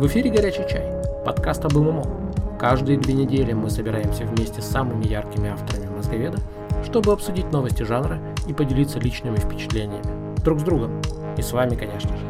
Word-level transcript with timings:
В 0.00 0.06
эфире 0.06 0.30
«Горячий 0.30 0.66
чай»– 0.66 0.90
подкаст 1.26 1.62
об 1.66 1.74
ММО. 1.74 2.56
Каждые 2.58 2.96
две 2.96 3.12
недели 3.12 3.52
мы 3.52 3.68
собираемся 3.68 4.24
вместе 4.24 4.62
с 4.62 4.64
самыми 4.64 5.04
яркими 5.06 5.50
авторами 5.50 5.94
мозговеда, 5.94 6.38
чтобы 6.82 7.12
обсудить 7.12 7.52
новости 7.52 7.82
жанра 7.82 8.18
и 8.46 8.54
поделиться 8.54 8.98
личными 8.98 9.36
впечатлениями. 9.36 10.02
Друг 10.42 10.60
с 10.60 10.62
другом. 10.62 11.02
И 11.36 11.42
с 11.42 11.52
вами, 11.52 11.74
конечно 11.74 12.16
же. 12.16 12.24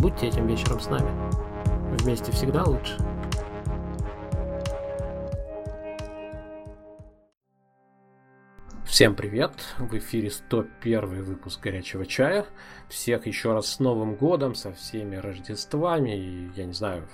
Будьте 0.00 0.26
этим 0.26 0.48
вечером 0.48 0.80
с 0.80 0.90
нами. 0.90 1.12
Вместе 2.00 2.32
всегда 2.32 2.64
лучше. 2.64 2.98
Всем 9.02 9.16
привет! 9.16 9.50
В 9.80 9.98
эфире 9.98 10.30
101 10.30 11.24
выпуск 11.24 11.60
«Горячего 11.60 12.06
чая». 12.06 12.46
Всех 12.88 13.26
еще 13.26 13.52
раз 13.52 13.66
с 13.66 13.80
Новым 13.80 14.14
годом, 14.14 14.54
со 14.54 14.72
всеми 14.72 15.16
Рождествами, 15.16 16.16
и, 16.16 16.50
я 16.54 16.66
не 16.66 16.72
знаю, 16.72 17.08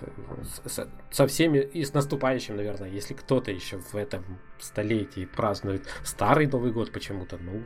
со, 0.66 0.86
со 1.10 1.26
всеми 1.26 1.60
и 1.60 1.82
с 1.82 1.94
наступающим, 1.94 2.56
наверное, 2.56 2.90
если 2.90 3.14
кто-то 3.14 3.50
еще 3.50 3.78
в 3.78 3.94
этом 3.94 4.22
столетии 4.58 5.24
празднует 5.24 5.86
старый 6.04 6.46
Новый 6.46 6.72
год 6.72 6.92
почему-то, 6.92 7.38
ну, 7.38 7.62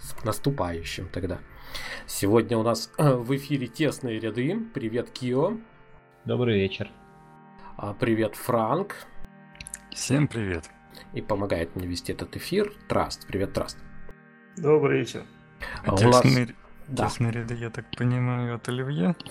с 0.00 0.24
наступающим 0.24 1.08
тогда. 1.08 1.38
Сегодня 2.08 2.58
у 2.58 2.64
нас 2.64 2.90
в 2.98 3.36
эфире 3.36 3.68
тесные 3.68 4.18
ряды. 4.18 4.58
Привет, 4.74 5.10
Кио. 5.10 5.56
Добрый 6.24 6.56
вечер. 6.56 6.90
А, 7.76 7.94
привет, 7.94 8.34
Франк. 8.34 8.96
Всем 9.92 10.26
привет 10.26 10.64
и 11.16 11.22
помогает 11.22 11.74
мне 11.74 11.86
вести 11.86 12.12
этот 12.12 12.36
эфир. 12.36 12.72
Траст. 12.88 13.26
Привет, 13.26 13.54
Траст. 13.54 13.78
Добрый 14.56 15.00
вечер. 15.00 15.22
А 15.84 15.94
у 15.94 15.98
нас... 15.98 16.22
Да. 16.88 17.08
Тесные 17.08 17.32
ряды, 17.32 17.54
я 17.54 17.70
так 17.70 17.84
понимаю, 17.96 18.54
от 18.54 18.68
Оливье? 18.68 19.16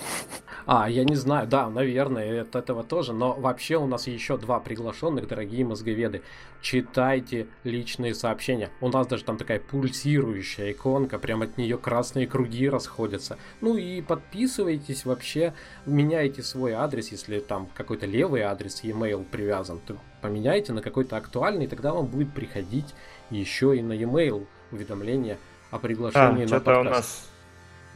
А, 0.68 0.90
я 0.90 1.04
не 1.04 1.14
знаю, 1.14 1.48
да, 1.48 1.70
наверное, 1.70 2.42
от 2.42 2.56
этого 2.56 2.84
тоже, 2.84 3.14
но 3.14 3.34
вообще 3.34 3.78
у 3.78 3.86
нас 3.86 4.08
еще 4.08 4.36
два 4.36 4.60
приглашенных, 4.60 5.28
дорогие 5.28 5.64
мозговеды. 5.64 6.24
Читайте 6.60 7.46
личные 7.64 8.16
сообщения. 8.16 8.72
У 8.82 8.90
нас 8.90 9.06
даже 9.06 9.24
там 9.26 9.38
такая 9.38 9.60
пульсирующая 9.60 10.72
иконка, 10.72 11.20
прям 11.20 11.44
от 11.44 11.60
нее 11.60 11.78
красные 11.78 12.26
круги 12.26 12.68
расходятся. 12.68 13.38
Ну 13.62 13.78
и 13.78 14.02
подписывайтесь 14.02 15.06
вообще, 15.06 15.54
меняйте 15.86 16.42
свой 16.42 16.72
адрес, 16.72 17.12
если 17.12 17.40
там 17.40 17.68
какой-то 17.76 18.08
левый 18.08 18.42
адрес 18.42 18.84
e-mail 18.84 19.24
привязан, 19.24 19.80
то 19.86 19.98
поменяйте 20.22 20.74
на 20.74 20.82
какой-то 20.82 21.18
актуальный, 21.18 21.68
тогда 21.68 21.94
вам 21.94 22.08
будет 22.08 22.34
приходить 22.34 22.96
еще 23.30 23.78
и 23.78 23.84
на 23.84 23.94
e-mail 23.94 24.48
уведомление 24.72 25.38
о 25.70 25.78
приглашении 25.78 26.46
а, 26.46 26.50
на 26.50 26.60
подкаст. 26.60 26.88
у 26.88 26.90
нас 26.90 27.30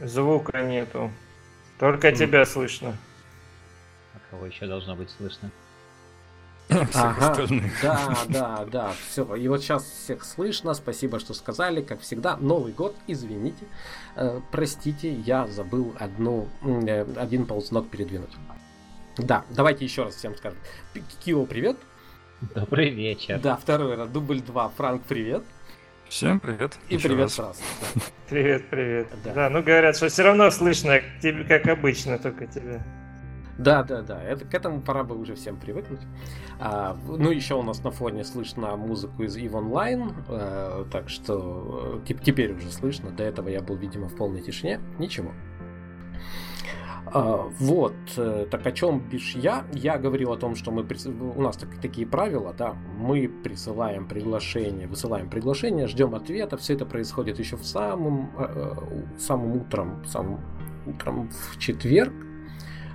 Звука 0.00 0.62
нету. 0.62 1.10
Только 1.78 2.08
mm. 2.08 2.16
тебя 2.16 2.44
слышно. 2.44 2.96
А 4.14 4.18
кого 4.30 4.46
еще 4.46 4.66
должно 4.66 4.96
быть 4.96 5.10
слышно? 5.10 5.50
Ага, 6.94 7.46
да, 7.82 8.16
да, 8.28 8.64
да, 8.70 8.92
все. 9.08 9.34
И 9.34 9.48
вот 9.48 9.60
сейчас 9.60 9.84
всех 9.84 10.24
слышно. 10.24 10.72
Спасибо, 10.74 11.18
что 11.18 11.34
сказали. 11.34 11.82
Как 11.82 12.00
всегда, 12.00 12.36
Новый 12.36 12.72
год, 12.72 12.94
извините. 13.08 13.64
Э, 14.14 14.40
простите, 14.52 15.12
я 15.12 15.46
забыл 15.48 15.94
одну, 15.98 16.48
э, 16.62 17.04
один 17.16 17.46
ползнок 17.46 17.88
передвинуть. 17.88 18.30
Да, 19.18 19.44
давайте 19.50 19.84
еще 19.84 20.04
раз 20.04 20.14
всем 20.14 20.36
скажем. 20.36 20.58
Кио, 21.24 21.44
привет. 21.44 21.76
Добрый 22.54 22.90
вечер. 22.90 23.40
Да, 23.40 23.56
второй 23.56 23.96
раз, 23.96 24.08
дубль 24.08 24.40
2. 24.40 24.68
Франк, 24.70 25.02
привет. 25.02 25.42
Всем 26.10 26.40
привет. 26.40 26.76
И 26.88 26.96
Еще 26.96 27.06
привет 27.06 27.22
раз. 27.26 27.34
сразу. 27.34 27.60
Привет, 28.28 28.68
привет. 28.68 29.06
Да. 29.24 29.32
да, 29.32 29.48
ну 29.48 29.62
говорят, 29.62 29.96
что 29.96 30.08
все 30.08 30.24
равно 30.24 30.50
слышно 30.50 31.00
тебе, 31.22 31.44
как 31.44 31.68
обычно, 31.68 32.18
только 32.18 32.48
тебя. 32.48 32.84
Да, 33.58 33.84
да, 33.84 34.02
да. 34.02 34.20
Это, 34.20 34.44
к 34.44 34.52
этому 34.52 34.80
пора 34.80 35.04
бы 35.04 35.16
уже 35.16 35.36
всем 35.36 35.56
привыкнуть. 35.56 36.00
А, 36.58 36.96
ну, 37.06 37.30
еще 37.30 37.54
у 37.54 37.62
нас 37.62 37.84
на 37.84 37.92
фоне 37.92 38.24
слышно 38.24 38.76
музыку 38.76 39.22
из 39.22 39.36
EVE 39.36 39.52
Online, 39.52 40.12
а, 40.26 40.84
так 40.90 41.08
что 41.08 42.02
э, 42.08 42.14
теперь 42.24 42.54
уже 42.54 42.72
слышно. 42.72 43.10
До 43.10 43.22
этого 43.22 43.48
я 43.48 43.60
был, 43.60 43.76
видимо, 43.76 44.08
в 44.08 44.16
полной 44.16 44.42
тишине. 44.42 44.80
Ничего. 44.98 45.30
А, 47.12 47.48
вот, 47.58 47.94
э, 48.16 48.46
так 48.50 48.66
о 48.66 48.72
чем 48.72 49.00
бишь 49.00 49.34
я? 49.34 49.64
Я 49.72 49.98
говорил 49.98 50.32
о 50.32 50.36
том, 50.36 50.54
что 50.54 50.70
мы 50.70 50.86
у 51.36 51.42
нас 51.42 51.56
так, 51.56 51.68
такие 51.80 52.06
правила, 52.06 52.54
да, 52.56 52.74
мы 52.98 53.28
присылаем 53.28 54.06
приглашение, 54.06 54.86
высылаем 54.86 55.28
приглашение, 55.28 55.88
ждем 55.88 56.14
ответа, 56.14 56.56
все 56.56 56.74
это 56.74 56.86
происходит 56.86 57.38
еще 57.40 57.56
в 57.56 57.64
самом, 57.64 58.30
э, 58.38 58.46
э, 58.54 59.18
самым 59.18 59.56
утром, 59.56 60.04
самым 60.04 60.40
утром 60.86 61.30
в 61.30 61.58
четверг, 61.58 62.12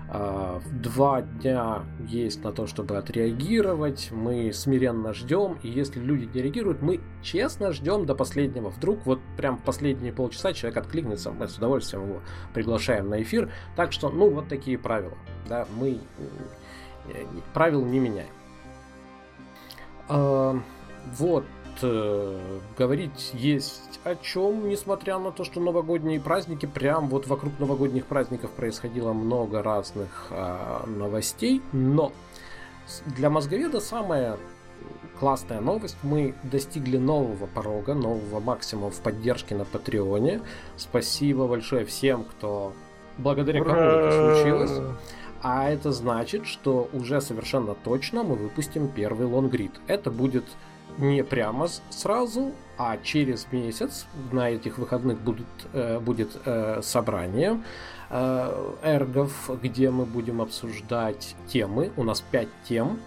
два 0.07 1.21
дня 1.21 1.83
есть 2.07 2.43
на 2.43 2.51
то, 2.51 2.67
чтобы 2.67 2.97
отреагировать. 2.97 4.09
Мы 4.11 4.53
смиренно 4.53 5.13
ждем. 5.13 5.57
И 5.63 5.69
если 5.69 5.99
люди 5.99 6.29
не 6.33 6.41
реагируют, 6.41 6.81
мы 6.81 7.01
честно 7.21 7.71
ждем 7.71 8.05
до 8.05 8.15
последнего. 8.15 8.69
Вдруг 8.69 9.05
вот 9.05 9.19
прям 9.35 9.57
последние 9.57 10.13
полчаса 10.13 10.53
человек 10.53 10.77
откликнется, 10.77 11.31
мы 11.31 11.47
с 11.47 11.57
удовольствием 11.57 12.07
его 12.07 12.21
приглашаем 12.53 13.09
на 13.09 13.21
эфир. 13.21 13.51
Так 13.75 13.91
что, 13.91 14.09
ну, 14.09 14.29
вот 14.29 14.47
такие 14.47 14.77
правила. 14.77 15.17
Да, 15.49 15.67
мы 15.77 15.99
правил 17.53 17.85
не 17.85 17.99
меняем. 17.99 18.29
А, 20.07 20.59
вот 21.17 21.45
э, 21.81 22.59
говорить 22.77 23.31
есть 23.33 23.94
о 24.05 24.15
чем, 24.15 24.69
несмотря 24.69 25.17
на 25.17 25.31
то, 25.31 25.43
что 25.43 25.59
новогодние 25.59 26.19
праздники, 26.19 26.67
прям 26.67 27.09
вот 27.09 27.25
вокруг 27.25 27.59
новогодних 27.59 28.05
праздников 28.05 28.51
происходило 28.51 29.13
много 29.13 29.63
разных 29.63 30.27
э, 30.29 30.85
новостей, 30.85 31.63
но 31.73 32.11
для 33.07 33.31
мозговеда 33.31 33.79
самая 33.81 34.37
классная 35.19 35.59
новость. 35.59 35.97
Мы 36.03 36.35
достигли 36.43 36.97
нового 36.97 37.47
порога, 37.47 37.95
нового 37.95 38.39
максимума 38.39 38.91
в 38.91 38.99
поддержке 39.01 39.55
на 39.55 39.65
Патреоне. 39.65 40.41
Спасибо 40.77 41.47
большое 41.47 41.83
всем, 41.83 42.25
кто 42.25 42.73
благодаря 43.17 43.63
кому 43.63 43.79
это 43.79 44.35
случилось. 44.35 44.71
А 45.41 45.67
это 45.69 45.91
значит, 45.91 46.45
что 46.45 46.89
уже 46.93 47.21
совершенно 47.21 47.73
точно 47.73 48.23
мы 48.23 48.35
выпустим 48.35 48.87
первый 48.87 49.25
лонгрид. 49.25 49.71
Это 49.87 50.11
будет 50.11 50.45
не 50.97 51.23
прямо 51.23 51.67
сразу, 51.89 52.51
а 52.77 52.97
через 52.97 53.47
месяц 53.51 54.05
на 54.31 54.49
этих 54.49 54.77
выходных 54.77 55.17
э, 55.73 55.99
будет 55.99 56.29
э, 56.45 56.81
собрание 56.81 57.61
э, 58.09 58.73
эргов, 58.83 59.49
где 59.61 59.89
мы 59.89 60.05
будем 60.05 60.41
обсуждать 60.41 61.35
темы. 61.47 61.91
У 61.97 62.03
нас 62.03 62.21
5 62.21 62.47
тем. 62.67 62.99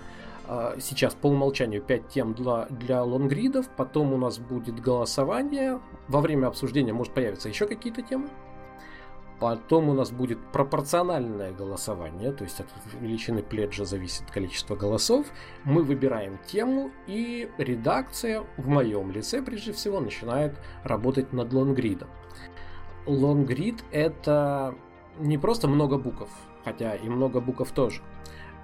Сейчас 0.81 1.13
по 1.13 1.27
умолчанию 1.27 1.83
5 1.83 2.09
тем 2.09 2.33
для, 2.33 2.67
для 2.71 3.03
лонгридов. 3.03 3.69
Потом 3.77 4.15
у 4.15 4.17
нас 4.17 4.39
будет 4.39 4.81
голосование. 4.81 5.79
Во 6.09 6.23
время 6.23 6.47
обсуждения 6.47 6.95
может 6.95 7.13
появиться 7.13 7.51
еще 7.51 7.67
какие-то 7.67 8.01
темы. 8.01 8.31
Потом 9.41 9.89
у 9.89 9.95
нас 9.95 10.11
будет 10.11 10.39
пропорциональное 10.51 11.53
голосование, 11.53 12.33
то 12.33 12.43
есть 12.43 12.59
от 12.59 12.67
величины 13.01 13.43
пледжа 13.43 13.85
зависит 13.85 14.29
количество 14.31 14.75
голосов. 14.75 15.27
Мы 15.65 15.85
выбираем 15.85 16.39
тему, 16.47 16.91
и 17.07 17.49
редакция 17.57 18.45
в 18.57 18.67
моем 18.67 19.13
лице, 19.13 19.41
прежде 19.41 19.73
всего, 19.73 20.01
начинает 20.01 20.59
работать 20.83 21.33
над 21.33 21.53
лонгридом. 21.53 22.09
Лонгрид— 23.07 23.85
это 23.93 24.75
не 25.19 25.39
просто 25.39 25.69
много 25.69 25.99
букв, 25.99 26.29
хотя 26.65 26.97
и 26.97 27.09
много 27.09 27.41
букв 27.41 27.71
тоже. 27.71 28.03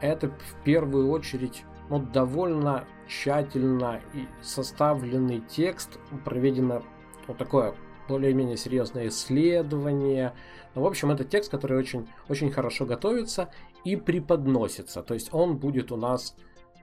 Это 0.01 0.29
в 0.29 0.65
первую 0.65 1.09
очередь 1.11 1.65
ну, 1.89 2.01
довольно 2.01 2.85
тщательно 3.07 4.01
составленный 4.43 5.41
текст, 5.41 5.99
проведено 6.25 6.83
вот 7.27 7.39
такое 7.39 7.75
более-менее 8.09 8.57
серьезное 8.57 9.09
исследование, 9.09 10.33
ну, 10.75 10.83
в 10.83 10.87
общем, 10.87 11.11
это 11.11 11.25
текст, 11.25 11.51
который 11.51 11.79
очень, 11.79 12.09
очень 12.29 12.51
хорошо 12.51 12.85
готовится 12.85 13.49
и 13.85 13.97
преподносится. 13.97 15.03
То 15.03 15.15
есть 15.15 15.33
он 15.33 15.57
будет 15.57 15.93
у 15.93 15.97
нас 15.97 16.35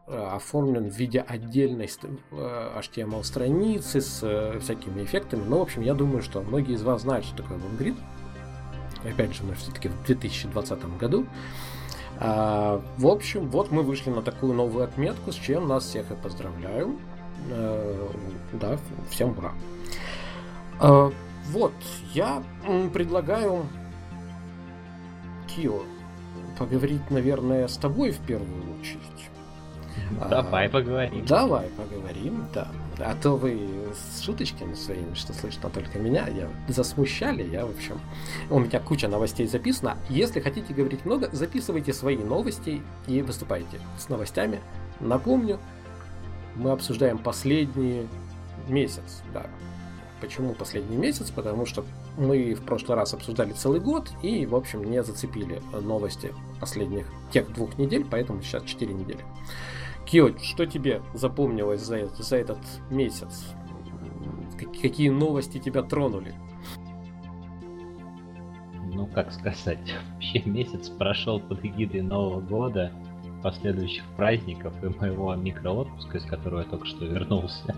э, 0.07 0.17
оформлен 0.17 0.89
в 0.89 0.95
виде 0.95 1.19
отдельной 1.19 1.89
э, 2.01 2.79
HTML 2.79 3.23
страницы 3.23 3.99
с 3.99 4.19
э, 4.23 4.59
всякими 4.59 5.03
эффектами. 5.03 5.43
Ну, 5.45 5.59
в 5.59 5.61
общем, 5.61 5.81
я 5.81 5.93
думаю, 5.93 6.21
что 6.21 6.41
многие 6.41 6.75
из 6.75 6.83
вас 6.83 7.01
знают, 7.01 7.25
что 7.25 7.37
такое 7.37 7.57
LongGrid. 7.57 7.97
Опять 9.03 9.35
же, 9.35 9.43
мы 9.43 9.55
все-таки 9.55 9.89
в 9.89 10.05
2020 10.05 10.97
году. 10.97 11.25
А, 12.19 12.81
в 12.97 13.07
общем, 13.07 13.49
вот 13.49 13.71
мы 13.71 13.81
вышли 13.81 14.11
на 14.11 14.21
такую 14.21 14.53
новую 14.53 14.83
отметку, 14.83 15.31
с 15.31 15.35
чем 15.35 15.67
нас 15.67 15.85
всех 15.85 16.11
и 16.11 16.15
поздравляю. 16.15 16.97
Да, 18.53 18.77
всем 19.09 19.35
ура. 19.35 19.53
А, 20.81 21.11
вот, 21.51 21.73
я 22.13 22.41
предлагаю 22.91 23.67
Кио, 25.47 25.83
поговорить, 26.57 27.09
наверное, 27.11 27.67
с 27.67 27.77
тобой 27.77 28.11
в 28.11 28.17
первую 28.19 28.79
очередь. 28.79 28.99
Давай 30.29 30.69
поговорим. 30.69 31.25
Давай 31.25 31.67
поговорим, 31.69 32.45
да. 32.53 32.67
А 32.97 33.15
то 33.15 33.35
вы 33.35 33.59
с 33.93 34.23
шуточками 34.23 34.73
своими, 34.73 35.13
что 35.13 35.33
слышно 35.33 35.69
только 35.69 35.99
меня, 35.99 36.27
я 36.27 36.47
засмущали, 36.67 37.43
я, 37.43 37.65
в 37.65 37.71
общем, 37.71 37.99
у 38.49 38.59
меня 38.59 38.79
куча 38.79 39.07
новостей 39.07 39.47
записана. 39.47 39.97
Если 40.09 40.39
хотите 40.39 40.73
говорить 40.73 41.05
много, 41.05 41.29
записывайте 41.31 41.93
свои 41.93 42.17
новости 42.17 42.81
и 43.07 43.21
выступайте 43.21 43.79
с 43.99 44.09
новостями. 44.09 44.59
Напомню, 44.99 45.59
мы 46.55 46.71
обсуждаем 46.71 47.17
последний 47.19 48.07
месяц, 48.67 49.21
да. 49.33 49.45
Почему 50.21 50.53
последний 50.53 50.97
месяц? 50.97 51.31
Потому 51.31 51.65
что 51.65 51.83
мы 52.17 52.53
в 52.53 52.61
прошлый 52.61 52.95
раз 52.95 53.13
обсуждали 53.13 53.53
целый 53.53 53.79
год 53.79 54.11
и, 54.21 54.45
в 54.45 54.55
общем, 54.55 54.83
не 54.83 55.03
зацепили 55.03 55.61
новости 55.73 56.31
последних 56.59 57.07
тех 57.31 57.51
двух 57.53 57.77
недель, 57.79 58.05
поэтому 58.09 58.41
сейчас 58.43 58.63
4 58.63 58.93
недели. 58.93 59.25
Кио, 60.05 60.37
что 60.37 60.65
тебе 60.65 61.01
запомнилось 61.13 61.81
за, 61.81 62.07
за 62.07 62.37
этот 62.37 62.59
месяц? 62.89 63.45
Какие 64.81 65.09
новости 65.09 65.57
тебя 65.57 65.81
тронули? 65.81 66.35
Ну, 68.93 69.07
как 69.07 69.31
сказать, 69.31 69.79
вообще 70.13 70.43
месяц 70.45 70.89
прошел 70.89 71.39
под 71.39 71.65
эгидой 71.65 72.01
Нового 72.01 72.41
года, 72.41 72.91
последующих 73.41 74.03
праздников 74.17 74.73
и 74.83 74.87
моего 74.87 75.33
микроотпуска, 75.35 76.17
из 76.19 76.25
которого 76.25 76.59
я 76.59 76.65
только 76.65 76.85
что 76.85 77.05
вернулся. 77.05 77.75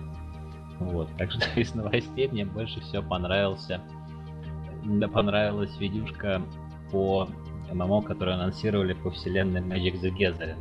Вот, 0.80 1.10
так 1.18 1.32
что 1.32 1.44
из 1.60 1.74
новостей 1.76 2.28
мне 2.28 2.46
больше 2.46 2.82
всего 2.82 3.04
понравился 3.04 3.82
да, 4.86 5.08
понравилась 5.08 5.76
видюшка 5.80 6.42
по 6.92 7.28
ММО, 7.72 8.02
которую 8.02 8.36
анонсировали 8.36 8.94
по 8.94 9.12
вселенной 9.12 9.62
Magic 9.62 10.02
the 10.02 10.12
Gathering. 10.16 10.58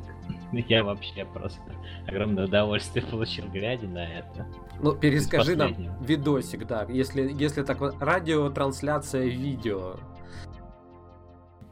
Я 0.68 0.84
вообще 0.84 1.24
просто 1.24 1.60
огромное 2.06 2.46
удовольствие 2.46 3.04
получил, 3.04 3.46
глядя 3.48 3.88
на 3.88 4.06
это. 4.06 4.46
Ну, 4.80 4.94
перескажи 4.94 5.56
нам 5.56 5.74
видосик, 6.02 6.66
да, 6.66 6.86
если, 6.88 7.32
если 7.32 7.62
так 7.62 7.80
вот, 7.80 7.96
радиотрансляция 8.00 9.26
видео. 9.26 9.96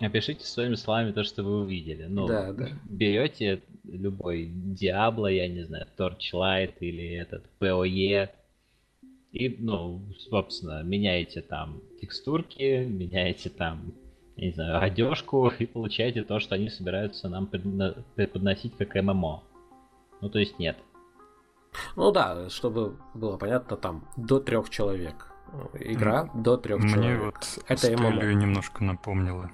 Опишите 0.01 0.47
своими 0.47 0.77
словами 0.77 1.13
то, 1.13 1.25
что 1.25 1.43
вы 1.43 1.61
увидели. 1.61 2.07
Ну, 2.09 2.27
да, 2.27 2.53
да. 2.53 2.69
берете 2.85 3.63
любой 3.91 4.51
Диабло, 4.53 5.27
я 5.27 5.49
не 5.49 5.63
знаю, 5.65 5.87
Torchlight 5.97 6.75
или 6.81 7.15
этот 7.17 7.45
PoE, 7.61 8.29
и, 9.33 9.57
ну, 9.61 10.03
собственно, 10.31 10.83
меняете 10.83 11.41
там 11.41 11.81
текстурки, 12.01 12.85
меняете 12.85 13.49
там, 13.49 13.93
я 14.37 14.47
не 14.47 14.53
знаю, 14.53 14.83
одежку 14.83 15.53
и 15.59 15.67
получаете 15.67 16.25
то, 16.25 16.41
что 16.41 16.57
они 16.57 16.69
собираются 16.69 17.29
нам 17.29 17.47
преподносить 17.47 18.77
как 18.77 18.95
ММО. 18.95 19.43
Ну, 20.21 20.29
то 20.29 20.39
есть 20.39 20.59
нет. 20.59 20.77
Ну 21.95 22.11
да, 22.11 22.49
чтобы 22.51 22.97
было 23.15 23.37
понятно, 23.37 23.77
там 23.77 24.09
до 24.17 24.41
трех 24.41 24.69
человек. 24.71 25.33
Игра 25.81 26.25
mm. 26.25 26.43
до 26.43 26.57
трех 26.57 26.81
Мне 26.81 26.93
человек. 26.93 27.21
вот 27.23 27.59
это 27.69 27.97
ММО. 27.97 28.33
немножко 28.33 28.85
напомнило. 28.85 29.51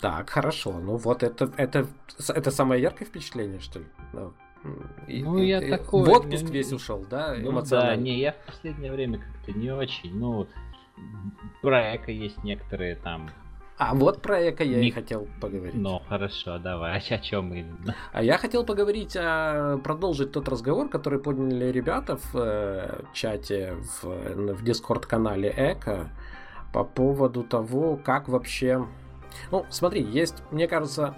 Так, 0.00 0.30
хорошо. 0.30 0.78
Ну 0.78 0.96
вот 0.96 1.22
это, 1.22 1.50
это, 1.56 1.86
это 2.28 2.50
самое 2.50 2.82
яркое 2.82 3.06
впечатление, 3.08 3.60
что 3.60 3.80
ли? 3.80 3.86
Ну, 5.08 5.38
я 5.38 5.62
и, 5.62 5.70
такой... 5.70 6.04
В 6.04 6.10
отпуск 6.10 6.44
не... 6.44 6.52
весь 6.52 6.72
ушел, 6.72 7.04
да? 7.08 7.34
Ну, 7.38 7.62
да, 7.62 7.94
не, 7.96 8.18
я 8.18 8.32
в 8.32 8.46
последнее 8.46 8.92
время 8.92 9.18
как-то 9.18 9.52
не 9.52 9.70
очень. 9.70 10.14
Ну, 10.18 10.46
про 11.62 11.96
эко 11.96 12.10
есть 12.10 12.42
некоторые 12.44 12.96
там... 12.96 13.30
А 13.76 13.94
вот 13.94 14.20
про 14.20 14.50
эко 14.50 14.64
я 14.64 14.80
не... 14.80 14.88
и 14.88 14.90
хотел 14.90 15.28
поговорить. 15.40 15.74
Ну, 15.76 16.00
хорошо, 16.08 16.58
давай. 16.58 16.98
А 16.98 17.14
о 17.14 17.18
чем 17.18 17.54
именно? 17.54 17.94
А 18.12 18.22
я 18.24 18.36
хотел 18.36 18.64
поговорить, 18.64 19.16
о... 19.16 19.78
продолжить 19.78 20.32
тот 20.32 20.48
разговор, 20.48 20.88
который 20.88 21.20
подняли 21.20 21.66
ребята 21.66 22.16
в 22.16 22.34
э, 22.34 23.04
чате, 23.12 23.76
в, 24.02 24.54
в 24.54 24.64
дискорд-канале 24.64 25.54
Эко 25.56 26.10
по 26.72 26.82
поводу 26.82 27.44
того, 27.44 27.96
как 27.96 28.28
вообще 28.28 28.84
ну, 29.50 29.66
смотри, 29.70 30.02
есть, 30.02 30.42
мне 30.50 30.68
кажется, 30.68 31.14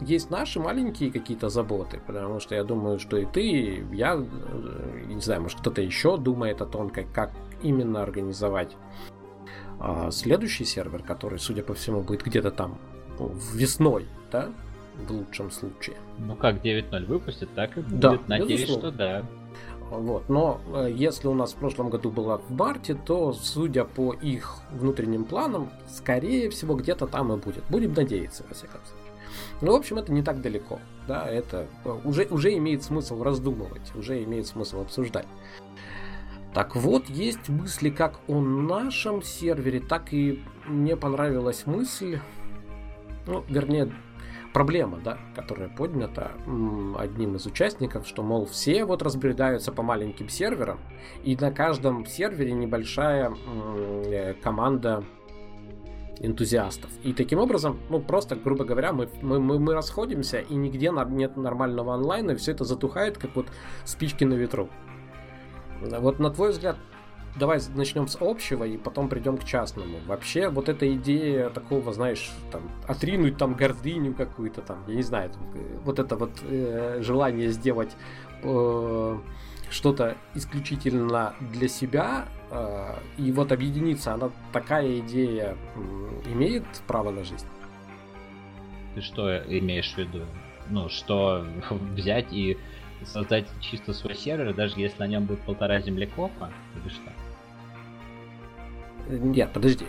есть 0.00 0.30
наши 0.30 0.60
маленькие 0.60 1.10
какие-то 1.10 1.48
заботы, 1.48 2.00
потому 2.06 2.40
что 2.40 2.54
я 2.54 2.64
думаю, 2.64 2.98
что 2.98 3.16
и 3.16 3.24
ты, 3.24 3.42
и 3.42 3.94
я, 3.94 4.14
э, 4.14 5.04
не 5.06 5.20
знаю, 5.20 5.42
может 5.42 5.60
кто-то 5.60 5.82
еще 5.82 6.16
думает 6.16 6.60
о 6.62 6.66
том, 6.66 6.90
как, 6.90 7.10
как 7.12 7.30
именно 7.62 8.02
организовать 8.02 8.76
а, 9.80 10.10
следующий 10.10 10.64
сервер, 10.64 11.02
который, 11.02 11.38
судя 11.38 11.62
по 11.62 11.74
всему, 11.74 12.02
будет 12.02 12.22
где-то 12.22 12.50
там 12.50 12.78
ну, 13.18 13.32
весной, 13.52 14.06
да, 14.30 14.50
в 15.06 15.10
лучшем 15.10 15.50
случае. 15.50 15.96
Ну 16.18 16.36
как 16.36 16.64
9.0 16.64 17.06
выпустят, 17.06 17.50
так 17.54 17.76
и 17.76 17.80
будет. 17.80 18.00
Да, 18.00 18.18
Надеюсь, 18.26 18.62
безусловно. 18.62 18.88
что 18.88 18.98
да. 18.98 19.22
Вот. 19.98 20.28
Но 20.28 20.60
э, 20.74 20.90
если 20.92 21.28
у 21.28 21.34
нас 21.34 21.52
в 21.52 21.56
прошлом 21.56 21.90
году 21.90 22.10
было 22.10 22.38
в 22.38 22.50
марте, 22.50 22.94
то, 22.94 23.32
судя 23.32 23.84
по 23.84 24.12
их 24.12 24.58
внутренним 24.72 25.24
планам, 25.24 25.70
скорее 25.88 26.50
всего, 26.50 26.74
где-то 26.74 27.06
там 27.06 27.32
и 27.32 27.36
будет. 27.36 27.64
Будем 27.68 27.92
надеяться, 27.92 28.44
во 28.48 28.54
всяком 28.54 28.80
случае. 28.84 29.14
Ну, 29.60 29.72
в 29.72 29.76
общем, 29.76 29.98
это 29.98 30.12
не 30.12 30.22
так 30.22 30.40
далеко. 30.40 30.78
Да, 31.06 31.28
это 31.28 31.66
э, 31.84 31.98
уже, 32.04 32.26
уже 32.30 32.54
имеет 32.56 32.82
смысл 32.82 33.22
раздумывать, 33.22 33.94
уже 33.94 34.22
имеет 34.24 34.46
смысл 34.46 34.80
обсуждать. 34.80 35.26
Так 36.52 36.76
вот, 36.76 37.08
есть 37.08 37.48
мысли 37.48 37.90
как 37.90 38.20
о 38.28 38.40
нашем 38.40 39.22
сервере, 39.22 39.80
так 39.80 40.12
и 40.12 40.40
мне 40.66 40.96
понравилась 40.96 41.66
мысль, 41.66 42.20
ну, 43.26 43.44
вернее, 43.48 43.92
проблема, 44.54 45.00
да, 45.04 45.18
которая 45.34 45.68
поднята 45.68 46.30
одним 46.96 47.34
из 47.34 47.44
участников, 47.44 48.06
что, 48.06 48.22
мол, 48.22 48.46
все 48.46 48.84
вот 48.84 49.02
разбредаются 49.02 49.72
по 49.72 49.82
маленьким 49.82 50.30
серверам, 50.30 50.78
и 51.24 51.36
на 51.36 51.50
каждом 51.50 52.06
сервере 52.06 52.52
небольшая 52.52 53.34
э, 54.06 54.34
команда 54.34 55.04
энтузиастов. 56.20 56.88
И 57.02 57.12
таким 57.12 57.40
образом, 57.40 57.80
ну 57.90 58.00
просто, 58.00 58.36
грубо 58.36 58.64
говоря, 58.64 58.92
мы, 58.92 59.08
мы, 59.20 59.40
мы, 59.40 59.58
мы 59.58 59.74
расходимся, 59.74 60.38
и 60.38 60.54
нигде 60.54 60.92
нет 61.08 61.36
нормального 61.36 61.94
онлайна, 61.94 62.30
и 62.30 62.36
все 62.36 62.52
это 62.52 62.64
затухает, 62.64 63.18
как 63.18 63.34
вот 63.34 63.48
спички 63.84 64.22
на 64.22 64.34
ветру. 64.34 64.70
Вот 65.80 66.20
на 66.20 66.30
твой 66.30 66.52
взгляд, 66.52 66.76
давай 67.36 67.60
начнем 67.74 68.06
с 68.08 68.16
общего 68.20 68.64
и 68.64 68.76
потом 68.76 69.08
придем 69.08 69.36
к 69.36 69.44
частному. 69.44 69.98
Вообще, 70.06 70.48
вот 70.48 70.68
эта 70.68 70.92
идея 70.94 71.50
такого, 71.50 71.92
знаешь, 71.92 72.30
там, 72.50 72.70
отринуть 72.86 73.36
там 73.36 73.54
гордыню 73.54 74.14
какую-то 74.14 74.62
там, 74.62 74.84
я 74.86 74.94
не 74.94 75.02
знаю, 75.02 75.30
вот 75.84 75.98
это 75.98 76.16
вот 76.16 76.30
э, 76.42 77.00
желание 77.02 77.50
сделать 77.50 77.96
э, 78.42 79.18
что-то 79.70 80.16
исключительно 80.34 81.34
для 81.40 81.68
себя, 81.68 82.26
э, 82.50 82.94
и 83.18 83.32
вот 83.32 83.52
объединиться, 83.52 84.14
она 84.14 84.30
такая 84.52 85.00
идея 85.00 85.56
э, 85.74 86.22
имеет 86.26 86.64
право 86.86 87.10
на 87.10 87.24
жизнь? 87.24 87.46
Ты 88.94 89.00
что 89.00 89.36
имеешь 89.38 89.92
в 89.92 89.98
виду? 89.98 90.24
Ну, 90.70 90.88
что 90.88 91.44
взять 91.70 92.32
и 92.32 92.56
создать 93.02 93.46
чисто 93.60 93.92
свой 93.92 94.14
сервер, 94.14 94.54
даже 94.54 94.80
если 94.80 94.98
на 95.00 95.06
нем 95.06 95.24
будет 95.24 95.40
полтора 95.40 95.80
землекопа, 95.80 96.50
или 96.76 96.88
что? 96.88 97.12
Нет, 99.08 99.52
подожди. 99.52 99.86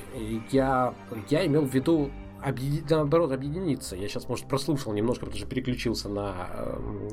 Я, 0.51 0.93
я 1.29 1.45
имел 1.45 1.65
в 1.65 1.73
виду 1.73 2.11
объедин... 2.45 2.85
наоборот 2.89 3.31
объединиться. 3.31 3.95
Я 3.95 4.07
сейчас, 4.07 4.29
может, 4.29 4.45
прослушал 4.45 4.93
немножко, 4.93 5.25
потому 5.25 5.39
что 5.39 5.47
переключился 5.47 6.09
на 6.09 6.33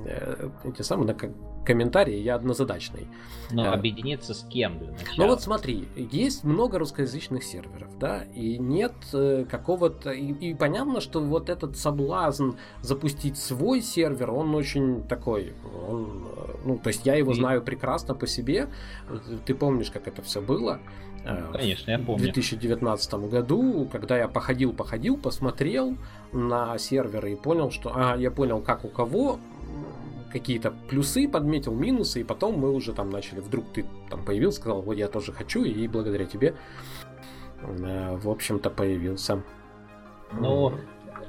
э, 0.04 0.50
эти 0.64 0.82
самые 0.82 1.06
на 1.06 1.14
комментарии, 1.64 2.16
я 2.16 2.34
однозадачный. 2.34 3.08
Но 3.50 3.64
а, 3.64 3.72
объединиться 3.72 4.34
с 4.34 4.42
кем 4.44 4.78
для 4.78 4.92
начала? 4.92 5.14
Ну 5.16 5.26
вот 5.28 5.40
смотри, 5.40 5.88
есть 5.96 6.44
много 6.44 6.78
русскоязычных 6.78 7.44
серверов, 7.44 7.98
да, 7.98 8.24
и 8.34 8.58
нет 8.58 8.92
э, 9.14 9.46
какого-то... 9.48 10.10
И, 10.10 10.32
и 10.32 10.54
понятно, 10.54 11.00
что 11.00 11.20
вот 11.20 11.48
этот 11.48 11.76
соблазн 11.76 12.52
запустить 12.82 13.38
свой 13.38 13.80
сервер, 13.80 14.30
он 14.30 14.54
очень 14.54 15.02
такой... 15.04 15.54
Он, 15.88 16.28
ну, 16.64 16.78
то 16.78 16.88
есть 16.88 17.06
я 17.06 17.14
его 17.14 17.32
и... 17.32 17.34
знаю 17.34 17.62
прекрасно 17.62 18.14
по 18.14 18.26
себе. 18.26 18.68
Ты 19.46 19.54
помнишь, 19.54 19.90
как 19.90 20.08
это 20.08 20.20
все 20.22 20.42
было? 20.42 20.80
Э, 21.24 21.52
Конечно, 21.52 21.90
я 21.90 21.98
помню. 21.98 22.18
В 22.18 22.22
2019 22.22 23.14
году, 23.14 23.88
когда 23.90 24.18
я 24.18 24.28
походил, 24.28 24.72
походил, 24.72 25.16
посмотрел 25.16 25.96
на 26.32 26.76
серверы 26.78 27.32
и 27.32 27.36
понял, 27.36 27.70
что, 27.70 27.92
а, 27.94 28.16
я 28.16 28.30
понял, 28.30 28.60
как 28.60 28.84
у 28.84 28.88
кого 28.88 29.38
какие-то 30.32 30.72
плюсы 30.88 31.28
подметил, 31.28 31.74
минусы, 31.74 32.22
и 32.22 32.24
потом 32.24 32.58
мы 32.58 32.72
уже 32.72 32.92
там 32.92 33.10
начали, 33.10 33.40
вдруг 33.40 33.66
ты 33.72 33.84
там 34.08 34.24
появился, 34.24 34.60
сказал, 34.60 34.80
вот 34.80 34.94
я 34.94 35.08
тоже 35.08 35.30
хочу, 35.32 35.62
и 35.62 35.86
благодаря 35.88 36.24
тебе, 36.24 36.54
э, 37.60 38.16
в 38.16 38.28
общем-то, 38.28 38.70
появился. 38.70 39.42
Ну, 40.32 40.72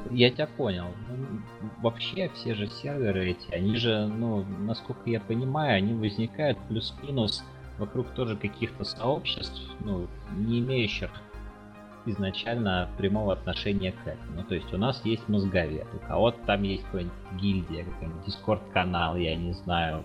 я 0.09 0.29
тебя 0.31 0.47
понял. 0.47 0.87
Ну, 1.09 1.41
вообще 1.81 2.31
все 2.33 2.55
же 2.55 2.67
серверы 2.67 3.31
эти, 3.31 3.53
они 3.53 3.75
же, 3.75 4.07
ну, 4.07 4.45
насколько 4.59 5.09
я 5.09 5.19
понимаю, 5.19 5.75
они 5.77 5.93
возникают 5.93 6.57
плюс-минус 6.69 7.43
вокруг 7.83 8.07
тоже 8.11 8.35
каких-то 8.35 8.83
сообществ, 8.83 9.61
ну, 9.81 10.07
не 10.35 10.59
имеющих 10.59 11.09
изначально 12.05 12.89
прямого 12.97 13.33
отношения 13.33 13.91
к 13.91 14.07
этому. 14.07 14.37
Ну, 14.37 14.43
то 14.43 14.55
есть 14.55 14.73
у 14.73 14.77
нас 14.77 15.03
есть 15.05 15.27
мозговед, 15.29 15.87
у 15.93 16.07
кого-то 16.07 16.37
там 16.45 16.63
есть 16.63 16.83
какой-нибудь 16.85 17.13
гильдия, 17.39 17.85
какой-нибудь 17.85 18.25
дискорд-канал, 18.25 19.15
я 19.15 19.35
не 19.35 19.53
знаю, 19.53 20.03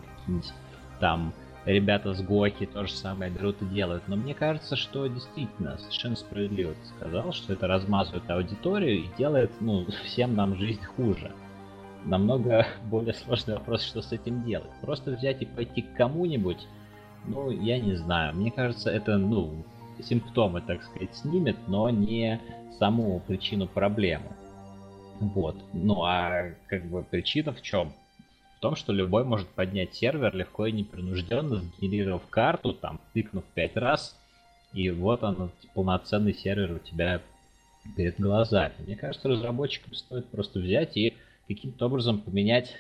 там 1.00 1.32
ребята 1.64 2.14
с 2.14 2.23
Гоки 2.23 2.66
то 2.66 2.87
же 2.87 2.92
самое 2.92 3.30
берут 3.30 3.61
и 3.62 3.66
делают. 3.66 4.04
Но 4.06 4.16
мне 4.16 4.35
кажется, 4.35 4.76
что 4.76 5.06
действительно 5.06 5.78
совершенно 5.78 6.16
справедливо 6.16 6.73
ты 6.73 6.88
сказал, 6.97 7.32
что 7.32 7.52
это 7.52 7.66
размазывает 7.66 8.30
аудиторию 8.30 9.04
и 9.04 9.08
делает 9.16 9.50
ну, 9.61 9.87
всем 10.04 10.35
нам 10.35 10.56
жизнь 10.56 10.85
хуже. 10.85 11.32
Намного 12.04 12.66
более 12.85 13.14
сложный 13.14 13.54
вопрос, 13.54 13.82
что 13.82 14.02
с 14.02 14.12
этим 14.12 14.44
делать. 14.44 14.70
Просто 14.80 15.12
взять 15.12 15.42
и 15.42 15.47
пойти 15.47 15.82
к 15.82 15.94
кому-нибудь, 15.94 16.66
ну, 17.28 17.50
я 17.50 17.78
не 17.78 17.94
знаю. 17.94 18.35
Мне 18.35 18.50
кажется, 18.50 18.90
это, 18.90 19.18
ну, 19.18 19.64
симптомы, 20.02 20.61
так 20.61 20.82
сказать, 20.82 21.14
снимет, 21.14 21.56
но 21.66 21.90
не 21.90 22.40
саму 22.78 23.20
причину 23.20 23.66
проблемы. 23.66 24.30
Вот. 25.20 25.56
Ну 25.73 26.04
а 26.04 26.52
как 26.68 26.87
бы 26.87 27.02
причина 27.02 27.52
в 27.52 27.61
чем? 27.62 27.92
В 28.56 28.61
том, 28.61 28.76
что 28.76 28.92
любой 28.92 29.25
может 29.25 29.49
поднять 29.49 29.94
сервер 29.94 30.35
легко 30.35 30.66
и 30.66 30.73
непринужденно, 30.73 31.56
сгенерировав 31.56 32.26
карту, 32.28 32.73
там, 32.73 33.00
тыкнув 33.14 33.44
пять 33.54 33.76
раз, 33.76 34.18
и 34.73 34.90
вот 34.90 35.23
он, 35.23 35.50
полноценный 35.75 36.35
сервер 36.35 36.73
у 36.73 36.78
тебя 36.78 37.20
перед 37.97 38.20
глазами. 38.20 38.75
Мне 38.80 38.97
кажется, 38.97 39.28
разработчикам 39.28 39.94
стоит 39.94 40.26
просто 40.26 40.58
взять 40.58 40.97
и 40.97 41.14
каким-то 41.47 41.87
образом 41.87 42.20
поменять 42.20 42.75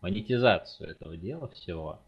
монетизацию 0.00 0.90
этого 0.90 1.16
дела 1.16 1.48
всего. 1.48 1.98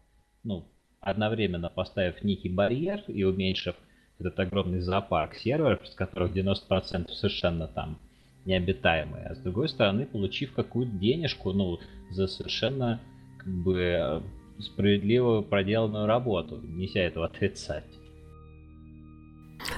Ну, 0.43 0.65
одновременно 1.05 1.69
поставив 1.69 2.23
некий 2.23 2.49
барьер 2.49 3.03
и 3.07 3.23
уменьшив 3.23 3.75
этот 4.19 4.39
огромный 4.39 4.81
зоопарк 4.81 5.35
серверов, 5.35 5.83
из 5.83 5.91
которых 5.91 6.35
90% 6.35 7.11
совершенно 7.11 7.67
там 7.67 7.99
необитаемые, 8.45 9.27
а 9.27 9.35
с 9.35 9.39
другой 9.39 9.69
стороны, 9.69 10.05
получив 10.05 10.53
какую-то 10.53 10.91
денежку, 10.97 11.51
ну, 11.51 11.79
за 12.11 12.27
совершенно 12.27 12.99
как 13.37 13.53
бы 13.53 13.79
э, 13.79 14.21
справедливую 14.59 15.43
проделанную 15.43 16.05
работу, 16.05 16.59
нельзя 16.61 17.01
этого 17.01 17.25
отрицать. 17.25 17.85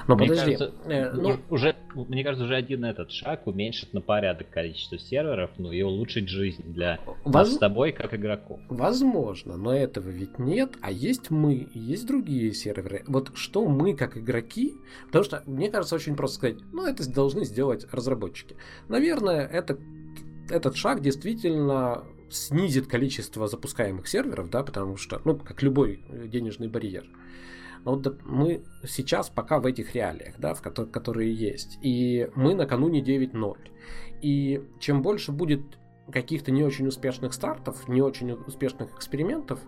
Но 0.06 0.16
мне 0.16 0.28
подожди, 0.28 0.56
кажется, 0.56 0.74
э, 0.86 1.12
ну... 1.12 1.36
уже, 1.50 1.76
мне 1.94 2.24
кажется, 2.24 2.44
уже 2.44 2.56
один 2.56 2.84
этот 2.84 3.10
шаг 3.10 3.46
уменьшит 3.46 3.92
на 3.94 4.00
порядок 4.00 4.50
количество 4.50 4.98
серверов, 4.98 5.50
ну 5.58 5.72
и 5.72 5.82
улучшить 5.82 6.28
жизнь 6.28 6.62
для 6.72 6.98
Воз... 7.24 7.34
нас 7.34 7.54
с 7.54 7.58
тобой 7.58 7.92
как 7.92 8.14
игроков. 8.14 8.60
Возможно, 8.68 9.56
но 9.56 9.74
этого 9.74 10.08
ведь 10.08 10.38
нет, 10.38 10.72
а 10.80 10.90
есть 10.90 11.30
мы, 11.30 11.68
есть 11.74 12.06
другие 12.06 12.52
серверы. 12.52 13.04
Вот 13.06 13.32
что 13.34 13.66
мы 13.66 13.94
как 13.94 14.16
игроки, 14.16 14.74
потому 15.06 15.24
что 15.24 15.42
мне 15.46 15.70
кажется 15.70 15.94
очень 15.94 16.16
просто 16.16 16.36
сказать, 16.36 16.56
ну 16.72 16.86
это 16.86 17.08
должны 17.10 17.44
сделать 17.44 17.86
разработчики. 17.92 18.56
Наверное, 18.88 19.46
это 19.46 19.78
этот 20.50 20.76
шаг 20.76 21.00
действительно 21.02 22.04
снизит 22.30 22.86
количество 22.86 23.48
запускаемых 23.48 24.06
серверов, 24.06 24.50
да, 24.50 24.62
потому 24.62 24.96
что, 24.96 25.20
ну, 25.24 25.36
как 25.36 25.62
любой 25.62 26.02
денежный 26.26 26.68
барьер. 26.68 27.06
Но 27.84 27.94
вот 27.94 28.20
мы 28.24 28.64
сейчас 28.86 29.28
пока 29.28 29.60
в 29.60 29.66
этих 29.66 29.94
реалиях, 29.94 30.34
да, 30.38 30.54
в 30.54 30.62
которых, 30.62 30.90
которые 30.90 31.32
есть. 31.32 31.78
И 31.82 32.28
мы 32.34 32.54
накануне 32.54 33.00
9.0. 33.00 33.56
И 34.22 34.62
чем 34.80 35.02
больше 35.02 35.32
будет 35.32 35.62
каких-то 36.10 36.50
не 36.50 36.62
очень 36.62 36.86
успешных 36.86 37.32
стартов, 37.32 37.88
не 37.88 38.00
очень 38.00 38.32
успешных 38.32 38.94
экспериментов, 38.94 39.60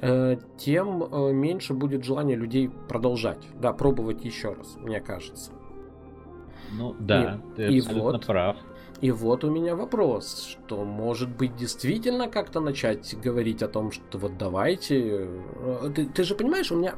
э, 0.00 0.36
тем 0.58 1.02
э, 1.02 1.32
меньше 1.32 1.74
будет 1.74 2.04
желания 2.04 2.36
людей 2.36 2.68
продолжать, 2.88 3.46
да, 3.54 3.72
пробовать 3.72 4.24
еще 4.24 4.54
раз, 4.54 4.76
мне 4.76 5.00
кажется. 5.00 5.52
Ну 6.72 6.96
да, 6.98 7.40
и, 7.52 7.56
ты 7.56 7.62
и 7.74 7.78
абсолютно 7.78 8.12
вот, 8.12 8.26
прав. 8.26 8.56
И 9.00 9.10
вот 9.10 9.42
у 9.44 9.50
меня 9.50 9.74
вопрос, 9.74 10.46
что 10.46 10.84
может 10.84 11.28
быть 11.28 11.56
действительно 11.56 12.28
как-то 12.28 12.60
начать 12.60 13.16
говорить 13.20 13.62
о 13.62 13.68
том, 13.68 13.90
что 13.90 14.16
вот 14.18 14.38
давайте... 14.38 15.28
Э, 15.56 15.90
ты, 15.94 16.06
ты 16.06 16.24
же 16.24 16.34
понимаешь, 16.34 16.70
у 16.70 16.76
меня 16.76 16.94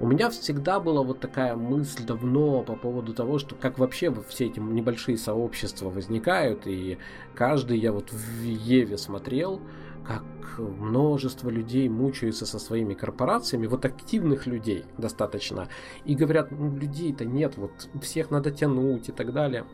у 0.00 0.06
меня 0.06 0.30
всегда 0.30 0.78
была 0.78 1.02
вот 1.02 1.18
такая 1.20 1.56
мысль 1.56 2.04
давно 2.04 2.62
по 2.62 2.76
поводу 2.76 3.14
того, 3.14 3.38
что 3.38 3.56
как 3.56 3.78
вообще 3.78 4.14
все 4.28 4.46
эти 4.46 4.60
небольшие 4.60 5.18
сообщества 5.18 5.90
возникают, 5.90 6.66
и 6.66 6.98
каждый 7.34 7.78
я 7.78 7.92
вот 7.92 8.12
в 8.12 8.42
Еве 8.44 8.96
смотрел, 8.96 9.60
как 10.06 10.22
множество 10.58 11.50
людей 11.50 11.88
мучаются 11.88 12.46
со 12.46 12.58
своими 12.58 12.94
корпорациями, 12.94 13.66
вот 13.66 13.84
активных 13.84 14.46
людей 14.46 14.84
достаточно, 14.96 15.68
и 16.04 16.14
говорят, 16.14 16.52
ну, 16.52 16.74
людей-то 16.76 17.24
нет, 17.24 17.56
вот 17.56 17.88
всех 18.00 18.30
надо 18.30 18.50
тянуть 18.50 19.08
и 19.08 19.12
так 19.12 19.32
далее. 19.32 19.64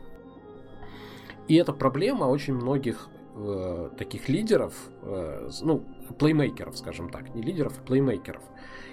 И 1.47 1.55
эта 1.55 1.71
проблема 1.71 2.25
очень 2.25 2.55
многих 2.55 3.07
э, 3.35 3.89
таких 3.97 4.29
лидеров, 4.29 4.73
э, 5.03 5.49
ну, 5.61 5.83
плеймейкеров, 6.17 6.77
скажем 6.77 7.09
так, 7.09 7.33
не 7.35 7.41
лидеров, 7.41 7.73
а 7.77 7.81
плеймейкеров. 7.81 8.43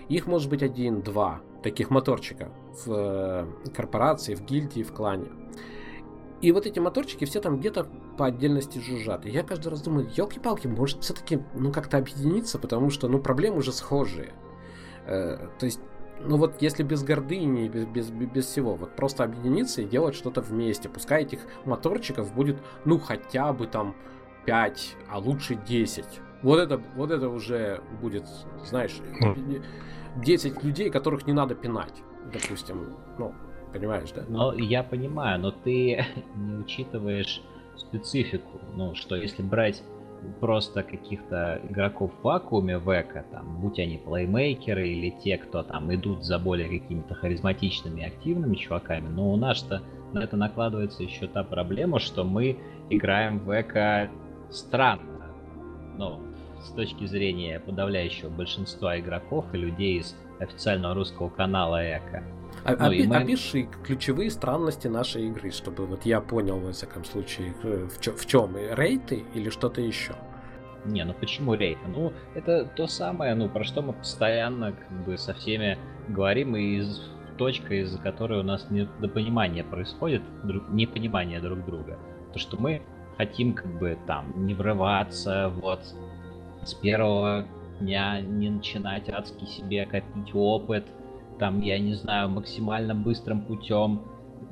Их 0.09 0.27
может 0.27 0.51
быть 0.51 0.63
один-два 0.63 1.41
таких 1.63 1.91
моторчика 1.91 2.51
в 2.85 2.93
э, 2.93 3.71
корпорации, 3.73 4.35
в 4.35 4.43
гильдии, 4.43 4.83
в 4.83 4.93
клане. 4.93 5.29
И 6.41 6.51
вот 6.51 6.67
эти 6.67 6.81
моторчики 6.81 7.25
все 7.25 7.41
там 7.41 7.59
где-то 7.59 7.87
по 8.19 8.27
отдельности 8.27 8.81
жужжат. 8.81 9.27
И 9.27 9.31
я 9.31 9.45
каждый 9.45 9.69
раз 9.69 9.81
думаю, 9.83 10.11
елки-палки, 10.15 10.67
может 10.67 11.03
все-таки 11.03 11.41
ну 11.55 11.73
как-то 11.73 11.99
объединиться, 11.99 12.59
потому 12.59 12.91
что 12.91 13.09
ну 13.09 13.21
проблемы 13.21 13.59
уже 13.59 13.73
схожие. 13.73 14.33
Э, 15.07 15.49
то 15.59 15.67
есть 15.67 15.81
ну 16.25 16.37
вот 16.37 16.61
если 16.61 16.83
без 16.83 17.03
гордыни, 17.03 17.69
без, 17.69 17.85
без, 17.87 18.11
без 18.11 18.47
всего, 18.47 18.75
вот 18.75 18.95
просто 18.97 19.25
объединиться 19.25 19.83
и 19.83 19.85
делать 19.85 20.15
что-то 20.15 20.41
вместе. 20.41 20.89
Пускай 20.89 21.23
этих 21.23 21.41
моторчиков 21.65 22.33
будет, 22.35 22.59
ну, 22.85 22.99
хотя 22.99 23.53
бы 23.53 23.67
там 23.67 23.95
5, 24.45 24.97
а 25.09 25.19
лучше 25.19 25.55
10. 25.55 26.05
Вот 26.43 26.59
это, 26.59 26.81
вот 26.97 27.11
это 27.11 27.29
уже 27.29 27.81
будет, 28.01 28.27
знаешь, 28.65 28.99
10 30.17 30.65
людей, 30.65 30.91
которых 30.91 31.27
не 31.27 31.33
надо 31.33 31.55
пинать, 31.55 32.03
допустим, 32.33 32.97
ну, 33.19 33.33
понимаешь, 33.73 34.11
да? 34.13 34.25
Ну, 34.29 34.53
я 34.55 34.83
понимаю, 34.83 35.41
но 35.41 35.51
ты 35.51 36.05
не 36.35 36.57
учитываешь 36.57 37.43
специфику, 37.77 38.61
ну, 38.75 38.95
что 38.95 39.17
если 39.17 39.43
брать 39.43 39.83
просто 40.41 40.83
каких-то 40.83 41.61
игроков 41.69 42.13
в 42.21 42.25
вакууме 42.25 42.79
века, 42.79 43.25
там, 43.33 43.61
будь 43.61 43.79
они 43.79 43.99
плеймейкеры 43.99 44.89
или 44.89 45.11
те, 45.11 45.39
кто 45.39 45.63
там 45.63 45.93
идут 45.95 46.25
за 46.25 46.39
более 46.39 46.69
какими-то 46.69 47.15
харизматичными, 47.15 48.05
активными 48.05 48.55
чуваками, 48.55 49.09
но 49.09 49.33
у 49.33 49.37
нас-то 49.37 49.83
на 50.13 50.21
это 50.21 50.37
накладывается 50.37 51.03
еще 51.03 51.27
та 51.27 51.43
проблема, 51.43 51.99
что 51.99 52.25
мы 52.25 52.59
играем 52.91 53.41
в 53.41 53.53
века 53.53 54.11
странно. 54.53 55.35
Ну, 55.99 56.21
с 56.63 56.71
точки 56.73 57.07
зрения 57.07 57.61
подавляющего 57.61 58.31
большинства 58.31 58.99
игроков 58.99 59.47
и 59.53 59.57
людей 59.57 59.99
из 59.99 60.17
официального 60.39 60.95
русского 60.95 61.29
канала 61.29 61.83
Эко. 61.83 62.23
А, 62.65 62.73
ну, 62.73 62.91
опи- 62.91 63.07
мы... 63.07 63.17
Опиши 63.17 63.69
ключевые 63.85 64.31
странности 64.31 64.87
нашей 64.87 65.29
игры, 65.29 65.51
чтобы 65.51 65.87
вот 65.87 66.05
я 66.05 66.21
понял, 66.21 66.59
во 66.61 66.73
всяком 66.73 67.05
случае, 67.05 67.55
э, 67.63 67.89
в, 67.89 68.01
чё, 68.01 68.13
в 68.13 68.27
чем 68.27 68.57
рейты 68.57 69.25
или 69.35 69.49
что-то 69.49 69.81
еще. 69.81 70.15
Не, 70.85 71.05
ну 71.05 71.15
почему 71.15 71.55
рейты? 71.55 71.87
Ну, 71.89 72.13
это 72.35 72.65
то 72.65 72.87
самое, 72.87 73.35
ну, 73.35 73.49
про 73.49 73.65
что 73.65 73.83
мы 73.83 73.93
постоянно 73.93 74.73
как 74.73 75.05
бы 75.05 75.17
со 75.17 75.33
всеми 75.35 75.79
говорим, 76.09 76.57
и 76.57 76.79
из 76.79 77.01
точка, 77.39 77.75
из-за 77.83 77.99
которой 77.99 78.41
у 78.41 78.43
нас 78.43 78.69
недопонимание 78.71 79.65
происходит, 79.65 80.23
друг, 80.45 80.69
непонимание 80.69 81.41
друг 81.41 81.65
друга. 81.65 81.99
То, 82.33 82.39
что 82.39 82.61
мы 82.61 82.83
хотим 83.17 83.55
как 83.55 83.79
бы 83.79 83.99
там 84.07 84.47
не 84.47 84.55
врываться, 84.55 85.53
вот 85.61 85.81
с 86.65 86.75
первого 86.75 87.47
дня 87.81 88.21
не 88.21 88.51
начинать 88.51 89.09
адски 89.09 89.45
себе 89.45 89.87
копить 89.87 90.35
опыт, 90.35 90.85
там, 91.39 91.61
я 91.61 91.79
не 91.79 91.95
знаю, 91.95 92.29
максимально 92.29 92.95
быстрым 92.95 93.41
путем 93.41 94.03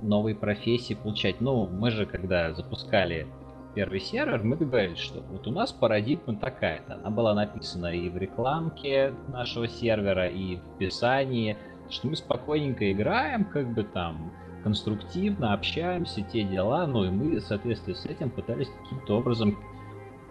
новые 0.02 0.35
профессии 0.35 0.95
получать. 0.95 1.40
Ну, 1.40 1.67
мы 1.67 1.90
же, 1.90 2.07
когда 2.07 2.52
запускали 2.52 3.26
первый 3.75 4.00
сервер, 4.00 4.43
мы 4.43 4.57
договорились, 4.57 4.99
что 4.99 5.21
вот 5.21 5.47
у 5.47 5.52
нас 5.52 5.73
парадигма 5.73 6.37
такая-то. 6.37 6.95
Она 6.95 7.11
была 7.11 7.35
написана 7.35 7.95
и 7.95 8.09
в 8.09 8.17
рекламке 8.17 9.14
нашего 9.29 9.69
сервера, 9.69 10.26
и 10.26 10.57
в 10.57 10.76
описании, 10.76 11.57
что 11.88 12.09
мы 12.09 12.17
спокойненько 12.17 12.90
играем, 12.90 13.45
как 13.45 13.73
бы 13.73 13.85
там, 13.85 14.33
конструктивно 14.62 15.52
общаемся, 15.52 16.23
те 16.23 16.45
дела, 16.45 16.87
ну 16.87 17.05
и 17.05 17.11
мы, 17.11 17.40
в 17.40 17.45
соответствии 17.45 17.95
с 17.95 18.05
этим, 18.07 18.31
пытались 18.31 18.69
каким-то 18.83 19.19
образом 19.19 19.59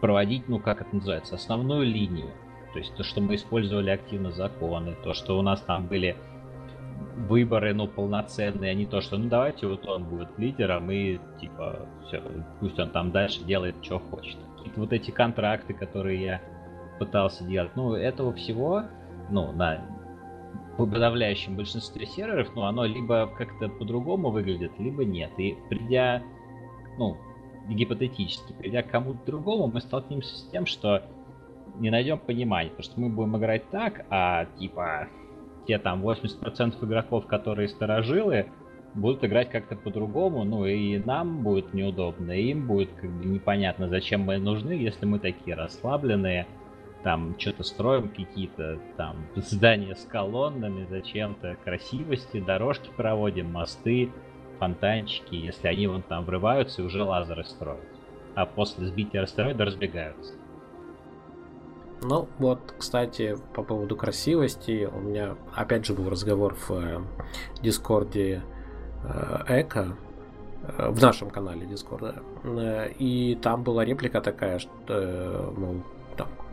проводить, 0.02 0.48
ну 0.48 0.60
как 0.60 0.82
это 0.82 0.96
называется, 0.96 1.36
основную 1.36 1.86
линию. 1.86 2.32
То 2.74 2.80
есть 2.80 2.96
то, 2.96 3.04
что 3.04 3.22
мы 3.22 3.36
использовали 3.36 3.90
активно 3.90 4.32
законы, 4.32 4.96
то, 5.04 5.14
что 5.14 5.40
у 5.40 5.42
нас 5.42 5.62
там 5.62 5.88
были 5.88 6.16
выборы, 7.28 7.74
ну, 7.74 7.88
полноценные, 7.88 8.72
а 8.72 8.74
не 8.74 8.86
то, 8.86 9.02
что, 9.02 9.18
ну, 9.18 9.28
давайте 9.28 9.68
вот 9.68 9.86
он 9.88 10.06
будет 10.06 10.30
лидером 10.38 10.90
и, 10.92 11.20
типа, 11.40 11.88
все, 12.08 12.22
пусть 12.60 12.80
он 12.80 12.90
там 12.92 13.12
дальше 13.12 13.44
делает, 13.44 13.76
что 13.82 14.00
хочет. 14.00 14.38
Какие-то 14.58 14.80
вот 14.80 14.94
эти 14.94 15.12
контракты, 15.12 15.74
которые 15.74 16.24
я 16.24 16.42
пытался 16.98 17.44
делать, 17.44 17.72
ну, 17.76 17.94
этого 17.94 18.34
всего, 18.34 18.84
ну, 19.30 19.52
на 19.52 19.82
подавляющем 20.86 21.56
большинстве 21.56 22.06
серверов, 22.06 22.50
ну, 22.56 22.64
оно 22.64 22.86
либо 22.86 23.28
как-то 23.38 23.70
по-другому 23.70 24.30
выглядит, 24.30 24.72
либо 24.80 25.04
нет. 25.06 25.32
И 25.38 25.58
придя, 25.70 26.24
ну, 26.98 27.18
гипотетически, 27.68 28.54
придя 28.54 28.84
к 28.84 28.90
кому-то 28.90 29.20
другому, 29.26 29.68
мы 29.68 29.82
столкнемся 29.82 30.36
с 30.36 30.50
тем, 30.52 30.66
что 30.66 31.04
не 31.80 31.90
найдем 31.90 32.20
понимания, 32.20 32.70
потому 32.70 32.84
что 32.84 33.00
мы 33.00 33.10
будем 33.10 33.38
играть 33.38 33.70
так, 33.70 34.06
а 34.10 34.46
типа 34.58 35.08
те 35.68 35.78
там 35.78 36.06
80% 36.06 36.84
игроков, 36.84 37.28
которые 37.28 37.68
сторожилы, 37.68 38.48
будут 38.96 39.24
играть 39.24 39.50
как-то 39.50 39.76
по-другому, 39.76 40.44
ну 40.44 40.66
и 40.66 40.98
нам 40.98 41.44
будет 41.44 41.74
неудобно, 41.74 42.32
и 42.32 42.50
им 42.52 42.68
будет 42.68 42.92
как 42.94 43.10
бы 43.12 43.26
непонятно, 43.26 43.88
зачем 43.88 44.22
мы 44.22 44.38
нужны, 44.40 44.72
если 44.72 45.06
мы 45.06 45.20
такие 45.20 45.56
расслабленные, 45.56 46.48
там 47.04 47.36
что-то 47.40 47.64
строим 47.64 48.10
какие-то 48.10 48.80
там 48.98 49.18
здания 49.36 49.96
с 49.96 50.06
колоннами, 50.06 50.86
зачем-то 50.90 51.58
красивости, 51.64 52.40
дорожки 52.40 52.90
проводим, 52.96 53.52
мосты, 53.52 54.12
фонтанчики, 54.60 55.36
если 55.36 55.68
они 55.68 55.88
вон 55.88 56.02
там 56.02 56.26
врываются 56.26 56.82
и 56.82 56.86
уже 56.86 57.04
лазеры 57.04 57.46
строят. 57.46 57.84
А 58.36 58.46
после 58.46 58.88
сбития 58.88 59.24
астероида 59.24 59.66
разбегаются. 59.66 60.34
Ну, 62.02 62.30
вот, 62.38 62.74
кстати, 62.78 63.36
по 63.54 63.62
поводу 63.62 63.96
красивости, 63.96 64.90
у 64.92 65.00
меня 65.00 65.36
опять 65.54 65.86
же 65.86 65.94
был 65.94 66.10
разговор 66.10 66.56
в 66.56 66.72
э, 66.72 67.02
Дискорде 67.62 68.42
э, 69.04 69.62
Эко, 69.62 69.98
э, 70.78 70.90
в 70.90 71.02
нашем 71.02 71.30
канале 71.30 71.66
Дискорда, 71.66 72.24
э, 72.44 72.92
и 73.00 73.36
там 73.42 73.64
была 73.64 73.84
реплика 73.84 74.22
такая, 74.22 74.60
что, 74.60 74.72
э, 74.88 75.52
мол, 75.58 75.84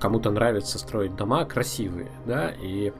кому-то 0.00 0.30
нравится 0.30 0.78
строить 0.78 1.16
дома 1.16 1.44
красивые, 1.44 2.10
да, 2.26 2.50
и 2.50 2.92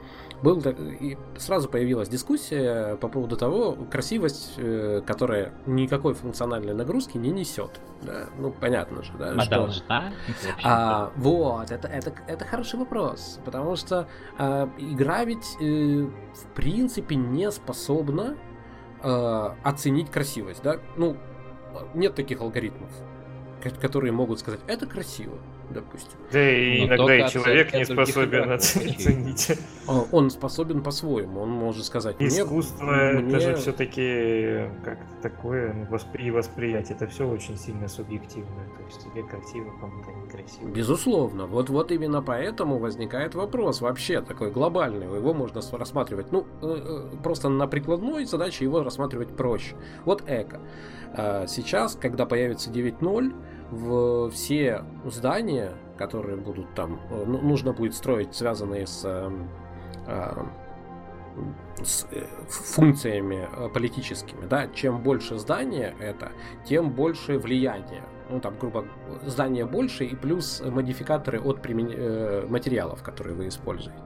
был 0.43 0.61
и 0.61 1.17
сразу 1.39 1.69
появилась 1.69 2.09
дискуссия 2.09 2.97
по 2.97 3.09
поводу 3.09 3.37
того, 3.37 3.77
красивость, 3.91 4.55
э, 4.59 5.01
которая 5.07 5.53
никакой 5.67 6.15
функциональной 6.15 6.75
нагрузки 6.75 7.17
не 7.17 7.31
несет. 7.31 7.81
Да? 8.03 8.27
Ну, 8.39 8.53
понятно 8.53 9.03
же, 9.03 9.13
да. 9.19 9.35
А 9.37 9.41
что... 9.41 9.51
должна? 9.51 10.13
А, 10.63 11.11
вот, 11.17 11.71
это, 11.71 11.89
это, 11.89 12.13
это 12.27 12.45
хороший 12.45 12.79
вопрос, 12.79 13.41
потому 13.45 13.77
что 13.77 14.09
а, 14.39 14.69
игра 14.79 15.25
ведь 15.25 15.57
э, 15.61 15.65
в 15.65 16.55
принципе 16.55 17.15
не 17.17 17.51
способна 17.51 18.37
э, 19.03 19.51
оценить 19.63 20.11
красивость, 20.11 20.63
да? 20.63 20.77
Ну, 20.97 21.17
нет 21.95 22.15
таких 22.15 22.41
алгоритмов, 22.41 22.91
которые 23.81 24.13
могут 24.13 24.41
сказать, 24.41 24.61
это 24.67 24.87
красиво 24.87 25.39
допустим. 25.71 26.19
Да 26.33 26.51
и 26.51 26.81
Но 26.81 26.95
иногда 26.95 27.27
и 27.27 27.31
человек 27.31 27.73
не 27.75 27.85
способен 27.85 28.51
оценить. 28.51 29.59
А, 29.87 30.05
он 30.13 30.31
способен 30.31 30.83
по-своему, 30.83 31.41
он 31.41 31.51
может 31.51 31.85
сказать. 31.85 32.17
Искусство 32.19 32.85
мне... 32.85 33.37
это 33.37 33.41
же 33.41 33.55
все-таки 33.57 34.69
как 34.85 34.99
такое 35.23 35.73
ну, 35.73 35.87
воспри... 35.87 36.31
восприятие, 36.31 36.97
это 36.97 37.07
все 37.07 37.29
очень 37.29 37.57
сильно 37.57 37.89
субъективное. 37.89 38.67
То 38.77 38.85
есть 38.85 39.05
тебе 39.05 39.23
красиво, 39.23 39.73
кому-то 39.81 40.11
некрасиво. 40.13 40.69
Безусловно. 40.69 41.47
Вот, 41.47 41.71
вот 41.71 41.93
именно 41.93 42.23
поэтому 42.23 42.79
возникает 42.79 43.35
вопрос 43.35 43.81
вообще 43.81 44.21
такой 44.21 44.51
глобальный. 44.51 45.07
Его 45.07 45.35
можно 45.35 45.61
рассматривать, 45.73 46.33
ну, 46.33 46.47
э, 46.63 47.11
э, 47.13 47.17
просто 47.23 47.49
на 47.49 47.67
прикладной 47.67 48.25
задаче 48.25 48.65
его 48.65 48.83
рассматривать 48.83 49.37
проще. 49.37 49.77
Вот 50.05 50.23
эко. 50.27 50.61
А, 51.15 51.47
сейчас, 51.47 51.97
когда 51.97 52.27
появится 52.27 52.71
9.0, 52.71 53.35
в 53.71 54.31
все 54.31 54.85
здания, 55.05 55.73
которые 55.97 56.37
будут 56.37 56.75
там, 56.75 57.01
э, 57.11 57.25
ну, 57.27 57.41
нужно 57.41 57.73
будет 57.73 57.95
строить, 57.95 58.35
связанные 58.35 58.87
с, 58.87 59.05
эм, 59.05 59.49
э, 60.07 60.45
с 61.83 62.07
э, 62.11 62.25
функциями 62.49 63.49
политическими, 63.75 64.47
да, 64.47 64.69
чем 64.69 65.03
больше 65.03 65.39
здания 65.39 65.95
это, 66.01 66.33
тем 66.65 66.91
больше 66.91 67.39
влияние. 67.39 68.03
Ну, 68.31 68.41
там, 68.41 68.59
грубо 68.59 68.85
здание 69.25 69.67
больше 69.67 70.05
и 70.05 70.17
плюс 70.17 70.61
модификаторы 70.65 71.41
от 71.41 71.63
примен... 71.63 72.51
материалов, 72.51 73.03
которые 73.05 73.37
вы 73.37 73.47
используете. 73.49 74.01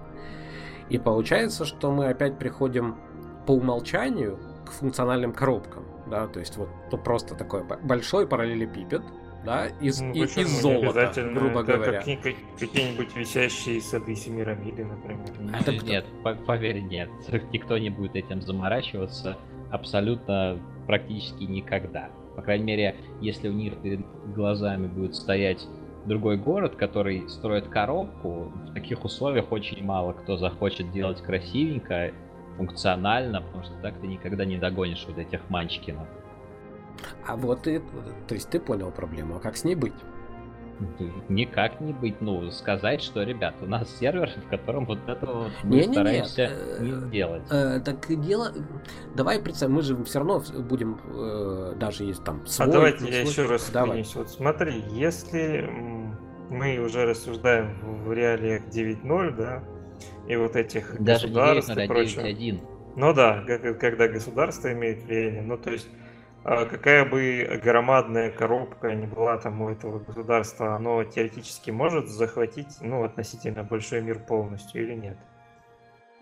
И 0.91 0.99
получается, 0.99 1.65
что 1.65 1.91
мы 1.91 2.09
опять 2.09 2.39
приходим 2.39 2.97
по 3.47 3.53
умолчанию 3.53 4.39
к 4.67 4.73
функциональным 4.73 5.33
коробкам, 5.33 5.85
да, 6.11 6.27
то 6.27 6.41
есть 6.41 6.57
вот 6.57 6.69
то 6.91 6.99
просто 6.99 7.35
такой 7.35 7.63
большой 7.83 8.27
параллелепипед, 8.27 9.03
да, 9.45 9.69
из, 9.81 10.01
ну, 10.01 10.13
и, 10.13 10.21
из 10.25 10.61
золота, 10.61 11.13
грубо 11.33 11.61
это 11.61 11.73
говоря. 11.73 11.99
Какие, 11.99 12.37
какие-нибудь 12.59 13.17
висящие 13.17 13.81
сады 13.81 14.15
Семирамиды, 14.15 14.85
например. 14.85 15.27
Это 15.59 15.73
нет, 15.73 16.05
поверь, 16.47 16.81
нет. 16.81 17.09
Никто 17.53 17.79
не 17.79 17.91
будет 17.91 18.17
этим 18.17 18.43
заморачиваться 18.43 19.39
абсолютно 19.71 20.59
практически 20.87 21.45
никогда. 21.45 22.11
По 22.37 22.43
крайней 22.43 22.65
мере, 22.65 22.97
если 23.21 23.49
у 23.49 23.53
них 23.53 23.77
перед 23.79 24.01
глазами 24.35 24.89
будет 24.89 25.15
стоять 25.15 25.67
другой 26.07 26.37
город, 26.37 26.77
который 26.77 27.29
строит 27.29 27.69
коробку, 27.69 28.53
в 28.69 28.75
таких 28.75 29.05
условиях 29.05 29.53
очень 29.53 29.85
мало 29.85 30.13
кто 30.13 30.37
захочет 30.37 30.91
делать 30.93 31.23
красивенько, 31.23 32.13
функционально, 32.61 33.41
потому 33.41 33.65
что 33.65 33.73
так 33.81 33.99
ты 34.01 34.07
никогда 34.07 34.45
не 34.45 34.59
догонишь 34.59 35.05
вот 35.09 35.17
этих 35.17 35.41
манчкинов. 35.49 36.07
А 37.27 37.35
вот 37.35 37.67
и, 37.67 37.81
то 38.29 38.35
есть 38.35 38.51
ты 38.51 38.61
понял 38.61 38.91
проблему, 38.91 39.37
а 39.37 39.41
как 39.41 39.57
с 39.57 39.65
ней 39.65 39.75
быть? 39.75 39.95
Никак 41.31 41.81
не 41.81 41.95
быть. 41.95 42.21
Ну, 42.21 42.51
сказать, 42.51 43.03
что, 43.03 43.23
ребят, 43.23 43.55
у 43.63 43.67
нас 43.67 43.89
сервер, 43.99 44.31
в 44.47 44.49
котором 44.51 44.85
вот 44.85 44.99
это 45.07 45.25
вот 45.25 45.53
мы 45.63 45.77
не, 45.77 45.83
стараемся 45.85 46.51
не, 46.81 46.91
не, 46.91 46.97
не 46.97 47.11
делать. 47.11 47.43
Э, 47.51 47.81
так 47.81 48.07
дело... 48.21 48.53
Давай 49.15 49.41
представим, 49.41 49.77
мы 49.77 49.83
же 49.83 50.03
все 50.05 50.19
равно 50.19 50.43
будем, 50.69 51.01
э, 51.15 51.75
даже 51.77 52.05
есть 52.05 52.25
там 52.25 52.43
а 52.45 52.49
свой... 52.49 52.69
А 52.69 52.73
давайте 52.73 53.09
я 53.11 53.23
еще 53.23 53.47
раз 53.47 53.71
Давай. 53.71 54.05
Вот 54.15 54.29
смотри, 54.29 54.83
если 54.91 55.67
мы 56.51 56.79
уже 56.79 57.07
рассуждаем 57.07 58.05
в 58.05 58.13
реалиях 58.13 58.65
9.0, 58.69 59.37
да, 59.37 59.63
и 60.31 60.37
вот 60.37 60.55
этих 60.57 61.01
даже 61.03 61.27
государств 61.27 61.71
9.0, 61.71 62.21
а 62.21 62.33
9.1. 62.33 62.61
Ну 62.97 63.13
да, 63.13 63.45
когда 63.81 64.09
государство 64.09 64.73
имеет 64.73 65.03
влияние, 65.03 65.43
ну 65.43 65.57
то 65.59 65.71
есть 65.71 65.89
а 66.43 66.65
какая 66.65 67.05
бы 67.05 67.61
громадная 67.63 68.31
коробка 68.31 68.95
ни 68.95 69.05
была 69.05 69.37
там 69.37 69.61
у 69.61 69.69
этого 69.69 69.99
государства, 69.99 70.75
оно 70.75 71.05
теоретически 71.05 71.71
может 71.71 72.09
захватить, 72.09 72.79
ну, 72.81 73.05
относительно 73.05 73.63
большой 73.63 74.01
мир 74.01 74.21
полностью 74.21 74.83
или 74.83 74.95
нет? 74.95 75.19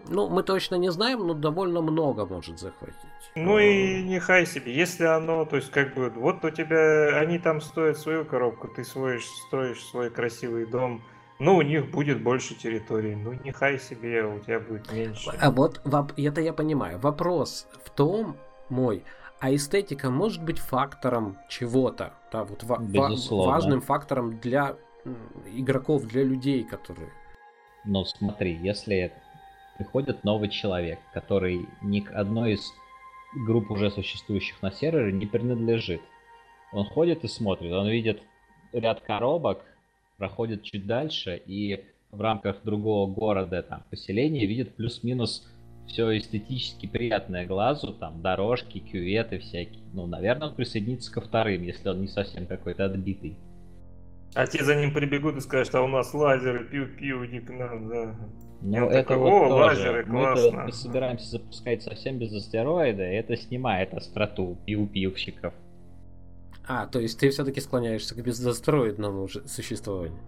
Ну, 0.08 0.28
мы 0.28 0.42
точно 0.42 0.74
не 0.74 0.90
знаем, 0.90 1.24
но 1.24 1.34
довольно 1.34 1.82
много 1.82 2.26
может 2.26 2.58
захватить. 2.58 2.96
Ну 3.36 3.58
и 3.58 4.02
нехай 4.02 4.44
себе, 4.44 4.74
если 4.74 5.04
оно, 5.04 5.44
то 5.44 5.56
есть 5.56 5.70
как 5.70 5.94
бы, 5.94 6.10
вот 6.10 6.44
у 6.44 6.50
тебя, 6.50 7.18
они 7.18 7.38
там 7.38 7.60
стоят 7.60 7.98
свою 7.98 8.24
коробку, 8.24 8.68
ты 8.68 8.82
свой, 8.82 9.20
строишь 9.46 9.84
свой 9.84 10.10
красивый 10.10 10.66
дом, 10.66 11.02
ну, 11.38 11.56
у 11.56 11.62
них 11.62 11.90
будет 11.90 12.22
больше 12.22 12.54
территории, 12.54 13.14
ну, 13.14 13.32
нехай 13.44 13.78
себе, 13.78 14.24
у 14.24 14.40
тебя 14.40 14.60
будет 14.60 14.92
меньше. 14.92 15.30
А 15.40 15.50
вот, 15.50 15.80
это 16.16 16.40
я 16.40 16.52
понимаю, 16.52 16.98
вопрос 16.98 17.66
в 17.84 17.90
том, 17.90 18.36
мой, 18.68 19.04
а 19.40 19.54
эстетика 19.54 20.10
может 20.10 20.42
быть 20.42 20.58
фактором 20.58 21.38
чего-то, 21.48 22.12
да, 22.32 22.44
вот 22.44 22.64
ва- 22.64 22.80
важным 23.28 23.80
фактором 23.80 24.38
для 24.38 24.76
игроков, 25.54 26.04
для 26.04 26.24
людей, 26.24 26.64
которые. 26.64 27.10
Но 27.84 28.04
смотри, 28.04 28.54
если 28.54 29.12
приходит 29.76 30.24
новый 30.24 30.48
человек, 30.48 30.98
который 31.14 31.68
ни 31.80 32.00
к 32.00 32.10
одной 32.12 32.54
из 32.54 32.72
групп 33.46 33.70
уже 33.70 33.90
существующих 33.90 34.60
на 34.62 34.72
сервере 34.72 35.12
не 35.12 35.26
принадлежит, 35.26 36.02
он 36.72 36.84
ходит 36.84 37.24
и 37.24 37.28
смотрит, 37.28 37.72
он 37.72 37.88
видит 37.88 38.22
ряд 38.72 39.00
коробок, 39.00 39.64
проходит 40.18 40.64
чуть 40.64 40.86
дальше 40.86 41.40
и 41.46 41.84
в 42.10 42.20
рамках 42.20 42.62
другого 42.64 43.10
города, 43.10 43.62
там, 43.62 43.84
поселения 43.90 44.44
видит 44.46 44.74
плюс-минус 44.74 45.46
все 45.86 46.18
эстетически 46.18 46.86
приятное 46.86 47.46
глазу, 47.46 47.94
там 47.94 48.20
дорожки, 48.20 48.78
кюветы 48.78 49.38
всякие. 49.38 49.82
Ну, 49.94 50.06
наверное, 50.06 50.48
он 50.48 50.54
присоединится 50.54 51.10
ко 51.10 51.20
вторым, 51.22 51.62
если 51.62 51.88
он 51.88 52.02
не 52.02 52.08
совсем 52.08 52.46
какой-то 52.46 52.84
отбитый. 52.84 53.36
А 54.34 54.46
те 54.46 54.62
за 54.62 54.76
ним 54.76 54.92
прибегут 54.92 55.36
и 55.36 55.40
скажут, 55.40 55.74
а 55.74 55.82
у 55.82 55.88
нас 55.88 56.12
лазеры, 56.12 56.64
пиу-пиу, 56.64 57.26
не 57.26 57.40
к 57.40 57.50
нам, 57.50 57.88
да. 57.88 58.16
Ну, 58.60 58.86
это 58.88 59.08
такой, 59.08 59.16
вот 59.16 59.30
О, 59.30 59.48
тоже. 59.48 59.64
лазеры, 59.64 60.04
классно. 60.04 60.64
Мы 60.64 60.72
собираемся 60.72 61.30
запускать 61.30 61.82
совсем 61.82 62.18
без 62.18 62.34
астероида, 62.34 63.10
и 63.10 63.14
это 63.14 63.36
снимает 63.36 63.94
остроту 63.94 64.58
пиу-пивщиков. 64.66 65.54
А, 66.68 66.86
то 66.86 67.00
есть 67.00 67.18
ты 67.18 67.30
все-таки 67.30 67.60
склоняешься 67.60 68.14
к 68.14 68.22
безастероидному 68.22 69.28
существованию. 69.46 70.18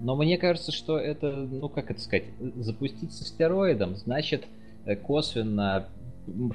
Но 0.00 0.14
мне 0.14 0.36
кажется, 0.36 0.70
что 0.70 0.98
это, 0.98 1.30
ну 1.34 1.68
как 1.68 1.90
это 1.90 2.00
сказать, 2.00 2.26
запустить 2.56 3.12
с 3.12 3.22
астероидом, 3.22 3.96
значит, 3.96 4.44
Э, 4.86 4.94
косвенно 4.94 5.88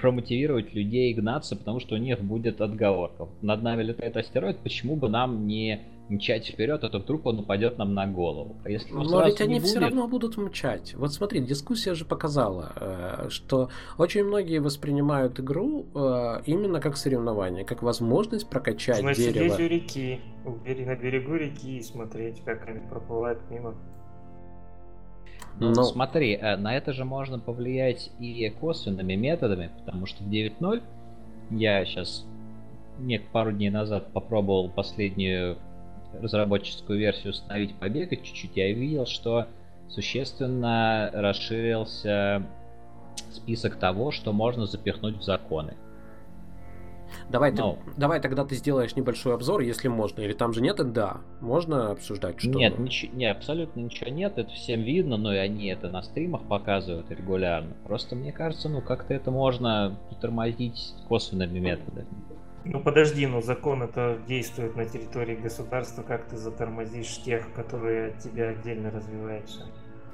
промотивировать 0.02 0.74
людей 0.74 1.14
гнаться, 1.14 1.56
потому 1.56 1.80
что 1.80 1.96
у 1.96 1.98
них 1.98 2.20
будет 2.22 2.60
отговорка. 2.60 3.28
Над 3.42 3.62
нами 3.62 3.84
летает 3.84 4.18
астероид, 4.18 4.58
почему 4.58 4.96
бы 4.96 5.08
нам 5.08 5.48
не 5.48 5.82
мчать 6.12 6.48
вперед, 6.48 6.84
а 6.84 6.90
то 6.90 7.00
вдруг 7.00 7.26
он 7.26 7.40
упадет 7.40 7.78
нам 7.78 7.94
на 7.94 8.06
голову. 8.06 8.58
А 8.64 8.70
если 8.70 8.92
Но 8.94 9.26
ведь 9.26 9.42
они 9.42 9.56
будет... 9.56 9.70
все 9.70 9.80
равно 9.80 10.08
будут 10.08 10.38
мчать. 10.38 10.94
Вот 10.96 11.14
смотри, 11.14 11.40
дискуссия 11.40 11.94
же 11.94 12.06
показала, 12.06 12.74
э, 12.76 13.30
что 13.30 13.70
очень 13.98 14.24
многие 14.24 14.60
воспринимают 14.60 15.40
игру 15.40 15.86
э, 15.96 16.42
именно 16.46 16.80
как 16.80 16.98
соревнование, 16.98 17.64
как 17.64 17.82
возможность 17.82 18.50
прокачать 18.50 19.02
Нужно 19.02 19.32
дерево. 19.32 19.56
у 19.56 19.58
реки, 19.58 20.20
на 20.44 20.96
берегу 20.96 21.36
реки 21.36 21.78
и 21.78 21.82
смотреть, 21.82 22.42
как 22.44 22.68
они 22.68 22.80
проплывают 22.90 23.40
мимо. 23.50 23.76
Ну, 25.60 25.70
Но... 25.70 25.84
смотри, 25.84 26.34
э, 26.34 26.58
на 26.58 26.76
это 26.76 26.94
же 26.94 27.06
можно 27.06 27.40
повлиять 27.40 28.12
и 28.20 28.50
косвенными 28.50 29.14
методами, 29.14 29.72
потому 29.80 30.06
что 30.06 30.24
в 30.24 30.28
9.0 30.28 30.82
я 31.52 31.86
сейчас 31.86 32.26
не 33.00 33.20
пару 33.20 33.52
дней 33.52 33.70
назад 33.70 34.14
попробовал 34.14 34.70
последнюю 34.70 35.58
разработческую 36.20 37.00
версию 37.00 37.32
установить, 37.32 37.76
побегать 37.76 38.24
чуть-чуть, 38.24 38.56
я 38.56 38.72
видел, 38.74 39.06
что 39.06 39.48
существенно 39.90 41.10
расширился 41.14 42.44
список 43.32 43.76
того, 43.76 44.12
что 44.12 44.34
можно 44.34 44.66
запихнуть 44.66 45.18
в 45.18 45.24
законы. 45.24 45.76
Давай, 47.30 47.52
Но... 47.52 47.74
ты, 47.74 47.92
давай 47.98 48.20
тогда 48.20 48.46
ты 48.46 48.56
сделаешь 48.56 48.96
небольшой 48.96 49.34
обзор, 49.34 49.62
если 49.62 49.88
можно. 49.88 50.22
Или 50.22 50.34
там 50.34 50.54
же 50.54 50.62
нет 50.62 50.78
да, 50.94 51.18
можно 51.40 51.92
обсуждать 51.92 52.40
что 52.40 52.50
Нет, 52.50 52.80
ничего, 52.80 53.14
не, 53.16 53.26
абсолютно 53.26 53.80
ничего 53.82 54.10
нет, 54.10 54.38
это 54.38 54.50
всем 54.52 54.82
видно, 54.82 55.18
но 55.18 55.34
и 55.34 55.38
они 55.38 55.68
это 55.68 55.90
на 55.90 56.02
стримах 56.04 56.44
показывают 56.44 57.10
регулярно. 57.12 57.74
Просто 57.86 58.16
мне 58.16 58.32
кажется, 58.32 58.70
ну 58.70 58.82
как-то 58.82 59.14
это 59.14 59.32
можно 59.32 59.98
тормозить 60.22 60.94
косвенными 61.08 61.60
методами. 61.60 62.08
Ну 62.64 62.80
подожди, 62.80 63.26
но 63.26 63.42
закон 63.42 63.82
это 63.84 64.20
действует 64.28 64.76
на 64.76 64.86
территории 64.86 65.36
государства, 65.36 66.04
как 66.04 66.26
ты 66.26 66.38
затормозишь 66.38 67.22
тех, 67.24 67.52
которые 67.54 68.10
от 68.10 68.20
тебя 68.20 68.50
отдельно 68.50 68.92
развиваются? 68.92 69.66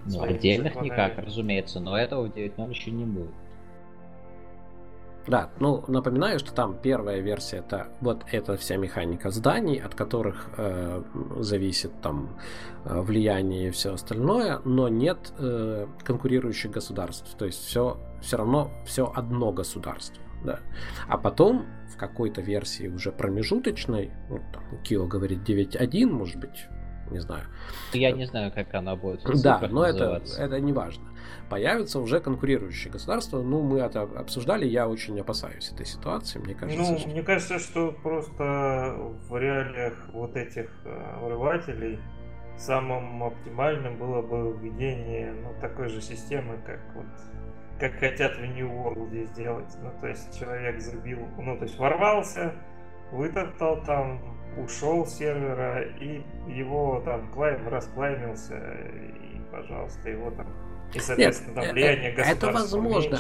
Ну, 0.06 0.24
отдельных 0.24 0.74
законами. 0.74 0.94
никак, 0.94 1.18
разумеется, 1.18 1.80
но 1.80 1.98
этого 1.98 2.28
в 2.28 2.34
9.0 2.34 2.70
еще 2.70 2.92
не 2.92 3.04
будет. 3.04 3.32
Да, 5.28 5.50
ну 5.60 5.84
напоминаю, 5.88 6.40
что 6.40 6.54
там 6.54 6.78
первая 6.82 7.20
версия 7.20 7.58
это 7.58 7.90
вот 8.00 8.24
эта 8.32 8.56
вся 8.56 8.78
механика 8.78 9.30
зданий, 9.30 9.78
от 9.78 9.94
которых 9.94 10.50
э, 10.56 11.04
зависит 11.40 11.92
там 12.02 12.30
э, 12.86 13.02
влияние 13.02 13.68
и 13.68 13.72
все 13.72 13.94
остальное, 13.94 14.62
но 14.64 14.88
нет 14.88 15.34
э, 15.38 15.88
конкурирующих 16.06 16.72
государств. 16.72 17.36
То 17.38 17.46
есть 17.46 17.62
все 17.66 17.98
все 18.22 18.38
равно 18.38 18.72
все 18.86 19.12
одно 19.14 19.52
государство. 19.52 20.24
Да. 20.44 20.60
А 21.08 21.18
потом 21.18 21.66
в 21.94 21.98
какой-то 21.98 22.42
версии 22.42 22.88
уже 22.88 23.12
промежуточной, 23.12 24.12
ну, 24.30 24.42
там, 24.54 24.64
Кио 24.84 25.08
говорит 25.08 25.40
9.1, 25.48 26.06
может 26.06 26.38
быть, 26.38 26.68
не 27.10 27.20
знаю. 27.20 27.44
Я 27.94 28.12
не 28.12 28.26
знаю, 28.26 28.52
как 28.52 28.74
она 28.74 28.96
будет. 28.96 29.24
Да, 29.42 29.66
но 29.70 29.86
это, 29.86 30.22
это 30.38 30.60
не 30.60 30.74
важно 30.74 31.08
появятся 31.50 32.00
уже 32.00 32.20
конкурирующие 32.20 32.92
государства. 32.92 33.42
Ну, 33.42 33.62
мы 33.62 33.80
это 33.80 34.02
обсуждали, 34.02 34.66
я 34.66 34.88
очень 34.88 35.20
опасаюсь 35.20 35.72
этой 35.72 35.86
ситуации, 35.86 36.40
мне 36.40 36.54
кажется. 36.54 36.92
Ну, 36.92 36.98
что... 36.98 37.10
мне 37.10 37.24
кажется, 37.24 37.60
что 37.60 37.92
просто 37.92 38.96
в 39.30 39.38
реалиях 39.38 39.94
вот 40.14 40.36
этих 40.36 40.70
э, 40.86 41.20
вырывателей 41.22 42.00
самым 42.58 43.24
оптимальным 43.24 43.98
было 43.98 44.22
бы 44.22 44.58
введение 44.58 45.34
ну, 45.34 45.54
такой 45.62 45.90
же 45.90 46.02
системы, 46.02 46.60
как 46.66 46.80
вот 46.96 47.06
как 47.80 47.94
хотят 48.00 48.38
в 48.38 48.42
New 48.42 48.68
World 48.68 49.26
сделать. 49.28 49.76
Ну, 49.82 49.92
то 50.02 50.08
есть 50.08 50.38
человек 50.38 50.80
забил, 50.80 51.20
ну, 51.38 51.58
то 51.58 51.64
есть 51.64 51.78
ворвался, 51.78 52.54
вытоптал 53.12 53.84
там, 53.84 54.22
ушел 54.58 55.06
с 55.06 55.18
сервера, 55.18 55.84
и 55.84 56.24
его 56.48 57.02
там 57.06 57.32
клайм 57.32 57.68
расклаймился, 57.68 58.56
и, 58.56 59.40
пожалуйста, 59.52 60.10
его 60.10 60.32
там 60.32 60.48
и, 60.94 61.00
соответственно, 61.00 61.56
Нет, 61.56 61.66
там 61.66 61.74
влияние 61.74 62.14
это 62.14 62.52
возможно. 62.52 63.20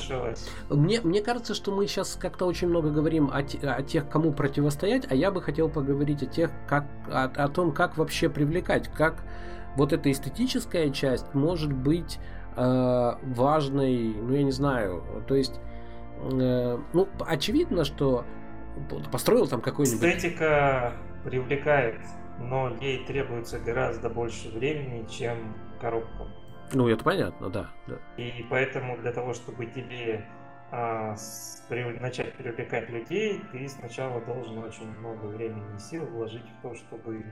Мне, 0.69 1.01
мне 1.01 1.21
кажется, 1.21 1.53
что 1.53 1.75
мы 1.75 1.85
сейчас 1.85 2.15
как-то 2.15 2.45
очень 2.45 2.69
много 2.69 2.91
говорим 2.91 3.29
о, 3.29 3.39
о 3.39 3.83
тех, 3.83 4.09
кому 4.09 4.31
противостоять, 4.31 5.11
а 5.11 5.15
я 5.15 5.31
бы 5.31 5.41
хотел 5.41 5.69
поговорить 5.69 6.23
о 6.23 6.27
тех, 6.27 6.49
как 6.65 6.85
о, 7.07 7.25
о 7.25 7.49
том, 7.49 7.73
как 7.73 7.97
вообще 7.97 8.29
привлекать, 8.29 8.87
как 8.87 9.21
вот 9.75 9.91
эта 9.91 10.09
эстетическая 10.09 10.89
часть 10.91 11.33
может 11.33 11.73
быть 11.73 12.19
э, 12.57 13.13
важной, 13.35 14.13
ну 14.15 14.33
я 14.33 14.43
не 14.43 14.51
знаю, 14.51 15.03
то 15.27 15.35
есть, 15.35 15.59
э, 16.21 16.77
ну 16.93 17.07
очевидно, 17.19 17.85
что 17.85 18.25
построил 19.11 19.47
там 19.47 19.61
какой-нибудь. 19.61 20.03
Эстетика 20.03 20.93
привлекает, 21.23 21.99
но 22.39 22.69
ей 22.81 23.05
требуется 23.05 23.59
гораздо 23.59 24.09
больше 24.09 24.49
времени, 24.49 25.07
чем 25.07 25.55
коробкам. 25.79 26.29
Ну, 26.73 26.87
это 26.89 27.03
понятно, 27.03 27.49
да. 27.49 27.69
да. 27.87 27.95
И 28.17 28.45
поэтому 28.49 28.97
для 28.97 29.13
того, 29.13 29.33
чтобы 29.33 29.67
тебе 29.67 30.25
а, 30.69 31.15
с, 31.15 31.63
при, 31.69 31.83
начать 31.99 32.33
привлекать 32.33 32.89
людей, 32.89 33.41
ты 33.51 33.67
сначала 33.69 34.19
должен 34.21 34.57
очень 34.57 34.87
много 34.97 35.27
времени 35.27 35.77
и 35.77 35.79
сил 35.79 36.05
вложить 36.05 36.45
в 36.59 36.61
то, 36.61 36.75
чтобы 36.75 37.23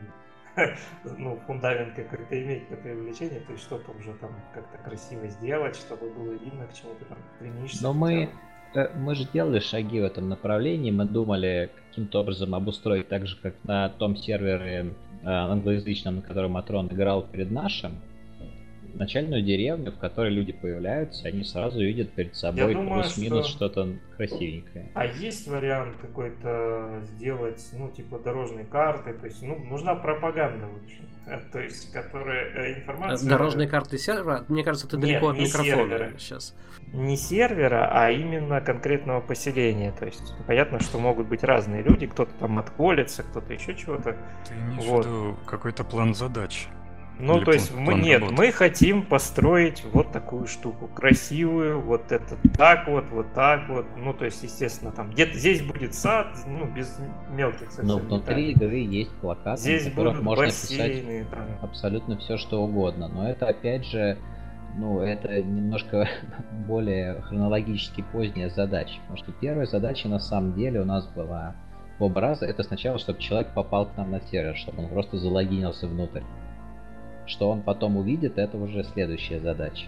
ну, 1.18 1.40
фундамент 1.48 1.96
какой-то 1.96 2.42
иметь 2.44 2.70
на 2.70 2.78
привлечение, 2.78 3.40
то 3.42 3.52
есть 3.52 3.64
что-то 3.64 3.92
уже 3.92 4.14
там 4.14 4.32
как-то 4.54 4.78
красиво 4.78 5.28
сделать, 5.28 5.76
чтобы 5.76 6.10
было 6.14 6.34
видно, 6.34 6.66
к 6.68 6.74
чему 6.74 6.94
ты 7.00 7.06
там 7.06 7.18
стремишься. 7.36 7.84
Но 7.84 7.94
мы, 7.94 8.30
э, 8.74 8.90
мы 8.98 9.16
же 9.16 9.28
делали 9.32 9.60
шаги 9.60 10.00
в 10.00 10.04
этом 10.04 10.30
направлении, 10.30 10.92
мы 10.92 11.06
думали 11.06 11.70
каким-то 11.90 12.22
образом 12.22 12.56
обустроить 12.56 13.08
так 13.10 13.28
же, 13.28 13.38
как 13.42 13.56
на 13.64 13.90
том 13.90 14.16
сервере 14.16 14.94
э, 15.24 15.28
англоязычном, 15.28 16.18
на 16.18 16.22
котором 16.22 16.52
Матрон 16.52 16.88
играл 16.88 17.24
перед 17.24 17.52
нашим, 17.52 18.02
начальную 18.96 19.42
деревню, 19.42 19.92
в 19.92 19.98
которой 19.98 20.32
люди 20.32 20.54
появляются, 20.54 21.28
они 21.28 21.44
сразу 21.44 21.80
видят 21.80 22.12
перед 22.12 22.36
собой 22.36 22.74
плюс-минус 22.76 23.48
что... 23.48 23.56
что-то 23.56 23.96
красивенькое. 24.18 24.90
А 24.94 25.06
есть 25.06 25.48
вариант 25.48 25.96
какой-то 26.02 27.02
сделать, 27.04 27.64
ну, 27.74 27.90
типа 27.90 28.20
дорожной 28.20 28.66
карты, 28.66 29.14
то 29.14 29.26
есть, 29.26 29.42
ну, 29.42 29.58
нужна 29.66 29.96
пропаганда 29.96 30.68
лучше. 30.68 31.02
То 31.52 31.60
есть, 31.60 31.92
которая 31.92 32.46
э, 32.54 32.80
информация... 32.80 33.30
Дорожные 33.30 33.68
карты 33.68 33.98
сервера? 33.98 34.46
Мне 34.48 34.64
кажется, 34.64 34.88
ты 34.88 34.98
далеко 34.98 35.32
Нет, 35.32 35.42
от 35.42 35.48
микрофона 35.48 35.90
сервера. 35.90 36.12
сейчас. 36.18 36.56
Не 36.94 37.18
сервера, 37.18 37.90
а 37.92 38.12
именно 38.12 38.62
конкретного 38.62 39.22
поселения. 39.22 39.92
То 39.92 40.06
есть, 40.06 40.34
понятно, 40.48 40.80
что 40.80 41.00
могут 41.00 41.28
быть 41.28 41.44
разные 41.44 41.82
люди, 41.82 42.06
кто-то 42.06 42.32
там 42.40 42.60
отколется, 42.60 43.24
кто-то 43.24 43.54
еще 43.54 43.74
чего-то. 43.76 44.16
Ты 44.48 44.54
имеешь 44.54 44.86
вот. 44.86 45.06
в 45.06 45.10
виду 45.10 45.38
какой-то 45.46 45.84
план 45.84 46.14
задач? 46.14 46.68
Ну, 47.18 47.38
Или 47.38 47.46
то 47.46 47.52
есть 47.54 47.74
мы 47.74 47.94
нет, 47.94 48.22
работы. 48.22 48.42
мы 48.42 48.52
хотим 48.52 49.04
построить 49.04 49.84
вот 49.94 50.12
такую 50.12 50.48
штуку, 50.48 50.88
красивую, 50.88 51.80
вот 51.80 52.12
это 52.12 52.38
так 52.58 52.88
вот, 52.88 53.06
вот 53.10 53.34
так 53.34 53.70
вот. 53.70 53.86
Ну, 53.96 54.14
то 54.14 54.26
есть, 54.26 54.44
естественно, 54.44 54.92
там 54.92 55.12
где-то 55.12 55.38
здесь 55.38 55.62
будет 55.62 55.96
сад, 55.96 56.28
ну, 56.46 56.66
без 56.66 57.00
мелких 57.30 57.72
совсем. 57.72 57.88
Но 57.88 57.98
внутри 58.00 58.52
игры 58.52 58.78
есть 58.78 59.12
плакаты, 59.22 59.62
здесь 59.62 59.86
на 59.86 59.92
которых 59.92 60.22
можно 60.22 60.46
бассейны, 60.46 61.24
писать 61.24 61.30
там. 61.30 61.48
абсолютно 61.62 62.18
все, 62.18 62.38
что 62.38 62.62
угодно. 62.62 63.08
Но 63.08 63.30
это, 63.30 63.48
опять 63.48 63.86
же, 63.86 64.18
ну, 64.78 65.00
это 65.00 65.42
немножко 65.42 66.10
более 66.68 67.22
хронологически 67.22 68.04
поздняя 68.12 68.50
задача. 68.50 69.00
Потому 69.02 69.18
что 69.18 69.32
первая 69.32 69.66
задача 69.66 70.10
на 70.10 70.20
самом 70.20 70.54
деле 70.54 70.82
у 70.82 70.86
нас 70.86 71.08
была 71.08 71.56
оба 72.00 72.20
раза. 72.20 72.46
Это 72.46 72.64
сначала, 72.64 72.98
чтобы 73.00 73.20
человек 73.20 73.54
попал 73.54 73.86
к 73.86 73.96
нам 73.96 74.12
на 74.12 74.20
сервер, 74.20 74.58
чтобы 74.58 74.84
он 74.84 74.90
просто 74.90 75.18
залогинился 75.18 75.88
внутрь. 75.88 76.22
Что 77.26 77.50
он 77.50 77.62
потом 77.62 77.98
увидит, 77.98 78.38
это 78.38 78.58
уже 78.58 78.84
следующая 78.84 79.40
задача. 79.40 79.88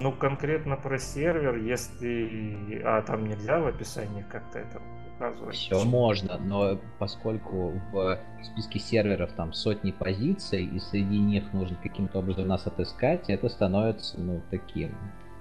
Ну, 0.00 0.12
конкретно 0.12 0.76
про 0.76 0.98
сервер, 0.98 1.56
если... 1.56 2.80
А 2.84 3.02
там 3.02 3.26
нельзя 3.26 3.58
в 3.60 3.66
описании 3.66 4.24
как-то 4.30 4.60
это 4.60 4.80
указывать? 5.16 5.56
Все 5.56 5.84
можно, 5.84 6.38
но 6.38 6.78
поскольку 6.98 7.72
в 7.92 8.18
списке 8.42 8.78
серверов 8.78 9.32
там 9.32 9.52
сотни 9.52 9.90
позиций, 9.90 10.64
и 10.64 10.78
среди 10.78 11.18
них 11.18 11.52
нужно 11.52 11.76
каким-то 11.82 12.20
образом 12.20 12.46
нас 12.46 12.66
отыскать, 12.66 13.28
это 13.28 13.48
становится, 13.48 14.20
ну, 14.20 14.40
таким... 14.50 14.94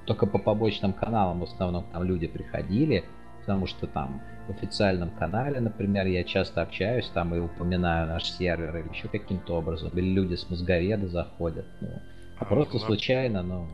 Только 0.05 0.25
по 0.25 0.39
побочным 0.39 0.93
каналам 0.93 1.41
в 1.41 1.43
основном 1.43 1.83
там 1.91 2.03
люди 2.03 2.27
приходили, 2.27 3.03
потому 3.41 3.67
что 3.67 3.87
там 3.87 4.21
официальном 4.49 5.09
канале, 5.11 5.59
например, 5.59 6.07
я 6.07 6.23
часто 6.23 6.61
общаюсь 6.61 7.09
там 7.13 7.33
и 7.35 7.39
упоминаю 7.39 8.07
наш 8.07 8.25
сервер 8.25 8.77
или 8.77 8.89
еще 8.89 9.07
каким-то 9.07 9.57
образом, 9.57 9.89
или 9.93 10.13
люди 10.13 10.35
с 10.35 10.49
мозговеда 10.49 11.07
заходят, 11.07 11.65
ну, 11.81 11.89
а 12.37 12.45
просто 12.45 12.75
урла... 12.75 12.85
случайно, 12.85 13.43
но... 13.43 13.67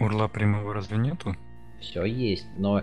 Урла 0.00 0.28
прямого 0.28 0.74
разве 0.74 0.98
нету? 0.98 1.36
Все 1.80 2.04
есть, 2.04 2.46
но 2.56 2.82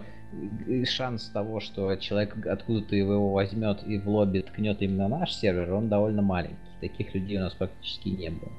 шанс 0.86 1.30
того, 1.30 1.60
что 1.60 1.96
человек 1.96 2.46
откуда-то 2.46 2.96
его 2.96 3.32
возьмет 3.32 3.84
и 3.86 3.98
в 3.98 4.08
лобби 4.08 4.40
ткнет 4.40 4.82
именно 4.82 5.08
наш 5.08 5.34
сервер, 5.34 5.74
он 5.74 5.90
довольно 5.90 6.22
маленький. 6.22 6.58
Таких 6.82 7.14
людей 7.14 7.38
у 7.38 7.42
нас 7.42 7.54
практически 7.54 8.10
не 8.10 8.30
было. 8.30 8.52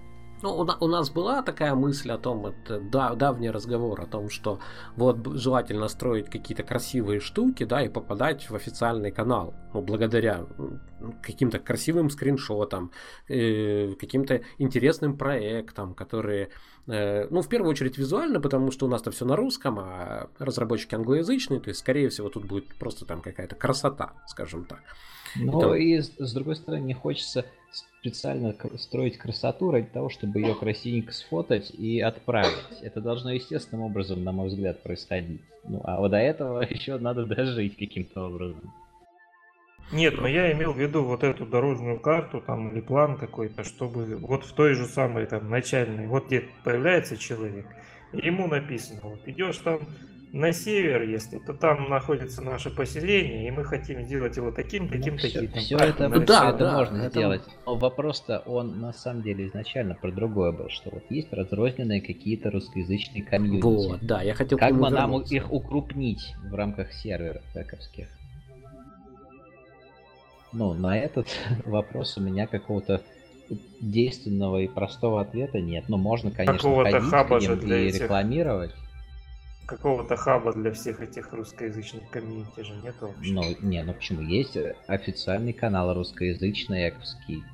Ну, 0.42 0.54
у, 0.54 0.84
у 0.84 0.88
нас 0.88 1.10
была 1.10 1.42
такая 1.42 1.74
мысль 1.74 2.10
о 2.10 2.18
том, 2.18 2.46
это 2.46 2.78
да, 2.78 3.14
давний 3.14 3.50
разговор 3.50 4.00
о 4.00 4.06
том, 4.06 4.28
что 4.28 4.60
вот 4.96 5.26
желательно 5.34 5.88
строить 5.88 6.26
какие-то 6.26 6.62
красивые 6.62 7.20
штуки, 7.20 7.64
да, 7.64 7.82
и 7.82 7.88
попадать 7.88 8.50
в 8.50 8.54
официальный 8.54 9.10
канал, 9.10 9.54
ну, 9.72 9.80
благодаря 9.80 10.46
каким-то 11.22 11.58
красивым 11.58 12.10
скриншотам, 12.10 12.90
э, 13.28 13.94
каким-то 13.98 14.42
интересным 14.58 15.16
проектам, 15.16 15.94
которые, 15.94 16.50
э, 16.86 17.28
ну, 17.30 17.40
в 17.40 17.48
первую 17.48 17.70
очередь 17.70 17.96
визуально, 17.96 18.40
потому 18.40 18.70
что 18.70 18.86
у 18.86 18.88
нас-то 18.88 19.10
все 19.10 19.24
на 19.24 19.36
русском, 19.36 19.78
а 19.78 20.28
разработчики 20.38 20.94
англоязычные, 20.94 21.60
то 21.60 21.68
есть, 21.68 21.80
скорее 21.80 22.08
всего, 22.10 22.28
тут 22.28 22.44
будет 22.44 22.74
просто 22.78 23.06
там 23.06 23.22
какая-то 23.22 23.56
красота, 23.56 24.12
скажем 24.26 24.64
так. 24.64 24.80
Ну, 25.38 25.58
Это... 25.60 25.74
и 25.74 26.00
с 26.00 26.32
другой 26.32 26.56
стороны, 26.56 26.82
не 26.82 26.94
хочется 26.94 27.44
специально 27.76 28.54
строить 28.78 29.18
красоту 29.18 29.70
ради 29.70 29.88
того, 29.88 30.08
чтобы 30.08 30.40
ее 30.40 30.54
красивенько 30.54 31.12
сфотать 31.12 31.70
и 31.70 32.00
отправить. 32.00 32.80
Это 32.82 33.00
должно 33.00 33.32
естественным 33.32 33.84
образом, 33.84 34.22
на 34.24 34.32
мой 34.32 34.48
взгляд, 34.48 34.82
происходить. 34.82 35.42
Ну, 35.64 35.80
а 35.84 35.98
вот 35.98 36.10
до 36.10 36.18
этого 36.18 36.60
еще 36.68 36.98
надо 36.98 37.26
дожить 37.26 37.76
каким-то 37.76 38.26
образом. 38.26 38.72
Нет, 39.92 40.20
но 40.20 40.26
я 40.26 40.50
имел 40.52 40.72
в 40.72 40.78
виду 40.78 41.04
вот 41.04 41.22
эту 41.22 41.46
дорожную 41.46 42.00
карту 42.00 42.40
там 42.40 42.70
или 42.70 42.80
план 42.80 43.16
какой-то, 43.16 43.62
чтобы 43.62 44.16
вот 44.16 44.44
в 44.44 44.52
той 44.52 44.74
же 44.74 44.84
самой 44.86 45.26
там 45.26 45.48
начальной, 45.48 46.08
вот 46.08 46.26
где 46.26 46.48
появляется 46.64 47.16
человек, 47.16 47.66
ему 48.12 48.48
написано, 48.48 49.00
вот 49.04 49.20
идешь 49.26 49.58
там 49.58 49.80
на 50.36 50.52
север, 50.52 51.02
если, 51.02 51.38
то 51.38 51.54
там 51.54 51.88
находится 51.88 52.42
наше 52.42 52.70
поселение, 52.70 53.48
и 53.48 53.50
мы 53.50 53.64
хотим 53.64 54.02
сделать 54.02 54.36
его 54.36 54.50
таким, 54.50 54.84
ну, 54.84 54.90
таким, 54.90 55.14
ну, 55.14 55.20
таким. 55.20 55.50
Все, 55.52 55.60
все 55.60 55.76
это, 55.76 56.08
да, 56.08 56.24
все 56.24 56.48
это 56.50 56.58
да, 56.58 56.76
можно 56.76 56.96
это... 56.98 57.10
сделать. 57.10 57.42
Но 57.64 57.76
вопрос-то 57.76 58.40
он 58.40 58.80
на 58.80 58.92
самом 58.92 59.22
деле 59.22 59.46
изначально 59.46 59.94
про 59.94 60.12
другое 60.12 60.52
был, 60.52 60.68
что 60.68 60.90
вот 60.90 61.04
есть 61.10 61.32
разрозненные 61.32 62.02
какие-то 62.02 62.50
русскоязычные 62.50 63.24
комьюнити. 63.24 63.64
Вот, 63.64 64.00
да, 64.02 64.22
я 64.22 64.34
хотел 64.34 64.58
Как 64.58 64.76
бы 64.76 64.90
нам 64.90 65.18
их 65.22 65.50
укрупнить 65.50 66.34
в 66.50 66.54
рамках 66.54 66.92
серверов 66.92 67.42
тековских? 67.54 68.08
Ну, 70.52 70.74
на 70.74 70.98
этот 70.98 71.28
вопрос 71.64 72.18
у 72.18 72.20
меня 72.20 72.46
какого-то 72.46 73.00
действенного 73.80 74.60
и 74.60 74.68
простого 74.68 75.22
ответа 75.22 75.60
нет. 75.60 75.84
Ну, 75.88 75.96
можно, 75.96 76.30
конечно, 76.30 76.74
ходить 76.82 77.08
хаба 77.08 77.40
же 77.40 77.56
для 77.56 77.78
и 77.78 77.88
этих... 77.88 78.08
какого-то 79.66 80.16
хаба 80.16 80.52
для 80.52 80.72
всех 80.72 81.00
этих 81.00 81.32
русскоязычных 81.32 82.08
комьюнити 82.10 82.60
же 82.62 82.74
нет 82.82 82.94
вообще. 83.00 83.32
Ну, 83.32 83.42
не, 83.60 83.82
ну 83.82 83.92
почему? 83.92 84.22
Есть 84.22 84.56
официальный 84.86 85.52
канал 85.52 85.92
русскоязычный, 85.94 86.88
эковский. 86.88 87.44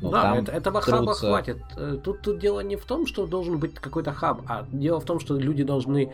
Ну, 0.00 0.10
да, 0.10 0.36
это, 0.36 0.52
этого 0.52 0.80
трутся... 0.80 0.96
хаба 0.96 1.14
хватит. 1.14 1.62
Э, 1.76 1.98
тут, 2.02 2.22
тут 2.22 2.38
дело 2.38 2.60
не 2.60 2.76
в 2.76 2.84
том, 2.86 3.06
что 3.06 3.26
должен 3.26 3.58
быть 3.58 3.74
какой-то 3.74 4.12
хаб, 4.12 4.42
а 4.46 4.66
дело 4.72 5.00
в 5.00 5.04
том, 5.04 5.20
что 5.20 5.38
люди 5.38 5.62
должны 5.62 6.12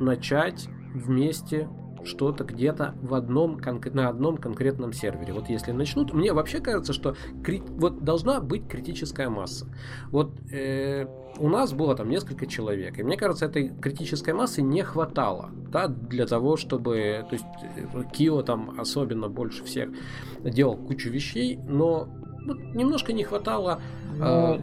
начать 0.00 0.68
вместе 0.92 1.68
что-то 2.04 2.44
где-то 2.44 2.94
в 3.00 3.14
одном, 3.14 3.60
на 3.92 4.08
одном 4.08 4.36
конкретном 4.36 4.92
сервере. 4.92 5.32
Вот 5.32 5.48
если 5.48 5.72
начнут, 5.72 6.12
мне 6.12 6.32
вообще 6.32 6.60
кажется, 6.60 6.92
что 6.92 7.16
кри... 7.42 7.62
вот 7.66 8.04
должна 8.04 8.40
быть 8.40 8.68
критическая 8.68 9.28
масса. 9.28 9.66
Вот 10.10 10.32
э, 10.52 11.06
у 11.38 11.48
нас 11.48 11.72
было 11.72 11.94
там 11.94 12.08
несколько 12.08 12.46
человек, 12.46 12.98
и 12.98 13.02
мне 13.02 13.16
кажется, 13.16 13.46
этой 13.46 13.68
критической 13.68 14.34
массы 14.34 14.62
не 14.62 14.82
хватало, 14.82 15.50
да, 15.70 15.88
для 15.88 16.26
того, 16.26 16.56
чтобы, 16.56 17.24
то 17.28 17.34
есть 17.34 17.44
э, 17.76 18.02
Кио 18.12 18.42
там 18.42 18.78
особенно 18.78 19.28
больше 19.28 19.64
всех 19.64 19.90
делал 20.42 20.76
кучу 20.76 21.10
вещей, 21.10 21.58
но 21.68 22.08
вот 22.44 22.58
немножко 22.74 23.12
не 23.12 23.24
хватало. 23.24 23.80
Но, 24.16 24.56
э... 24.56 24.60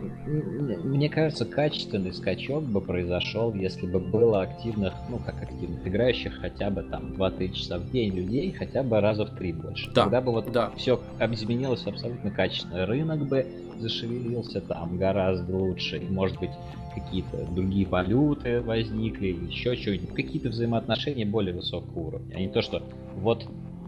Мне 0.84 1.10
кажется, 1.10 1.45
качественный 1.45 2.13
скачок 2.13 2.63
бы 2.63 2.79
произошел, 2.79 3.53
если 3.53 3.88
бы 3.88 3.99
было 3.99 4.43
активных, 4.43 4.93
ну 5.10 5.17
как 5.17 5.41
активных, 5.41 5.86
играющих 5.86 6.39
хотя 6.39 6.69
бы 6.69 6.84
там 6.84 7.13
2-3 7.13 7.51
часа 7.53 7.79
в 7.79 7.91
день 7.91 8.13
людей, 8.13 8.51
хотя 8.51 8.84
бы 8.84 9.01
раза 9.01 9.25
в 9.25 9.31
три 9.31 9.51
больше. 9.51 9.91
Да. 9.93 10.03
Тогда 10.03 10.21
бы 10.21 10.31
вот 10.31 10.51
да. 10.51 10.71
все 10.77 11.01
изменилось 11.19 11.86
абсолютно 11.86 12.31
качественно. 12.31 12.86
Рынок 12.86 13.27
бы 13.27 13.45
зашевелился 13.82 14.62
там 14.62 14.98
гораздо 14.98 15.56
лучше. 15.56 15.98
И, 15.98 16.08
может 16.08 16.39
быть, 16.39 16.52
какие-то 16.94 17.46
другие 17.54 17.88
валюты 17.88 18.62
возникли, 18.62 19.28
еще 19.50 19.76
что-нибудь. 19.76 20.13
Какие-то 20.13 20.50
взаимоотношения 20.50 21.26
более 21.26 21.54
высокого 21.54 22.00
уровня. 22.00 22.36
А 22.36 22.39
не 22.39 22.50
то, 22.50 22.62
что 22.62 22.84
вот 23.15 23.46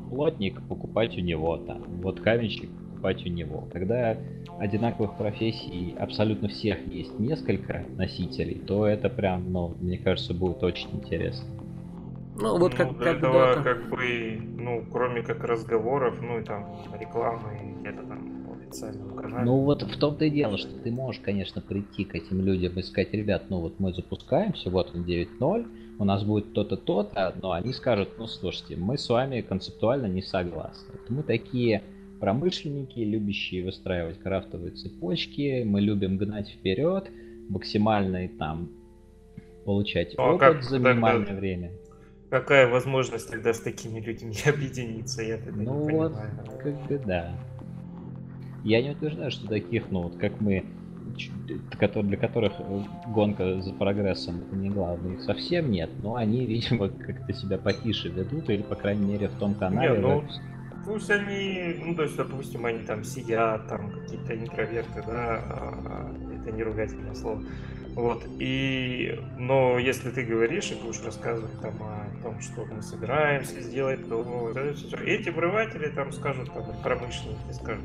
плотник 0.09 0.61
покупать 0.67 1.17
у 1.17 1.21
него 1.21 1.57
там, 1.57 1.83
вот 2.01 2.19
каменщик 2.19 2.69
покупать 3.03 3.25
у 3.25 3.29
него. 3.29 3.67
Когда 3.71 4.17
одинаковых 4.59 5.17
профессий 5.17 5.95
абсолютно 5.99 6.47
всех 6.47 6.85
есть 6.87 7.19
несколько 7.19 7.85
носителей, 7.97 8.55
то 8.55 8.85
это 8.85 9.09
прям, 9.09 9.51
ну, 9.51 9.75
мне 9.81 9.97
кажется, 9.97 10.33
будет 10.33 10.63
очень 10.63 10.89
интересно. 10.93 11.45
Ну, 12.39 12.57
вот 12.57 12.73
как, 12.73 12.91
ну, 12.91 12.97
для 12.97 13.13
когда... 13.13 13.27
этого, 13.27 13.63
как 13.63 13.89
бы, 13.89 14.39
ну, 14.57 14.83
кроме 14.91 15.21
как 15.21 15.43
разговоров, 15.43 16.15
ну, 16.21 16.39
и 16.39 16.43
там, 16.43 16.65
рекламы, 16.99 17.75
где-то 17.81 18.03
там 18.07 18.32
официальном 18.73 19.15
канале. 19.15 19.45
Ну, 19.45 19.57
вот 19.59 19.83
в 19.83 19.97
том-то 19.97 20.25
и 20.25 20.29
дело, 20.29 20.57
что 20.57 20.71
ты 20.71 20.91
можешь, 20.91 21.21
конечно, 21.21 21.61
прийти 21.61 22.03
к 22.05 22.15
этим 22.15 22.41
людям 22.41 22.73
и 22.73 22.81
сказать, 22.81 23.13
ребят, 23.13 23.43
ну, 23.49 23.59
вот 23.59 23.79
мы 23.79 23.93
запускаемся, 23.93 24.69
вот 24.69 24.91
он 24.93 25.03
9.0, 25.03 25.67
у 25.99 26.05
нас 26.05 26.23
будет 26.23 26.53
то-то, 26.53 26.75
то-то, 26.75 27.35
но 27.41 27.51
они 27.51 27.73
скажут, 27.73 28.09
ну, 28.17 28.27
слушайте, 28.27 28.75
мы 28.75 28.97
с 28.97 29.07
вами 29.09 29.41
концептуально 29.41 30.07
не 30.07 30.21
согласны. 30.21 30.95
Мы 31.09 31.23
такие 31.23 31.83
промышленники, 32.19 32.99
любящие 32.99 33.63
выстраивать 33.63 34.19
крафтовые 34.19 34.71
цепочки, 34.71 35.63
мы 35.63 35.81
любим 35.81 36.17
гнать 36.17 36.49
вперед, 36.49 37.09
максимальный 37.49 38.29
там 38.29 38.69
получать 39.65 40.15
ну, 40.17 40.23
а 40.23 40.29
опыт 40.29 40.39
как, 40.39 40.63
за 40.63 40.79
минимальное 40.79 41.25
тогда, 41.25 41.39
время. 41.39 41.71
Какая 42.29 42.67
возможность 42.67 43.29
тогда 43.29 43.53
с 43.53 43.59
такими 43.59 43.99
людьми 43.99 44.35
объединиться, 44.45 45.21
я 45.21 45.37
тогда 45.37 45.63
ну 45.63 45.89
не 45.89 45.95
вот, 45.95 46.13
как 46.61 46.87
бы 46.87 47.01
да. 47.05 47.37
Я 48.63 48.81
не 48.81 48.91
утверждаю, 48.91 49.31
что 49.31 49.47
таких, 49.47 49.91
ну 49.91 50.03
вот 50.03 50.17
как 50.17 50.39
мы, 50.39 50.65
для 52.03 52.17
которых 52.17 52.53
гонка 53.07 53.61
за 53.61 53.73
прогрессом 53.73 54.41
это 54.47 54.55
не 54.55 54.69
главное, 54.69 55.15
их 55.15 55.21
совсем 55.21 55.69
нет, 55.69 55.89
но 56.01 56.15
они, 56.15 56.45
видимо, 56.45 56.89
как-то 56.89 57.33
себя 57.33 57.57
потише 57.57 58.09
ведут, 58.09 58.49
или, 58.49 58.61
по 58.61 58.75
крайней 58.75 59.05
мере, 59.05 59.27
в 59.27 59.37
том 59.37 59.53
канале. 59.55 59.95
Не, 59.95 59.99
ну, 59.99 60.23
пусть 60.85 61.09
они, 61.09 61.75
ну, 61.83 61.95
то 61.95 62.03
есть, 62.03 62.15
допустим, 62.15 62.65
они 62.65 62.79
там 62.79 63.03
сидят, 63.03 63.67
там 63.67 63.91
какие-то 63.91 64.35
интроверты, 64.35 65.03
да, 65.05 65.41
а, 65.45 66.15
это 66.41 66.55
не 66.55 66.63
ругательное 66.63 67.13
слово. 67.13 67.43
Вот, 67.95 68.25
и, 68.39 69.19
но 69.37 69.77
если 69.77 70.09
ты 70.09 70.23
говоришь 70.23 70.71
и 70.71 70.83
будешь 70.83 71.03
рассказывать 71.03 71.59
там 71.61 71.75
о 71.83 72.23
том, 72.23 72.39
что 72.39 72.65
мы 72.65 72.81
собираемся 72.81 73.61
сделать, 73.61 74.09
то 74.09 74.51
эти 75.05 75.29
врыватели 75.29 75.89
там 75.89 76.11
скажут, 76.11 76.51
там, 76.51 76.63
промышленники 76.81 77.51
скажут, 77.51 77.83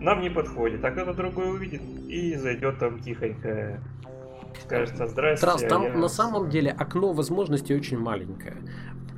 нам 0.00 0.20
не 0.20 0.30
подходит, 0.30 0.84
а 0.84 0.90
кто-то 0.90 1.14
другой 1.14 1.50
увидит 1.50 1.82
и 2.08 2.34
зайдет 2.36 2.78
там 2.78 3.00
тихонько, 3.00 3.80
скажет 4.64 4.96
здрасте. 4.96 5.46
Трас, 5.46 5.62
там 5.62 5.82
я... 5.84 5.92
на 5.92 6.08
самом 6.08 6.48
деле 6.48 6.70
окно 6.70 7.12
возможностей 7.12 7.74
очень 7.74 7.98
маленькое. 7.98 8.56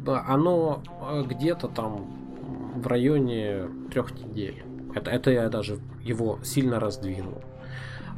Оно 0.06 0.82
э, 1.08 1.22
где-то 1.28 1.68
там 1.68 2.06
в 2.74 2.86
районе 2.86 3.68
трех 3.92 4.12
недель. 4.18 4.64
Это, 4.94 5.10
это 5.10 5.30
я 5.30 5.48
даже 5.48 5.78
его 6.02 6.38
сильно 6.42 6.80
раздвинул. 6.80 7.40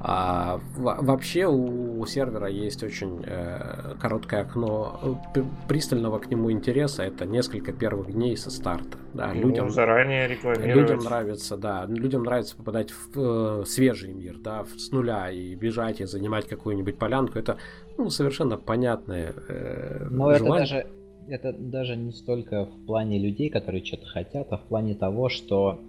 А, 0.07 0.61
вообще 0.77 1.47
у 1.47 2.05
сервера 2.05 2.47
есть 2.47 2.83
очень 2.83 3.25
э, 3.25 3.95
короткое 3.99 4.43
окно 4.43 5.19
э, 5.35 5.41
пристального 5.67 6.19
к 6.19 6.31
нему 6.31 6.53
интереса. 6.53 7.05
Это 7.05 7.25
несколько 7.25 7.73
первых 7.73 8.13
дней 8.13 8.37
со 8.37 8.51
старта. 8.51 8.99
Да, 9.15 9.33
ну, 9.33 9.49
людям 9.49 9.71
заранее 9.71 10.29
рекламировать. 10.29 10.77
Людям 10.77 10.99
нравится, 10.99 11.57
да, 11.57 11.87
людям 11.87 12.25
нравится 12.25 12.55
попадать 12.55 12.91
в 12.91 13.63
э, 13.63 13.65
свежий 13.65 14.13
мир, 14.13 14.37
да, 14.41 14.67
с 14.77 14.91
нуля 14.91 15.31
и 15.31 15.55
бежать 15.55 16.03
и 16.03 16.05
занимать 16.05 16.47
какую-нибудь 16.49 16.99
полянку. 16.99 17.39
Это 17.39 17.57
ну, 17.97 18.11
совершенно 18.11 18.59
понятное 18.59 19.33
э, 19.49 20.07
Но 20.11 20.35
желание. 20.35 20.37
это 20.37 20.59
даже 20.59 20.87
это 21.29 21.53
даже 21.55 21.97
не 21.97 22.13
столько 22.13 22.67
в 22.67 22.85
плане 22.85 23.19
людей, 23.19 23.49
которые 23.49 23.83
что-то 23.83 24.05
хотят, 24.05 24.49
а 24.51 24.59
в 24.59 24.65
плане 24.65 24.95
того, 24.95 25.31
что 25.31 25.81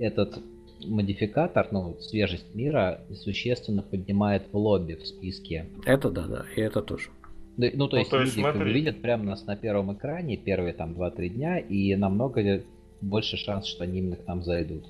этот 0.00 0.40
модификатор, 0.86 1.68
ну, 1.70 1.96
свежесть 2.00 2.54
мира 2.54 3.00
существенно 3.14 3.82
поднимает 3.82 4.44
в 4.52 4.56
лобби 4.56 4.94
в 4.94 5.06
списке. 5.06 5.66
Это 5.84 6.10
да, 6.10 6.26
да, 6.26 6.44
и 6.56 6.60
это 6.60 6.82
тоже. 6.82 7.10
Да, 7.56 7.68
ну, 7.74 7.88
то 7.88 7.96
ну, 7.96 8.00
есть 8.00 8.10
то 8.10 8.20
есть 8.20 8.36
люди 8.36 8.50
смотри... 8.50 8.72
видят 8.72 9.02
прямо 9.02 9.24
нас 9.24 9.46
на 9.46 9.56
первом 9.56 9.94
экране 9.94 10.36
первые 10.36 10.72
там 10.72 10.92
2-3 10.92 11.28
дня, 11.28 11.58
и 11.58 11.94
намного 11.94 12.62
больше 13.00 13.36
шанс, 13.36 13.66
что 13.66 13.84
они 13.84 13.98
именно 13.98 14.16
к 14.16 14.26
нам 14.26 14.42
зайдут. 14.42 14.86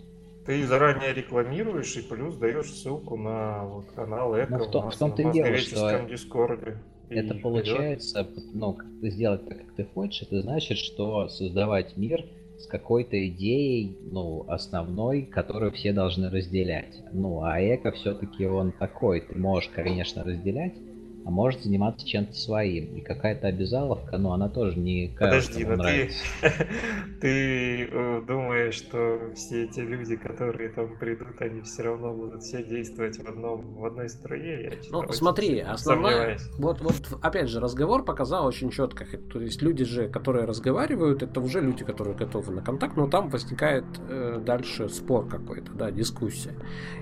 Ты 0.47 0.67
заранее 0.67 1.15
рекламируешь 1.15 1.97
и 1.97 2.03
плюс 2.03 2.37
даешь 2.37 2.67
ссылку 2.67 3.17
на 3.17 3.65
вот, 3.65 3.87
канал 3.95 4.35
Эко 4.37 4.59
ну, 4.59 4.65
в, 4.65 4.71
том, 4.71 4.91
в 4.91 4.97
том-то 4.97 5.23
и 5.23 5.33
дело, 5.33 5.57
что 5.57 6.07
Дискорде. 6.09 6.79
Это 7.09 7.35
получается, 7.35 8.27
ну, 8.55 8.77
сделать 9.03 9.47
так, 9.47 9.59
как 9.59 9.75
ты 9.75 9.85
хочешь, 9.85 10.23
это 10.23 10.41
значит, 10.41 10.79
что 10.79 11.29
создавать 11.29 11.97
мир 11.97 12.25
с 12.63 12.67
какой-то 12.67 13.27
идеей, 13.27 13.97
ну, 14.11 14.45
основной, 14.47 15.23
которую 15.23 15.73
все 15.73 15.93
должны 15.93 16.31
разделять. 16.31 17.03
Ну, 17.13 17.43
а 17.43 17.61
эко 17.61 17.91
все-таки 17.91 18.47
он 18.47 18.71
такой, 18.73 19.21
ты 19.21 19.37
можешь, 19.37 19.69
конечно, 19.71 20.23
разделять, 20.23 20.75
а 21.25 21.31
может 21.31 21.63
заниматься 21.63 22.07
чем-то 22.07 22.35
своим. 22.35 22.97
И 22.97 23.01
какая-то 23.01 23.47
обязаловка, 23.47 24.19
ну, 24.19 24.33
она 24.33 24.49
тоже 24.49 24.79
не 24.79 25.15
Подожди, 25.19 25.65
но 25.65 25.83
ты, 25.83 26.11
ты 27.21 27.85
э, 27.85 28.23
думаешь, 28.27 28.75
что 28.75 29.33
все 29.35 29.65
эти 29.65 29.81
люди, 29.81 30.17
которые 30.17 30.71
там 30.71 30.97
придут, 30.99 31.41
они 31.41 31.61
все 31.63 31.83
равно 31.83 32.13
будут 32.13 32.43
все 32.43 32.65
действовать 32.65 33.19
в, 33.19 33.29
одном, 33.29 33.75
в 33.75 33.85
одной 33.85 34.09
струе? 34.09 34.65
Я 34.65 34.71
ну, 34.91 35.13
смотри, 35.13 35.61
основная... 35.61 36.39
Вот, 36.59 36.81
вот, 36.81 37.19
опять 37.21 37.49
же, 37.49 37.61
разговор 37.61 38.05
показал 38.05 38.47
очень 38.47 38.71
четко. 38.71 39.05
То 39.33 39.41
есть 39.41 39.63
люди 39.63 39.85
же, 39.85 40.09
которые 40.09 40.45
разговаривают, 40.45 41.23
это 41.23 41.41
уже 41.41 41.61
люди, 41.61 41.85
которые 41.85 42.17
готовы 42.17 42.53
на 42.53 42.63
контакт, 42.63 42.97
но 42.97 43.07
там 43.07 43.29
возникает 43.29 43.85
э, 44.09 44.43
дальше 44.45 44.89
спор 44.89 45.29
какой-то, 45.29 45.73
да, 45.73 45.91
дискуссия. 45.91 46.55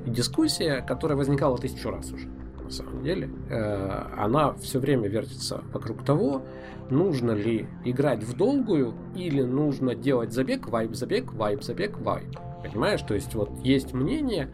И 0.07 0.11
дискуссия, 0.11 0.85
которая 0.87 1.17
возникала 1.17 1.57
тысячу 1.57 1.91
раз 1.91 2.13
уже 2.13 2.29
на 2.71 2.77
самом 2.77 3.03
деле, 3.03 3.29
э, 3.49 4.03
она 4.17 4.53
все 4.55 4.79
время 4.79 5.09
вертится 5.09 5.63
вокруг 5.73 6.05
того, 6.05 6.43
нужно 6.89 7.33
ли 7.33 7.67
играть 7.85 8.23
в 8.23 8.37
долгую 8.37 8.95
или 9.17 9.43
нужно 9.43 9.97
делать 9.97 10.33
забег, 10.33 10.69
вайп, 10.69 10.95
забег, 10.95 11.33
вайп, 11.33 11.65
забег, 11.65 11.99
вайп. 11.99 12.37
Понимаешь? 12.63 13.03
То 13.03 13.15
есть 13.15 13.35
вот 13.35 13.51
есть 13.65 13.93
мнение 13.93 14.51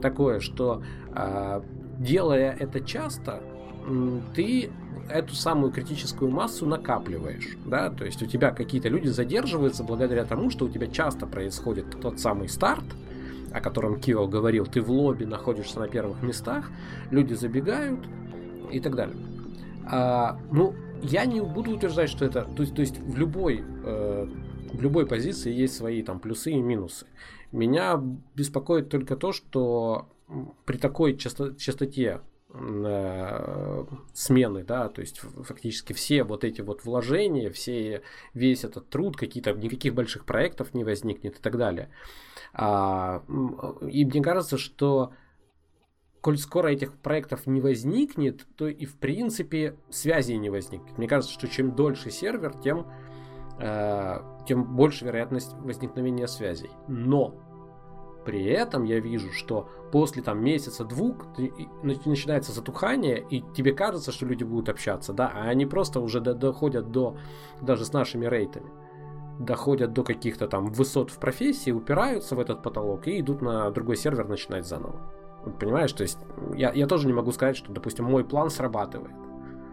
такое, 0.00 0.40
что 0.40 0.82
э, 1.14 1.60
делая 1.98 2.56
это 2.58 2.80
часто, 2.80 3.42
ты 4.34 4.70
эту 5.10 5.34
самую 5.34 5.72
критическую 5.72 6.30
массу 6.30 6.66
накапливаешь, 6.66 7.56
да, 7.64 7.88
то 7.88 8.04
есть 8.04 8.22
у 8.22 8.26
тебя 8.26 8.50
какие-то 8.50 8.88
люди 8.90 9.08
задерживаются 9.08 9.82
благодаря 9.82 10.24
тому, 10.24 10.50
что 10.50 10.66
у 10.66 10.68
тебя 10.68 10.86
часто 10.86 11.26
происходит 11.26 11.98
тот 12.00 12.20
самый 12.20 12.48
старт, 12.48 12.84
о 13.52 13.60
котором 13.60 14.00
Кио 14.00 14.26
говорил, 14.26 14.66
ты 14.66 14.80
в 14.80 14.90
лобби 14.90 15.24
находишься 15.24 15.80
на 15.80 15.88
первых 15.88 16.22
местах, 16.22 16.70
люди 17.10 17.34
забегают 17.34 18.00
и 18.70 18.80
так 18.80 18.94
далее. 18.94 19.16
А, 19.90 20.38
ну, 20.50 20.74
я 21.02 21.24
не 21.24 21.40
буду 21.40 21.72
утверждать, 21.72 22.10
что 22.10 22.24
это, 22.24 22.42
то 22.42 22.62
есть, 22.62 22.74
то 22.74 22.80
есть 22.82 22.98
в 22.98 23.16
любой 23.16 23.64
э, 23.84 24.28
в 24.72 24.82
любой 24.82 25.06
позиции 25.06 25.52
есть 25.52 25.76
свои 25.76 26.02
там 26.02 26.20
плюсы 26.20 26.52
и 26.52 26.60
минусы. 26.60 27.06
Меня 27.52 28.02
беспокоит 28.34 28.88
только 28.88 29.16
то, 29.16 29.32
что 29.32 30.08
при 30.64 30.76
такой 30.76 31.16
часто, 31.16 31.54
частоте 31.54 32.20
э, 32.52 33.84
смены, 34.12 34.64
да, 34.64 34.88
то 34.88 35.00
есть 35.00 35.18
фактически 35.18 35.92
все 35.94 36.24
вот 36.24 36.44
эти 36.44 36.60
вот 36.60 36.84
вложения, 36.84 37.50
все, 37.50 38.02
весь 38.34 38.64
этот 38.64 38.88
труд, 38.88 39.16
какие-то 39.16 39.52
никаких 39.52 39.94
больших 39.94 40.26
проектов 40.26 40.74
не 40.74 40.84
возникнет 40.84 41.38
и 41.38 41.42
так 41.42 41.56
далее. 41.56 41.88
А, 42.52 43.22
и 43.82 44.04
мне 44.04 44.22
кажется, 44.22 44.58
что 44.58 45.12
коль 46.20 46.38
скоро 46.38 46.68
этих 46.68 46.94
проектов 46.94 47.46
не 47.46 47.60
возникнет, 47.60 48.46
то 48.56 48.66
и 48.66 48.84
в 48.84 48.96
принципе 48.96 49.76
связи 49.90 50.32
не 50.32 50.50
возникнет. 50.50 50.98
Мне 50.98 51.08
кажется, 51.08 51.32
что 51.32 51.48
чем 51.48 51.74
дольше 51.74 52.10
сервер, 52.10 52.54
тем, 52.58 52.86
э, 53.60 54.18
тем 54.46 54.64
больше 54.76 55.04
вероятность 55.04 55.54
возникновения 55.54 56.26
связей. 56.26 56.70
Но 56.88 57.34
при 58.24 58.44
этом 58.44 58.84
я 58.84 59.00
вижу, 59.00 59.32
что 59.32 59.70
после 59.90 60.22
там 60.22 60.42
месяца-двух 60.42 61.28
начинается 61.82 62.52
затухание, 62.52 63.24
и 63.30 63.42
тебе 63.54 63.72
кажется, 63.72 64.12
что 64.12 64.26
люди 64.26 64.44
будут 64.44 64.68
общаться, 64.68 65.12
да, 65.12 65.32
а 65.34 65.48
они 65.48 65.64
просто 65.64 66.00
уже 66.00 66.20
доходят 66.20 66.90
до 66.90 67.16
даже 67.62 67.84
с 67.84 67.92
нашими 67.92 68.26
рейтами 68.26 68.70
доходят 69.38 69.92
до 69.92 70.02
каких-то 70.02 70.48
там 70.48 70.66
высот 70.66 71.10
в 71.10 71.18
профессии, 71.18 71.70
упираются 71.70 72.34
в 72.34 72.40
этот 72.40 72.62
потолок 72.62 73.06
и 73.06 73.20
идут 73.20 73.40
на 73.40 73.70
другой 73.70 73.96
сервер 73.96 74.26
начинать 74.26 74.66
заново. 74.66 75.00
Понимаешь, 75.60 75.92
то 75.92 76.02
есть 76.02 76.18
я, 76.54 76.72
я 76.72 76.86
тоже 76.86 77.06
не 77.06 77.12
могу 77.12 77.30
сказать, 77.32 77.56
что, 77.56 77.72
допустим, 77.72 78.04
мой 78.04 78.24
план 78.24 78.50
срабатывает, 78.50 79.14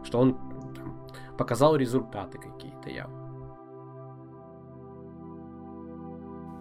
что 0.03 0.19
он 0.19 0.35
там, 0.75 1.07
показал 1.37 1.75
результаты 1.75 2.37
какие-то 2.37 2.89
явно. 2.89 3.25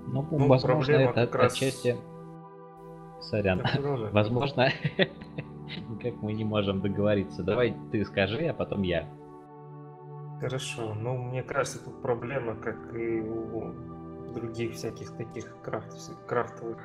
Ну, 0.06 0.26
ну 0.30 0.48
возможно, 0.48 0.92
это 0.92 1.26
как 1.26 1.34
раз... 1.34 1.52
отчасти... 1.52 1.96
Сорян. 3.20 3.62
Возможно, 4.12 4.68
как 6.02 6.22
мы 6.22 6.34
не 6.34 6.44
можем 6.44 6.80
договориться. 6.80 7.42
Давай 7.42 7.74
ты 7.90 8.04
скажи, 8.04 8.46
а 8.46 8.54
потом 8.54 8.82
я. 8.82 9.08
Хорошо, 10.40 10.94
ну 10.94 11.16
мне 11.16 11.42
кажется, 11.42 11.82
тут 11.82 12.02
проблема, 12.02 12.54
как 12.56 12.94
и 12.94 13.20
у 13.20 13.72
других 14.34 14.74
всяких 14.74 15.16
таких 15.16 15.56
крафт, 15.62 15.92
крафтовых 16.26 16.78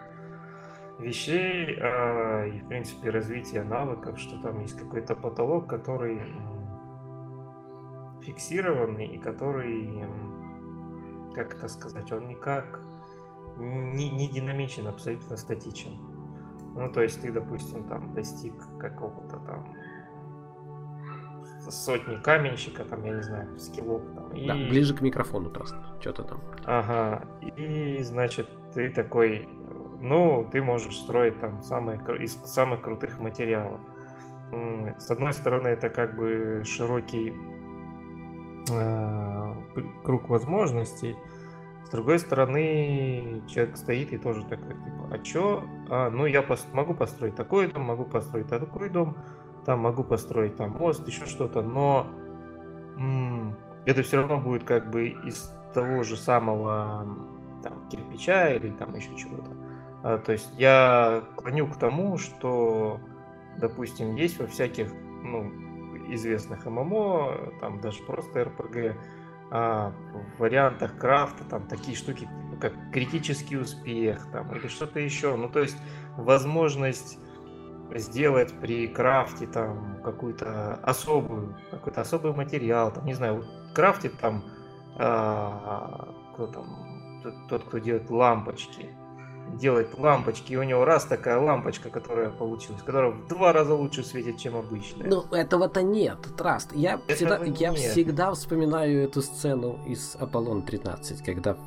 вещей 0.99 1.75
э, 1.79 2.49
и, 2.49 2.59
в 2.59 2.67
принципе, 2.67 3.09
развития 3.09 3.63
навыков, 3.63 4.19
что 4.19 4.39
там 4.41 4.61
есть 4.61 4.77
какой-то 4.77 5.15
потолок, 5.15 5.67
который 5.67 6.21
фиксированный 8.21 9.07
и 9.07 9.17
который, 9.17 10.05
как 11.33 11.55
это 11.55 11.67
сказать, 11.67 12.11
он 12.11 12.27
никак 12.27 12.81
не, 13.57 14.09
не 14.09 14.29
динамичен, 14.29 14.87
абсолютно 14.87 15.37
статичен. 15.37 15.97
Ну, 16.75 16.91
то 16.91 17.01
есть 17.01 17.21
ты, 17.21 17.31
допустим, 17.31 17.85
там 17.85 18.13
достиг 18.13 18.53
какого-то 18.77 19.37
там 19.39 19.73
сотни 21.67 22.15
каменщика, 22.17 22.83
там, 22.83 23.03
я 23.03 23.13
не 23.13 23.21
знаю, 23.21 23.59
скиллов. 23.59 24.01
Там, 24.15 24.31
и... 24.31 24.47
Да, 24.47 24.53
ближе 24.53 24.95
к 24.95 25.01
микрофону, 25.01 25.49
Траст, 25.49 25.75
что-то 25.99 26.23
там. 26.23 26.41
Ага, 26.65 27.25
и, 27.41 27.99
значит, 28.01 28.49
ты 28.73 28.89
такой, 28.89 29.47
ну, 29.99 30.47
ты 30.51 30.61
можешь 30.61 30.97
строить 30.97 31.39
там 31.39 31.61
самые, 31.61 31.99
из 32.19 32.33
самых 32.45 32.81
крутых 32.81 33.19
материалов. 33.19 33.79
С 34.97 35.11
одной 35.11 35.33
стороны, 35.33 35.67
это 35.67 35.89
как 35.89 36.15
бы 36.15 36.63
широкий 36.65 37.35
э, 38.71 39.53
круг 40.03 40.29
возможностей, 40.29 41.15
с 41.89 41.91
другой 41.91 42.19
стороны, 42.19 43.41
человек 43.47 43.75
стоит 43.75 44.13
и 44.13 44.17
тоже 44.19 44.43
такой, 44.43 44.75
типа, 44.75 45.09
а 45.11 45.17
чё? 45.19 45.63
А, 45.89 46.11
ну, 46.11 46.27
я 46.27 46.41
пос- 46.41 46.67
могу 46.71 46.93
построить 46.93 47.35
такой 47.35 47.65
дом, 47.65 47.81
могу 47.81 48.05
построить 48.05 48.47
такой 48.47 48.89
дом, 48.89 49.17
там 49.65 49.79
могу 49.79 50.03
построить 50.03 50.55
там 50.55 50.71
мост, 50.71 51.07
еще 51.07 51.25
что-то, 51.25 51.61
но 51.61 52.07
м- 52.97 53.55
это 53.85 54.03
все 54.03 54.17
равно 54.17 54.37
будет 54.39 54.63
как 54.63 54.89
бы 54.89 55.07
из 55.07 55.53
того 55.73 56.03
же 56.03 56.17
самого 56.17 57.05
там, 57.63 57.87
кирпича 57.89 58.49
или 58.49 58.69
там 58.71 58.95
еще 58.95 59.15
чего-то. 59.15 59.51
А, 60.03 60.17
то 60.17 60.31
есть 60.31 60.51
я 60.57 61.23
клоню 61.35 61.67
к 61.67 61.77
тому, 61.77 62.17
что, 62.17 62.99
допустим, 63.57 64.15
есть 64.15 64.39
во 64.39 64.47
всяких 64.47 64.91
ну, 65.23 65.51
известных 66.09 66.65
ММО, 66.65 67.53
там 67.59 67.81
даже 67.81 68.01
просто 68.03 68.45
РПГ, 68.45 68.97
а, 69.51 69.91
в 70.35 70.39
вариантах 70.39 70.97
крафта 70.97 71.43
там 71.43 71.67
такие 71.67 71.97
штуки, 71.97 72.19
типа 72.19 72.61
как 72.61 72.73
критический 72.91 73.57
успех 73.57 74.27
там, 74.31 74.53
или 74.55 74.67
что-то 74.67 74.99
еще. 74.99 75.35
Ну, 75.35 75.49
то 75.49 75.59
есть 75.59 75.77
возможность 76.15 77.19
сделать 77.95 78.53
при 78.59 78.87
крафте 78.87 79.47
там 79.47 80.01
какую-то 80.03 80.75
особую, 80.83 81.57
какой-то 81.71 82.01
особый 82.01 82.33
материал, 82.33 82.91
там, 82.91 83.05
не 83.05 83.13
знаю, 83.13 83.45
крафтит 83.73 84.17
там, 84.19 84.43
а, 84.97 86.13
кто 86.33 86.47
там, 86.47 87.21
тот, 87.23 87.33
тот, 87.49 87.63
кто 87.63 87.77
делает 87.79 88.09
лампочки, 88.09 88.89
делает 89.57 89.97
лампочки, 89.97 90.53
и 90.53 90.55
у 90.57 90.63
него 90.63 90.85
раз 90.85 91.05
такая 91.05 91.39
лампочка, 91.39 91.89
которая 91.89 92.29
получилась, 92.29 92.81
которая 92.81 93.11
в 93.11 93.27
два 93.27 93.53
раза 93.53 93.73
лучше 93.73 94.03
светит, 94.03 94.37
чем 94.37 94.55
обычная. 94.55 95.07
Ну, 95.07 95.23
этого-то 95.31 95.81
нет, 95.81 96.19
Траст. 96.37 96.73
Я, 96.73 96.99
всегда, 97.07 97.39
я 97.43 97.73
всегда 97.73 98.33
вспоминаю 98.33 99.03
эту 99.03 99.21
сцену 99.21 99.79
из 99.87 100.15
Аполлон 100.19 100.63
13, 100.63 101.23
когда 101.23 101.57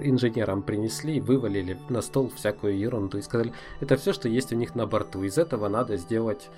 инженерам 0.00 0.62
принесли, 0.62 1.20
вывалили 1.20 1.78
на 1.88 2.02
стол 2.02 2.30
всякую 2.34 2.78
ерунду 2.78 3.18
и 3.18 3.22
сказали, 3.22 3.52
это 3.80 3.96
все, 3.96 4.12
что 4.12 4.28
есть 4.28 4.52
у 4.52 4.56
них 4.56 4.74
на 4.74 4.86
борту. 4.86 5.22
Из 5.22 5.38
этого 5.38 5.68
надо 5.68 5.96
сделать 5.96 6.50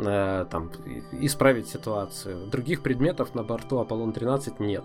Э, 0.00 0.46
там, 0.48 0.70
исправить 1.10 1.68
ситуацию. 1.68 2.46
Других 2.46 2.82
предметов 2.82 3.34
на 3.34 3.42
борту 3.42 3.80
Аполлон-13 3.80 4.54
нет. 4.60 4.84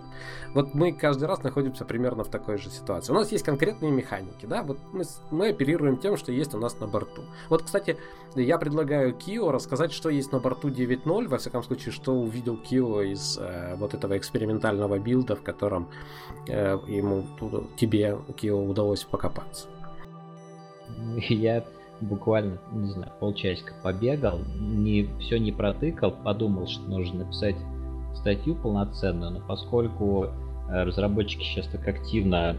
Вот 0.54 0.74
мы 0.74 0.92
каждый 0.92 1.28
раз 1.28 1.44
находимся 1.44 1.84
примерно 1.84 2.24
в 2.24 2.28
такой 2.28 2.58
же 2.58 2.68
ситуации. 2.68 3.12
У 3.12 3.14
нас 3.14 3.30
есть 3.30 3.44
конкретные 3.44 3.92
механики, 3.92 4.44
да, 4.44 4.64
вот 4.64 4.78
мы, 4.92 5.04
мы 5.30 5.50
оперируем 5.50 5.98
тем, 5.98 6.16
что 6.16 6.32
есть 6.32 6.52
у 6.54 6.58
нас 6.58 6.80
на 6.80 6.88
борту. 6.88 7.22
Вот, 7.48 7.62
кстати, 7.62 7.96
я 8.34 8.58
предлагаю 8.58 9.14
Кио 9.14 9.52
рассказать, 9.52 9.92
что 9.92 10.08
есть 10.08 10.32
на 10.32 10.40
борту 10.40 10.68
9.0, 10.68 11.28
во 11.28 11.38
всяком 11.38 11.62
случае, 11.62 11.92
что 11.92 12.12
увидел 12.12 12.56
Кио 12.56 13.02
из 13.02 13.38
э, 13.38 13.76
вот 13.76 13.94
этого 13.94 14.18
экспериментального 14.18 14.98
билда, 14.98 15.36
в 15.36 15.42
котором 15.42 15.90
э, 16.48 16.76
ему, 16.88 17.24
тебе, 17.76 18.18
Кио, 18.36 18.60
удалось 18.60 19.04
покопаться. 19.04 19.68
Я 21.16 21.64
буквально, 22.00 22.58
не 22.72 22.90
знаю, 22.90 23.12
полчасика 23.20 23.72
побегал, 23.82 24.40
не, 24.58 25.08
все 25.20 25.38
не 25.38 25.52
протыкал, 25.52 26.12
подумал, 26.12 26.66
что 26.66 26.82
нужно 26.88 27.24
написать 27.24 27.56
статью 28.14 28.54
полноценную, 28.54 29.32
но 29.32 29.40
поскольку 29.46 30.24
э, 30.24 30.82
разработчики 30.84 31.42
сейчас 31.42 31.66
так 31.68 31.86
активно 31.86 32.56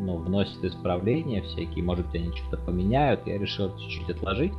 ну, 0.00 0.16
вносит 0.16 0.64
исправления 0.64 1.42
всякие, 1.42 1.84
может 1.84 2.06
быть, 2.06 2.16
они 2.16 2.32
что-то 2.36 2.62
поменяют. 2.62 3.26
Я 3.26 3.38
решил 3.38 3.76
чуть-чуть 3.78 4.10
отложить. 4.10 4.52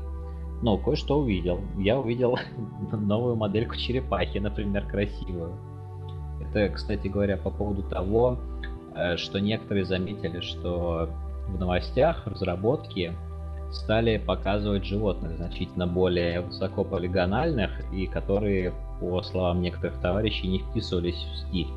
Но 0.62 0.78
кое-что 0.78 1.20
увидел. 1.20 1.62
Я 1.78 1.98
увидел 1.98 2.38
новую 2.92 3.36
модельку 3.36 3.76
черепахи, 3.78 4.40
например, 4.40 4.86
красивую. 4.88 5.54
Это, 6.42 6.70
кстати 6.70 7.08
говоря, 7.08 7.38
по 7.38 7.50
поводу 7.50 7.84
того, 7.84 8.38
э, 8.96 9.16
что 9.18 9.40
некоторые 9.40 9.86
заметили, 9.86 10.42
что 10.42 11.10
в 11.48 11.58
новостях 11.58 12.28
разработки 12.28 13.14
стали 13.72 14.18
показывать 14.18 14.86
животных 14.86 15.38
значительно 15.38 15.88
более 15.88 16.42
высокополигональных 16.42 17.72
и 17.94 18.08
которые, 18.08 18.74
по 19.00 19.22
словам 19.22 19.62
некоторых 19.62 20.00
товарищей, 20.02 20.48
не 20.48 20.60
вписывались 20.60 21.16
в 21.16 21.38
стиль. 21.38 21.68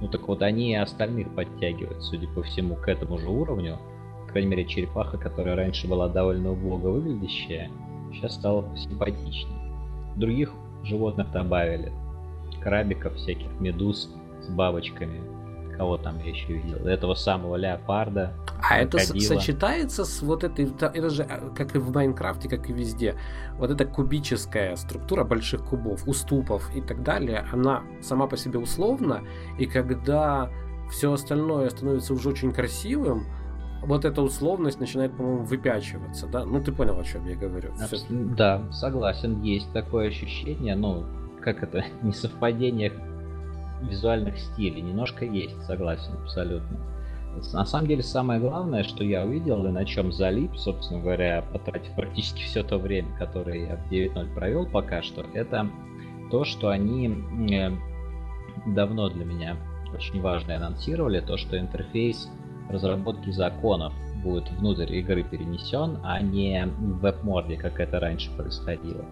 Ну 0.00 0.08
так 0.08 0.26
вот 0.28 0.42
они 0.42 0.72
и 0.72 0.76
остальных 0.76 1.34
подтягивают, 1.34 2.02
судя 2.02 2.28
по 2.28 2.42
всему, 2.42 2.76
к 2.76 2.88
этому 2.88 3.18
же 3.18 3.28
уровню. 3.28 3.78
По 4.26 4.32
крайней 4.32 4.48
мере, 4.50 4.64
черепаха, 4.64 5.18
которая 5.18 5.56
раньше 5.56 5.88
была 5.88 6.08
довольно 6.08 6.52
убого 6.52 6.90
выглядящая, 6.90 7.70
сейчас 8.12 8.34
стала 8.34 8.64
симпатичнее. 8.76 9.58
Других 10.16 10.52
животных 10.82 11.30
добавили. 11.32 11.92
Крабиков, 12.62 13.14
всяких 13.14 13.48
медуз 13.60 14.10
с 14.42 14.48
бабочками. 14.48 15.20
Кого 15.76 15.96
там 15.98 16.18
я 16.18 16.30
еще 16.30 16.52
видел? 16.52 16.86
Этого 16.86 17.14
самого 17.14 17.56
леопарда. 17.56 18.32
А 18.62 18.78
это 18.78 18.98
сочетается 18.98 20.04
с 20.04 20.22
вот 20.22 20.44
этой, 20.44 20.66
это 20.66 21.10
же 21.10 21.22
а, 21.24 21.50
как 21.54 21.74
и 21.74 21.78
в 21.78 21.92
Майнкрафте, 21.92 22.48
как 22.48 22.70
и 22.70 22.72
везде, 22.72 23.16
вот 23.58 23.70
эта 23.70 23.84
кубическая 23.84 24.76
структура 24.76 25.24
больших 25.24 25.64
кубов, 25.64 26.06
уступов 26.06 26.74
и 26.74 26.80
так 26.80 27.02
далее, 27.02 27.44
она 27.52 27.82
сама 28.00 28.26
по 28.26 28.36
себе 28.36 28.58
условна, 28.58 29.22
и 29.58 29.66
когда 29.66 30.50
все 30.90 31.12
остальное 31.12 31.70
становится 31.70 32.14
уже 32.14 32.28
очень 32.28 32.52
красивым, 32.52 33.26
вот 33.82 34.04
эта 34.04 34.22
условность 34.22 34.80
начинает, 34.80 35.16
по-моему, 35.16 35.44
выпячиваться, 35.44 36.26
да? 36.26 36.44
Ну, 36.44 36.62
ты 36.62 36.72
понял, 36.72 36.98
о 36.98 37.04
чем 37.04 37.26
я 37.26 37.36
говорю. 37.36 37.74
Все... 37.74 37.98
Да, 38.10 38.62
согласен, 38.72 39.42
есть 39.42 39.70
такое 39.72 40.08
ощущение, 40.08 40.74
ну, 40.74 41.04
как 41.42 41.62
это, 41.62 41.84
несовпадение 42.02 42.92
визуальных 43.88 44.38
стилей, 44.38 44.82
немножко 44.82 45.24
есть, 45.24 45.62
согласен, 45.64 46.12
абсолютно. 46.22 46.78
На 47.52 47.64
самом 47.64 47.88
деле, 47.88 48.02
самое 48.02 48.40
главное, 48.40 48.84
что 48.84 49.02
я 49.02 49.24
увидел 49.24 49.66
и 49.66 49.70
на 49.70 49.84
чем 49.84 50.12
залип, 50.12 50.56
собственно 50.56 51.00
говоря, 51.00 51.44
потратив 51.52 51.92
практически 51.94 52.42
все 52.42 52.62
то 52.62 52.78
время, 52.78 53.08
которое 53.18 53.66
я 53.66 53.76
в 53.76 53.90
9.0 53.90 54.34
провел 54.34 54.66
пока 54.66 55.02
что, 55.02 55.24
это 55.34 55.68
то, 56.30 56.44
что 56.44 56.68
они 56.68 57.08
э, 57.50 57.70
давно 58.66 59.08
для 59.08 59.24
меня 59.24 59.56
очень 59.92 60.20
важно 60.20 60.56
анонсировали, 60.56 61.20
то, 61.20 61.36
что 61.36 61.58
интерфейс 61.58 62.28
разработки 62.70 63.30
законов 63.30 63.92
будет 64.22 64.50
внутрь 64.52 64.92
игры 64.94 65.22
перенесен, 65.22 65.98
а 66.02 66.20
не 66.20 66.66
в 66.66 67.00
веб-морде, 67.00 67.56
как 67.56 67.80
это 67.80 68.00
раньше 68.00 68.30
происходило. 68.36 69.04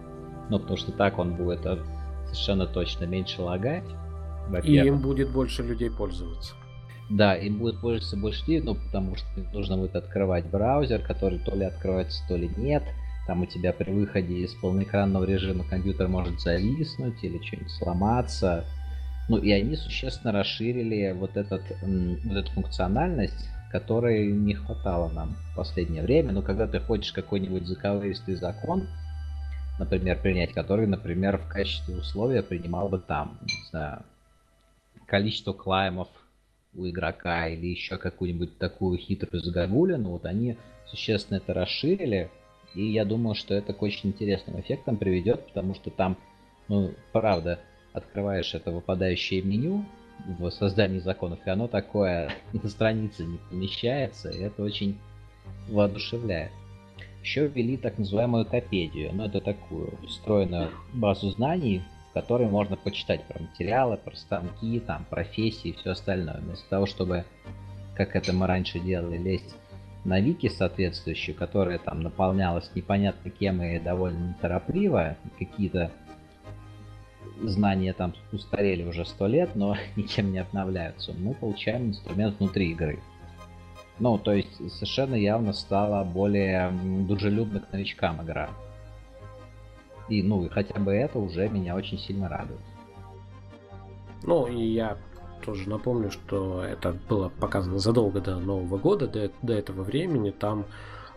Ну, 0.49 0.59
потому 0.59 0.77
что 0.77 0.91
так 0.91 1.19
он 1.19 1.35
будет 1.35 1.61
совершенно 2.25 2.65
точно 2.65 3.05
меньше 3.05 3.41
лагать. 3.41 3.85
И 4.63 4.75
им 4.75 4.99
будет 4.99 5.29
больше 5.29 5.63
людей 5.63 5.89
пользоваться. 5.89 6.53
Да, 7.09 7.35
им 7.35 7.57
будет 7.57 7.79
пользоваться 7.79 8.17
больше 8.17 8.41
людей, 8.41 8.61
ну, 8.61 8.75
потому 8.75 9.15
что 9.15 9.27
нужно 9.53 9.77
будет 9.77 9.95
открывать 9.95 10.45
браузер, 10.45 11.01
который 11.01 11.39
то 11.39 11.55
ли 11.55 11.65
открывается, 11.65 12.23
то 12.27 12.35
ли 12.35 12.49
нет. 12.57 12.83
Там 13.27 13.41
у 13.41 13.45
тебя 13.45 13.71
при 13.71 13.91
выходе 13.91 14.33
из 14.39 14.53
полноэкранного 14.55 15.23
режима 15.23 15.63
компьютер 15.63 16.07
может 16.07 16.41
зависнуть 16.41 17.23
или 17.23 17.41
что-нибудь 17.41 17.71
сломаться. 17.71 18.65
Ну 19.29 19.37
и 19.37 19.51
они 19.51 19.75
существенно 19.77 20.33
расширили 20.33 21.13
вот, 21.17 21.37
этот, 21.37 21.61
вот 21.81 22.35
эту 22.35 22.51
функциональность, 22.51 23.49
которой 23.71 24.31
не 24.31 24.55
хватало 24.55 25.09
нам 25.09 25.35
в 25.51 25.55
последнее 25.55 26.03
время. 26.03 26.33
Но 26.33 26.41
когда 26.41 26.67
ты 26.67 26.79
хочешь 26.79 27.13
какой-нибудь 27.13 27.65
заковыристый 27.65 28.35
закон, 28.35 28.87
например, 29.79 30.19
принять, 30.21 30.53
который, 30.53 30.87
например, 30.87 31.37
в 31.37 31.47
качестве 31.47 31.95
условия 31.95 32.43
принимал 32.43 32.89
бы 32.89 32.99
там, 32.99 33.37
не 33.41 33.69
знаю, 33.69 34.03
количество 35.05 35.53
клаймов 35.53 36.07
у 36.75 36.87
игрока 36.87 37.47
или 37.47 37.67
еще 37.67 37.97
какую-нибудь 37.97 38.57
такую 38.57 38.97
хитрую 38.97 39.43
загогулину, 39.43 40.09
вот 40.09 40.25
они 40.25 40.57
существенно 40.87 41.37
это 41.37 41.53
расширили, 41.53 42.29
и 42.75 42.85
я 42.85 43.05
думаю, 43.05 43.35
что 43.35 43.53
это 43.53 43.73
к 43.73 43.81
очень 43.81 44.09
интересным 44.09 44.59
эффектам 44.59 44.97
приведет, 44.97 45.47
потому 45.47 45.75
что 45.75 45.91
там, 45.91 46.17
ну, 46.67 46.93
правда, 47.11 47.59
открываешь 47.93 48.53
это 48.55 48.71
выпадающее 48.71 49.41
меню 49.41 49.85
в 50.25 50.49
создании 50.49 50.99
законов, 50.99 51.39
и 51.45 51.49
оно 51.49 51.67
такое 51.67 52.31
на 52.53 52.69
странице 52.69 53.25
не 53.25 53.37
помещается, 53.49 54.29
и 54.29 54.39
это 54.39 54.63
очень 54.63 54.97
воодушевляет. 55.69 56.51
Еще 57.21 57.47
ввели 57.47 57.77
так 57.77 57.97
называемую 57.97 58.45
Топедию, 58.45 59.11
ну 59.13 59.25
это 59.25 59.39
такую 59.39 59.97
встроенную 60.07 60.71
базу 60.93 61.29
знаний, 61.29 61.81
которой 62.13 62.47
можно 62.47 62.75
почитать 62.75 63.23
про 63.23 63.41
материалы, 63.41 63.97
про 63.97 64.15
станки, 64.15 64.79
там, 64.79 65.05
профессии 65.09 65.69
и 65.69 65.73
все 65.73 65.91
остальное. 65.91 66.37
Вместо 66.37 66.69
того, 66.69 66.85
чтобы, 66.85 67.25
как 67.95 68.15
это 68.15 68.33
мы 68.33 68.47
раньше 68.47 68.79
делали, 68.79 69.17
лезть 69.17 69.55
на 70.05 70.19
вики 70.19 70.49
соответствующую, 70.49 71.35
которая 71.35 71.79
там 71.79 72.01
наполнялась 72.01 72.69
непонятно 72.75 73.31
кем 73.31 73.61
и 73.63 73.79
довольно 73.79 74.29
неторопливо, 74.29 75.17
какие-то 75.39 75.91
знания 77.41 77.93
там 77.93 78.13
устарели 78.31 78.83
уже 78.83 79.05
сто 79.05 79.27
лет, 79.27 79.55
но 79.55 79.75
ничем 79.95 80.31
не 80.31 80.39
обновляются. 80.39 81.13
Мы 81.13 81.33
получаем 81.33 81.89
инструмент 81.89 82.39
внутри 82.39 82.71
игры. 82.71 82.99
Ну, 83.99 84.17
то 84.17 84.33
есть 84.33 84.55
совершенно 84.73 85.15
явно 85.15 85.53
стала 85.53 86.03
более 86.03 86.71
дружелюбна 86.71 87.59
к 87.59 87.71
новичкам 87.71 88.23
игра. 88.23 88.49
И, 90.13 90.21
ну, 90.21 90.45
и 90.45 90.49
хотя 90.49 90.79
бы 90.79 90.93
это 90.93 91.17
уже 91.17 91.49
меня 91.49 91.75
очень 91.75 91.97
сильно 91.97 92.29
радует. 92.29 92.59
Ну, 94.21 94.45
и 94.45 94.61
я 94.63 94.97
тоже 95.43 95.67
напомню, 95.67 96.11
что 96.11 96.63
это 96.63 96.95
было 97.09 97.29
показано 97.29 97.79
задолго 97.79 98.21
до 98.21 98.37
Нового 98.37 98.77
года, 98.77 99.07
до, 99.07 99.31
до 99.41 99.53
этого 99.53 99.81
времени. 99.81 100.29
Там 100.29 100.65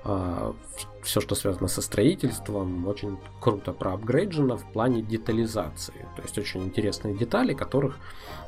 а, 0.02 0.54
все, 1.02 1.20
что 1.20 1.34
связано 1.34 1.68
со 1.68 1.82
строительством, 1.82 2.86
очень 2.86 3.18
круто 3.38 3.72
проапгрейджено 3.72 4.56
в 4.56 4.72
плане 4.72 5.02
детализации. 5.02 6.06
То 6.16 6.22
есть 6.22 6.38
очень 6.38 6.62
интересные 6.64 7.14
детали, 7.14 7.52
которых, 7.52 7.98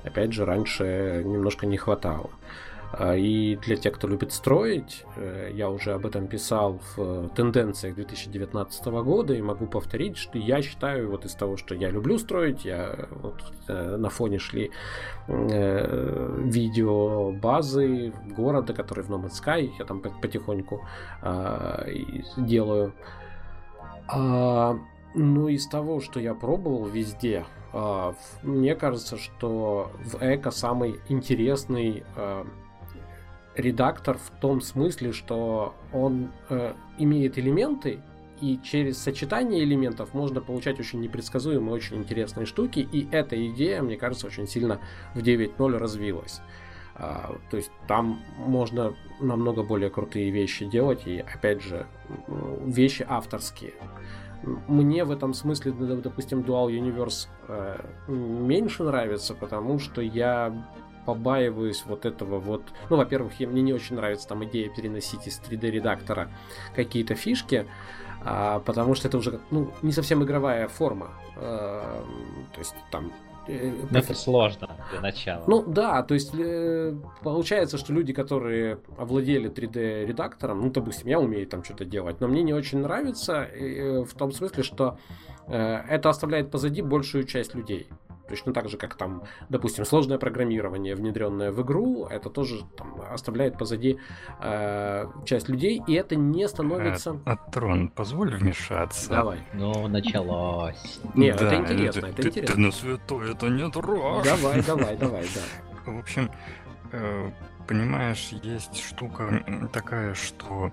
опять 0.05 0.33
же, 0.33 0.47
раньше 0.47 1.23
немножко 1.27 1.67
не 1.67 1.77
хватало. 1.77 2.31
И 2.97 3.59
для 3.63 3.77
тех, 3.77 3.95
кто 3.95 4.09
любит 4.09 4.33
строить, 4.33 5.05
э, 5.17 5.51
я 5.53 5.69
уже 5.69 5.93
об 5.93 6.07
этом 6.07 6.27
писал 6.27 6.81
в 6.97 7.29
тенденциях 7.31 7.95
2019 7.97 8.87
года 9.03 9.35
и 9.35 9.43
могу 9.43 9.67
повторить, 9.67 10.17
что 10.17 10.39
я 10.39 10.63
считаю 10.63 11.11
вот 11.11 11.27
из 11.27 11.35
того, 11.35 11.59
что 11.59 11.75
я 11.75 11.91
люблю 11.91 12.19
строить, 12.19 12.65
я 12.65 13.09
вот 13.11 13.43
э, 13.69 13.97
на 13.97 14.09
фоне 14.09 14.39
шли 14.39 14.71
э, 15.27 16.41
видео 16.45 17.33
базы 17.33 18.15
города, 18.35 18.73
который 18.73 19.05
в 19.05 19.11
No 19.11 19.23
Man's 19.23 19.43
Sky, 19.45 19.71
я 19.79 19.85
там 19.85 20.01
потихоньку 20.01 20.87
а, 21.21 21.87
делаю. 22.39 22.95
А, 24.09 24.79
ну, 25.15 25.49
из 25.49 25.67
того, 25.67 26.01
что 26.01 26.21
я 26.21 26.35
пробовал 26.35 26.87
везде, 26.87 27.45
мне 28.43 28.75
кажется, 28.75 29.19
что 29.19 29.91
в 30.03 30.17
Эко 30.23 30.51
самый 30.51 31.01
интересный 31.09 32.03
редактор 33.59 34.17
в 34.17 34.31
том 34.41 34.61
смысле, 34.61 35.13
что 35.13 35.75
он 35.93 36.31
э, 36.49 36.73
имеет 36.99 37.39
элементы, 37.39 38.01
и 38.41 38.59
через 38.63 38.99
сочетание 38.99 39.65
элементов 39.65 40.15
можно 40.15 40.41
получать 40.41 40.79
очень 40.79 41.01
непредсказуемые, 41.01 41.75
очень 41.75 41.97
интересные 41.97 42.47
штуки, 42.47 42.79
и 42.81 43.09
эта 43.11 43.35
идея, 43.49 43.83
мне 43.83 43.97
кажется, 43.97 44.29
очень 44.29 44.47
сильно 44.47 44.81
в 45.15 45.19
9.0 45.19 45.77
развилась. 45.77 46.41
А, 46.95 47.37
то 47.51 47.57
есть 47.57 47.71
там 47.89 48.21
можно 48.39 48.95
намного 49.21 49.63
более 49.63 49.91
крутые 49.91 50.31
вещи 50.31 50.67
делать, 50.67 51.07
и 51.07 51.19
опять 51.19 51.63
же, 51.63 51.87
вещи 52.65 53.05
авторские. 53.09 53.75
Мне 54.69 55.05
в 55.05 55.11
этом 55.11 55.35
смысле, 55.35 55.73
допустим, 55.73 56.41
Dual 56.41 56.69
Universe 56.71 57.29
э, 57.49 57.81
меньше 58.07 58.85
нравится, 58.85 59.35
потому 59.35 59.81
что 59.81 60.01
я 60.01 60.65
побаиваюсь 61.09 61.85
вот 61.87 62.05
этого 62.05 62.39
вот... 62.39 62.63
Ну, 62.91 62.97
во-первых, 62.99 63.41
мне 63.41 63.63
не 63.63 63.73
очень 63.73 63.97
нравится 63.97 64.29
там 64.29 64.45
идея 64.45 64.69
переносить 64.69 65.27
из 65.27 65.41
3D-редактора 65.41 66.29
какие-то 66.77 67.15
фишки, 67.15 67.67
а, 68.23 68.61
потому 68.61 68.95
что 68.95 69.09
это 69.09 69.17
уже 69.17 69.41
ну, 69.51 69.71
не 69.81 69.93
совсем 69.93 70.23
игровая 70.23 70.69
форма. 70.69 71.13
А, 71.37 72.05
то 72.53 72.59
есть 72.59 72.75
там 72.91 73.11
э, 73.47 73.73
это 73.91 74.13
сложно 74.13 74.69
для 74.91 75.01
начала. 75.01 75.45
Ну 75.47 75.65
да, 75.67 76.03
то 76.03 76.13
есть 76.13 76.35
э, 76.35 76.95
получается, 77.23 77.79
что 77.79 77.95
люди, 77.95 78.13
которые 78.13 78.79
овладели 78.99 79.51
3D 79.51 80.05
редактором, 80.05 80.61
ну 80.61 80.71
допустим, 80.71 81.09
я 81.09 81.21
умею 81.21 81.47
там 81.47 81.65
что-то 81.65 81.87
делать, 81.87 82.21
но 82.21 82.29
мне 82.29 82.43
не 82.43 82.53
очень 82.53 82.81
нравится 82.81 83.49
в 84.05 84.13
том 84.13 84.33
смысле, 84.33 84.63
что 84.63 84.99
это 85.47 86.11
оставляет 86.11 86.51
позади 86.51 86.83
большую 86.83 87.25
часть 87.25 87.55
людей. 87.55 87.89
Точно 88.29 88.53
так 88.53 88.69
же, 88.69 88.77
как 88.77 88.95
там, 88.95 89.25
допустим, 89.49 89.85
сложное 89.85 90.19
программирование, 90.19 90.95
внедренное 90.95 91.51
в 91.51 91.63
игру, 91.63 92.07
это 92.07 92.31
тоже 92.31 92.65
там, 92.77 93.01
оставляет 93.11 93.59
позади 93.59 93.99
э, 94.41 95.07
часть 95.25 95.49
людей, 95.49 95.83
и 95.87 95.95
это 95.95 96.17
не 96.17 96.47
становится... 96.49 97.21
А, 97.25 97.33
а 97.33 97.51
Трон, 97.51 97.89
позволь 97.89 98.35
вмешаться. 98.35 99.11
Давай. 99.11 99.41
Ну, 99.55 99.89
началось. 99.89 101.01
Нет, 101.15 101.39
да, 101.39 101.47
это 101.47 101.57
интересно, 101.57 102.07
это, 102.07 102.21
это 102.21 102.29
интересно. 102.29 102.55
Ты 102.55 102.61
на 102.61 102.73
святой, 102.73 103.33
это 103.33 103.49
не 103.49 103.71
трожь. 103.71 104.25
Давай, 104.25 104.63
давай, 104.63 104.97
давай, 105.01 105.27
да. 105.35 105.93
В 105.93 105.99
общем, 105.99 106.31
э, 106.93 107.31
понимаешь, 107.67 108.31
есть 108.43 108.83
штука 108.83 109.45
такая, 109.73 110.15
что 110.15 110.71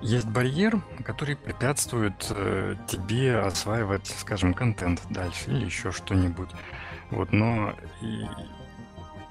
есть 0.00 0.26
барьер, 0.26 0.82
который 1.04 1.36
препятствует 1.36 2.26
э, 2.30 2.76
тебе 2.88 3.38
осваивать, 3.38 4.06
скажем, 4.06 4.54
контент 4.54 5.02
дальше 5.10 5.50
или 5.50 5.64
еще 5.64 5.92
что-нибудь. 5.92 6.50
Вот, 7.10 7.32
но 7.32 7.74
и, 8.00 8.24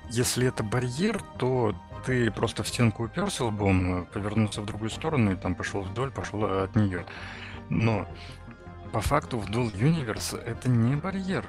если 0.10 0.48
это 0.48 0.64
барьер, 0.64 1.22
то 1.38 1.76
ты 2.06 2.32
просто 2.32 2.64
в 2.64 2.68
стенку 2.68 3.06
уперся 3.06 3.46
лбом, 3.46 4.06
повернулся 4.14 4.62
в 4.62 4.66
другую 4.66 4.90
сторону 4.90 5.32
и 5.32 5.36
там 5.36 5.56
пошел 5.56 5.82
вдоль, 5.82 6.12
пошел 6.12 6.44
от 6.44 6.76
нее. 6.76 7.06
Но 7.70 8.08
по 8.92 9.02
факту 9.02 9.40
в 9.40 9.50
Dual 9.50 9.74
Universe 9.74 10.42
это 10.42 10.70
не 10.70 10.96
барьер. 10.96 11.46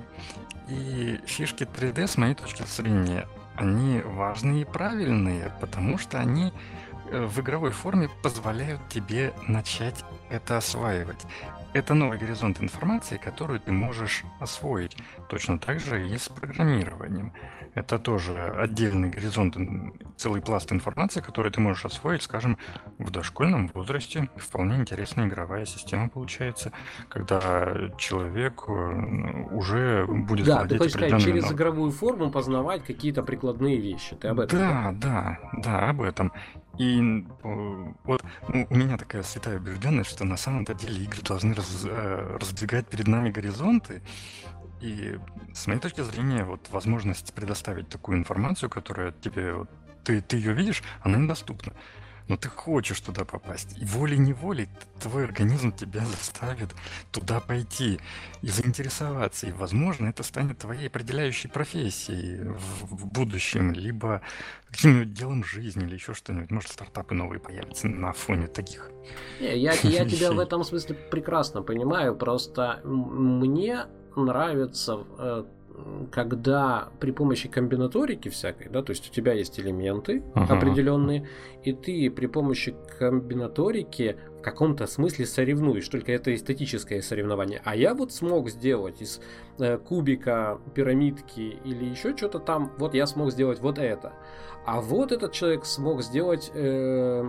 И 0.68 1.20
фишки 1.26 1.64
3D, 1.64 2.06
с 2.06 2.16
моей 2.16 2.34
точки 2.34 2.62
зрения, 2.62 3.26
они 3.56 4.00
важные 4.00 4.62
и 4.62 4.64
правильные, 4.64 5.52
потому 5.60 5.98
что 5.98 6.18
они 6.18 6.52
Э, 6.91 6.91
в 7.12 7.40
игровой 7.40 7.70
форме 7.70 8.08
позволяют 8.22 8.80
тебе 8.88 9.32
начать 9.46 10.04
это 10.30 10.56
осваивать. 10.56 11.26
Это 11.74 11.94
новый 11.94 12.18
горизонт 12.18 12.60
информации, 12.60 13.16
которую 13.16 13.60
ты 13.60 13.72
можешь 13.72 14.24
освоить. 14.40 14.96
Точно 15.28 15.58
так 15.58 15.80
же 15.80 16.06
и 16.06 16.18
с 16.18 16.28
программированием. 16.28 17.32
Это 17.74 17.98
тоже 17.98 18.34
отдельный 18.34 19.08
горизонт, 19.08 19.56
целый 20.18 20.42
пласт 20.42 20.70
информации, 20.72 21.22
который 21.22 21.50
ты 21.50 21.62
можешь 21.62 21.86
освоить, 21.86 22.22
скажем, 22.22 22.58
в 22.98 23.10
дошкольном 23.10 23.68
возрасте. 23.68 24.28
Вполне 24.36 24.76
интересная 24.76 25.26
игровая 25.26 25.64
система 25.64 26.10
получается, 26.10 26.72
когда 27.08 27.90
человек 27.96 28.64
э, 28.68 28.72
уже 29.52 30.06
будет 30.06 30.46
да, 30.46 30.58
владеть 30.58 30.72
ты 30.72 30.78
хочешь 30.78 30.92
сказать, 30.92 31.22
через 31.22 31.50
игровую 31.50 31.90
форму 31.92 32.30
познавать 32.30 32.84
какие-то 32.84 33.22
прикладные 33.22 33.78
вещи. 33.78 34.16
Ты 34.16 34.28
об 34.28 34.40
этом? 34.40 34.58
Да, 34.58 34.92
да, 34.94 35.38
да, 35.56 35.88
об 35.88 36.02
этом. 36.02 36.30
И 36.78 37.26
вот 38.04 38.24
ну, 38.48 38.66
у 38.70 38.74
меня 38.74 38.96
такая 38.96 39.22
святая 39.22 39.58
убежденность, 39.58 40.10
что 40.10 40.24
на 40.24 40.36
самом-то 40.36 40.74
деле 40.74 41.04
игры 41.04 41.22
должны 41.22 41.54
раз, 41.54 41.82
э, 41.84 42.38
раздвигать 42.40 42.86
перед 42.88 43.08
нами 43.08 43.30
горизонты. 43.30 44.02
И 44.80 45.18
с 45.54 45.66
моей 45.66 45.80
точки 45.80 46.00
зрения, 46.00 46.44
вот 46.44 46.68
возможность 46.70 47.34
предоставить 47.34 47.88
такую 47.88 48.18
информацию, 48.18 48.70
которая 48.70 49.12
тебе, 49.12 49.54
вот, 49.54 49.70
ты, 50.02 50.20
ты 50.20 50.36
ее 50.36 50.54
видишь, 50.54 50.82
она 51.02 51.18
недоступна 51.18 51.72
но 52.28 52.36
ты 52.36 52.48
хочешь 52.48 53.00
туда 53.00 53.24
попасть. 53.24 53.76
И 53.78 53.84
волей-неволей 53.84 54.68
твой 55.00 55.24
организм 55.24 55.72
тебя 55.72 56.04
заставит 56.04 56.74
туда 57.10 57.40
пойти 57.40 58.00
и 58.42 58.48
заинтересоваться. 58.48 59.46
И, 59.46 59.52
возможно, 59.52 60.08
это 60.08 60.22
станет 60.22 60.58
твоей 60.58 60.88
определяющей 60.88 61.48
профессией 61.48 62.44
в, 62.44 62.84
в 62.86 63.06
будущем, 63.06 63.72
либо 63.72 64.22
каким-нибудь 64.70 65.12
делом 65.12 65.44
жизни 65.44 65.84
или 65.84 65.94
еще 65.94 66.14
что-нибудь. 66.14 66.50
Может, 66.50 66.70
стартапы 66.70 67.14
новые 67.14 67.40
появятся 67.40 67.88
на 67.88 68.12
фоне 68.12 68.46
таких. 68.46 68.90
Не, 69.40 69.56
я, 69.58 69.72
я 69.82 70.04
тебя 70.04 70.32
в 70.32 70.38
этом 70.38 70.64
смысле 70.64 70.94
прекрасно 70.94 71.62
понимаю. 71.62 72.16
Просто 72.16 72.80
мне 72.84 73.86
нравится 74.16 75.04
э, 75.18 75.44
когда 76.10 76.88
при 77.00 77.10
помощи 77.10 77.48
комбинаторики 77.48 78.28
всякой, 78.28 78.68
да, 78.68 78.82
то 78.82 78.90
есть 78.90 79.08
у 79.10 79.12
тебя 79.12 79.32
есть 79.32 79.58
элементы 79.58 80.22
uh-huh. 80.34 80.56
определенные, 80.56 81.28
и 81.64 81.72
ты 81.72 82.10
при 82.10 82.26
помощи 82.26 82.74
комбинаторики 82.98 84.16
в 84.42 84.44
каком-то 84.44 84.88
смысле 84.88 85.24
соревнуешь, 85.24 85.88
только 85.88 86.10
это 86.10 86.34
эстетическое 86.34 87.00
соревнование. 87.00 87.62
А 87.64 87.76
я 87.76 87.94
вот 87.94 88.12
смог 88.12 88.50
сделать 88.50 89.00
из 89.00 89.20
э, 89.60 89.78
кубика, 89.78 90.58
пирамидки 90.74 91.58
или 91.64 91.84
еще 91.84 92.16
что-то 92.16 92.40
там, 92.40 92.72
вот 92.76 92.94
я 92.94 93.06
смог 93.06 93.30
сделать 93.30 93.60
вот 93.60 93.78
это. 93.78 94.14
А 94.64 94.80
вот 94.80 95.10
этот 95.10 95.32
человек 95.32 95.64
смог 95.64 96.02
сделать 96.02 96.50
э, 96.54 97.24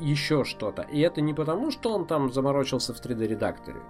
еще 0.00 0.44
что-то. 0.44 0.82
И 0.82 1.00
это 1.00 1.20
не 1.20 1.34
потому, 1.34 1.72
что 1.72 1.92
он 1.92 2.06
там 2.06 2.32
заморочился 2.32 2.94
в 2.94 3.04
3D-редакторе, 3.04 3.82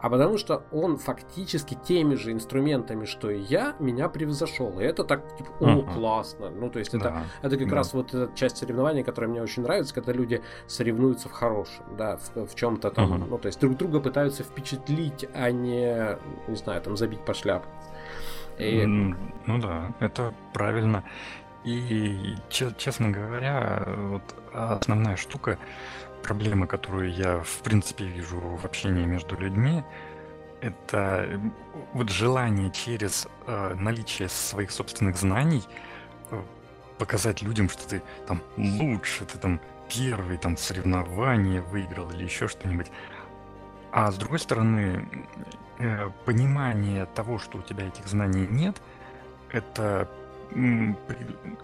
а 0.00 0.10
потому 0.10 0.36
что 0.36 0.62
он 0.70 0.98
фактически 0.98 1.74
теми 1.74 2.14
же 2.14 2.32
инструментами, 2.32 3.06
что 3.06 3.30
и 3.30 3.40
я, 3.40 3.74
меня 3.78 4.10
превзошел. 4.10 4.78
И 4.80 4.84
это 4.84 5.04
так, 5.04 5.36
типа, 5.36 5.50
о, 5.60 5.64
uh-huh. 5.64 5.94
классно. 5.94 6.50
Ну, 6.50 6.68
то 6.68 6.78
есть 6.78 6.92
это, 6.92 7.04
да, 7.04 7.22
это 7.40 7.56
как 7.56 7.68
да. 7.68 7.76
раз 7.76 7.94
вот 7.94 8.12
эта 8.12 8.30
часть 8.34 8.58
соревнований, 8.58 9.02
которая 9.02 9.30
мне 9.30 9.40
очень 9.40 9.62
нравится, 9.62 9.94
когда 9.94 10.12
люди 10.12 10.42
соревнуются 10.66 11.30
в 11.30 11.32
хорошем, 11.32 11.96
да, 11.96 12.05
в, 12.14 12.46
в 12.46 12.54
чем-то 12.54 12.90
там. 12.90 13.12
Uh-huh. 13.12 13.26
Ну, 13.28 13.38
то 13.38 13.48
есть 13.48 13.60
друг 13.60 13.76
друга 13.76 14.00
пытаются 14.00 14.42
впечатлить, 14.42 15.26
а 15.34 15.50
не, 15.50 16.16
не 16.48 16.56
знаю, 16.56 16.80
там, 16.82 16.96
забить 16.96 17.24
по 17.24 17.34
шляпу. 17.34 17.68
И... 18.58 18.86
Ну 18.86 19.58
да, 19.58 19.92
это 20.00 20.32
правильно. 20.52 21.04
И, 21.64 22.36
честно 22.48 23.10
говоря, 23.10 23.82
вот 23.86 24.22
основная 24.52 25.16
штука, 25.16 25.58
проблема, 26.22 26.66
которую 26.66 27.12
я, 27.12 27.40
в 27.40 27.58
принципе, 27.62 28.04
вижу 28.04 28.38
в 28.38 28.64
общении 28.64 29.04
между 29.04 29.36
людьми, 29.36 29.82
это 30.60 31.40
вот 31.92 32.10
желание 32.10 32.70
через 32.70 33.28
э, 33.46 33.74
наличие 33.78 34.28
своих 34.28 34.70
собственных 34.70 35.16
знаний 35.16 35.62
э, 36.30 36.40
показать 36.98 37.42
людям, 37.42 37.68
что 37.68 37.86
ты 37.88 38.02
там 38.26 38.40
лучше, 38.56 39.24
ты 39.24 39.38
там 39.38 39.60
первый 39.88 40.36
там 40.38 40.56
соревнование 40.56 41.60
выиграл 41.60 42.10
или 42.10 42.24
еще 42.24 42.48
что-нибудь. 42.48 42.90
А 43.92 44.10
с 44.10 44.16
другой 44.16 44.38
стороны, 44.38 45.08
э, 45.78 46.10
понимание 46.24 47.06
того, 47.06 47.38
что 47.38 47.58
у 47.58 47.62
тебя 47.62 47.86
этих 47.86 48.06
знаний 48.06 48.46
нет, 48.48 48.80
это 49.50 50.08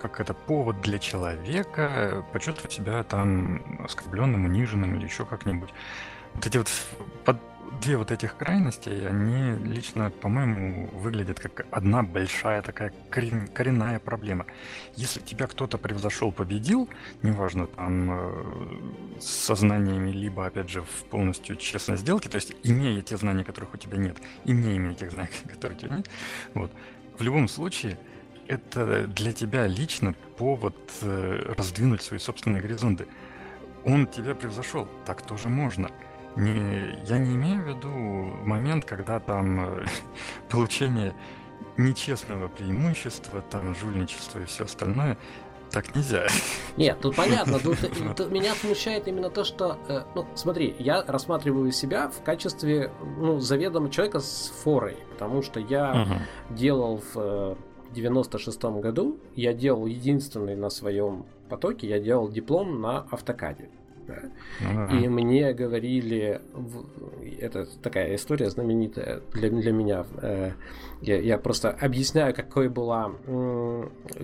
как 0.00 0.20
это 0.20 0.34
повод 0.34 0.80
для 0.80 0.98
человека 0.98 2.24
почувствовать 2.32 2.72
себя 2.72 3.04
там 3.04 3.62
оскорбленным, 3.84 4.44
униженным 4.44 4.96
или 4.96 5.04
еще 5.04 5.24
как-нибудь. 5.24 5.72
Вот 6.34 6.46
эти 6.46 6.56
вот 6.56 6.68
под, 7.24 7.38
две 7.80 7.96
вот 7.96 8.10
этих 8.10 8.36
крайности, 8.36 8.88
они 8.88 9.56
лично, 9.64 10.10
по-моему, 10.10 10.88
выглядят 10.92 11.40
как 11.40 11.66
одна 11.70 12.02
большая 12.02 12.62
такая 12.62 12.92
корен, 13.10 13.48
коренная 13.48 13.98
проблема. 13.98 14.46
Если 14.96 15.20
тебя 15.20 15.46
кто-то 15.46 15.78
превзошел, 15.78 16.32
победил, 16.32 16.88
неважно, 17.22 17.66
там, 17.66 18.10
э, 18.10 19.20
с 19.20 19.26
сознаниями, 19.26 20.10
либо, 20.10 20.46
опять 20.46 20.70
же, 20.70 20.82
в 20.82 21.04
полностью 21.10 21.56
честной 21.56 21.96
сделке, 21.96 22.28
то 22.28 22.36
есть 22.36 22.54
имея 22.62 23.00
те 23.02 23.16
знания, 23.16 23.44
которых 23.44 23.74
у 23.74 23.76
тебя 23.76 23.98
нет, 23.98 24.18
и 24.44 24.52
не 24.52 24.76
имея 24.76 24.94
тех 24.94 25.10
знаний, 25.10 25.30
которых 25.48 25.78
у 25.78 25.80
тебя 25.80 25.96
нет, 25.96 26.10
вот, 26.54 26.72
в 27.18 27.22
любом 27.22 27.48
случае, 27.48 27.98
это 28.48 29.06
для 29.06 29.32
тебя 29.32 29.66
лично 29.66 30.14
повод 30.36 30.76
э, 31.00 31.54
раздвинуть 31.56 32.02
свои 32.02 32.18
собственные 32.18 32.62
горизонты. 32.62 33.06
Он 33.84 34.06
тебя 34.06 34.34
превзошел, 34.34 34.88
так 35.06 35.22
тоже 35.22 35.48
можно. 35.48 35.90
Не, 36.36 36.98
я 37.06 37.18
не 37.18 37.34
имею 37.34 37.62
в 37.62 37.68
виду 37.68 37.88
момент, 37.88 38.84
когда 38.84 39.20
там 39.20 39.60
э, 39.60 39.86
получение 40.50 41.14
нечестного 41.76 42.48
преимущества, 42.48 43.42
там 43.50 43.74
жульничество 43.74 44.40
и 44.40 44.44
все 44.44 44.64
остальное, 44.64 45.18
так 45.70 45.94
нельзя. 45.94 46.26
Нет, 46.76 46.98
тут 47.00 47.16
понятно. 47.16 47.58
Тут, 47.58 47.78
тут 48.16 48.30
меня 48.30 48.54
смущает 48.54 49.08
именно 49.08 49.30
то, 49.30 49.44
что, 49.44 49.78
э, 49.88 50.02
ну, 50.14 50.26
смотри, 50.34 50.74
я 50.78 51.02
рассматриваю 51.06 51.72
себя 51.72 52.08
в 52.08 52.22
качестве, 52.22 52.90
ну, 53.18 53.38
заведомо 53.38 53.90
человека 53.90 54.20
с 54.20 54.52
форой, 54.62 54.96
потому 55.12 55.42
что 55.42 55.60
я 55.60 55.92
uh-huh. 55.92 56.54
делал 56.54 57.02
в 57.14 57.56
96 57.92 58.62
году 58.62 59.18
я 59.34 59.52
делал 59.52 59.86
единственный 59.86 60.56
на 60.56 60.70
своем 60.70 61.26
потоке, 61.48 61.88
я 61.88 61.98
делал 61.98 62.28
диплом 62.28 62.80
на 62.80 63.06
автокаде. 63.10 63.68
Да. 64.06 64.22
Uh-huh. 64.60 65.00
И 65.00 65.08
мне 65.08 65.52
говорили, 65.52 66.40
это 67.38 67.66
такая 67.82 68.14
история 68.16 68.50
знаменитая 68.50 69.22
для, 69.32 69.50
для 69.50 69.72
меня. 69.72 70.04
Э, 70.20 70.52
я, 71.00 71.20
я 71.20 71.38
просто 71.38 71.70
объясняю, 71.70 72.34
какой 72.34 72.68
была, 72.68 73.12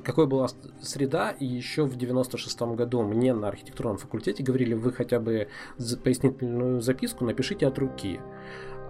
какой 0.04 0.26
была 0.26 0.48
среда. 0.80 1.30
И 1.30 1.44
еще 1.44 1.84
в 1.84 1.96
96 1.96 2.60
году 2.60 3.02
мне 3.02 3.34
на 3.34 3.48
архитектурном 3.48 3.98
факультете 3.98 4.42
говорили, 4.42 4.74
вы 4.74 4.92
хотя 4.92 5.20
бы 5.20 5.48
пояснительную 6.02 6.80
записку 6.80 7.24
напишите 7.24 7.66
от 7.66 7.78
руки. 7.78 8.20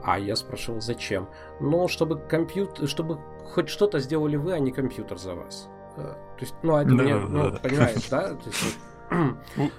А 0.02 0.18
я 0.18 0.36
спрашивал, 0.36 0.80
зачем? 0.80 1.28
Ну, 1.60 1.88
чтобы 1.88 2.18
компьютер, 2.18 2.88
чтобы 2.88 3.18
хоть 3.44 3.68
что-то 3.68 3.98
сделали 3.98 4.36
вы, 4.36 4.52
а 4.52 4.58
не 4.58 4.70
компьютер 4.70 5.18
за 5.18 5.34
вас. 5.34 5.68
Э, 5.96 6.02
то 6.02 6.40
есть, 6.40 6.54
ну, 6.62 6.76
а 6.76 6.84
да, 6.84 6.90
мне, 6.90 7.14
да, 7.14 7.20
ну, 7.20 7.50
да. 7.50 7.58
понимаешь, 7.58 8.08
да? 8.10 8.34
То 8.34 8.46
есть, 8.46 8.78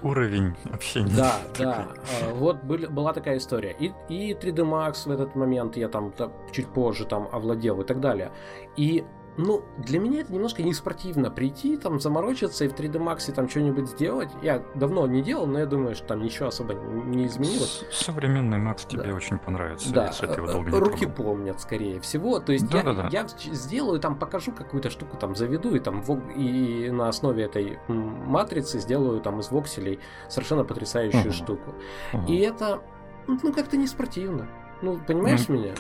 уровень 0.02 0.56
общения. 0.74 1.16
Да, 1.16 1.34
да. 1.58 1.88
А, 2.24 2.34
вот 2.34 2.64
была 2.64 3.14
такая 3.14 3.38
история. 3.38 3.76
И, 3.80 3.92
и 4.10 4.34
3D 4.34 4.64
Max 4.64 5.08
в 5.08 5.12
этот 5.12 5.36
момент 5.36 5.78
я 5.78 5.90
там 5.90 6.14
чуть 6.52 6.68
позже 6.68 7.06
там 7.06 7.28
овладел 7.32 7.82
и 7.82 7.86
так 7.86 8.00
далее. 8.00 8.32
И 8.78 9.04
ну, 9.38 9.64
для 9.78 10.00
меня 10.00 10.22
это 10.22 10.34
немножко 10.34 10.64
не 10.64 10.74
спортивно. 10.74 11.32
Прийти, 11.32 11.78
там, 11.78 12.00
заморочиться 12.00 12.66
и 12.66 12.68
в 12.68 12.74
3D 12.74 13.00
Max 13.00 13.32
там 13.32 13.48
что-нибудь 13.48 13.90
сделать. 13.90 14.30
Я 14.42 14.64
давно 14.76 15.08
не 15.08 15.22
делал, 15.22 15.46
но 15.46 15.60
я 15.60 15.66
думаю, 15.66 15.96
что 15.96 16.08
там 16.08 16.22
ничего 16.22 16.50
особо 16.50 16.74
не 16.74 17.26
изменилось. 17.26 17.86
Современный 17.92 18.58
Max 18.58 18.88
тебе 18.88 19.04
да. 19.04 19.14
очень 19.14 19.38
понравится, 19.38 19.94
да. 19.94 20.08
если 20.08 20.28
ты 20.28 20.34
его 20.34 20.48
долго 20.48 20.72
не 20.72 20.78
Руки 20.78 21.06
пробовал. 21.06 21.36
помнят, 21.36 21.62
скорее 21.62 22.02
всего. 22.02 22.40
То 22.40 22.52
есть 22.52 22.70
да, 22.70 22.80
я, 22.80 22.84
да, 22.84 22.94
да. 22.94 23.08
я 23.12 23.28
сделаю, 23.28 24.00
там, 24.00 24.18
покажу 24.18 24.52
какую-то 24.52 24.90
штуку, 24.90 25.18
там, 25.18 25.36
заведу, 25.36 25.74
и 25.74 25.80
там 25.80 26.02
и 26.36 26.90
на 26.92 27.08
основе 27.08 27.46
этой 27.46 27.80
матрицы 27.88 28.80
сделаю 28.80 29.22
там 29.22 29.40
из 29.40 29.52
вокселей 29.52 30.00
совершенно 30.28 30.64
потрясающую 30.64 31.28
угу. 31.28 31.32
штуку. 31.32 31.76
Угу. 32.14 32.26
И 32.28 32.38
это, 32.40 32.82
ну, 33.28 33.54
как-то 33.54 33.78
не 33.78 33.88
спортивно. 33.88 34.48
Ну, 34.82 34.98
понимаешь 34.98 35.48
ну, 35.48 35.56
меня? 35.56 35.74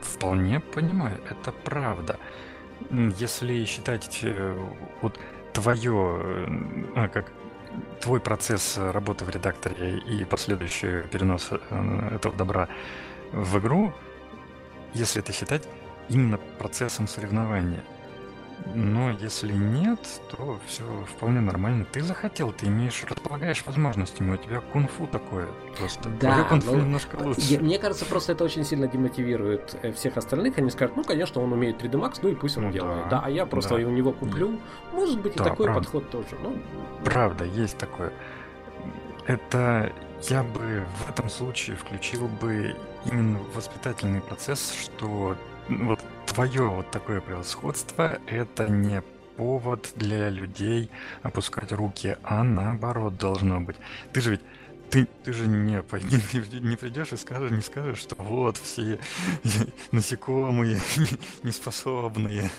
Вполне 0.00 0.60
понимаю, 0.60 1.18
это 1.30 1.52
правда. 1.64 2.18
Если 2.90 3.64
считать 3.64 4.20
э, 4.22 4.68
вот 5.00 5.18
твое, 5.52 6.20
э, 6.22 6.46
а, 6.96 7.08
как 7.08 7.32
твой 8.00 8.20
процесс 8.20 8.76
работы 8.78 9.24
в 9.24 9.30
редакторе 9.30 9.98
и 9.98 10.24
последующий 10.24 11.02
перенос 11.02 11.48
э, 11.50 12.08
этого 12.14 12.34
добра 12.36 12.68
в 13.32 13.58
игру, 13.58 13.92
если 14.92 15.22
это 15.22 15.32
считать 15.32 15.66
именно 16.08 16.38
процессом 16.58 17.08
соревнования, 17.08 17.82
но 18.74 19.10
если 19.10 19.52
нет, 19.52 20.00
то 20.30 20.58
все 20.66 20.84
вполне 21.16 21.40
нормально. 21.40 21.84
Ты 21.90 22.02
захотел, 22.02 22.52
ты 22.52 22.66
имеешь, 22.66 23.04
располагаешь 23.08 23.64
возможностями, 23.66 24.34
у 24.34 24.36
тебя 24.36 24.60
кунг-фу 24.60 25.06
такое 25.06 25.48
просто. 25.78 26.08
Да, 26.20 26.44
кунг-фу 26.44 26.72
ну, 26.72 26.80
немножко 26.80 27.16
лучше. 27.16 27.40
Я, 27.42 27.60
мне 27.60 27.78
кажется, 27.78 28.04
просто 28.04 28.32
это 28.32 28.44
очень 28.44 28.64
сильно 28.64 28.88
демотивирует 28.88 29.76
э, 29.82 29.92
всех 29.92 30.16
остальных. 30.16 30.58
Они 30.58 30.70
скажут, 30.70 30.96
ну, 30.96 31.04
конечно, 31.04 31.40
он 31.42 31.52
умеет 31.52 31.82
3D 31.82 31.92
Max, 31.92 32.18
ну 32.22 32.30
и 32.30 32.34
пусть 32.34 32.56
он 32.56 32.64
ну, 32.64 32.72
делает. 32.72 33.04
Да, 33.04 33.20
да, 33.20 33.22
а 33.26 33.30
я 33.30 33.46
просто 33.46 33.76
да. 33.76 33.86
у 33.86 33.90
него 33.90 34.12
куплю. 34.12 34.58
Может 34.92 35.20
быть, 35.20 35.36
да, 35.36 35.44
и 35.44 35.48
такой 35.48 35.66
правда. 35.66 35.82
подход 35.82 36.10
тоже. 36.10 36.36
Ну, 36.42 36.58
правда, 37.04 37.44
есть 37.44 37.78
такое. 37.78 38.12
Это 39.26 39.92
я 40.28 40.42
бы 40.42 40.84
в 41.06 41.10
этом 41.10 41.28
случае 41.28 41.76
включил 41.76 42.28
бы 42.28 42.76
именно 43.04 43.38
воспитательный 43.54 44.20
процесс, 44.20 44.72
что 44.72 45.36
вот 45.68 46.00
твое 46.26 46.68
вот 46.68 46.90
такое 46.90 47.20
превосходство— 47.20 48.18
это 48.26 48.68
не 48.68 49.02
повод 49.36 49.92
для 49.96 50.30
людей 50.30 50.90
опускать 51.22 51.72
руки, 51.72 52.16
а 52.22 52.44
наоборот 52.44 53.16
должно 53.16 53.60
быть. 53.60 53.76
Ты 54.12 54.20
же 54.20 54.30
ведь 54.32 54.40
ты, 54.90 55.08
ты 55.24 55.32
же 55.32 55.48
не, 55.48 55.72
не, 55.92 56.60
не 56.60 56.76
придешь 56.76 57.12
и 57.12 57.16
скажешь, 57.16 57.50
не 57.50 57.62
скажешь, 57.62 57.98
что 57.98 58.14
вот 58.16 58.56
все 58.58 59.00
насекомые 59.92 60.80
неспособные. 61.42 62.50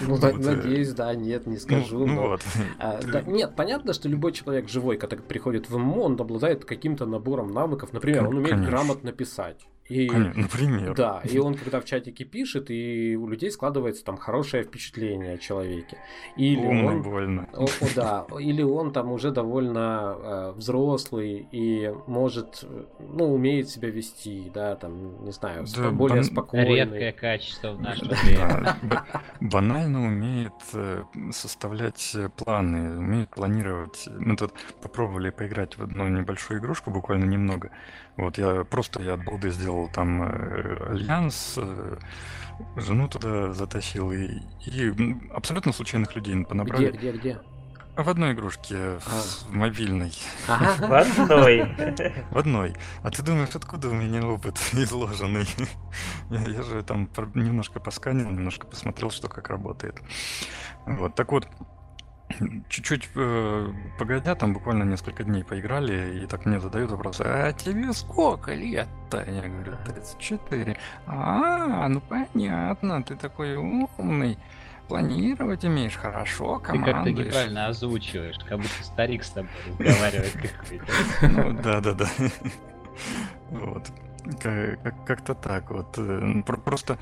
Ну, 0.00 0.14
вот. 0.14 0.24
Э, 0.24 0.32
надеюсь, 0.32 0.92
да, 0.92 1.14
нет, 1.14 1.46
не 1.46 1.58
скажу. 1.58 1.98
Ну, 1.98 2.06
ну 2.06 2.14
но... 2.14 2.28
вот. 2.28 2.42
А, 2.78 3.00
да, 3.02 3.22
нет, 3.22 3.54
понятно, 3.54 3.92
что 3.92 4.08
любой 4.08 4.32
человек 4.32 4.68
живой, 4.68 4.96
когда 4.96 5.16
приходит 5.16 5.68
в 5.68 5.76
ММО, 5.76 6.00
он 6.00 6.20
обладает 6.20 6.64
каким-то 6.64 7.04
набором 7.06 7.52
навыков. 7.52 7.92
Например, 7.92 8.28
он 8.28 8.38
умеет 8.38 8.50
Конечно. 8.50 8.70
грамотно 8.70 9.12
писать. 9.12 9.66
И, 9.88 10.10
Например. 10.10 10.94
Да, 10.94 11.20
и 11.24 11.38
он 11.38 11.54
когда 11.54 11.80
в 11.80 11.84
чатике 11.84 12.24
пишет, 12.24 12.70
и 12.70 13.16
у 13.16 13.26
людей 13.26 13.50
складывается 13.50 14.02
там 14.02 14.16
хорошее 14.16 14.64
впечатление 14.64 15.34
о 15.34 15.38
человеке. 15.38 15.98
Или 16.36 16.64
Умно, 16.64 16.86
он, 16.86 17.02
больно. 17.02 17.48
О, 17.52 17.64
о, 17.64 17.88
да, 17.94 18.26
или 18.40 18.62
он 18.62 18.92
там 18.92 19.12
уже 19.12 19.30
довольно 19.30 20.16
э, 20.16 20.52
взрослый 20.56 21.46
и 21.52 21.92
может, 22.06 22.64
ну, 22.98 23.34
умеет 23.34 23.68
себя 23.68 23.90
вести, 23.90 24.50
да, 24.54 24.74
там, 24.76 25.22
не 25.22 25.32
знаю, 25.32 25.66
да, 25.76 25.90
более 25.90 26.16
бан... 26.16 26.24
спокойный. 26.24 26.76
Редкое 26.76 27.12
качество 27.12 27.72
в 27.72 27.82
наше 27.82 28.06
время. 28.06 28.76
Банально 29.40 30.06
умеет 30.06 30.52
э, 30.72 31.02
составлять 31.30 32.16
планы, 32.36 32.98
умеет 32.98 33.28
планировать. 33.28 34.08
Мы 34.18 34.36
тут 34.36 34.54
попробовали 34.80 35.28
поиграть 35.28 35.76
в 35.76 35.82
одну 35.82 36.08
небольшую 36.08 36.60
игрушку, 36.60 36.90
буквально 36.90 37.24
немного. 37.24 37.70
Вот 38.16 38.38
я 38.38 38.64
просто 38.64 39.02
я 39.02 39.14
от 39.14 39.24
балды 39.24 39.50
сделал 39.50 39.88
там 39.88 40.22
э, 40.22 40.90
альянс, 40.90 41.54
э, 41.56 41.96
жену 42.76 43.08
туда 43.08 43.52
затащил 43.52 44.12
и, 44.12 44.38
и 44.66 44.94
абсолютно 45.32 45.72
случайных 45.72 46.14
людей 46.14 46.44
понабрали. 46.44 46.90
Где, 46.90 46.98
где, 46.98 47.12
где? 47.12 47.40
В 47.96 48.08
одной 48.08 48.32
игрушке, 48.32 48.76
а. 48.76 48.98
в 49.46 49.52
мобильной. 49.52 50.12
В 50.48 50.92
одной. 50.92 51.64
В 52.30 52.38
одной. 52.38 52.74
А 53.04 53.10
ты 53.10 53.22
думаешь, 53.22 53.54
откуда 53.54 53.88
у 53.88 53.94
меня 53.94 54.26
опыт 54.26 54.58
изложенный? 54.72 55.46
Я, 56.28 56.40
я 56.40 56.62
же 56.62 56.82
там 56.82 57.08
немножко 57.34 57.78
посканил, 57.78 58.30
немножко 58.30 58.66
посмотрел, 58.66 59.10
что 59.10 59.28
как 59.28 59.48
работает. 59.48 60.02
Вот, 60.86 61.14
так 61.14 61.30
вот, 61.30 61.46
чуть-чуть 62.68 63.08
э, 63.14 63.68
погодя, 63.98 64.34
там 64.34 64.52
буквально 64.54 64.84
несколько 64.84 65.24
дней 65.24 65.44
поиграли, 65.44 66.22
и 66.22 66.26
так 66.26 66.46
мне 66.46 66.60
задают 66.60 66.90
вопрос, 66.90 67.20
а 67.20 67.52
тебе 67.52 67.92
сколько 67.92 68.54
лет-то? 68.54 69.24
Я 69.26 69.48
говорю, 69.48 69.76
34. 69.86 70.76
А, 71.06 71.88
ну 71.88 72.00
понятно, 72.00 73.02
ты 73.02 73.16
такой 73.16 73.56
умный. 73.56 74.38
Планировать 74.88 75.64
умеешь 75.64 75.96
хорошо, 75.96 76.58
командуешь. 76.58 76.84
Ты 76.84 76.92
как-то 76.92 77.10
неправильно 77.10 77.66
озвучиваешь, 77.68 78.36
как 78.46 78.58
будто 78.58 78.84
старик 78.84 79.24
с 79.24 79.30
тобой 79.30 79.50
разговаривает 79.78 80.32
какой-то. 80.32 80.84
Ну, 81.22 81.62
да-да-да. 81.62 82.08
Вот. 83.48 83.90
Как-то 85.06 85.34
так 85.34 85.70
вот. 85.70 85.96
Э, 85.96 86.42
просто 86.42 86.98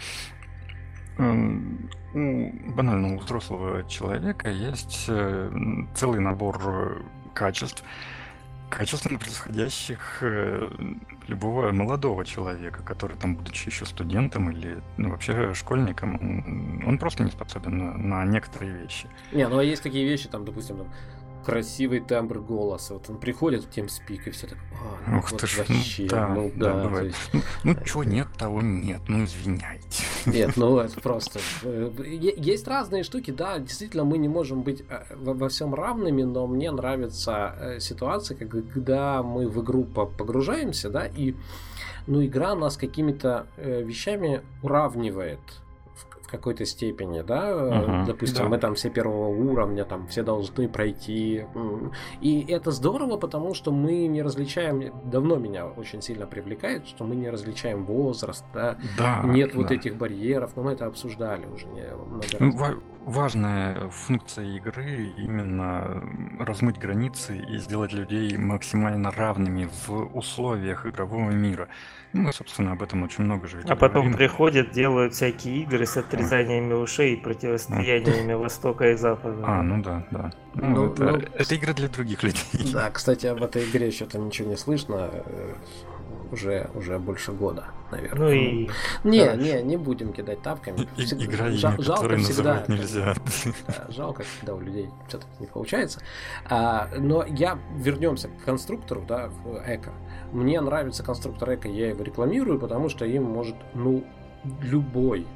у 1.18 2.52
банального 2.74 3.18
взрослого 3.18 3.84
человека 3.84 4.50
есть 4.50 5.06
э, 5.08 5.50
целый 5.94 6.20
набор 6.20 6.60
э, 6.64 7.02
качеств, 7.32 7.84
качественно 8.68 9.18
происходящих 9.18 10.18
э, 10.22 10.68
любого 11.28 11.72
молодого 11.72 12.24
человека, 12.24 12.82
который 12.82 13.16
там, 13.16 13.36
будучи 13.36 13.68
еще 13.68 13.84
студентом 13.84 14.50
или 14.50 14.82
ну, 14.96 15.10
вообще 15.10 15.54
школьником, 15.54 16.18
он, 16.20 16.82
он 16.86 16.98
просто 16.98 17.24
не 17.24 17.30
способен 17.30 17.78
на, 17.78 17.98
на 17.98 18.24
некоторые 18.24 18.72
вещи. 18.72 19.08
Не, 19.32 19.48
ну 19.48 19.58
а 19.58 19.64
есть 19.64 19.82
такие 19.82 20.04
вещи, 20.06 20.28
там, 20.28 20.44
допустим, 20.44 20.78
там, 20.78 20.86
красивый 21.45 22.01
тембр 22.01 22.40
голоса. 22.40 22.95
Вот 22.95 23.09
он 23.11 23.18
приходит 23.18 23.64
в 23.64 23.68
TeamSpeak 23.68 24.22
и 24.26 24.30
все 24.30 24.47
так, 24.47 24.59
а, 24.72 25.11
ну 25.11 25.18
Ух 25.18 25.32
вот 25.32 25.40
ты 25.40 25.47
ж, 25.47 25.59
вообще, 25.59 26.03
ну, 26.03 26.09
да, 26.09 26.28
ну 26.28 26.53
да, 26.57 26.74
да 26.74 26.84
бывает. 26.84 27.07
Есть... 27.09 27.30
Ну, 27.32 27.43
ну 27.64 27.84
чего 27.84 28.05
нет, 28.05 28.28
того 28.38 28.62
нет, 28.62 29.01
ну 29.09 29.24
извиняйте. 29.24 30.05
Нет, 30.26 30.57
ну 30.57 30.78
это 30.78 31.01
просто... 31.01 31.40
Э, 31.62 31.90
есть 32.36 32.66
разные 32.68 33.03
штуки, 33.03 33.30
да, 33.30 33.59
действительно 33.59 34.05
мы 34.05 34.18
не 34.18 34.28
можем 34.28 34.62
быть 34.62 34.82
э, 34.88 35.03
во 35.14 35.49
всем 35.49 35.74
равными, 35.74 36.22
но 36.22 36.47
мне 36.47 36.70
нравится 36.70 37.55
э, 37.59 37.80
ситуация, 37.80 38.36
когда 38.36 39.22
мы 39.22 39.49
в 39.49 39.62
игру 39.62 39.84
погружаемся, 39.84 40.90
да, 40.90 41.07
и 41.07 41.34
ну, 42.07 42.24
игра 42.24 42.55
нас 42.55 42.76
какими-то 42.76 43.47
вещами 43.57 44.43
уравнивает 44.62 45.38
какой-то 46.32 46.64
степени, 46.64 47.20
да, 47.20 47.50
uh-huh, 47.50 48.06
допустим, 48.06 48.44
да. 48.44 48.48
мы 48.48 48.58
там 48.58 48.74
все 48.74 48.90
первого 48.90 49.28
уровня, 49.28 49.84
там 49.84 50.06
все 50.08 50.22
должны 50.22 50.68
пройти, 50.68 51.44
и 52.20 52.46
это 52.48 52.70
здорово, 52.70 53.18
потому 53.18 53.54
что 53.54 53.70
мы 53.70 54.06
не 54.06 54.22
различаем, 54.22 54.92
давно 55.04 55.36
меня 55.36 55.66
очень 55.66 56.02
сильно 56.02 56.26
привлекает, 56.26 56.88
что 56.88 57.04
мы 57.04 57.14
не 57.14 57.30
различаем 57.30 57.84
возраст, 57.84 58.44
да, 58.54 58.78
да 58.98 59.22
нет 59.24 59.52
да. 59.52 59.58
вот 59.58 59.70
этих 59.70 59.96
барьеров, 59.96 60.56
но 60.56 60.62
мы 60.62 60.72
это 60.72 60.86
обсуждали 60.86 61.46
уже 61.46 61.66
не 61.66 61.86
много 61.94 62.26
ну, 62.40 62.58
раз. 62.58 62.74
Важная 63.05 63.88
функция 63.88 64.44
игры 64.44 65.12
именно 65.16 66.03
размыть 66.38 66.78
границы 66.78 67.36
и 67.36 67.59
сделать 67.59 67.92
людей 67.92 68.36
максимально 68.36 69.11
равными 69.11 69.68
в 69.86 70.16
условиях 70.16 70.86
игрового 70.86 71.30
мира. 71.30 71.68
Мы, 72.12 72.32
собственно, 72.32 72.72
об 72.72 72.82
этом 72.82 73.03
очень 73.03 73.24
много 73.24 73.48
же 73.48 73.61
А 73.66 73.74
потом 73.74 74.03
говорим. 74.03 74.14
приходят, 74.14 74.70
делают 74.70 75.14
всякие 75.14 75.62
игры 75.62 75.84
с 75.84 75.96
отрезаниями 75.96 76.74
ушей 76.74 77.14
и 77.14 77.16
противостояниями 77.16 78.34
Востока 78.34 78.90
и 78.92 78.94
Запада. 78.94 79.42
А, 79.46 79.62
ну 79.62 79.82
да, 79.82 80.07
да. 80.11 80.30
Ну, 80.55 80.68
ну, 80.68 80.92
это, 80.92 81.05
ну, 81.05 81.16
это 81.16 81.57
игра 81.57 81.72
для 81.72 81.88
других 81.88 82.22
людей. 82.22 82.72
Да, 82.72 82.90
кстати, 82.90 83.26
об 83.26 83.42
этой 83.42 83.64
игре 83.64 83.90
что-то 83.90 84.18
ничего 84.18 84.50
не 84.50 84.57
слышно 84.57 85.11
уже, 86.32 86.70
уже 86.74 86.98
больше 86.98 87.32
года, 87.32 87.66
наверное. 87.90 88.18
Ну 88.18 88.32
и... 88.32 88.70
Не, 89.04 89.26
Хорошо. 89.26 89.42
не, 89.42 89.62
не 89.62 89.76
будем 89.76 90.12
кидать 90.12 90.42
тапками. 90.42 90.88
И, 90.96 91.04
всегда, 91.04 91.24
игра, 91.24 91.50
жал, 91.50 91.74
жалко 91.78 92.16
всегда. 92.16 92.64
нельзя. 92.68 93.14
Да, 93.68 93.86
жалко, 93.90 94.24
когда 94.40 94.54
у 94.54 94.60
людей 94.60 94.88
все-таки 95.08 95.30
не 95.40 95.46
получается. 95.46 96.00
А, 96.48 96.88
но 96.98 97.24
я 97.24 97.58
вернемся 97.76 98.28
к 98.28 98.44
конструктору, 98.44 99.02
да, 99.06 99.28
в 99.28 99.62
Эко. 99.66 99.92
Мне 100.32 100.60
нравится 100.60 101.02
конструктор 101.02 101.54
Эко, 101.54 101.68
я 101.68 101.90
его 101.90 102.02
рекламирую, 102.02 102.58
потому 102.58 102.88
что 102.88 103.04
им 103.04 103.24
может, 103.24 103.56
ну, 103.74 104.04
любой 104.62 105.26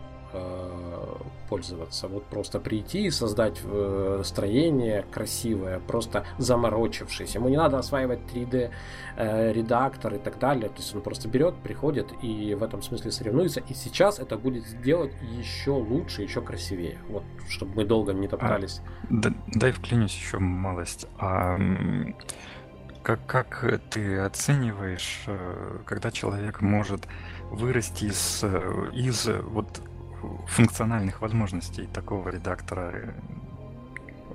пользоваться. 1.48 2.08
Вот 2.08 2.24
просто 2.24 2.60
прийти 2.60 3.06
и 3.06 3.10
создать 3.10 3.60
э, 3.64 4.22
строение 4.24 5.04
красивое, 5.10 5.80
просто 5.80 6.24
заморочившись. 6.38 7.34
Ему 7.34 7.48
не 7.48 7.56
надо 7.56 7.78
осваивать 7.78 8.20
3D 8.32 8.70
э, 9.16 9.52
редактор 9.52 10.14
и 10.14 10.18
так 10.18 10.38
далее. 10.38 10.68
То 10.68 10.76
есть 10.78 10.94
он 10.94 11.02
просто 11.02 11.28
берет, 11.28 11.54
приходит 11.56 12.12
и 12.22 12.54
в 12.54 12.62
этом 12.62 12.82
смысле 12.82 13.10
соревнуется. 13.10 13.60
И 13.60 13.74
сейчас 13.74 14.18
это 14.18 14.36
будет 14.36 14.66
сделать 14.66 15.12
еще 15.38 15.70
лучше, 15.70 16.22
еще 16.22 16.40
красивее. 16.40 16.98
Вот, 17.08 17.24
чтобы 17.48 17.74
мы 17.76 17.84
долго 17.84 18.12
не 18.12 18.28
топтались. 18.28 18.80
А, 18.80 19.06
да, 19.10 19.32
дай 19.54 19.72
вклинюсь 19.72 20.16
еще 20.16 20.38
малость. 20.38 21.06
А, 21.18 21.58
как, 23.02 23.24
как 23.26 23.80
ты 23.90 24.18
оцениваешь, 24.18 25.22
э, 25.26 25.78
когда 25.84 26.10
человек 26.10 26.60
может 26.60 27.06
вырасти 27.52 28.06
из, 28.06 28.40
э, 28.42 28.90
из 28.92 29.28
вот 29.44 29.80
функциональных 30.46 31.20
возможностей 31.20 31.88
такого 31.92 32.28
редактора? 32.28 33.14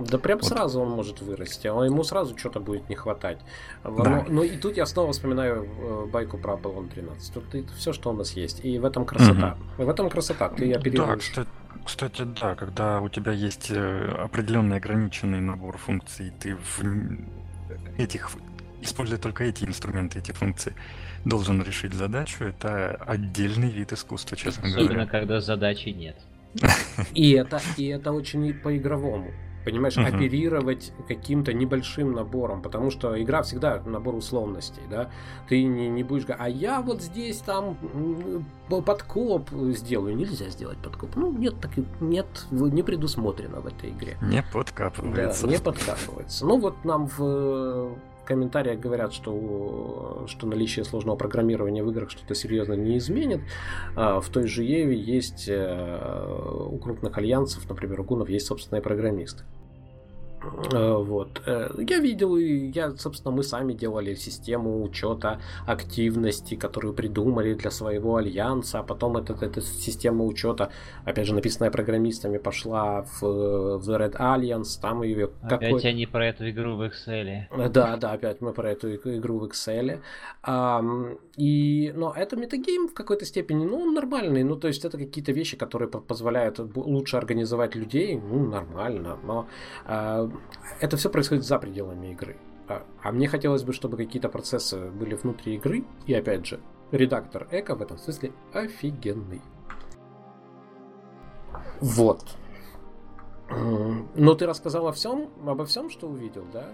Да 0.00 0.18
прям 0.18 0.38
вот. 0.38 0.48
сразу 0.48 0.80
он 0.80 0.90
может 0.90 1.20
вырасти, 1.20 1.66
а 1.66 1.84
ему 1.84 2.02
сразу 2.02 2.36
что-то 2.36 2.60
будет 2.60 2.88
не 2.88 2.96
хватать. 2.96 3.38
Да. 3.84 3.90
Но, 3.90 4.24
но 4.28 4.42
и 4.42 4.56
тут 4.56 4.76
я 4.76 4.86
снова 4.86 5.12
вспоминаю 5.12 5.64
э, 5.64 6.06
байку 6.10 6.38
про 6.38 6.54
Apollon 6.54 6.88
13. 6.88 7.34
Тут 7.34 7.54
это 7.54 7.72
все, 7.74 7.92
что 7.92 8.10
у 8.10 8.12
нас 8.12 8.32
есть. 8.32 8.64
И 8.64 8.78
в 8.78 8.84
этом 8.84 9.04
красота. 9.04 9.56
Угу. 9.76 9.86
В 9.86 9.88
этом 9.88 10.10
красота. 10.10 10.48
Ты 10.48 10.72
оперируешь. 10.72 11.08
Да, 11.08 11.16
кстати, 11.16 11.48
кстати, 11.84 12.22
да, 12.40 12.54
когда 12.54 13.00
у 13.00 13.08
тебя 13.08 13.32
есть 13.32 13.70
определенный 13.70 14.76
ограниченный 14.76 15.40
набор 15.40 15.76
функций, 15.76 16.32
ты 16.40 16.56
в 16.56 16.82
этих 17.98 18.30
используя 18.82 19.18
только 19.18 19.44
эти 19.44 19.64
инструменты, 19.64 20.18
эти 20.18 20.32
функции, 20.32 20.74
должен 21.24 21.62
решить 21.62 21.94
задачу, 21.94 22.44
это 22.44 22.96
отдельный 23.06 23.70
вид 23.70 23.92
искусства, 23.92 24.36
честно 24.36 24.64
Особенно, 24.64 24.84
говоря. 24.84 25.02
Особенно, 25.02 25.20
когда 25.20 25.40
задачи 25.40 25.88
нет. 25.90 26.16
И 27.14 27.32
это, 27.32 27.60
и 27.78 27.86
это 27.86 28.12
очень 28.12 28.52
по-игровому. 28.52 29.30
Понимаешь, 29.64 29.96
uh-huh. 29.96 30.16
оперировать 30.16 30.92
каким-то 31.06 31.52
небольшим 31.52 32.12
набором, 32.12 32.62
потому 32.62 32.90
что 32.90 33.20
игра 33.22 33.42
всегда 33.42 33.80
набор 33.86 34.16
условностей, 34.16 34.82
да. 34.90 35.08
Ты 35.48 35.62
не, 35.62 35.88
не 35.88 36.02
будешь 36.02 36.24
говорить, 36.24 36.44
а 36.44 36.48
я 36.48 36.80
вот 36.80 37.00
здесь 37.00 37.38
там 37.38 37.76
подкоп 38.68 39.50
сделаю. 39.70 40.16
Нельзя 40.16 40.48
сделать 40.48 40.78
подкоп. 40.78 41.14
Ну, 41.14 41.32
нет, 41.32 41.54
так 41.60 41.70
нет, 42.00 42.26
не 42.50 42.82
предусмотрено 42.82 43.60
в 43.60 43.66
этой 43.68 43.90
игре. 43.90 44.18
Не 44.20 44.42
подкапывается. 44.42 45.46
Да, 45.46 45.52
не 45.52 45.58
подкапывается. 45.58 46.44
Ну 46.44 46.58
вот 46.58 46.84
нам 46.84 47.06
в 47.06 47.96
комментариях 48.24 48.80
говорят, 48.80 49.12
что, 49.12 50.24
что 50.26 50.46
наличие 50.46 50.84
сложного 50.84 51.16
программирования 51.16 51.82
в 51.82 51.90
играх 51.90 52.10
что-то 52.10 52.34
серьезно 52.34 52.74
не 52.74 52.98
изменит. 52.98 53.40
А 53.96 54.20
в 54.20 54.28
той 54.28 54.46
же 54.46 54.62
Еве 54.62 54.96
есть 54.96 55.48
э, 55.48 56.66
у 56.68 56.78
крупных 56.78 57.16
альянсов, 57.18 57.68
например, 57.68 58.00
у 58.00 58.04
гунов 58.04 58.28
есть 58.28 58.46
собственные 58.46 58.82
программисты. 58.82 59.44
Э, 60.72 60.96
вот. 60.96 61.42
Э, 61.46 61.70
я 61.78 61.98
видел, 61.98 62.36
и 62.36 62.70
я, 62.74 62.96
собственно, 62.96 63.34
мы 63.34 63.42
сами 63.42 63.72
делали 63.72 64.14
систему 64.14 64.82
учета 64.82 65.40
активности, 65.66 66.54
которую 66.54 66.94
придумали 66.94 67.54
для 67.54 67.70
своего 67.70 68.16
альянса, 68.16 68.80
а 68.80 68.82
потом 68.82 69.16
эта, 69.16 69.34
эта 69.44 69.60
система 69.60 70.24
учета, 70.24 70.70
опять 71.04 71.26
же, 71.26 71.34
написанная 71.34 71.70
программистами, 71.70 72.38
пошла 72.38 73.02
в, 73.02 73.22
в 73.22 73.88
The 73.88 73.98
Red 73.98 74.16
Alliance, 74.18 74.80
там 74.80 75.02
ее 75.02 75.30
Опять 75.42 75.72
какой... 75.72 75.90
они 75.90 76.06
про 76.06 76.26
эту 76.26 76.48
игру 76.50 76.76
в 76.76 76.82
Excel. 76.82 77.44
Э, 77.50 77.68
да, 77.68 77.96
да, 77.96 78.12
опять 78.12 78.40
мы 78.40 78.52
про 78.52 78.70
эту 78.70 78.94
игру 78.94 79.38
в 79.38 79.44
Excel. 79.44 80.00
А, 80.42 80.82
и, 81.36 81.92
но 81.94 82.12
это 82.16 82.36
метагейм 82.36 82.88
в 82.88 82.94
какой-то 82.94 83.24
степени, 83.24 83.64
ну, 83.64 83.80
он 83.80 83.94
нормальный, 83.94 84.42
ну, 84.42 84.56
то 84.56 84.68
есть 84.68 84.84
это 84.84 84.98
какие-то 84.98 85.32
вещи, 85.32 85.56
которые 85.56 85.88
позволяют 85.88 86.58
лучше 86.76 87.16
организовать 87.16 87.74
людей, 87.74 88.16
ну, 88.16 88.46
нормально, 88.46 89.18
но 89.22 89.46
а, 89.84 90.31
это 90.80 90.96
все 90.96 91.10
происходит 91.10 91.44
за 91.44 91.58
пределами 91.58 92.12
игры. 92.12 92.36
А, 92.68 92.82
а 93.02 93.12
мне 93.12 93.28
хотелось 93.28 93.62
бы, 93.62 93.72
чтобы 93.72 93.96
какие-то 93.96 94.28
процессы 94.28 94.90
были 94.90 95.14
внутри 95.14 95.56
игры. 95.56 95.84
И 96.06 96.14
опять 96.14 96.46
же, 96.46 96.60
редактор 96.90 97.46
Эко 97.50 97.74
в 97.74 97.82
этом 97.82 97.98
смысле 97.98 98.32
офигенный. 98.52 99.42
Вот. 101.80 102.24
Но 103.50 104.34
ты 104.34 104.46
рассказал 104.46 104.86
о 104.88 104.92
всем, 104.92 105.28
обо 105.46 105.66
всем, 105.66 105.90
что 105.90 106.08
увидел, 106.08 106.44
да? 106.52 106.68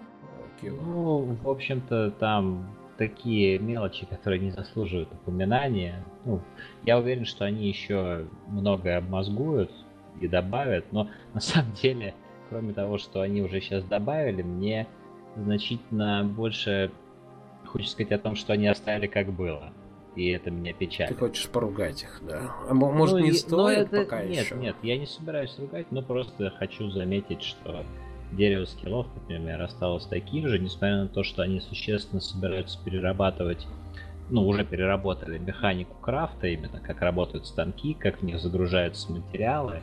Кио? 0.61 0.75
Ну, 0.75 1.37
в 1.43 1.49
общем-то, 1.49 2.13
там 2.13 2.69
такие 2.99 3.59
мелочи, 3.59 4.07
которые 4.07 4.41
не 4.41 4.51
заслуживают 4.51 5.13
упоминания. 5.13 6.05
Ну, 6.25 6.41
я 6.85 6.99
уверен, 6.99 7.25
что 7.25 7.45
они 7.45 7.69
еще 7.69 8.27
многое 8.49 8.99
обмозгуют 8.99 9.73
и 10.21 10.29
добавят, 10.29 10.93
но 10.93 11.09
на 11.33 11.41
самом 11.41 11.73
деле 11.73 12.15
кроме 12.49 12.73
того, 12.73 12.99
что 12.99 13.21
они 13.21 13.43
уже 13.43 13.61
сейчас 13.61 13.85
добавили, 13.85 14.43
мне 14.43 14.87
значительно 15.37 16.25
больше 16.25 16.91
хочется 17.67 17.93
сказать 17.93 18.13
о 18.13 18.19
том, 18.19 18.35
что 18.35 18.53
они 18.53 18.67
оставили 18.67 19.07
как 19.07 19.33
было. 19.33 19.73
И 20.17 20.31
это 20.31 20.51
меня 20.51 20.73
печалит. 20.73 21.11
Ты 21.11 21.19
хочешь 21.19 21.49
поругать 21.49 22.03
их, 22.03 22.21
да? 22.27 22.53
А 22.69 22.75
может, 22.75 23.19
ну, 23.19 23.25
не 23.25 23.33
стоит 23.33 23.93
это... 23.93 24.03
пока 24.03 24.25
нет, 24.25 24.47
еще? 24.47 24.57
Нет, 24.57 24.75
я 24.83 24.99
не 24.99 25.07
собираюсь 25.07 25.57
ругать, 25.59 25.93
но 25.93 26.03
просто 26.03 26.51
хочу 26.51 26.91
заметить, 26.91 27.43
что 27.43 27.85
дерево 28.33 28.65
скиллов, 28.65 29.07
например, 29.15 29.63
осталось 29.63 30.07
таким 30.07 30.49
же, 30.49 30.59
несмотря 30.59 31.03
на 31.03 31.09
то, 31.09 31.23
что 31.23 31.43
они 31.43 31.61
существенно 31.61 32.21
собираются 32.21 32.79
перерабатывать 32.85 33.67
ну, 34.31 34.47
уже 34.47 34.65
переработали 34.65 35.39
механику 35.39 35.95
крафта, 36.01 36.49
именно 36.49 36.81
как 36.81 37.01
работают 37.01 37.47
станки, 37.47 37.95
как 37.95 38.19
в 38.19 38.23
них 38.23 38.41
загружаются 38.41 39.11
материалы, 39.11 39.81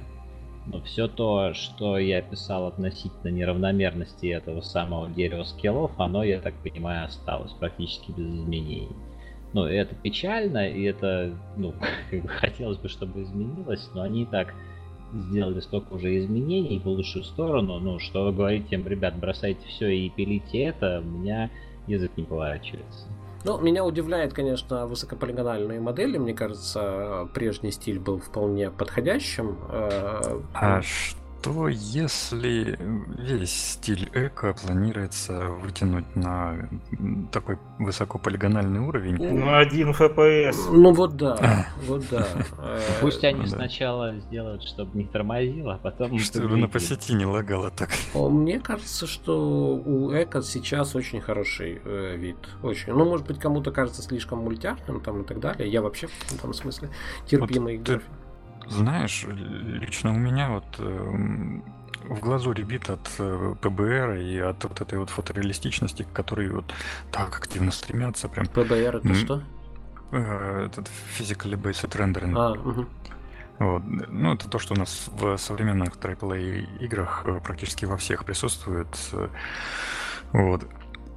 но 0.68 0.82
все 0.82 1.08
то, 1.08 1.54
что 1.54 1.98
я 1.98 2.22
писал 2.22 2.68
относительно 2.68 3.32
неравномерности 3.32 4.28
этого 4.28 4.62
самого 4.62 5.10
дерева 5.10 5.44
скиллов, 5.44 5.92
оно, 6.00 6.24
я 6.24 6.42
так 6.42 6.56
понимаю, 6.56 7.06
осталось 7.06 7.52
практически 7.54 8.12
без 8.12 8.26
изменений. 8.26 8.90
Ну, 9.54 9.64
это 9.66 9.96
печально, 9.96 10.68
и 10.68 10.84
это, 10.84 11.34
ну, 11.56 11.74
хотелось 12.28 12.78
бы, 12.78 12.90
чтобы 12.90 13.24
изменилось, 13.24 13.90
но 13.94 14.02
они 14.02 14.26
так 14.26 14.54
сделали 15.14 15.60
столько 15.60 15.94
уже 15.94 16.18
изменений 16.18 16.80
в 16.80 16.88
лучшую 16.88 17.24
сторону, 17.24 17.80
ну, 17.80 18.00
что 18.00 18.26
вы 18.26 18.34
говорите 18.34 18.76
им, 18.76 18.88
ребят, 18.88 19.18
бросайте 19.18 19.66
все 19.68 19.90
и 19.90 20.10
пилите 20.10 20.64
это, 20.64 21.02
у 21.06 21.08
меня 21.08 21.50
язык 21.88 22.12
не 22.18 22.24
поворачивается. 22.24 23.08
Ну, 23.46 23.60
меня 23.60 23.86
удивляет, 23.86 24.34
конечно, 24.34 24.88
высокополигональные 24.88 25.80
модели. 25.80 26.18
Мне 26.18 26.34
кажется, 26.34 27.30
прежний 27.36 27.72
стиль 27.72 28.00
был 28.00 28.20
вполне 28.20 28.72
подходящим. 28.72 29.60
Э, 29.70 30.42
а 30.54 30.82
что 30.82 31.25
если 31.70 32.78
весь 33.18 33.72
стиль 33.74 34.10
эко 34.14 34.54
планируется 34.54 35.50
вытянуть 35.50 36.16
на 36.16 36.70
такой 37.32 37.58
высокополигональный 37.80 38.80
уровень? 38.80 39.18
Ну, 39.18 39.56
один 39.56 39.92
FPS. 39.92 40.72
Ну 40.72 40.94
вот 40.94 41.16
да, 41.16 41.68
вот 41.88 42.04
да. 42.10 42.28
Пусть 43.02 43.24
они 43.24 43.46
сначала 43.48 44.16
сделают, 44.20 44.64
чтобы 44.64 44.98
не 44.98 45.06
тормозило, 45.06 45.76
а 45.76 45.78
потом... 45.78 46.18
Чтобы 46.20 46.58
на 46.58 46.68
по 46.68 46.80
сети 46.80 47.14
не 47.14 47.26
лагало 47.26 47.72
так. 47.72 47.90
Мне 48.14 48.60
кажется, 48.60 49.08
что 49.08 49.76
у 49.76 50.12
эко 50.12 50.42
сейчас 50.42 50.96
очень 50.96 51.22
хороший 51.22 51.82
э, 51.84 52.16
вид. 52.18 52.38
Очень. 52.64 52.94
Ну, 52.94 53.06
может 53.06 53.28
быть, 53.28 53.40
кому-то 53.40 53.72
кажется 53.72 54.02
слишком 54.02 54.40
мультяшным 54.40 55.02
там 55.02 55.22
и 55.22 55.26
так 55.26 55.40
далее. 55.40 55.70
Я 55.70 55.82
вообще 55.82 56.08
в 56.08 56.34
этом 56.34 56.54
смысле 56.54 56.90
терпимый 57.28 57.78
вот 57.78 58.02
знаешь, 58.68 59.26
лично 59.28 60.12
у 60.12 60.18
меня 60.18 60.50
вот 60.50 60.66
э, 60.80 61.62
в 62.04 62.20
глазу 62.20 62.52
ребит 62.52 62.90
от 62.90 63.10
э, 63.20 63.56
ПБР 63.62 64.16
и 64.16 64.40
от 64.40 64.64
вот 64.64 64.82
этой 64.82 65.00
вот 65.00 65.10
фотореалистичности, 65.10 66.04
к 66.04 66.12
которой 66.14 66.50
вот 66.50 66.74
так 67.12 67.38
активно 67.38 67.72
стремятся. 67.72 68.28
Прям. 68.30 68.48
ПБР 68.48 68.98
это 68.98 69.14
что? 69.16 69.42
Э, 70.12 70.66
этот 70.66 70.90
Physically 71.18 71.56
Based 71.56 71.90
Rendering. 71.90 72.34
А, 72.38 72.52
угу. 72.52 72.86
Вот. 73.60 73.84
Ну, 73.86 74.34
это 74.34 74.50
то, 74.50 74.60
что 74.60 74.74
у 74.74 74.78
нас 74.78 75.10
в 75.12 75.38
современных 75.38 75.96
AAA 75.96 76.80
играх 76.80 77.26
практически 77.44 77.86
во 77.86 77.96
всех 77.96 78.26
присутствует. 78.26 78.88
Вот. 80.34 80.68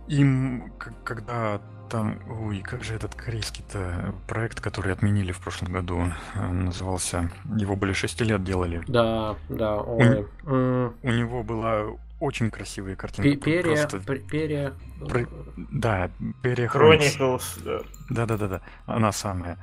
Им, 0.07 0.73
когда 1.05 1.61
там, 1.89 2.18
ой, 2.28 2.61
как 2.61 2.84
же 2.84 2.95
этот 2.95 3.14
корейский-то 3.14 4.14
проект, 4.26 4.61
который 4.61 4.93
отменили 4.93 5.32
в 5.32 5.41
прошлом 5.41 5.72
году, 5.72 6.12
э, 6.34 6.47
назывался, 6.47 7.30
его 7.57 7.76
более 7.76 7.95
шести 7.95 8.24
лет 8.24 8.45
делали. 8.45 8.82
Да, 8.86 9.36
да, 9.49 9.76
ой. 9.76 10.26
У, 10.45 10.51
mm. 10.51 10.95
у 11.03 11.11
него 11.11 11.43
была 11.43 11.86
очень 12.20 12.51
красивые 12.51 12.97
картинки. 12.97 13.36
Перья, 13.36 13.86
просто... 13.89 14.01
перья... 14.01 14.72
Про... 15.09 15.26
Да, 15.57 16.11
перья 16.43 16.68
Chronicles. 16.68 17.84
Да-да-да, 18.11 18.61
она 18.86 19.12
самая. 19.12 19.59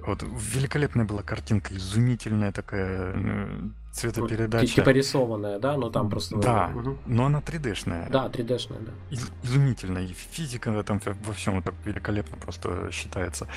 Вот 0.00 0.22
великолепная 0.22 1.04
была 1.04 1.22
картинка, 1.22 1.74
изумительная 1.74 2.52
такая 2.52 3.12
э, 3.14 3.60
цветопередача. 3.96 4.74
Типа 4.74 4.90
рисованная, 4.90 5.58
да, 5.58 5.76
но 5.76 5.90
там 5.90 6.10
просто... 6.10 6.36
Да, 6.36 6.70
угу. 6.74 6.98
но 7.06 7.26
она 7.26 7.40
3D-шная. 7.40 8.10
Да, 8.10 8.26
3D-шная, 8.26 8.80
да. 8.80 8.92
Из- 9.10 9.30
изумительная, 9.42 10.04
и 10.04 10.12
физика 10.12 10.82
там 10.82 11.00
во 11.04 11.32
всем 11.32 11.62
так 11.62 11.74
великолепно 11.84 12.36
просто 12.36 12.90
считается. 12.92 13.48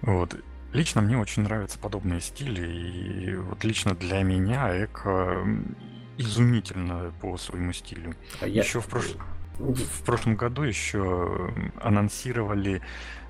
Вот. 0.00 0.36
лично 0.72 1.00
мне 1.02 1.18
очень 1.18 1.42
нравятся 1.42 1.78
подобные 1.78 2.20
стили, 2.20 2.66
и 2.66 3.34
вот 3.36 3.64
лично 3.64 3.94
для 3.94 4.22
меня 4.22 4.84
Эко 4.84 5.44
изумительно 6.16 7.12
по 7.20 7.36
своему 7.36 7.72
стилю. 7.72 8.14
А 8.40 8.46
еще 8.46 8.78
я... 8.78 8.82
в, 8.82 8.86
прош... 8.86 9.06
в 9.58 10.02
прошлом 10.04 10.36
году 10.36 10.62
еще 10.62 11.52
анонсировали 11.80 12.80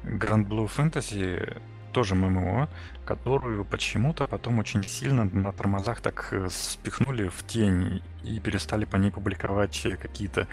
Grand 0.05 0.47
Blue 0.47 0.71
Fantasy, 0.75 1.61
тоже 1.99 2.15
ММО, 2.15 2.69
которую 3.05 3.65
почему-то 3.65 4.29
потом 4.29 4.61
очень 4.61 4.85
сильно 4.85 5.25
на 5.25 5.53
тормозах 5.53 6.01
так 6.01 6.29
э, 6.31 6.49
спихнули 6.49 7.27
в 7.27 7.43
тень 7.43 8.03
и 8.23 8.39
перестали 8.39 8.85
по 8.85 8.95
ней 8.95 9.11
публиковать 9.11 9.85
какие-то 10.01 10.47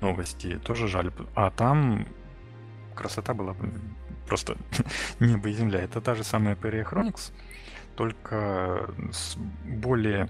новости. 0.00 0.60
Тоже 0.64 0.86
жаль. 0.86 1.10
А 1.34 1.50
там 1.50 2.06
красота 2.94 3.34
была 3.34 3.56
просто 4.28 4.56
небо 5.18 5.48
и 5.48 5.52
земля. 5.52 5.80
Это 5.80 6.00
та 6.00 6.14
же 6.14 6.22
самая 6.22 6.54
Peria 6.54 6.88
Chronix, 6.88 7.32
только 7.96 8.88
с 9.10 9.36
более 9.64 10.28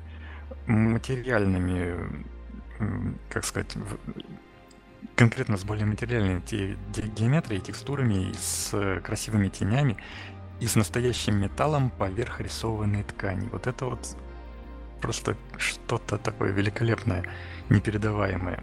материальными, 0.67 2.25
как 3.29 3.45
сказать, 3.45 3.77
конкретно 5.17 5.59
с 5.59 5.65
более 5.65 5.85
материальной 5.85 6.41
геометрией, 7.17 7.61
текстурами 7.61 8.31
и 8.31 8.35
с 8.35 9.01
красивыми 9.05 9.49
тенями 9.49 9.99
и 10.63 10.67
с 10.67 10.77
настоящим 10.77 11.41
металлом 11.41 11.91
поверх 11.91 12.41
рисованной 12.41 13.03
ткани. 13.03 13.49
Вот 13.51 13.67
это 13.67 13.87
вот 13.87 14.17
просто 15.01 15.37
что-то 15.59 16.19
такое 16.19 16.53
великолепное, 16.53 17.25
непередаваемое. 17.69 18.63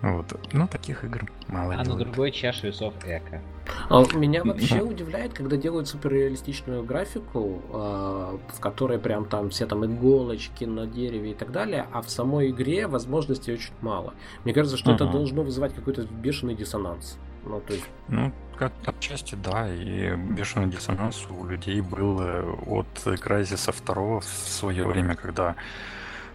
Вот. 0.00 0.26
Но 0.54 0.66
таких 0.66 1.04
игр 1.04 1.30
мало. 1.48 1.74
А 1.74 1.84
делают. 1.84 1.88
на 1.88 2.04
другой 2.06 2.30
чаше 2.30 2.68
весов 2.68 2.94
эко. 3.04 3.42
А 3.90 4.02
меня 4.14 4.44
вообще 4.44 4.80
удивляет, 4.80 5.34
когда 5.34 5.58
делают 5.58 5.88
суперреалистичную 5.88 6.82
графику, 6.84 7.60
а, 7.70 8.38
в 8.54 8.60
которой 8.60 8.98
прям 8.98 9.26
там 9.26 9.50
все 9.50 9.66
там 9.66 9.84
иголочки 9.84 10.64
на 10.64 10.86
дереве 10.86 11.32
и 11.32 11.34
так 11.34 11.52
далее, 11.52 11.86
а 11.92 12.00
в 12.00 12.08
самой 12.08 12.50
игре 12.50 12.86
возможностей 12.86 13.52
очень 13.52 13.74
мало. 13.82 14.14
Мне 14.44 14.54
кажется, 14.54 14.78
что 14.78 14.92
это 14.92 15.04
должно 15.04 15.42
вызывать 15.42 15.74
какой-то 15.74 16.02
бешеный 16.04 16.54
диссонанс. 16.54 17.18
Ну, 17.48 17.60
то 17.60 17.72
есть... 17.72 17.86
ну, 18.08 18.32
как 18.56 18.72
отчасти 18.86 19.34
да, 19.34 19.72
и 19.72 20.14
бешеный 20.16 20.68
диссонанс 20.68 21.26
у 21.30 21.46
людей 21.46 21.80
был 21.80 22.20
от 22.20 22.88
Crysis 23.04 23.72
2 23.84 24.20
в 24.20 24.24
свое 24.24 24.86
время, 24.86 25.14
когда 25.14 25.56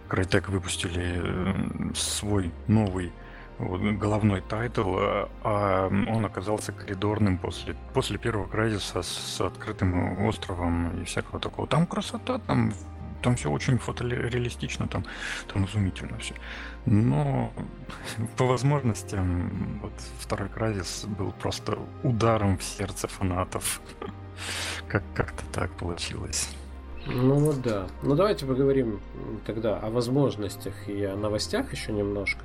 Crytek 0.09 0.49
выпустили 0.49 1.93
свой 1.95 2.51
новый 2.67 3.11
головной 3.59 4.41
тайтл, 4.41 4.95
а, 4.97 5.29
а 5.43 5.87
он 5.87 6.25
оказался 6.25 6.71
коридорным 6.71 7.37
после, 7.37 7.75
после 7.93 8.17
первого 8.17 8.47
Crysis 8.47 8.95
а 8.95 9.03
с 9.03 9.41
открытым 9.41 10.25
островом 10.25 11.01
и 11.01 11.05
всякого 11.05 11.39
такого. 11.39 11.67
Там 11.67 11.85
красота, 11.85 12.39
там, 12.39 12.73
там 13.21 13.35
все 13.35 13.49
очень 13.49 13.77
фотореалистично, 13.77 14.87
там, 14.87 15.05
там 15.51 15.65
изумительно 15.65 16.17
все. 16.17 16.35
Но 16.85 17.51
по 18.37 18.45
возможностям 18.45 19.79
вот 19.81 19.93
второй 20.19 20.49
Crysis 20.49 21.05
был 21.05 21.31
просто 21.31 21.77
ударом 22.03 22.57
в 22.57 22.63
сердце 22.63 23.07
фанатов. 23.07 23.81
Как- 24.87 25.03
как-то 25.13 25.43
так 25.51 25.71
получилось. 25.71 26.49
Ну 27.05 27.35
вот 27.35 27.61
да. 27.61 27.87
Ну 28.01 28.15
давайте 28.15 28.45
поговорим 28.45 28.99
тогда 29.45 29.77
о 29.77 29.89
возможностях 29.89 30.73
и 30.87 31.03
о 31.03 31.15
новостях 31.15 31.71
еще 31.71 31.91
немножко. 31.91 32.41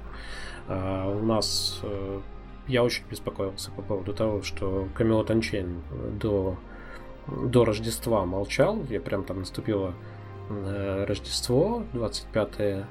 А, 0.66 1.08
у 1.08 1.24
нас 1.24 1.80
э, 1.82 2.20
я 2.66 2.82
очень 2.82 3.04
беспокоился 3.08 3.70
по 3.70 3.82
поводу 3.82 4.12
того, 4.12 4.42
что 4.42 4.88
Камелот 4.94 5.30
Анчейн 5.30 5.80
до, 6.20 6.56
до 7.26 7.64
Рождества 7.64 8.24
молчал. 8.26 8.82
Я 8.90 9.00
прям 9.00 9.24
там 9.24 9.40
наступило 9.40 9.94
э, 10.50 11.04
Рождество, 11.06 11.84
25 11.92 12.84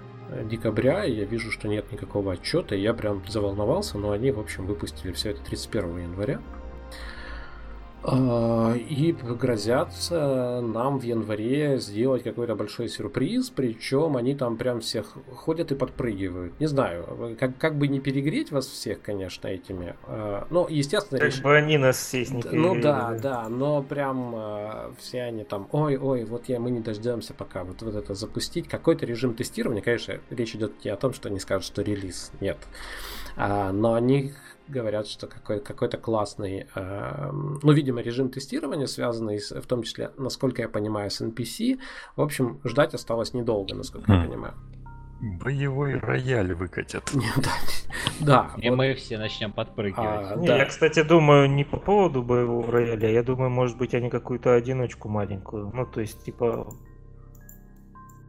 декабря, 0.50 1.06
и 1.06 1.14
я 1.14 1.26
вижу, 1.26 1.52
что 1.52 1.68
нет 1.68 1.92
никакого 1.92 2.34
отчета, 2.34 2.76
и 2.76 2.82
я 2.82 2.94
прям 2.94 3.24
заволновался, 3.28 3.98
но 3.98 4.12
они, 4.12 4.32
в 4.32 4.40
общем, 4.40 4.66
выпустили 4.66 5.12
все 5.12 5.32
это 5.32 5.42
31 5.44 6.00
января. 6.00 6.42
А, 8.04 8.74
и 8.74 9.12
грозятся 9.12 10.62
нам 10.62 11.00
в 11.00 11.04
январе 11.04 11.78
сделать 11.78 12.24
какой-то 12.24 12.56
большой 12.56 12.90
сюрприз, 12.90 13.50
причем 13.50 14.16
они 14.16 14.36
там 14.36 14.56
прям 14.56 14.80
всех 14.80 15.18
ходят 15.36 15.72
и 15.72 15.76
подпрыгивают. 15.76 16.60
Не 16.60 16.68
знаю, 16.68 17.36
как, 17.40 17.58
как 17.58 17.78
бы 17.78 17.88
не 17.88 18.00
перегреть 18.00 18.52
вас 18.52 18.68
всех, 18.68 19.02
конечно, 19.02 19.48
этими. 19.48 19.96
Ну, 20.50 20.68
естественно... 20.70 21.20
Как 21.20 21.30
реш... 21.30 21.42
бы 21.42 21.56
они 21.56 21.78
нас 21.78 21.98
всех 21.98 22.30
не 22.30 22.44
Ну 22.52 22.80
да, 22.80 23.18
да, 23.22 23.50
но 23.50 23.82
прям 23.82 24.34
а, 24.36 24.94
все 25.00 25.24
они 25.24 25.44
там, 25.44 25.68
ой-ой, 25.72 26.24
вот 26.24 26.48
я, 26.48 26.60
мы 26.60 26.72
не 26.72 26.80
дождемся 26.80 27.34
пока 27.34 27.64
вот, 27.64 27.82
вот 27.82 27.96
это 27.96 28.14
запустить. 28.14 28.68
Какой-то 28.68 29.06
режим 29.06 29.34
тестирования, 29.34 29.82
конечно, 29.82 30.20
речь 30.30 30.56
идет 30.56 30.86
не 30.86 30.92
о 30.92 30.96
том, 30.96 31.14
что 31.14 31.30
они 31.30 31.40
скажут, 31.40 31.66
что 31.66 31.82
релиз, 31.82 32.32
нет. 32.40 32.58
Но 33.36 33.94
они 33.94 34.34
говорят, 34.68 35.08
что 35.08 35.28
какой- 35.28 35.60
какой-то 35.60 35.98
классный, 35.98 36.68
э, 36.76 37.32
ну, 37.32 37.72
видимо, 37.72 38.02
режим 38.02 38.30
тестирования, 38.30 38.88
связанный 38.88 39.40
с, 39.40 39.52
в 39.52 39.66
том 39.66 39.84
числе, 39.84 40.12
насколько 40.18 40.62
я 40.62 40.70
понимаю, 40.70 41.10
с 41.10 41.22
NPC. 41.22 41.80
В 42.16 42.22
общем, 42.22 42.60
ждать 42.64 42.94
осталось 42.94 43.34
недолго, 43.34 43.76
насколько 43.76 44.12
я 44.12 44.20
хм. 44.20 44.28
понимаю. 44.28 44.54
Боевой 45.20 45.96
рояль 45.96 46.54
выкатят. 46.54 47.12
Да. 48.20 48.52
И 48.58 48.70
мы 48.70 48.94
все 48.96 49.18
начнем 49.18 49.52
подпрыгивать. 49.52 49.98
А, 50.04 50.38
я, 50.42 50.66
кстати, 50.66 51.04
думаю 51.04 51.50
не 51.50 51.64
по 51.64 51.78
поводу 51.78 52.24
боевого 52.24 52.72
рояля. 52.72 53.12
Я 53.12 53.24
думаю, 53.24 53.50
может 53.50 53.78
быть, 53.78 53.94
они 53.94 54.10
какую-то 54.10 54.54
одиночку 54.54 55.08
маленькую. 55.08 55.72
Ну, 55.74 55.86
то 55.86 56.02
есть, 56.02 56.24
типа, 56.24 56.68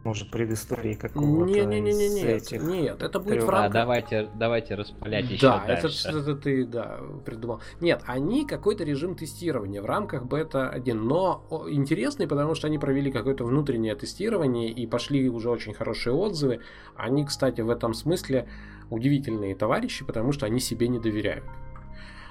может, 0.08 0.30
предыстории 0.30 0.94
какого-то 0.94 1.52
не, 1.52 1.64
не, 1.66 1.80
не, 1.80 1.92
не, 1.92 2.08
нет, 2.08 2.42
этих 2.42 2.62
нет, 2.62 3.02
это 3.02 3.20
будет 3.20 3.42
в 3.42 3.48
рамках... 3.48 3.70
А 3.70 3.72
давайте, 3.72 4.28
давайте 4.34 4.74
распылять 4.74 5.30
еще 5.30 5.46
Да, 5.46 5.64
это, 5.68 5.88
это 5.88 6.34
ты, 6.34 6.64
да, 6.64 6.98
придумал. 7.24 7.60
Нет, 7.80 8.02
они 8.06 8.46
какой-то 8.46 8.84
режим 8.84 9.16
тестирования 9.16 9.82
в 9.82 9.86
рамках 9.86 10.24
бета-1, 10.24 10.94
но 10.94 11.44
интересный, 11.68 12.26
потому 12.26 12.54
что 12.54 12.68
они 12.68 12.78
провели 12.78 13.12
какое-то 13.12 13.44
внутреннее 13.44 13.94
тестирование 13.94 14.70
и 14.70 14.86
пошли 14.86 15.28
уже 15.28 15.50
очень 15.50 15.74
хорошие 15.74 16.14
отзывы. 16.14 16.60
Они, 16.96 17.26
кстати, 17.26 17.60
в 17.60 17.68
этом 17.68 17.92
смысле 17.92 18.48
удивительные 18.88 19.54
товарищи, 19.54 20.06
потому 20.06 20.32
что 20.32 20.46
они 20.46 20.58
себе 20.58 20.88
не 20.88 20.98
доверяют. 20.98 21.44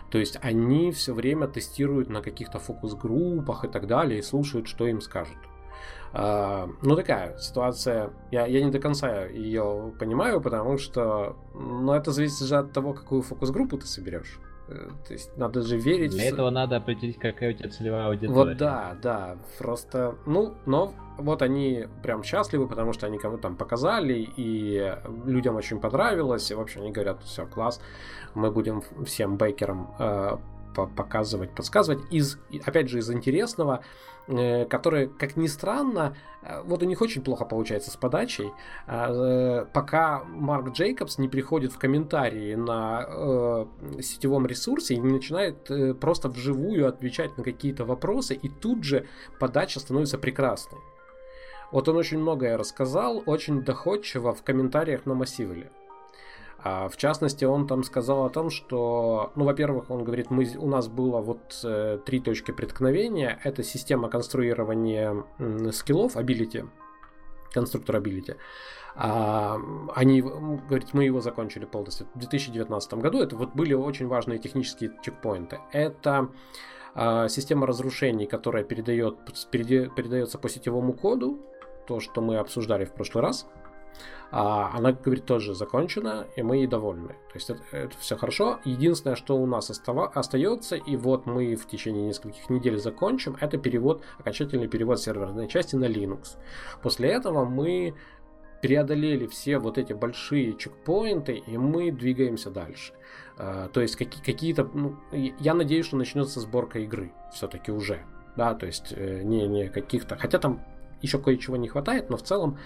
То 0.09 0.17
есть 0.17 0.37
они 0.41 0.91
все 0.91 1.13
время 1.13 1.47
тестируют 1.47 2.09
на 2.09 2.21
каких-то 2.21 2.59
фокус-группах 2.59 3.65
и 3.65 3.67
так 3.67 3.85
далее 3.87 4.19
и 4.19 4.23
слушают, 4.23 4.67
что 4.67 4.87
им 4.87 5.01
скажут. 5.01 5.37
А, 6.19 6.67
ну, 6.81 6.95
такая 6.95 7.37
ситуация, 7.37 8.09
я, 8.31 8.47
я 8.47 8.63
не 8.63 8.71
до 8.71 8.79
конца 8.79 9.25
ее 9.25 9.93
понимаю, 9.99 10.41
потому 10.41 10.79
что, 10.79 11.35
ну, 11.53 11.93
это 11.93 12.11
зависит 12.11 12.47
же 12.47 12.55
от 12.55 12.71
того, 12.71 12.93
какую 12.93 13.21
фокус-группу 13.21 13.77
ты 13.77 13.85
соберешь. 13.85 14.39
Э, 14.67 14.89
то 15.05 15.13
есть 15.13 15.37
надо 15.37 15.61
же 15.61 15.77
верить. 15.77 16.09
Для 16.09 16.31
в... 16.31 16.33
этого 16.33 16.49
надо 16.49 16.77
определить, 16.77 17.19
какая 17.19 17.51
у 17.51 17.53
тебя 17.53 17.69
целевая 17.69 18.07
аудитория. 18.07 18.33
Вот 18.33 18.57
да, 18.57 18.97
да. 18.99 19.37
Просто, 19.59 20.15
ну, 20.25 20.55
но 20.65 20.91
вот 21.19 21.43
они 21.43 21.85
прям 22.01 22.23
счастливы, 22.23 22.67
потому 22.67 22.93
что 22.93 23.05
они 23.05 23.19
кому-то 23.19 23.43
там 23.43 23.55
показали, 23.55 24.27
и 24.37 24.97
людям 25.23 25.55
очень 25.55 25.79
понравилось. 25.79 26.49
И, 26.49 26.55
в 26.55 26.59
общем, 26.59 26.81
они 26.81 26.91
говорят, 26.91 27.21
все, 27.25 27.45
класс, 27.45 27.79
мы 28.33 28.49
будем 28.49 28.81
всем 29.05 29.37
бейкерам 29.37 29.93
э, 29.99 30.37
показывать, 30.95 31.51
подсказывать. 31.51 31.99
Из, 32.09 32.39
опять 32.65 32.89
же, 32.89 32.97
из 32.97 33.11
интересного, 33.11 33.83
которые, 34.69 35.07
как 35.07 35.37
ни 35.37 35.47
странно, 35.47 36.15
э, 36.41 36.61
вот 36.63 36.83
у 36.83 36.85
них 36.85 37.01
очень 37.01 37.21
плохо 37.21 37.45
получается 37.45 37.91
с 37.91 37.95
подачей. 37.95 38.51
А, 38.85 39.09
э, 39.11 39.65
пока 39.73 40.23
Марк 40.25 40.73
Джейкобс 40.73 41.17
не 41.17 41.29
приходит 41.29 41.71
в 41.71 41.79
комментарии 41.79 42.55
на 42.55 43.67
сетевом 44.01 44.45
ресурсе 44.45 44.95
и 44.95 44.99
не 44.99 45.11
начинает 45.11 45.99
просто 45.99 46.29
вживую 46.29 46.87
отвечать 46.87 47.37
на 47.37 47.43
какие-то 47.43 47.85
вопросы, 47.85 48.35
и 48.35 48.49
тут 48.49 48.83
же 48.83 49.07
подача 49.39 49.79
становится 49.79 50.17
прекрасной. 50.17 50.79
Вот 51.71 51.89
он 51.89 51.97
очень 51.97 52.19
многое 52.19 52.57
рассказал, 52.57 53.23
очень 53.25 53.63
доходчиво 53.63 54.33
в 54.33 54.43
комментариях 54.43 55.05
на 55.05 55.13
Массивеле. 55.13 55.71
А, 56.67 56.89
в 56.89 56.97
частности, 56.97 57.45
он 57.45 57.65
там 57.65 57.83
сказал 57.83 58.25
о 58.25 58.29
том, 58.29 58.49
что, 58.49 59.31
ну, 59.35 59.45
во-первых, 59.45 59.89
он 59.89 60.03
говорит, 60.03 60.29
мы, 60.29 60.45
у 60.57 60.67
нас 60.67 60.89
было 60.89 61.21
вот 61.21 61.61
э, 61.63 61.99
три 62.05 62.19
точки 62.19 62.51
преткновения. 62.51 63.39
Это 63.45 63.63
система 63.63 64.09
конструирования 64.09 65.23
э, 65.39 65.71
скиллов, 65.71 66.17
ability, 66.17 66.67
конструктор 67.53 67.95
ability. 67.95 68.35
А, 68.95 69.57
они, 69.95 70.21
говорит, 70.21 70.93
мы 70.93 71.05
его 71.05 71.21
закончили 71.21 71.63
полностью 71.63 72.07
в 72.13 72.19
2019 72.19 72.93
году. 72.95 73.21
Это 73.21 73.37
вот 73.37 73.53
были 73.55 73.73
очень 73.73 74.07
важные 74.07 74.37
технические 74.37 74.91
чекпоинты. 75.01 75.59
Это 75.71 76.29
а, 76.95 77.29
система 77.29 77.65
разрушений, 77.65 78.25
которая 78.25 78.65
передает, 78.65 79.19
передается 79.51 80.37
по 80.37 80.49
сетевому 80.49 80.91
коду, 80.91 81.39
то, 81.87 82.01
что 82.01 82.19
мы 82.19 82.37
обсуждали 82.37 82.83
в 82.83 82.91
прошлый 82.91 83.23
раз. 83.23 83.47
А 84.29 84.71
она 84.75 84.91
говорит, 84.91 85.25
тоже 85.25 85.55
закончена, 85.55 86.27
и 86.35 86.43
мы 86.43 86.57
ей 86.57 86.67
довольны. 86.67 87.09
То 87.09 87.35
есть 87.35 87.49
это, 87.49 87.61
это 87.71 87.97
все 87.97 88.17
хорошо. 88.17 88.59
Единственное, 88.65 89.15
что 89.15 89.37
у 89.37 89.45
нас 89.45 89.69
остава- 89.69 90.11
остается, 90.13 90.75
и 90.75 90.97
вот 90.97 91.25
мы 91.25 91.55
в 91.55 91.65
течение 91.67 92.05
нескольких 92.05 92.49
недель 92.49 92.77
закончим, 92.77 93.37
это 93.39 93.57
перевод, 93.57 94.03
окончательный 94.19 94.67
перевод 94.67 94.99
серверной 94.99 95.47
части 95.47 95.75
на 95.75 95.85
Linux. 95.85 96.37
После 96.81 97.09
этого 97.09 97.45
мы 97.45 97.95
преодолели 98.61 99.27
все 99.27 99.59
вот 99.59 99.77
эти 99.77 99.93
большие 99.93 100.57
чекпоинты, 100.57 101.35
и 101.35 101.57
мы 101.57 101.91
двигаемся 101.91 102.49
дальше. 102.49 102.93
Uh, 103.37 103.69
то 103.69 103.81
есть 103.81 103.95
какие- 103.95 104.23
какие-то... 104.23 104.63
Ну, 104.73 104.97
я 105.11 105.53
надеюсь, 105.53 105.85
что 105.85 105.95
начнется 105.95 106.39
сборка 106.39 106.79
игры 106.79 107.13
все-таки 107.31 107.71
уже. 107.71 108.03
Да, 108.35 108.55
то 108.55 108.65
есть 108.65 108.91
э, 108.95 109.21
не, 109.23 109.47
не 109.47 109.69
каких-то... 109.69 110.17
Хотя 110.17 110.39
там 110.39 110.63
еще 111.01 111.19
кое-чего 111.19 111.55
не 111.55 111.67
хватает, 111.67 112.09
но 112.09 112.17
в 112.17 112.23
целом 112.23 112.57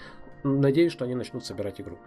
надеюсь, 0.42 0.92
что 0.92 1.04
они 1.04 1.14
начнут 1.14 1.44
собирать 1.44 1.80
игру. 1.80 1.98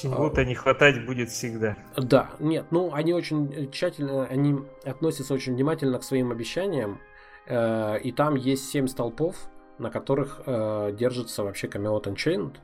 Чего-то 0.00 0.44
не 0.44 0.54
хватать 0.54 1.04
будет 1.04 1.30
всегда. 1.30 1.76
Да, 1.96 2.30
нет, 2.38 2.66
ну 2.70 2.92
они 2.94 3.12
очень 3.12 3.70
тщательно, 3.72 4.26
они 4.26 4.56
относятся 4.84 5.34
очень 5.34 5.54
внимательно 5.54 5.98
к 5.98 6.04
своим 6.04 6.30
обещаниям, 6.30 7.00
э, 7.46 7.98
и 8.00 8.12
там 8.12 8.36
есть 8.36 8.68
7 8.70 8.86
столпов, 8.86 9.36
на 9.78 9.90
которых 9.90 10.42
э, 10.46 10.92
держится 10.92 11.42
вообще 11.42 11.66
Camelot 11.66 12.04
Unchained, 12.04 12.56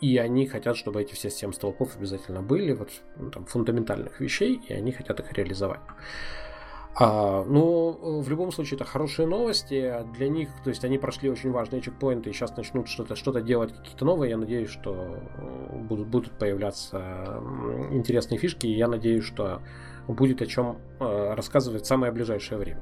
и 0.00 0.16
они 0.16 0.46
хотят, 0.46 0.76
чтобы 0.76 1.02
эти 1.02 1.14
все 1.14 1.30
7 1.30 1.52
столпов 1.52 1.96
обязательно 1.96 2.42
были, 2.42 2.72
вот 2.72 2.90
ну, 3.16 3.30
там, 3.30 3.44
фундаментальных 3.44 4.20
вещей, 4.20 4.60
и 4.66 4.72
они 4.72 4.92
хотят 4.92 5.20
их 5.20 5.32
реализовать. 5.32 5.80
А, 6.94 7.42
ну, 7.44 8.20
в 8.20 8.28
любом 8.28 8.52
случае, 8.52 8.76
это 8.76 8.84
хорошие 8.84 9.26
новости 9.26 10.04
для 10.14 10.28
них. 10.28 10.50
То 10.62 10.70
есть 10.70 10.84
они 10.84 10.98
прошли 10.98 11.30
очень 11.30 11.50
важные 11.50 11.80
чекпоинты 11.80 12.30
и 12.30 12.32
сейчас 12.32 12.54
начнут 12.56 12.88
что-то 12.88 13.16
что 13.16 13.32
делать, 13.40 13.72
какие-то 13.72 14.04
новые. 14.04 14.30
Я 14.30 14.36
надеюсь, 14.36 14.68
что 14.68 14.94
э, 14.94 15.76
будут, 15.78 16.08
будут 16.08 16.32
появляться 16.32 17.40
интересные 17.90 18.38
фишки. 18.38 18.66
И 18.66 18.76
я 18.76 18.88
надеюсь, 18.88 19.24
что 19.24 19.62
будет 20.06 20.42
о 20.42 20.46
чем 20.46 20.78
э, 21.00 21.34
рассказывать 21.34 21.84
в 21.84 21.86
самое 21.86 22.12
ближайшее 22.12 22.58
время. 22.58 22.80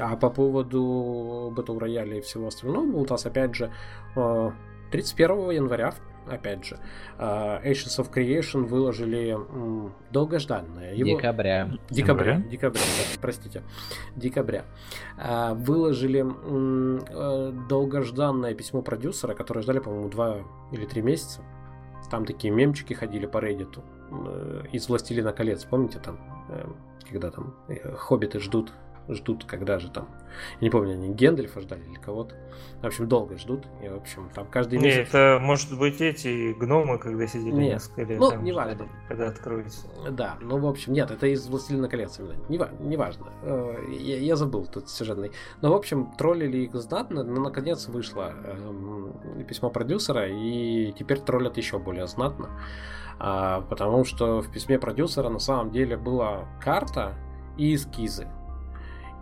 А 0.00 0.16
по 0.16 0.30
поводу 0.30 1.52
Battle 1.54 1.78
Royale 1.78 2.18
и 2.18 2.20
всего 2.20 2.46
остального, 2.46 2.84
у 2.84 3.04
нас 3.04 3.26
опять 3.26 3.54
же 3.54 3.70
31 4.14 5.50
э, 5.50 5.54
января 5.54 5.92
опять 6.28 6.64
же, 6.64 6.78
uh, 7.18 7.62
Ashes 7.64 7.98
of 7.98 8.12
Creation 8.12 8.64
выложили 8.64 9.36
долгожданное. 10.10 10.94
Его... 10.94 11.18
Декабря. 11.18 11.70
Декабря, 11.90 12.36
декабря, 12.50 12.80
да, 12.80 13.18
простите, 13.20 13.62
декабря. 14.16 14.64
Uh, 15.18 15.54
выложили 15.54 16.22
uh, 16.22 17.68
долгожданное 17.68 18.54
письмо 18.54 18.82
продюсера, 18.82 19.34
которое 19.34 19.62
ждали, 19.62 19.78
по-моему, 19.78 20.08
два 20.08 20.38
или 20.72 20.86
три 20.86 21.02
месяца. 21.02 21.42
Там 22.10 22.26
такие 22.26 22.52
мемчики 22.52 22.92
ходили 22.92 23.24
по 23.24 23.38
Reddit 23.38 23.82
э, 24.10 24.64
из 24.70 24.86
«Властелина 24.86 25.32
колец», 25.32 25.64
помните 25.64 25.98
там, 25.98 26.18
э, 26.50 26.66
когда 27.08 27.30
там 27.30 27.54
э, 27.68 27.94
хоббиты 27.94 28.38
ждут 28.38 28.70
ждут, 29.08 29.44
когда 29.44 29.78
же 29.78 29.90
там. 29.90 30.08
Я 30.60 30.66
не 30.66 30.70
помню, 30.70 30.92
они 30.92 31.12
Гендальфа 31.12 31.60
ждали 31.60 31.82
или 31.82 31.96
кого-то. 31.96 32.34
В 32.80 32.86
общем, 32.86 33.08
долго 33.08 33.36
ждут. 33.36 33.66
И, 33.82 33.88
в 33.88 33.96
общем, 33.96 34.30
там 34.34 34.46
каждый 34.46 34.78
месяц... 34.78 34.96
Не, 34.96 35.02
это 35.02 35.38
может 35.40 35.78
быть 35.78 36.00
эти 36.00 36.52
гномы, 36.52 36.98
когда 36.98 37.26
сидели 37.26 37.54
нет. 37.54 37.74
несколько 37.74 38.02
лет. 38.02 38.18
Ну, 38.18 38.30
там, 38.30 38.44
не 38.44 38.52
важно. 38.52 38.88
Когда 39.08 39.28
откроется. 39.28 39.86
Да, 40.10 40.36
ну, 40.40 40.58
в 40.58 40.66
общем, 40.66 40.92
нет, 40.92 41.10
это 41.10 41.26
из 41.26 41.46
«Властелина 41.46 41.88
колец». 41.88 42.18
Не, 42.48 42.60
не 42.80 42.96
важно. 42.96 43.26
Э, 43.42 43.76
я, 43.90 44.18
я 44.18 44.36
забыл 44.36 44.66
тут 44.66 44.88
сюжетный. 44.88 45.32
Но, 45.60 45.72
в 45.72 45.76
общем, 45.76 46.12
троллили 46.16 46.58
их 46.58 46.74
знатно, 46.74 47.22
но, 47.22 47.40
наконец, 47.40 47.88
вышло 47.88 48.32
э, 48.34 49.44
письмо 49.48 49.70
продюсера, 49.70 50.28
и 50.28 50.92
теперь 50.92 51.20
троллят 51.20 51.56
еще 51.56 51.78
более 51.78 52.06
знатно. 52.06 52.50
А, 53.18 53.60
потому 53.62 54.04
что 54.04 54.40
в 54.40 54.50
письме 54.50 54.78
продюсера 54.78 55.28
на 55.28 55.38
самом 55.38 55.70
деле 55.70 55.96
была 55.96 56.48
карта 56.60 57.14
и 57.56 57.74
эскизы 57.74 58.26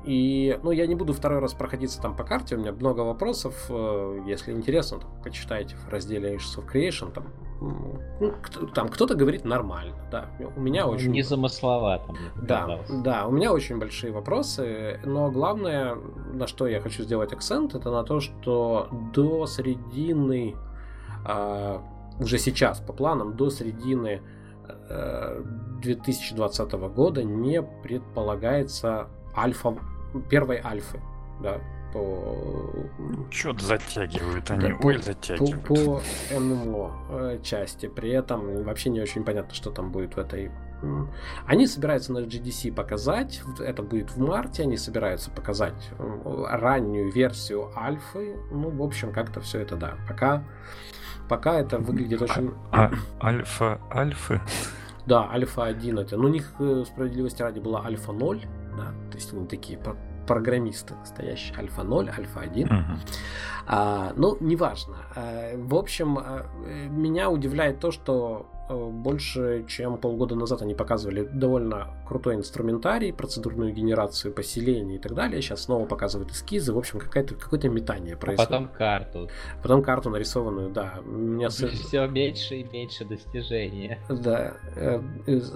и, 0.04 0.58
ну, 0.62 0.70
я 0.70 0.86
не 0.86 0.94
буду 0.94 1.12
второй 1.12 1.40
раз 1.40 1.52
проходиться 1.52 2.00
там 2.00 2.16
по 2.16 2.24
карте, 2.24 2.56
у 2.56 2.58
меня 2.58 2.72
много 2.72 3.00
вопросов, 3.00 3.66
э, 3.68 4.22
если 4.26 4.52
интересно, 4.52 4.98
то 4.98 5.06
почитайте 5.22 5.76
в 5.76 5.88
разделе 5.90 6.36
Ashes 6.36 6.58
of 6.58 6.72
Creation, 6.72 7.12
там, 7.12 7.26
ну, 8.20 8.34
там 8.74 8.88
кто-то 8.88 9.14
говорит 9.14 9.44
нормально, 9.44 9.94
да, 10.10 10.30
у 10.56 10.60
меня 10.60 10.86
ну, 10.86 10.92
очень... 10.92 11.10
Незамысловато. 11.10 12.14
Да, 12.40 12.80
да, 12.88 13.26
у 13.26 13.32
меня 13.32 13.52
очень 13.52 13.78
большие 13.78 14.10
вопросы, 14.10 14.98
но 15.04 15.30
главное, 15.30 15.96
на 16.32 16.46
что 16.46 16.66
я 16.66 16.80
хочу 16.80 17.02
сделать 17.02 17.34
акцент, 17.34 17.74
это 17.74 17.90
на 17.90 18.02
то, 18.02 18.20
что 18.20 18.88
до 19.12 19.46
середины, 19.46 20.56
а, 21.26 21.82
уже 22.18 22.38
сейчас 22.38 22.80
по 22.80 22.94
планам, 22.94 23.36
до 23.36 23.50
середины 23.50 24.22
2020 25.82 26.72
э, 26.72 26.88
года 26.88 27.22
не 27.22 27.62
предполагается 27.62 29.08
альфа, 29.36 29.76
первой 30.28 30.60
альфы, 30.62 31.00
да, 31.40 31.60
по... 31.92 32.86
Что-то 33.30 33.64
затягивают 33.64 34.50
они, 34.50 34.68
да, 34.68 34.76
ой, 34.82 34.98
затягивают. 34.98 35.62
По, 35.64 35.74
по 35.74 36.02
ММО 36.38 37.06
э, 37.10 37.38
части, 37.42 37.86
при 37.86 38.10
этом 38.10 38.62
вообще 38.62 38.90
не 38.90 39.00
очень 39.00 39.24
понятно, 39.24 39.54
что 39.54 39.70
там 39.70 39.90
будет 39.90 40.14
в 40.14 40.18
этой 40.18 40.50
они 41.46 41.66
собираются 41.66 42.12
на 42.12 42.18
GDC 42.18 42.72
показать, 42.72 43.42
это 43.58 43.82
будет 43.82 44.10
в 44.12 44.18
марте, 44.18 44.62
они 44.62 44.76
собираются 44.76 45.30
показать 45.30 45.90
раннюю 45.98 47.12
версию 47.12 47.70
альфы. 47.76 48.36
Ну, 48.50 48.70
в 48.70 48.82
общем, 48.82 49.12
как-то 49.12 49.40
все 49.40 49.60
это, 49.60 49.76
да. 49.76 49.96
Пока, 50.08 50.42
пока 51.28 51.60
это 51.60 51.78
выглядит 51.78 52.22
очень... 52.22 52.54
А, 52.72 52.90
альфа, 53.20 53.80
альфы? 53.92 54.40
Да, 55.06 55.30
альфа 55.30 55.66
1 55.66 55.98
это. 55.98 56.16
Ну, 56.16 56.28
у 56.28 56.30
них 56.30 56.52
э, 56.58 56.84
справедливости 56.86 57.42
ради 57.42 57.58
была 57.58 57.84
альфа 57.84 58.12
0, 58.12 58.42
да, 58.76 58.92
то 59.10 59.16
есть 59.16 59.32
они 59.32 59.46
такие 59.46 59.78
программисты 60.26 60.94
настоящие, 60.94 61.56
альфа 61.58 61.82
0, 61.82 62.08
альфа 62.10 62.40
1. 62.40 62.68
Uh-huh. 62.68 62.82
А, 63.66 64.12
ну, 64.16 64.36
неважно. 64.40 64.96
А, 65.16 65.56
в 65.56 65.74
общем, 65.74 66.18
а, 66.18 66.46
меня 66.88 67.30
удивляет 67.30 67.80
то, 67.80 67.90
что 67.90 68.46
больше, 68.70 69.64
чем 69.68 69.98
полгода 69.98 70.34
назад 70.34 70.62
они 70.62 70.74
показывали 70.74 71.24
довольно 71.24 71.88
крутой 72.06 72.36
инструментарий, 72.36 73.12
процедурную 73.12 73.72
генерацию 73.72 74.32
поселений 74.32 74.96
и 74.96 74.98
так 74.98 75.14
далее. 75.14 75.40
Сейчас 75.42 75.64
снова 75.64 75.86
показывают 75.86 76.30
эскизы. 76.30 76.72
В 76.72 76.78
общем, 76.78 76.98
какое-то, 76.98 77.34
какое-то 77.34 77.68
метание 77.68 78.16
происходит. 78.16 78.50
А 78.50 78.54
потом 78.54 78.68
карту. 78.68 79.28
Потом 79.62 79.82
карту 79.82 80.10
нарисованную, 80.10 80.70
да. 80.70 80.94
У 81.04 81.08
меня 81.08 81.50
сын... 81.50 81.68
Все 81.90 82.06
меньше 82.06 82.56
и 82.56 82.64
меньше 82.64 83.04
достижения. 83.04 83.98
Да. 84.08 84.54
Э, 84.76 85.00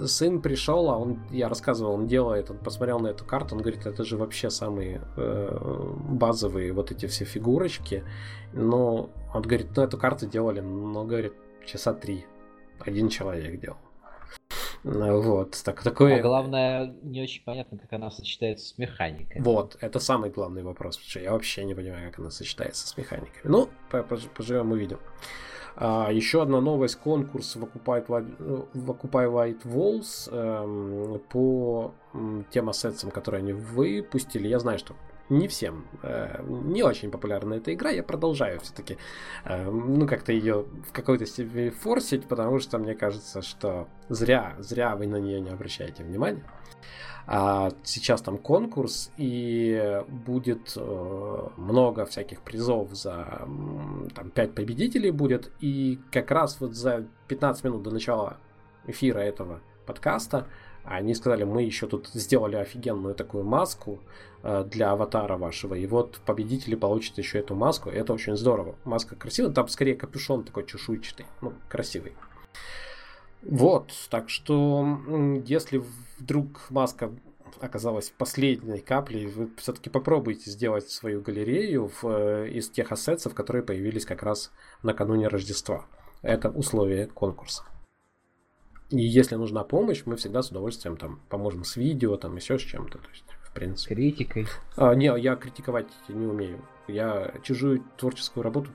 сын 0.07 0.41
пришел, 0.41 0.91
а 0.91 0.99
он, 0.99 1.21
я 1.31 1.49
рассказывал, 1.49 1.95
он 1.95 2.07
делает, 2.07 2.51
он 2.51 2.59
посмотрел 2.59 2.99
на 2.99 3.09
эту 3.09 3.25
карту, 3.25 3.55
он 3.55 3.62
говорит, 3.62 3.87
это 3.87 4.05
же 4.05 4.17
вообще 4.17 4.51
самые 4.51 5.03
э, 5.17 5.95
базовые 6.09 6.73
вот 6.73 6.91
эти 6.91 7.07
все 7.07 7.25
фигурочки. 7.25 8.05
Но 8.53 9.11
он 9.33 9.43
говорит, 9.43 9.69
ну 9.77 9.83
эту 9.83 9.99
карту 9.99 10.27
делали, 10.27 10.61
ну, 10.61 11.05
говорит, 11.05 11.35
часа 11.67 11.93
три 11.93 12.27
один 12.87 13.09
человек 13.09 13.61
делал. 13.61 13.78
Ну, 14.85 15.20
вот, 15.22 15.62
так, 15.64 15.82
такое... 15.82 16.18
А 16.18 16.22
главное, 16.22 16.95
не 17.03 17.22
очень 17.22 17.43
понятно, 17.43 17.78
как 17.78 17.91
она 17.95 18.11
сочетается 18.11 18.66
с 18.66 18.78
механикой. 18.78 19.41
Вот, 19.41 19.78
это 19.80 19.99
самый 19.99 20.28
главный 20.28 20.62
вопрос, 20.62 20.99
потому 20.99 21.11
что 21.11 21.20
я 21.20 21.32
вообще 21.32 21.64
не 21.64 21.74
понимаю, 21.74 22.11
как 22.11 22.18
она 22.20 22.30
сочетается 22.30 22.87
с 22.87 22.97
механикой. 22.99 23.41
Ну, 23.45 23.70
поживем 24.35 24.72
увидим. 24.72 24.99
А, 25.76 26.11
еще 26.12 26.43
одна 26.43 26.61
новость, 26.61 26.97
конкурс 26.97 27.57
в 27.57 27.64
Occupy, 27.64 28.07
White 28.07 29.62
Walls 29.64 30.28
эм, 30.30 31.18
по 31.30 31.95
тем 32.51 32.68
ассетсам, 32.68 33.11
которые 33.11 33.41
они 33.41 33.55
выпустили. 33.55 34.49
Я 34.49 34.59
знаю, 34.59 34.78
что 34.78 34.95
не 35.29 35.49
всем 35.49 35.87
э, 36.03 36.43
не 36.49 36.83
очень 36.83 37.11
популярна 37.11 37.55
эта 37.55 37.72
игра. 37.72 37.91
Я 37.91 38.03
продолжаю 38.03 38.61
все-таки, 38.61 38.99
э, 39.45 39.70
ну, 39.70 40.07
как-то 40.07 40.33
ее 40.33 40.66
в 40.89 40.93
какой-то 40.93 41.27
степени 41.27 41.70
форсить, 41.70 42.27
потому 42.27 42.59
что 42.59 42.79
мне 42.79 42.95
кажется, 42.95 43.43
что 43.43 43.89
зря, 44.09 44.55
зря 44.59 44.97
вы 44.97 45.07
на 45.07 45.16
нее 45.16 45.41
не 45.41 45.51
обращаете 45.51 46.05
внимания. 46.05 46.45
А 47.27 47.70
сейчас 47.85 48.20
там 48.20 48.37
конкурс, 48.37 49.11
и 49.16 50.03
будет 50.09 50.75
э, 50.77 51.49
много 51.57 52.05
всяких 52.05 52.43
призов 52.43 52.93
за 52.93 53.49
там 54.14 54.31
5 54.35 54.55
победителей 54.55 55.11
будет. 55.11 55.53
И 55.61 55.99
как 56.12 56.31
раз 56.31 56.61
вот 56.61 56.75
за 56.75 57.07
15 57.29 57.64
минут 57.64 57.83
до 57.83 57.91
начала 57.91 58.37
эфира 58.87 59.20
этого 59.20 59.61
подкаста 59.87 60.47
они 60.85 61.14
сказали, 61.14 61.45
мы 61.45 61.62
еще 61.62 61.87
тут 61.87 62.09
сделали 62.09 62.57
офигенную 62.57 63.14
такую 63.14 63.45
маску 63.45 64.01
для 64.66 64.92
аватара 64.92 65.36
вашего, 65.36 65.74
и 65.74 65.86
вот 65.86 66.20
победители 66.26 66.74
получат 66.74 67.18
еще 67.18 67.38
эту 67.38 67.55
маску, 67.55 67.88
это 67.88 68.12
очень 68.12 68.36
здорово. 68.36 68.74
Маска 68.84 69.16
красивая, 69.16 69.53
там 69.53 69.68
скорее 69.68 69.95
капюшон 69.95 70.45
такой 70.45 70.66
чешуйчатый, 70.66 71.26
ну, 71.40 71.55
красивый. 71.68 72.12
Вот, 73.42 73.92
так 74.11 74.28
что, 74.28 74.99
если 75.47 75.82
вдруг 76.18 76.70
маска 76.70 77.11
оказалась 77.61 78.11
последней 78.11 78.80
каплей. 78.80 79.26
Вы 79.26 79.51
все-таки 79.57 79.90
попробуйте 79.90 80.51
сделать 80.51 80.90
свою 80.90 81.20
галерею 81.20 81.88
в, 81.88 82.05
э, 82.05 82.51
из 82.51 82.68
тех 82.68 82.92
ассетсов, 82.92 83.34
которые 83.34 83.62
появились 83.62 84.05
как 84.05 84.22
раз 84.22 84.53
накануне 84.82 85.28
Рождества. 85.28 85.86
Это 86.22 86.51
условие 86.51 87.07
конкурса. 87.07 87.64
И 88.90 89.01
если 89.01 89.36
нужна 89.36 89.64
помощь, 89.64 90.03
мы 90.05 90.16
всегда 90.16 90.42
с 90.42 90.51
удовольствием 90.51 90.97
там 90.97 91.20
поможем 91.28 91.64
с 91.64 91.76
видео, 91.76 92.16
там 92.16 92.36
еще 92.36 92.59
с 92.59 92.62
чем-то. 92.62 92.99
То 92.99 93.09
есть, 93.11 93.24
принципе. 93.55 93.95
Критикой. 93.95 94.47
А, 94.77 94.95
не, 94.95 95.07
я 95.19 95.37
критиковать 95.37 95.87
не 96.09 96.27
умею. 96.27 96.61
Я 96.89 97.33
чужую 97.43 97.83
творческую 97.97 98.45
работу 98.45 98.71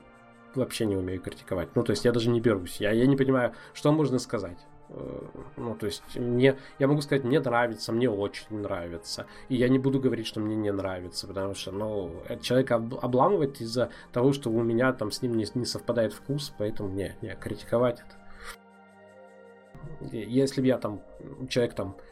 вообще 0.54 0.86
не 0.86 0.96
умею 0.96 1.20
критиковать. 1.20 1.68
Ну, 1.74 1.82
то 1.84 1.90
есть 1.90 2.04
я 2.04 2.12
даже 2.12 2.30
не 2.30 2.40
берусь. 2.40 2.80
Я, 2.80 2.90
я 2.90 3.06
не 3.06 3.16
понимаю, 3.16 3.52
что 3.72 3.92
можно 3.92 4.18
сказать. 4.18 4.58
Э, 4.88 5.20
ну, 5.56 5.74
то 5.74 5.86
есть 5.86 6.02
мне, 6.16 6.56
я 6.78 6.88
могу 6.88 7.00
сказать, 7.00 7.24
мне 7.24 7.40
нравится, 7.40 7.92
мне 7.92 8.10
очень 8.10 8.46
нравится. 8.50 9.26
И 9.48 9.56
я 9.56 9.68
не 9.68 9.78
буду 9.78 10.00
говорить, 10.00 10.26
что 10.26 10.40
мне 10.40 10.56
не 10.56 10.72
нравится, 10.72 11.26
потому 11.26 11.54
что, 11.54 11.72
ну, 11.72 12.22
человека 12.42 12.76
обламывать 12.76 13.60
из-за 13.60 13.90
того, 14.12 14.32
что 14.32 14.50
у 14.50 14.62
меня 14.62 14.92
там 14.92 15.10
с 15.10 15.22
ним 15.22 15.36
не, 15.36 15.46
не 15.54 15.64
совпадает 15.64 16.12
вкус, 16.12 16.52
поэтому 16.58 16.88
не, 16.88 17.16
не, 17.22 17.34
критиковать 17.36 18.00
это. 18.00 18.16
Если 20.12 20.60
бы 20.60 20.66
я 20.66 20.78
там, 20.78 21.02
человек 21.48 21.74
там 21.74 21.96
э, 21.96 22.09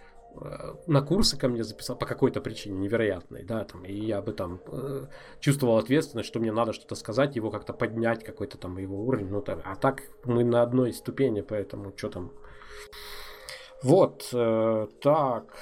на 0.86 1.02
курсы 1.02 1.36
ко 1.36 1.48
мне 1.48 1.64
записал 1.64 1.96
по 1.96 2.06
какой-то 2.06 2.40
причине 2.40 2.78
невероятной, 2.78 3.42
да, 3.42 3.64
там, 3.64 3.84
и 3.84 3.92
я 3.92 4.22
бы 4.22 4.32
там 4.32 4.60
э, 4.66 5.06
чувствовал 5.40 5.78
ответственность, 5.78 6.28
что 6.28 6.38
мне 6.38 6.52
надо 6.52 6.72
что-то 6.72 6.94
сказать, 6.94 7.34
его 7.36 7.50
как-то 7.50 7.72
поднять, 7.72 8.22
какой-то 8.22 8.56
там 8.56 8.78
его 8.78 9.02
уровень, 9.04 9.28
ну, 9.28 9.40
так, 9.40 9.60
а 9.64 9.74
так 9.74 10.02
мы 10.24 10.44
на 10.44 10.62
одной 10.62 10.92
ступени, 10.92 11.40
поэтому 11.40 11.92
что 11.96 12.08
там, 12.08 12.32
вот, 13.82 14.28
э, 14.32 14.86
так. 15.00 15.56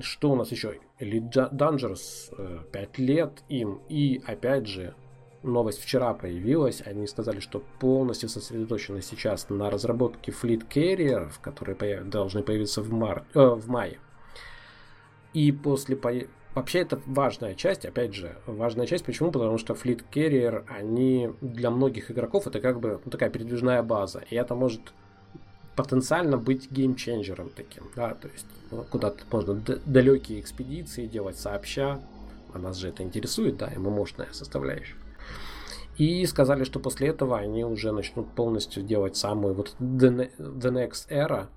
Что 0.00 0.30
у 0.32 0.36
нас 0.36 0.52
еще? 0.52 0.78
Elite 1.00 1.50
Dangerous, 1.52 2.32
э, 2.36 2.58
5 2.70 2.98
лет 2.98 3.42
им. 3.48 3.80
И 3.88 4.22
опять 4.26 4.66
же, 4.66 4.94
новость 5.42 5.80
вчера 5.80 6.14
появилась. 6.14 6.82
Они 6.84 7.06
сказали, 7.06 7.40
что 7.40 7.62
полностью 7.78 8.28
сосредоточены 8.28 9.02
сейчас 9.02 9.48
на 9.48 9.70
разработке 9.70 10.32
Fleet 10.32 10.66
Carrier, 10.68 11.30
которые 11.40 12.02
должны 12.02 12.42
появиться 12.42 12.82
в, 12.82 12.90
мар... 12.90 13.24
э, 13.34 13.40
в 13.40 13.68
мае. 13.68 13.98
И 15.32 15.52
после 15.52 15.96
по... 15.96 16.12
Вообще 16.54 16.80
это 16.80 17.00
важная 17.06 17.54
часть, 17.54 17.84
опять 17.84 18.12
же, 18.12 18.36
важная 18.46 18.86
часть. 18.86 19.04
Почему? 19.04 19.30
Потому 19.30 19.56
что 19.56 19.74
Fleet 19.74 20.04
Carrier, 20.12 20.64
они 20.68 21.30
для 21.40 21.70
многих 21.70 22.10
игроков 22.10 22.46
это 22.46 22.60
как 22.60 22.80
бы 22.80 23.00
ну, 23.04 23.10
такая 23.10 23.30
передвижная 23.30 23.82
база. 23.82 24.24
И 24.30 24.34
это 24.34 24.54
может 24.54 24.92
потенциально 25.76 26.36
быть 26.36 26.70
геймченджером 26.70 27.50
таким, 27.50 27.84
да, 27.94 28.14
то 28.14 28.28
есть 28.28 28.46
ну, 28.70 28.84
куда-то 28.90 29.24
можно 29.30 29.54
далекие 29.86 30.40
экспедиции 30.40 31.06
делать 31.06 31.38
сообща, 31.38 32.00
а 32.52 32.58
нас 32.58 32.76
же 32.76 32.88
это 32.88 33.02
интересует, 33.02 33.56
да, 33.56 33.70
ММОшная 33.76 34.28
составляющая. 34.32 34.96
И 35.96 36.24
сказали, 36.26 36.64
что 36.64 36.80
после 36.80 37.08
этого 37.08 37.38
они 37.38 37.64
уже 37.64 37.92
начнут 37.92 38.34
полностью 38.34 38.82
делать 38.82 39.16
самую 39.16 39.54
вот 39.54 39.76
The, 39.78 40.30
the 40.38 40.70
Next 40.72 41.08
Era, 41.10 41.48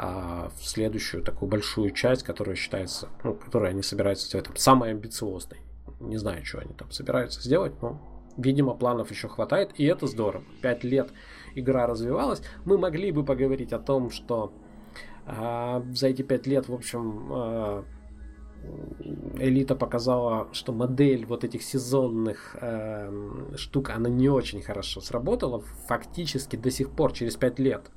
а, 0.00 0.50
в 0.56 0.64
следующую 0.64 1.24
такую 1.24 1.48
большую 1.48 1.90
часть, 1.90 2.22
которая 2.22 2.54
считается, 2.54 3.08
ну, 3.24 3.34
которую 3.34 3.70
они 3.70 3.82
собираются 3.82 4.28
сделать 4.28 4.46
там, 4.46 4.56
самой 4.56 4.90
амбициозной. 4.90 5.58
Не 5.98 6.16
знаю, 6.18 6.44
что 6.44 6.60
они 6.60 6.72
там 6.72 6.90
собираются 6.92 7.42
сделать, 7.42 7.72
но, 7.82 8.00
видимо, 8.36 8.74
планов 8.74 9.10
еще 9.10 9.26
хватает, 9.26 9.72
и 9.74 9.84
это 9.84 10.06
здорово. 10.06 10.44
Пять 10.62 10.84
лет 10.84 11.10
игра 11.56 11.88
развивалась, 11.88 12.42
мы 12.64 12.78
могли 12.78 13.10
бы 13.10 13.24
поговорить 13.24 13.72
о 13.72 13.80
том, 13.80 14.10
что 14.10 14.52
э, 15.26 15.82
за 15.92 16.06
эти 16.06 16.22
пять 16.22 16.46
лет, 16.46 16.68
в 16.68 16.74
общем, 16.74 17.32
э, 17.32 17.82
Элита 19.38 19.74
показала, 19.74 20.48
что 20.52 20.72
модель 20.72 21.24
вот 21.26 21.44
этих 21.44 21.62
сезонных 21.62 22.56
э, 22.60 23.54
штук, 23.56 23.90
она 23.90 24.08
не 24.08 24.28
очень 24.28 24.62
хорошо 24.62 25.00
сработала. 25.00 25.62
Фактически 25.86 26.56
до 26.56 26.70
сих 26.70 26.90
пор, 26.90 27.12
через 27.12 27.36
пять 27.36 27.58
лет, 27.58 27.90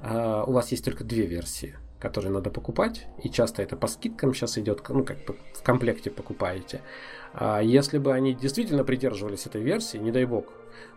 э, 0.00 0.44
у 0.46 0.52
вас 0.52 0.70
есть 0.70 0.84
только 0.84 1.04
две 1.04 1.26
версии 1.26 1.76
которые 1.98 2.30
надо 2.30 2.50
покупать, 2.50 3.06
и 3.22 3.30
часто 3.30 3.62
это 3.62 3.76
по 3.76 3.86
скидкам 3.86 4.34
сейчас 4.34 4.58
идет, 4.58 4.86
ну, 4.88 5.04
как 5.04 5.24
бы 5.24 5.36
в 5.54 5.62
комплекте 5.62 6.10
покупаете. 6.10 6.82
А 7.32 7.60
если 7.60 7.98
бы 7.98 8.12
они 8.12 8.34
действительно 8.34 8.84
придерживались 8.84 9.46
этой 9.46 9.62
версии, 9.62 9.96
не 9.96 10.12
дай 10.12 10.24
бог, 10.24 10.44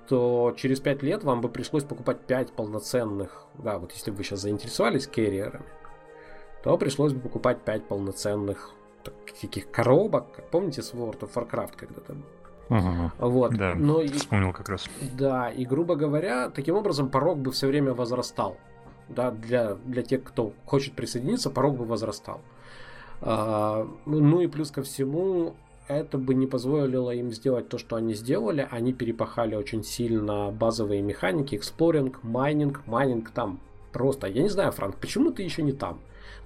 то 0.07 0.53
через 0.57 0.79
5 0.79 1.03
лет 1.03 1.23
вам 1.23 1.41
бы 1.41 1.49
пришлось 1.49 1.83
покупать 1.83 2.19
5 2.27 2.51
полноценных, 2.51 3.45
да, 3.57 3.79
вот 3.79 3.93
если 3.93 4.11
бы 4.11 4.17
вы 4.17 4.23
сейчас 4.23 4.41
заинтересовались 4.41 5.07
керриерами, 5.07 5.65
то 6.63 6.77
пришлось 6.77 7.13
бы 7.13 7.19
покупать 7.21 7.61
5 7.61 7.87
полноценных 7.87 8.71
таких 9.41 9.71
коробок, 9.71 10.31
как 10.35 10.49
помните 10.49 10.81
с 10.81 10.93
World 10.93 11.19
of 11.19 11.33
Warcraft 11.33 11.73
когда-то 11.75 12.15
Ага, 12.69 13.11
вот. 13.17 13.55
Да, 13.55 13.73
Но, 13.73 14.05
вспомнил 14.05 14.53
как 14.53 14.69
раз. 14.69 14.87
Да, 15.17 15.49
и 15.49 15.65
грубо 15.65 15.95
говоря, 15.95 16.49
таким 16.49 16.75
образом 16.75 17.09
порог 17.09 17.39
бы 17.39 17.51
все 17.51 17.65
время 17.65 17.93
возрастал 17.93 18.57
да, 19.07 19.31
для, 19.31 19.75
для 19.85 20.03
тех, 20.03 20.23
кто 20.23 20.53
хочет 20.65 20.93
присоединиться, 20.93 21.49
порог 21.49 21.77
бы 21.77 21.85
возрастал. 21.85 22.41
А, 23.21 23.87
ну 24.05 24.41
и 24.41 24.47
плюс 24.47 24.69
ко 24.69 24.83
всему, 24.83 25.55
это 25.87 26.19
бы 26.19 26.35
не 26.35 26.45
позволило 26.45 27.09
им 27.09 27.31
сделать 27.31 27.69
то, 27.69 27.79
что 27.79 27.95
они 27.95 28.13
сделали. 28.13 28.67
Они 28.69 28.93
перепахали 28.93 29.55
очень 29.55 29.83
сильно 29.83 30.51
базовые 30.51 31.01
механики, 31.01 31.55
exploring, 31.55 32.23
майнинг, 32.23 32.85
майнинг 32.85 33.31
там 33.31 33.59
просто. 33.91 34.27
Я 34.27 34.43
не 34.43 34.49
знаю, 34.49 34.71
Франк, 34.71 34.97
почему 34.97 35.31
ты 35.31 35.41
еще 35.41 35.63
не 35.63 35.73
там? 35.73 35.99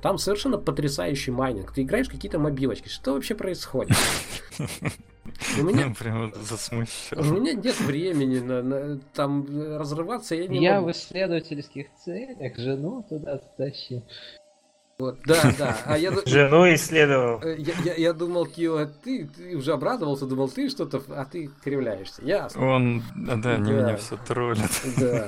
Там 0.04 0.18
совершенно 0.18 0.58
потрясающий 0.58 1.32
майнинг. 1.32 1.72
Ты 1.72 1.84
играешь 1.84 2.10
какие-то 2.10 2.38
мобилочки. 2.38 2.90
Что 2.90 3.14
вообще 3.14 3.36
происходит? 3.36 3.96
У 5.58 5.64
меня, 5.64 5.94
прямо 5.98 6.30
засмущал. 6.36 7.22
У 7.22 7.24
меня 7.24 7.54
нет 7.54 7.80
времени 7.80 8.40
на, 8.40 8.62
на 8.62 9.00
там 9.14 9.48
разрываться. 9.78 10.36
Я, 10.36 10.48
не 10.48 10.62
я 10.62 10.76
могу. 10.82 10.88
в 10.88 10.92
исследовательских 10.92 11.88
целях 12.04 12.58
жену 12.58 13.06
туда 13.08 13.38
тащил. 13.58 14.04
Вот, 15.04 15.20
да, 15.26 15.36
да. 15.58 15.78
А 15.86 15.98
я, 15.98 16.14
Жену 16.26 16.74
исследовал. 16.74 17.42
Э, 17.44 17.58
я, 17.58 17.74
я, 17.84 17.94
я 17.96 18.14
думал, 18.14 18.46
Кио, 18.46 18.86
ты, 19.04 19.28
ты 19.28 19.58
уже 19.58 19.74
обрадовался, 19.74 20.26
думал, 20.26 20.48
ты 20.48 20.70
что-то, 20.70 21.04
а 21.10 21.26
ты 21.26 21.50
кривляешься. 21.62 22.22
Ясно. 22.24 22.66
Он, 22.66 23.04
да, 23.14 23.36
да. 23.36 23.58
не 23.58 23.74
меня 23.74 23.98
все 23.98 24.16
троллит. 24.16 24.72
Да. 24.98 25.28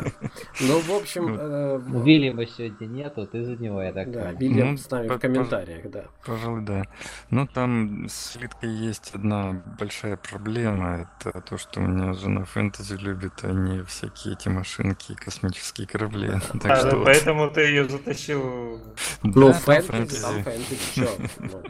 Ну, 0.61 0.79
в 0.79 0.91
общем... 0.91 1.35
Э, 1.37 1.81
Вильяма 2.05 2.45
сегодня 2.45 2.85
нету, 2.85 3.27
ты 3.27 3.43
за 3.43 3.57
него, 3.57 3.81
я 3.81 3.91
так 3.91 4.11
Да, 4.11 4.31
Вильям 4.31 4.71
ну, 4.71 4.77
с 4.77 4.89
нами 4.89 5.09
в 5.09 5.19
комментариях, 5.19 5.89
да. 5.91 6.05
Пожалуй, 6.25 6.61
да. 6.61 6.83
Но 7.29 7.45
там 7.45 8.07
с 8.07 8.37
Литкой 8.37 8.69
есть 8.69 9.11
одна 9.13 9.61
большая 9.77 10.15
проблема. 10.15 11.09
Это 11.19 11.41
то, 11.41 11.57
что 11.57 11.81
у 11.81 11.83
меня 11.83 12.13
жена 12.13 12.45
фэнтези 12.45 12.93
любит, 12.93 13.33
а 13.41 13.51
не 13.51 13.83
всякие 13.83 14.35
эти 14.35 14.47
машинки 14.47 15.11
и 15.11 15.15
космические 15.15 15.85
корабли. 15.85 16.31
Так 16.61 16.71
а, 16.71 16.75
что 16.77 17.03
поэтому 17.03 17.49
ты 17.49 17.61
ее 17.61 17.89
затащил... 17.89 18.79
Ну, 19.23 19.53
фэнтези, 19.65 20.21
там 20.21 20.43
фэнтези? 20.43 21.07
Ну. 21.39 21.63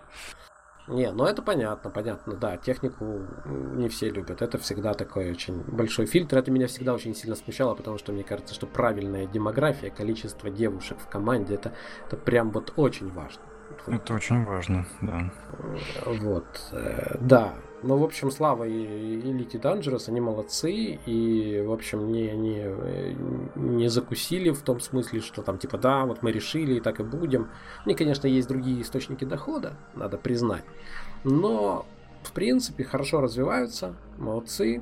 Не, 0.87 1.11
ну 1.11 1.25
это 1.25 1.41
понятно, 1.41 1.89
понятно, 1.89 2.35
да, 2.35 2.57
технику 2.57 3.21
не 3.45 3.89
все 3.89 4.11
любят. 4.11 4.43
Это 4.43 4.59
всегда 4.59 4.93
такой 4.93 5.31
очень 5.31 5.63
большой 5.63 6.05
фильтр. 6.05 6.37
Это 6.37 6.51
меня 6.51 6.67
всегда 6.67 6.93
очень 6.93 7.15
сильно 7.15 7.35
смущало, 7.35 7.73
потому 7.73 7.97
что 7.97 8.11
мне 8.11 8.23
кажется, 8.23 8.53
что 8.53 8.67
правильная 8.67 9.25
демография, 9.25 9.89
количество 9.89 10.51
девушек 10.51 10.99
в 10.99 11.07
команде, 11.07 11.55
это, 11.55 11.73
это 12.05 12.17
прям 12.17 12.51
вот 12.51 12.73
очень 12.75 13.11
важно. 13.11 13.41
Это 13.87 14.13
очень 14.13 14.45
важно, 14.45 14.85
да. 15.01 15.31
Вот, 16.05 16.69
э, 16.71 17.17
да. 17.19 17.55
Ну, 17.84 17.97
в 17.97 18.03
общем, 18.03 18.32
Слава 18.32 18.63
и 18.63 18.71
Elite 18.71 19.59
Dangerous, 19.61 20.05
они 20.07 20.19
молодцы, 20.19 20.99
и, 21.05 21.63
в 21.65 21.71
общем, 21.71 22.11
не, 22.11 22.32
не, 22.32 23.15
не 23.55 23.89
закусили 23.89 24.49
в 24.49 24.61
том 24.61 24.80
смысле, 24.80 25.21
что 25.21 25.41
там, 25.41 25.57
типа, 25.57 25.78
да, 25.78 26.05
вот 26.05 26.23
мы 26.23 26.32
решили, 26.32 26.76
и 26.76 26.80
так 26.80 26.99
и 26.99 27.03
будем. 27.03 27.49
У 27.86 27.89
них, 27.89 27.97
конечно, 27.97 28.28
есть 28.28 28.47
другие 28.47 28.82
источники 28.82 29.26
дохода, 29.26 29.78
надо 29.93 30.17
признать, 30.17 30.63
но, 31.23 31.86
в 32.23 32.32
принципе, 32.32 32.84
хорошо 32.84 33.21
развиваются, 33.21 33.95
молодцы, 34.17 34.82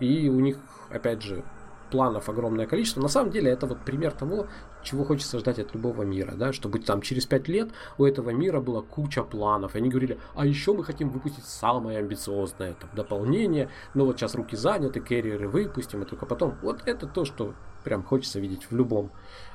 и 0.00 0.28
у 0.28 0.40
них, 0.40 0.58
опять 0.90 1.22
же, 1.22 1.44
планов 1.92 2.28
огромное 2.28 2.66
количество. 2.66 3.00
На 3.00 3.08
самом 3.08 3.30
деле 3.30 3.52
это 3.52 3.66
вот 3.66 3.78
пример 3.84 4.12
того, 4.12 4.46
чего 4.82 5.04
хочется 5.04 5.38
ждать 5.38 5.58
от 5.58 5.74
любого 5.74 6.02
мира, 6.02 6.32
да, 6.34 6.52
чтобы 6.52 6.80
там 6.80 7.02
через 7.02 7.26
пять 7.26 7.48
лет 7.48 7.68
у 7.98 8.04
этого 8.04 8.30
мира 8.30 8.60
была 8.60 8.82
куча 8.82 9.22
планов. 9.22 9.74
И 9.74 9.78
они 9.78 9.90
говорили, 9.90 10.18
а 10.34 10.46
еще 10.46 10.72
мы 10.72 10.82
хотим 10.84 11.10
выпустить 11.10 11.44
самое 11.44 11.98
амбициозное 11.98 12.72
там, 12.72 12.90
дополнение, 12.94 13.68
но 13.94 14.06
вот 14.06 14.18
сейчас 14.18 14.34
руки 14.34 14.56
заняты, 14.56 15.00
керриеры 15.00 15.48
выпустим, 15.48 16.02
и 16.02 16.06
только 16.06 16.26
потом. 16.26 16.56
Вот 16.62 16.80
это 16.86 17.06
то, 17.06 17.24
что 17.24 17.54
прям 17.84 18.02
хочется 18.02 18.40
видеть 18.40 18.66
в 18.70 18.74
любом 18.74 19.10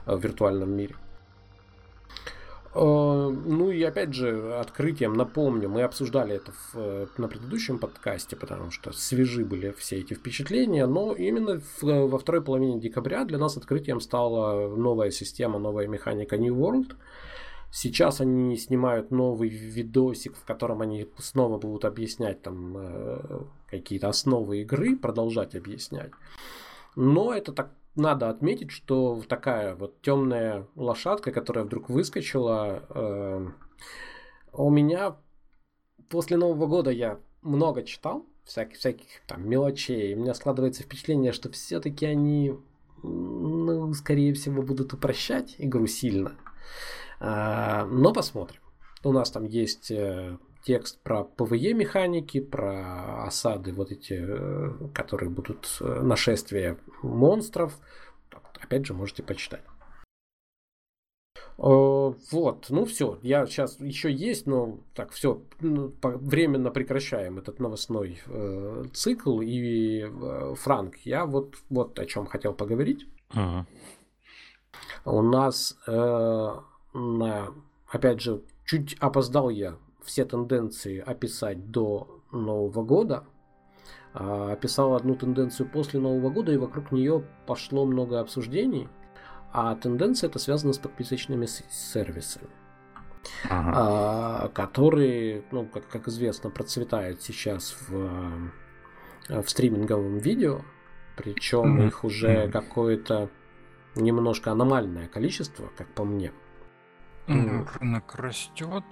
э, 0.05 0.17
виртуальном 0.17 0.71
мире. 0.71 0.95
Э, 2.77 3.29
ну 3.29 3.71
и 3.71 3.81
опять 3.81 4.13
же, 4.13 4.55
открытием 4.59 5.13
напомню, 5.13 5.67
мы 5.67 5.81
обсуждали 5.81 6.35
это 6.35 6.51
в, 6.51 6.75
э, 6.75 7.07
на 7.17 7.27
предыдущем 7.27 7.79
подкасте, 7.79 8.35
потому 8.35 8.69
что 8.69 8.91
свежи 8.91 9.43
были 9.43 9.71
все 9.71 9.97
эти 9.97 10.13
впечатления, 10.13 10.85
но 10.85 11.13
именно 11.13 11.59
в, 11.59 11.83
во 11.83 12.17
второй 12.19 12.43
половине 12.43 12.79
декабря 12.79 13.25
для 13.25 13.39
нас 13.39 13.57
открытием 13.57 13.99
стала 13.99 14.75
новая 14.75 15.09
система, 15.09 15.57
новая 15.57 15.87
механика 15.87 16.37
New 16.37 16.55
World. 16.55 16.95
Сейчас 17.71 18.21
они 18.21 18.55
снимают 18.57 19.11
новый 19.11 19.49
видосик, 19.49 20.35
в 20.37 20.45
котором 20.45 20.81
они 20.81 21.07
снова 21.17 21.57
будут 21.57 21.83
объяснять 21.83 22.43
там 22.43 22.77
э, 22.77 23.39
какие-то 23.71 24.09
основы 24.09 24.61
игры, 24.61 24.95
продолжать 24.95 25.55
объяснять. 25.55 26.11
Но 26.95 27.33
это 27.33 27.51
так 27.53 27.71
надо 27.97 28.29
отметить, 28.29 28.71
что 28.71 29.21
такая 29.27 29.75
вот 29.75 30.01
темная 30.01 30.67
лошадка, 30.75 31.31
которая 31.31 31.65
вдруг 31.65 31.89
выскочила, 31.89 32.83
э, 32.89 33.47
у 34.53 34.69
меня 34.69 35.17
после 36.09 36.37
Нового 36.37 36.67
года 36.67 36.91
я 36.91 37.19
много 37.41 37.83
читал 37.83 38.25
всяких, 38.43 38.77
всяких 38.77 39.07
там 39.27 39.47
мелочей. 39.47 40.15
У 40.15 40.19
меня 40.19 40.33
складывается 40.33 40.83
впечатление, 40.83 41.31
что 41.31 41.51
все-таки 41.51 42.05
они, 42.05 42.55
ну, 43.03 43.93
скорее 43.93 44.33
всего, 44.33 44.61
будут 44.61 44.93
упрощать 44.93 45.55
игру 45.57 45.87
сильно. 45.87 46.35
А, 47.19 47.85
но 47.85 48.13
посмотрим. 48.13 48.61
У 49.03 49.11
нас 49.11 49.31
там 49.31 49.45
есть 49.45 49.91
э, 49.91 50.37
текст 50.67 50.99
про 51.01 51.23
PvE 51.23 51.73
механики, 51.73 52.41
про 52.41 53.23
осады 53.25 53.71
вот 53.71 53.91
эти, 53.91 54.17
э, 54.19 54.89
которые 54.93 55.29
будут 55.29 55.77
э, 55.79 56.01
нашествия 56.01 56.77
монстров. 57.01 57.79
Опять 58.61 58.85
же, 58.85 58.93
можете 58.93 59.23
почитать. 59.23 59.63
Вот, 61.57 62.67
ну 62.69 62.85
все, 62.85 63.17
я 63.23 63.45
сейчас 63.47 63.79
еще 63.79 64.11
есть, 64.11 64.45
но 64.45 64.79
так 64.93 65.11
все 65.11 65.41
ну, 65.61 65.91
временно 66.03 66.69
прекращаем 66.69 67.39
этот 67.39 67.59
новостной 67.59 68.19
э, 68.27 68.83
цикл 68.93 69.41
и 69.41 70.01
э, 70.01 70.55
Франк, 70.55 70.97
я 70.97 71.25
вот 71.25 71.55
вот 71.69 71.97
о 71.97 72.05
чем 72.05 72.27
хотел 72.27 72.53
поговорить. 72.53 73.07
Uh-huh. 73.33 73.63
У 75.05 75.21
нас 75.21 75.77
э, 75.87 75.91
на, 76.93 77.47
опять 77.87 78.21
же, 78.21 78.43
чуть 78.65 78.95
опоздал 78.99 79.49
я 79.49 79.77
все 80.07 80.25
тенденции 80.25 80.99
описать 80.99 81.69
до 81.69 82.23
Нового 82.31 82.83
года. 82.83 83.25
А, 84.13 84.53
описал 84.53 84.95
одну 84.95 85.15
тенденцию 85.15 85.69
после 85.69 85.99
Нового 85.99 86.29
года, 86.29 86.53
и 86.53 86.57
вокруг 86.57 86.91
нее 86.91 87.23
пошло 87.45 87.85
много 87.85 88.19
обсуждений. 88.19 88.87
А 89.51 89.75
тенденция 89.75 90.29
это 90.29 90.39
связана 90.39 90.73
с 90.73 90.77
подписочными 90.77 91.45
сервисами. 91.45 92.47
Ага. 93.49 93.71
А, 93.75 94.47
которые, 94.49 95.43
ну, 95.51 95.65
как, 95.65 95.87
как 95.87 96.07
известно, 96.07 96.49
процветают 96.49 97.21
сейчас 97.21 97.75
в, 97.89 98.51
в 99.27 99.47
стриминговом 99.49 100.19
видео. 100.19 100.61
Причем 101.17 101.79
mm-hmm. 101.79 101.87
их 101.87 102.03
уже 102.05 102.49
какое-то 102.49 103.29
немножко 103.95 104.51
аномальное 104.51 105.07
количество, 105.07 105.69
как 105.77 105.87
по 105.93 106.05
мне. 106.05 106.31
Рынок 107.27 108.15
растет, 108.15 108.85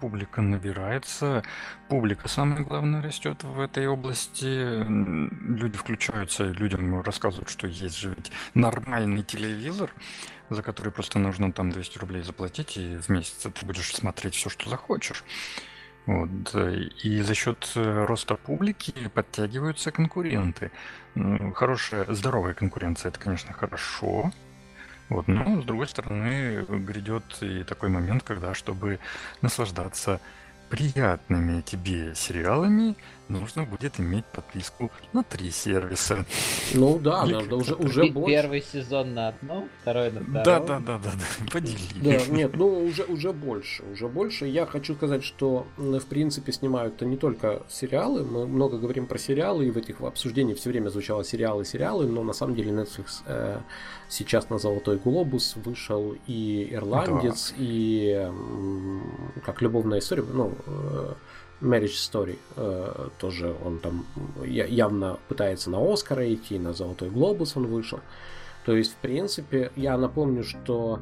публика 0.00 0.40
набирается, 0.40 1.42
публика, 1.88 2.26
самое 2.28 2.64
главное, 2.64 3.02
растет 3.02 3.44
в 3.44 3.60
этой 3.60 3.86
области. 3.86 4.82
Люди 4.84 5.76
включаются, 5.76 6.44
людям 6.44 7.02
рассказывают, 7.02 7.50
что 7.50 7.66
есть 7.66 7.98
же 7.98 8.14
ведь 8.16 8.32
нормальный 8.54 9.22
телевизор, 9.22 9.92
за 10.48 10.62
который 10.62 10.90
просто 10.90 11.18
нужно 11.18 11.52
там 11.52 11.70
200 11.70 11.98
рублей 11.98 12.22
заплатить, 12.22 12.78
и 12.78 12.96
в 12.96 13.10
месяц 13.10 13.46
ты 13.52 13.66
будешь 13.66 13.94
смотреть 13.94 14.34
все, 14.34 14.48
что 14.48 14.70
захочешь. 14.70 15.22
Вот. 16.06 16.54
И 17.04 17.20
за 17.20 17.34
счет 17.34 17.70
э, 17.76 18.04
роста 18.06 18.34
публики 18.34 18.92
подтягиваются 19.14 19.92
конкуренты. 19.92 20.72
Хорошая, 21.54 22.12
здоровая 22.12 22.54
конкуренция, 22.54 23.10
это, 23.10 23.20
конечно, 23.20 23.52
хорошо. 23.52 24.32
Вот, 25.12 25.28
но, 25.28 25.60
с 25.60 25.64
другой 25.64 25.86
стороны, 25.88 26.64
грядет 26.68 27.24
и 27.42 27.64
такой 27.64 27.90
момент, 27.90 28.22
когда, 28.22 28.54
чтобы 28.54 28.98
наслаждаться 29.42 30.20
приятными 30.70 31.60
тебе 31.60 32.14
сериалами, 32.14 32.96
нужно 33.28 33.64
будет 33.64 33.98
иметь 33.98 34.24
подписку 34.26 34.90
на 35.12 35.22
три 35.22 35.50
сервиса. 35.50 36.24
Ну 36.74 36.98
да, 36.98 37.24
Или 37.24 37.34
надо 37.34 37.56
уже, 37.56 37.74
уже 37.74 38.04
больше. 38.06 38.30
Первый 38.30 38.62
сезон 38.62 39.14
на 39.14 39.28
одном, 39.28 39.68
второй 39.80 40.10
на 40.12 40.20
втором. 40.20 40.42
Да, 40.44 40.60
да, 40.60 40.80
да, 40.80 40.98
да, 40.98 41.10
да. 41.14 41.50
Подели. 41.52 41.78
Да, 41.96 42.26
нет, 42.26 42.56
ну 42.56 42.84
уже, 42.84 43.04
уже 43.04 43.32
больше, 43.32 43.82
уже 43.92 44.08
больше. 44.08 44.46
Я 44.46 44.66
хочу 44.66 44.94
сказать, 44.94 45.24
что 45.24 45.66
в 45.76 46.06
принципе 46.06 46.52
снимают-то 46.52 47.04
не 47.04 47.16
только 47.16 47.62
сериалы, 47.68 48.24
мы 48.24 48.46
много 48.46 48.78
говорим 48.78 49.06
про 49.06 49.18
сериалы, 49.18 49.66
и 49.66 49.70
в 49.70 49.76
этих 49.76 50.00
обсуждениях 50.00 50.58
все 50.58 50.70
время 50.70 50.88
звучало 50.88 51.24
сериалы, 51.24 51.64
сериалы, 51.64 52.06
но 52.06 52.22
на 52.22 52.32
самом 52.32 52.54
деле 52.54 52.72
Netflix 52.72 53.22
э, 53.26 53.60
сейчас 54.08 54.50
на 54.50 54.58
Золотой 54.58 54.98
Глобус 54.98 55.56
вышел 55.56 56.14
и 56.26 56.68
Ирландец, 56.70 57.50
да. 57.50 57.56
и 57.58 58.12
э, 58.16 58.32
как 59.44 59.62
любовная 59.62 60.00
история, 60.00 60.22
ну, 60.22 60.52
э, 60.66 61.14
Marriage 61.62 61.94
Story 61.94 62.38
э, 62.56 63.08
тоже 63.18 63.54
он 63.64 63.78
там 63.78 64.04
явно 64.44 65.18
пытается 65.28 65.70
на 65.70 65.78
Оскара 65.92 66.32
идти, 66.32 66.58
на 66.58 66.72
Золотой 66.72 67.08
Глобус 67.10 67.56
он 67.56 67.66
вышел. 67.66 68.00
То 68.64 68.76
есть, 68.76 68.92
в 68.92 68.96
принципе, 68.96 69.70
я 69.76 69.96
напомню, 69.96 70.44
что... 70.44 71.00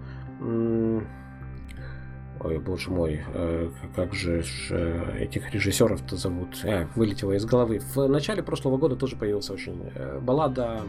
Ой, 2.43 2.59
боже 2.59 2.91
мой, 2.91 3.21
э, 3.35 3.71
как 3.95 4.15
же 4.15 4.43
э, 4.71 5.19
этих 5.19 5.53
режиссеров-то 5.53 6.17
зовут? 6.17 6.65
Э, 6.65 6.87
вылетело 6.97 7.33
из 7.33 7.45
головы. 7.45 7.83
В 7.95 8.09
начале 8.09 8.43
прошлого 8.43 8.79
года 8.79 8.97
тоже 8.97 9.17
появился 9.17 9.53
очень 9.53 9.91
э, 9.95 10.19
баллада 10.21 10.81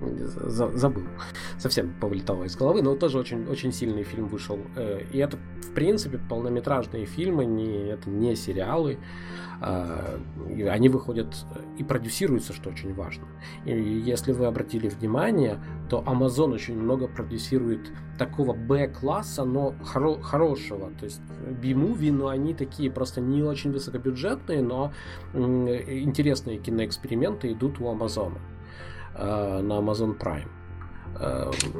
забыл. 0.00 1.04
Совсем 1.58 1.92
повылетало 2.00 2.44
из 2.44 2.56
головы, 2.56 2.82
но 2.82 2.94
тоже 2.94 3.18
очень, 3.18 3.46
очень 3.46 3.72
сильный 3.72 4.02
фильм 4.02 4.26
вышел. 4.26 4.58
Э, 4.76 5.02
и 5.12 5.18
это, 5.18 5.36
в 5.36 5.72
принципе, 5.74 6.18
полнометражные 6.18 7.06
фильмы, 7.06 7.44
не, 7.44 7.88
это 7.88 8.08
не 8.10 8.36
сериалы. 8.36 8.98
А, 9.60 10.20
они 10.70 10.88
выходят 10.88 11.34
и 11.78 11.82
продюсируются, 11.82 12.52
что 12.52 12.70
очень 12.70 12.94
важно. 12.94 13.26
И 13.64 13.72
если 13.72 14.32
вы 14.32 14.46
обратили 14.46 14.88
внимание, 14.88 15.58
то 15.90 16.02
Amazon 16.06 16.52
очень 16.52 16.78
много 16.78 17.08
продюсирует 17.08 17.90
такого 18.18 18.52
Б-класса, 18.54 19.44
но 19.44 19.74
хоро- 19.82 20.22
хорошего. 20.22 20.92
То 20.98 21.06
есть 21.06 21.20
B-movie, 21.60 22.12
но 22.12 22.28
они 22.28 22.54
такие 22.54 22.90
просто 22.90 23.20
не 23.20 23.42
очень 23.42 23.72
высокобюджетные, 23.72 24.62
но 24.62 24.92
интересные 25.34 26.58
киноэксперименты 26.58 27.52
идут 27.52 27.80
у 27.80 27.88
Амазона. 27.88 28.38
Э, 29.18 29.60
на 29.60 29.74
Amazon 29.74 30.16
Prime. 30.16 30.48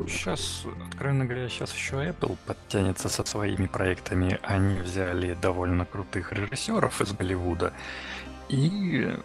Сейчас, 0.08 0.64
откровенно 0.88 1.24
говоря, 1.24 1.48
сейчас 1.48 1.72
еще 1.72 1.96
Apple 1.96 2.36
подтянется 2.44 3.08
со 3.08 3.24
своими 3.24 3.66
проектами. 3.66 4.40
Они 4.42 4.80
взяли 4.80 5.34
довольно 5.34 5.84
крутых 5.84 6.32
режиссеров 6.32 7.00
из 7.00 7.12
Голливуда. 7.12 7.72
И 8.48 9.16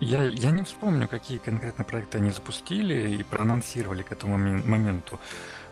я, 0.00 0.24
я 0.24 0.50
не 0.50 0.64
вспомню, 0.64 1.06
какие 1.06 1.38
конкретно 1.38 1.84
проекты 1.84 2.18
они 2.18 2.30
запустили 2.30 3.16
и 3.16 3.22
проанонсировали 3.22 4.02
к 4.02 4.10
этому 4.10 4.38
моменту. 4.38 5.20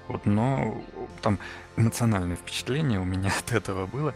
Вот, 0.06 0.26
но 0.26 0.80
там 1.20 1.40
эмоциональное 1.76 2.36
впечатление 2.36 3.00
у 3.00 3.04
меня 3.04 3.32
от 3.38 3.52
этого 3.52 3.86
было 3.86 4.14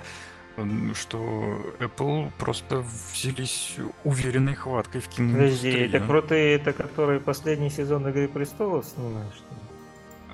что 0.94 1.74
Apple 1.78 2.30
просто 2.38 2.84
взялись 3.12 3.76
уверенной 4.04 4.54
хваткой 4.54 5.00
в 5.00 5.08
киноиндустрию. 5.08 5.74
Подожди, 5.74 5.96
это 5.96 6.06
крутые, 6.06 6.56
это 6.56 6.72
которые 6.72 7.20
последний 7.20 7.70
сезон 7.70 8.08
Игры 8.08 8.28
Престолов 8.28 8.86
снимают, 8.86 9.34
что 9.34 9.44
ли? 9.44 9.60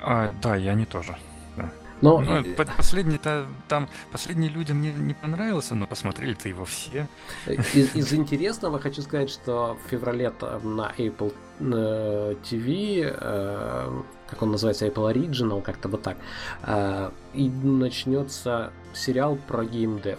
А, 0.03 0.35
да, 0.43 0.57
и 0.57 0.67
они 0.67 0.85
тоже. 0.85 1.17
Да. 1.57 1.71
Но... 2.01 2.21
Ну, 2.21 2.45
последний-то 2.77 3.47
там 3.67 3.89
последний 4.13 4.49
людям 4.49 4.81
не, 4.81 4.93
не 4.93 5.15
понравился, 5.15 5.75
но 5.75 5.87
посмотрели-то 5.87 6.49
его 6.49 6.65
все. 6.65 7.09
Из, 7.47 7.95
из 7.95 8.13
интересного 8.13 8.79
хочу 8.79 9.03
сказать, 9.03 9.31
что 9.31 9.77
в 9.85 9.91
феврале 9.91 10.33
на 10.63 10.93
Apple 10.97 11.35
э, 11.61 12.35
TV, 12.45 13.17
э, 13.21 14.03
как 14.29 14.43
он 14.43 14.51
называется, 14.51 14.87
Apple 14.87 15.13
Original, 15.13 15.63
как-то 15.63 15.89
вот 15.89 16.03
так, 16.03 16.17
э, 16.63 17.11
и 17.35 17.49
начнется 17.49 18.73
сериал 18.93 19.39
про 19.47 19.65
геймдев. 19.65 20.19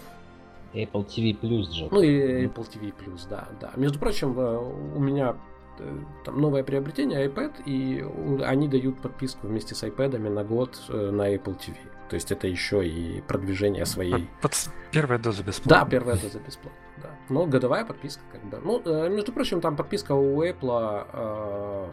Apple 0.73 1.05
TV 1.05 1.39
Plus 1.39 1.71
же. 1.71 1.87
Ну 1.89 2.01
и 2.01 2.45
Apple 2.45 2.67
TV 2.69 2.93
Plus, 2.93 3.21
да, 3.29 3.47
да. 3.59 3.71
Между 3.75 3.97
прочим, 3.97 4.37
у 4.37 4.99
меня 4.99 5.35
Э, 5.79 5.97
там 6.25 6.39
новое 6.39 6.63
приобретение 6.63 7.27
iPad, 7.27 7.63
и 7.65 8.05
они 8.43 8.67
дают 8.67 9.01
подписку 9.01 9.47
вместе 9.47 9.75
с 9.75 9.83
iPad 9.83 10.17
на 10.17 10.43
год 10.43 10.79
э, 10.89 11.11
на 11.11 11.33
Apple 11.33 11.57
TV. 11.57 11.75
То 12.09 12.15
есть 12.15 12.31
это 12.31 12.47
еще 12.47 12.87
и 12.87 13.21
продвижение 13.21 13.85
своей... 13.85 14.27
Под... 14.41 14.53
Первая 14.91 15.19
доза 15.19 15.43
бесплатно. 15.43 15.85
Да, 15.85 15.89
первая 15.89 16.15
доза 16.17 16.39
бесплатно, 16.39 16.79
да. 16.97 17.09
Но 17.29 17.45
годовая 17.45 17.85
подписка, 17.85 18.23
как 18.31 18.43
бы. 18.45 18.59
Ну, 18.63 18.81
э, 18.83 19.09
между 19.09 19.31
прочим, 19.31 19.61
там 19.61 19.75
подписка 19.75 20.13
у 20.13 20.43
Apple 20.43 21.07
э, 21.13 21.89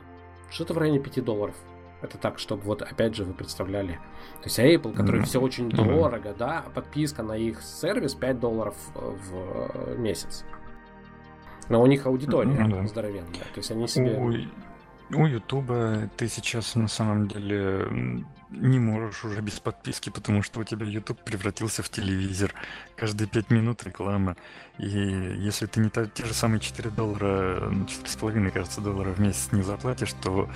что-то 0.51 0.74
в 0.74 0.78
районе 0.78 0.98
5 0.98 1.24
долларов. 1.24 1.55
Это 2.02 2.18
так, 2.18 2.39
чтобы 2.39 2.62
вот 2.62 2.82
опять 2.82 3.14
же 3.14 3.24
вы 3.24 3.32
представляли. 3.32 3.94
То 4.43 4.44
есть 4.44 4.59
Apple, 4.59 4.94
который 4.94 5.20
mm-hmm. 5.20 5.24
все 5.24 5.40
очень 5.40 5.68
mm-hmm. 5.68 5.85
дорого, 5.86 6.35
да, 6.39 6.64
подписка 6.74 7.23
на 7.23 7.32
их 7.32 7.62
сервис 7.62 8.14
5 8.14 8.39
долларов 8.39 8.74
в 8.94 9.98
месяц. 9.98 10.44
Но 11.68 11.82
у 11.82 11.86
них 11.86 12.06
аудитория 12.06 12.68
да. 12.68 12.86
здоровенная. 12.86 13.32
То 13.32 13.56
есть 13.56 13.70
они 13.70 13.89
себе... 13.89 14.16
У, 15.10 15.18
у 15.18 15.27
Ютуба 15.27 16.10
ты 16.16 16.28
сейчас 16.28 16.74
на 16.74 16.89
самом 16.89 17.28
деле 17.28 18.24
не 18.51 18.78
можешь 18.78 19.24
уже 19.24 19.40
без 19.40 19.59
подписки, 19.59 20.10
потому 20.10 20.43
что 20.43 20.60
у 20.60 20.64
тебя 20.64 20.86
YouTube 20.86 21.20
превратился 21.24 21.82
в 21.82 21.89
телевизор. 21.89 22.55
Каждые 22.94 23.28
пять 23.28 23.51
минут 23.51 23.85
реклама. 23.85 24.36
И 24.78 25.36
если 25.39 25.66
ты 25.66 25.81
не 25.81 25.89
та, 25.89 26.07
те 26.07 26.24
же 26.24 26.35
самые 26.35 26.61
4 26.61 26.90
доллара, 26.90 27.70
4,5, 27.70 28.51
кажется, 28.51 28.81
доллара 28.81 29.11
в 29.11 29.20
месяц 29.20 29.48
не 29.53 29.62
заплатишь, 29.62 30.12
то 30.23 30.48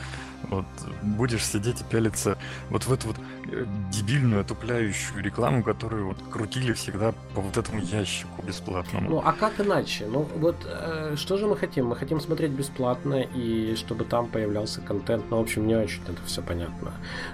вот 0.48 0.66
будешь 1.02 1.44
сидеть 1.44 1.80
и 1.80 1.84
пялиться 1.84 2.36
вот 2.70 2.84
в 2.84 2.92
эту 2.92 3.08
вот 3.08 3.16
э, 3.50 3.66
дебильную, 3.90 4.42
отупляющую 4.42 5.22
рекламу, 5.22 5.62
которую 5.62 6.08
вот 6.08 6.18
крутили 6.30 6.72
всегда 6.72 7.12
по 7.34 7.40
вот 7.40 7.56
этому 7.56 7.80
ящику 7.80 8.42
бесплатному. 8.42 9.10
Ну, 9.10 9.22
а 9.24 9.32
как 9.32 9.60
иначе? 9.60 10.06
Ну, 10.06 10.26
вот 10.36 10.56
э, 10.64 11.14
что 11.16 11.36
же 11.36 11.46
мы 11.46 11.56
хотим? 11.56 11.86
Мы 11.86 11.96
хотим 11.96 12.20
смотреть 12.20 12.52
бесплатно 12.52 13.22
и 13.22 13.74
чтобы 13.76 14.04
там 14.04 14.28
появлялся 14.28 14.80
контент. 14.80 15.24
Ну, 15.30 15.38
в 15.38 15.40
общем, 15.40 15.66
не 15.66 15.76
очень 15.76 16.02
это 16.02 16.22
все 16.26 16.42
понятно. 16.42 16.92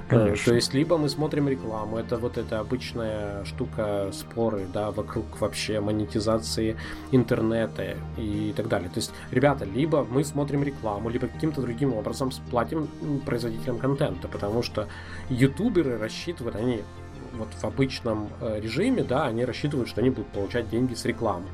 Э, 0.08 0.10
Конечно. 0.10 0.52
То 0.52 0.54
есть, 0.54 0.74
либо 0.74 0.98
мы 0.98 1.08
смотрим 1.08 1.48
рекламу, 1.48 1.98
это 1.98 2.16
вот 2.16 2.38
эта 2.38 2.60
обычная 2.60 3.44
штука, 3.44 4.10
споры, 4.12 4.66
да, 4.72 4.90
вокруг 4.90 5.40
вообще 5.40 5.80
монетизации 5.80 6.75
интернета 7.10 7.96
и 8.16 8.52
так 8.56 8.68
далее. 8.68 8.88
То 8.88 8.98
есть, 8.98 9.12
ребята, 9.30 9.64
либо 9.64 10.04
мы 10.04 10.24
смотрим 10.24 10.62
рекламу, 10.62 11.08
либо 11.08 11.26
каким-то 11.26 11.60
другим 11.60 11.94
образом 11.94 12.30
платим 12.50 12.88
производителям 13.24 13.78
контента, 13.78 14.28
потому 14.28 14.62
что 14.62 14.88
ютуберы 15.28 15.98
рассчитывают, 15.98 16.56
они 16.56 16.82
вот 17.34 17.48
в 17.48 17.64
обычном 17.64 18.28
э, 18.40 18.60
режиме, 18.60 19.02
да, 19.02 19.26
они 19.26 19.44
рассчитывают, 19.44 19.88
что 19.88 20.00
они 20.00 20.10
будут 20.10 20.28
получать 20.28 20.70
деньги 20.70 20.94
с 20.94 21.04
рекламы. 21.04 21.46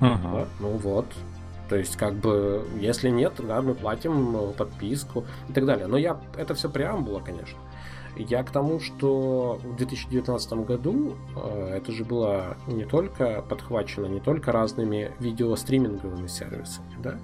Ага. 0.00 0.30
Да? 0.32 0.46
Ну 0.60 0.68
вот. 0.76 1.06
То 1.68 1.76
есть, 1.76 1.96
как 1.96 2.14
бы, 2.14 2.66
если 2.80 3.10
нет, 3.10 3.34
да, 3.38 3.60
мы 3.60 3.74
платим 3.74 4.36
э, 4.36 4.52
подписку 4.52 5.24
и 5.48 5.52
так 5.52 5.66
далее. 5.66 5.86
Но 5.86 5.98
я, 5.98 6.18
это 6.36 6.54
все 6.54 6.70
преамбула, 6.70 7.20
конечно. 7.20 7.58
Я 8.18 8.42
к 8.42 8.50
тому, 8.50 8.80
что 8.80 9.60
в 9.62 9.76
2019 9.76 10.52
году 10.64 11.14
э, 11.36 11.74
это 11.76 11.92
же 11.92 12.04
было 12.04 12.56
не 12.66 12.84
только 12.84 13.42
подхвачено, 13.48 14.06
не 14.06 14.20
только 14.20 14.50
разными 14.50 15.12
видеостриминговыми 15.20 16.26
сервисами, 16.26 16.88
да, 17.02 17.18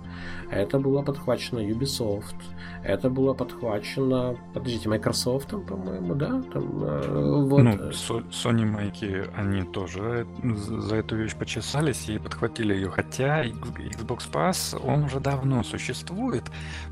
это 0.55 0.78
было 0.78 1.02
подхвачено 1.02 1.59
Ubisoft, 1.59 2.36
это 2.82 3.10
было 3.10 3.35
подхвачено, 3.35 4.36
подождите, 4.52 4.89
Microsoft, 4.89 5.51
по-моему, 5.51 6.14
да, 6.14 6.43
там, 6.52 6.85
э, 6.85 7.44
вот. 7.48 7.62
Ну, 7.62 7.70
Sony 7.70 8.64
майки, 8.64 9.26
они 9.35 9.62
тоже 9.62 10.26
за 10.43 10.97
эту 10.97 11.16
вещь 11.16 11.35
почесались 11.35 12.09
и 12.09 12.18
подхватили 12.18 12.74
ее, 12.74 12.90
хотя 12.90 13.44
Xbox 13.44 14.31
Pass, 14.31 14.81
он 14.85 15.05
уже 15.05 15.20
давно 15.20 15.62
существует, 15.62 16.44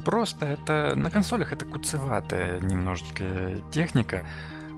просто 0.05 0.47
это 0.47 0.95
на 0.97 1.11
консолях 1.11 1.53
это 1.53 1.65
куцеватая 1.65 2.61
немножечко 2.61 3.25
техника, 3.71 4.27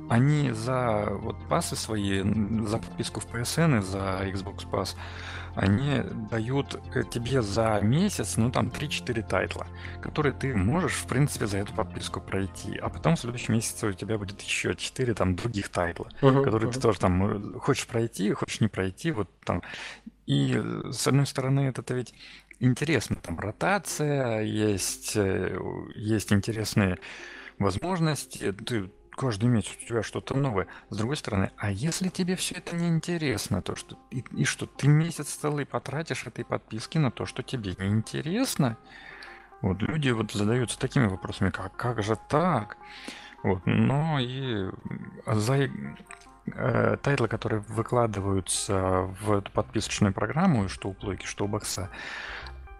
они 0.09 0.52
за 0.52 1.09
вот 1.11 1.36
пасы 1.48 1.77
свои, 1.77 2.23
за 2.66 2.78
подписку 2.78 3.20
в 3.20 3.27
PSN 3.27 3.78
и 3.78 3.82
за 3.82 4.20
Xbox 4.28 4.69
Pass, 4.70 4.97
они 5.55 6.02
дают 6.31 6.81
э, 6.94 7.05
тебе 7.05 7.43
за 7.43 7.81
месяц, 7.81 8.36
ну 8.36 8.51
там 8.51 8.68
3-4 8.68 9.26
тайтла, 9.26 9.66
которые 10.02 10.32
ты 10.32 10.55
можешь, 10.55 10.94
в 10.94 11.06
принципе, 11.06 11.47
за 11.47 11.59
эту 11.59 11.72
подписку 11.72 12.20
пройти. 12.20 12.76
А 12.78 12.89
потом 12.89 13.16
в 13.16 13.20
следующем 13.20 13.55
месяце 13.55 13.89
у 13.89 13.93
тебя 13.93 14.18
будет 14.18 14.40
еще 14.43 14.74
4 14.74 15.14
там 15.14 15.36
других 15.36 15.68
тайтла, 15.68 16.09
uh-huh, 16.20 16.43
которые 16.43 16.70
uh-huh. 16.70 16.74
ты 16.74 16.81
тоже 16.81 16.98
там 16.98 17.55
э, 17.55 17.59
хочешь 17.59 17.86
пройти, 17.86 18.32
хочешь 18.32 18.60
не 18.60 18.68
пройти, 18.68 19.12
вот 19.12 19.28
там. 19.44 19.62
И 20.26 20.55
э, 20.56 20.90
с 20.93 21.06
одной 21.06 21.26
стороны, 21.26 21.60
это 21.60 21.94
ведь 21.94 22.14
интересно, 22.60 23.16
там 23.16 23.39
ротация, 23.39 24.40
есть, 24.40 25.16
есть 25.94 26.32
интересные 26.32 26.98
возможности, 27.59 28.52
ты 28.52 28.90
каждый 29.15 29.49
месяц 29.49 29.73
у 29.82 29.86
тебя 29.86 30.03
что-то 30.03 30.36
новое. 30.36 30.66
С 30.91 30.97
другой 30.97 31.16
стороны, 31.16 31.51
а 31.57 31.70
если 31.70 32.09
тебе 32.09 32.36
все 32.36 32.57
это 32.57 32.77
не 32.77 32.89
интересно, 32.89 33.62
то 33.62 33.77
что 33.77 33.97
и, 34.11 34.24
и 34.32 34.45
что 34.45 34.66
ты 34.66 34.89
месяц 34.89 35.28
целый 35.28 35.66
потратишь 35.66 36.27
этой 36.27 36.45
подписки 36.45 36.99
на 36.99 37.11
то, 37.11 37.27
что 37.27 37.43
тебе 37.43 37.74
не 37.78 37.89
интересно? 37.89 38.77
Вот 39.62 39.81
люди 39.82 40.11
вот 40.11 40.32
задаются 40.32 40.78
такими 40.78 41.07
вопросами, 41.07 41.51
как 41.51 41.74
как 41.77 42.03
же 42.03 42.19
так? 42.28 42.77
Вот, 43.43 43.62
но 43.66 44.19
и 44.20 44.70
за 45.27 45.69
э, 46.47 46.97
тайтлы, 47.03 47.28
которые 47.28 47.61
выкладываются 47.61 49.09
в 49.20 49.32
эту 49.32 49.53
подписочную 49.53 50.15
программу, 50.15 50.69
что 50.69 50.89
у 50.89 50.95
плойки, 50.95 51.27
что 51.27 51.45
у 51.45 51.49
бокса, 51.49 51.91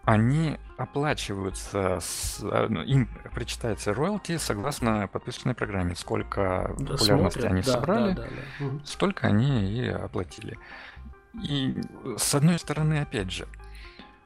они 0.05 0.59
оплачиваются, 0.77 1.99
с, 2.01 2.41
а, 2.43 2.67
ну, 2.69 2.83
им 2.83 3.09
причитается 3.35 3.95
роялти 3.95 4.37
согласно 4.37 5.09
подписочной 5.09 5.55
программе. 5.55 5.95
Сколько 5.95 6.75
да, 6.79 6.93
популярности 6.93 7.39
смотрят, 7.39 7.45
они 7.45 7.63
да, 7.63 7.73
собрали, 7.73 8.13
да, 8.15 8.23
да, 8.23 8.29
да. 8.61 8.85
столько 8.85 9.27
они 9.27 9.73
и 9.73 9.89
оплатили. 9.89 10.59
И 11.43 11.81
с 12.17 12.35
одной 12.35 12.59
стороны, 12.59 13.01
опять 13.01 13.31
же, 13.31 13.47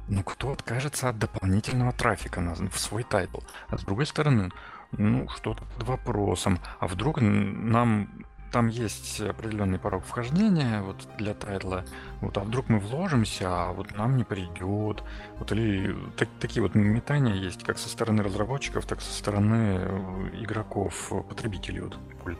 ну 0.08 0.22
кто 0.22 0.52
откажется 0.52 1.08
от 1.08 1.18
дополнительного 1.18 1.92
трафика 1.92 2.40
на, 2.40 2.54
в 2.54 2.78
свой 2.78 3.04
тайтл? 3.04 3.38
А 3.68 3.78
с 3.78 3.82
другой 3.82 4.06
стороны, 4.06 4.50
ну 4.92 5.28
что-то 5.28 5.64
под 5.76 5.86
вопросом. 5.86 6.58
А 6.80 6.86
вдруг 6.86 7.20
нам 7.20 8.24
там 8.50 8.68
есть 8.68 9.20
определенный 9.20 9.78
порог 9.78 10.04
вхождения 10.04 10.82
вот 10.82 11.08
для 11.18 11.34
тайтла. 11.34 11.84
Вот, 12.20 12.36
а 12.38 12.40
вдруг 12.40 12.68
мы 12.68 12.78
вложимся, 12.78 13.46
а 13.48 13.72
вот 13.72 13.96
нам 13.96 14.16
не 14.16 14.24
придет. 14.24 15.02
Вот 15.38 15.52
или 15.52 15.96
так, 16.16 16.28
такие 16.40 16.62
вот 16.62 16.74
метания 16.74 17.34
есть 17.34 17.64
как 17.64 17.78
со 17.78 17.88
стороны 17.88 18.22
разработчиков, 18.22 18.86
так 18.86 19.00
со 19.00 19.12
стороны 19.12 19.78
э, 19.80 20.30
игроков, 20.40 21.12
потребителей, 21.28 21.80
вот, 21.80 21.98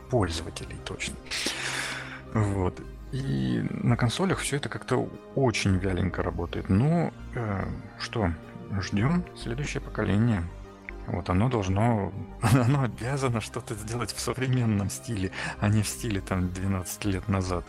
пользователей 0.09 0.77
точно. 0.85 1.15
Вот. 2.33 2.79
И 3.11 3.65
на 3.71 3.97
консолях 3.97 4.39
все 4.39 4.57
это 4.57 4.69
как-то 4.69 5.09
очень 5.35 5.77
вяленько 5.77 6.21
работает. 6.21 6.69
Ну, 6.69 7.11
э, 7.35 7.65
что, 7.99 8.31
ждем 8.81 9.23
следующее 9.35 9.81
поколение. 9.81 10.43
Вот 11.11 11.29
оно 11.29 11.49
должно, 11.49 12.11
оно 12.41 12.83
обязано 12.83 13.41
что-то 13.41 13.73
сделать 13.73 14.11
в 14.11 14.19
современном 14.19 14.89
стиле, 14.89 15.31
а 15.59 15.69
не 15.69 15.81
в 15.81 15.87
стиле 15.87 16.21
там 16.21 16.49
12 16.49 17.05
лет 17.05 17.27
назад. 17.27 17.65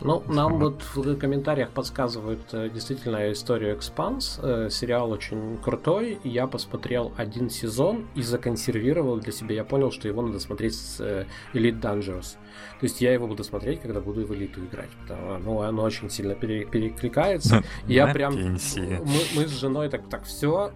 Ну, 0.00 0.22
нам 0.28 0.58
вот 0.58 0.82
в 0.94 1.16
комментариях 1.16 1.70
подсказывают 1.70 2.42
э, 2.52 2.70
действительно 2.70 3.32
историю 3.32 3.76
Экспанс. 3.76 4.38
Э, 4.42 4.68
сериал 4.70 5.10
очень 5.10 5.58
крутой. 5.58 6.18
Я 6.24 6.46
посмотрел 6.46 7.12
один 7.16 7.50
сезон 7.50 8.06
и 8.14 8.22
законсервировал 8.22 9.18
для 9.18 9.32
себя. 9.32 9.56
Я 9.56 9.64
понял, 9.64 9.90
что 9.90 10.08
его 10.08 10.22
надо 10.22 10.40
смотреть 10.40 10.74
с 10.74 11.00
э, 11.00 11.26
Elite 11.54 11.80
Dangerous. 11.80 12.36
То 12.80 12.84
есть 12.84 13.00
я 13.00 13.12
его 13.12 13.26
буду 13.26 13.44
смотреть, 13.44 13.80
когда 13.82 14.00
буду 14.00 14.26
в 14.26 14.34
элиту 14.34 14.64
играть. 14.64 14.90
Потому 15.02 15.38
ну, 15.38 15.60
оно 15.62 15.82
очень 15.82 16.08
сильно 16.08 16.34
перекликается. 16.34 17.62
Я 17.86 18.06
прям. 18.08 18.34
Мы, 18.34 19.20
мы 19.36 19.46
с 19.46 19.50
женой 19.50 19.88
так, 19.88 20.08
так 20.08 20.24
все, 20.24 20.72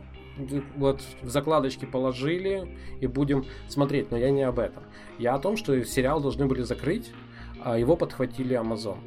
вот 0.77 1.03
в 1.23 1.29
закладочки 1.29 1.85
положили 1.85 2.69
и 3.01 3.07
будем 3.07 3.45
смотреть, 3.69 4.11
но 4.11 4.17
я 4.17 4.31
не 4.31 4.43
об 4.43 4.59
этом. 4.59 4.83
Я 5.19 5.35
о 5.35 5.39
том, 5.39 5.57
что 5.57 5.85
сериал 5.85 6.21
должны 6.21 6.47
были 6.47 6.63
закрыть, 6.63 7.13
а 7.63 7.79
его 7.79 7.97
подхватили 7.97 8.57
Amazon. 8.57 8.99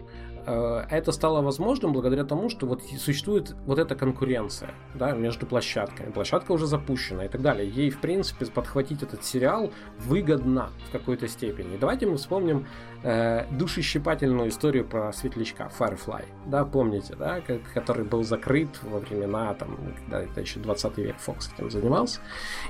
Э, 0.48 0.86
это 0.90 1.12
стало 1.12 1.42
возможным 1.42 1.92
благодаря 1.92 2.24
тому, 2.24 2.50
что 2.50 2.66
вот 2.66 2.82
существует 2.82 3.54
вот 3.66 3.80
эта 3.80 3.96
конкуренция 3.96 4.72
да, 4.96 5.12
между 5.12 5.46
площадками. 5.46 6.10
Площадка 6.12 6.54
уже 6.54 6.66
запущена 6.68 7.26
и 7.26 7.28
так 7.28 7.42
далее. 7.42 7.70
Ей, 7.70 7.90
в 7.90 8.00
принципе, 8.00 8.46
подхватить 8.46 9.04
этот 9.04 9.26
сериал 9.26 9.72
выгодно 10.00 10.70
в 10.88 10.92
какой-то 10.94 11.28
степени. 11.28 11.78
Давайте 11.78 12.06
мы 12.06 12.16
вспомним 12.16 12.66
э, 13.04 13.46
душещипательную 13.52 14.48
историю 14.50 14.86
про 14.86 15.12
светлячка 15.12 15.70
Firefly. 15.78 16.24
Да, 16.46 16.64
помните, 16.64 17.16
да, 17.16 17.42
который 17.74 18.06
был 18.06 18.24
закрыт 18.24 18.70
во 18.84 19.00
времена, 19.00 19.54
там, 19.54 19.78
когда 19.98 20.22
это 20.22 20.40
еще 20.40 20.62
20 20.62 20.98
век 20.98 21.18
Fox 21.26 21.54
этим 21.54 21.70
занимался. 21.70 22.22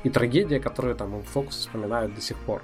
И 0.04 0.10
трагедия, 0.10 0.60
которую 0.60 0.95
там 0.95 1.22
Fox 1.34 1.49
вспоминают 1.49 2.16
до 2.16 2.22
сих 2.22 2.38
пор. 2.38 2.64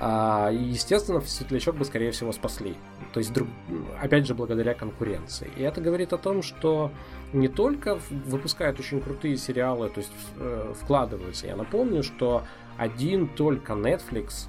А, 0.00 0.50
естественно, 0.52 1.20
светлячок 1.20 1.76
бы, 1.76 1.84
скорее 1.84 2.12
всего, 2.12 2.32
спасли. 2.32 2.76
То 3.18 3.20
есть, 3.20 3.32
опять 4.00 4.28
же, 4.28 4.34
благодаря 4.36 4.74
конкуренции. 4.74 5.50
И 5.56 5.62
это 5.62 5.80
говорит 5.80 6.12
о 6.12 6.18
том, 6.18 6.40
что 6.40 6.92
не 7.32 7.48
только 7.48 7.98
выпускают 8.10 8.78
очень 8.78 9.00
крутые 9.00 9.36
сериалы, 9.36 9.88
то 9.88 9.98
есть 9.98 10.12
э, 10.36 10.72
вкладываются. 10.80 11.48
Я 11.48 11.56
напомню, 11.56 12.04
что 12.04 12.44
один 12.76 13.26
только 13.26 13.72
Netflix 13.72 14.48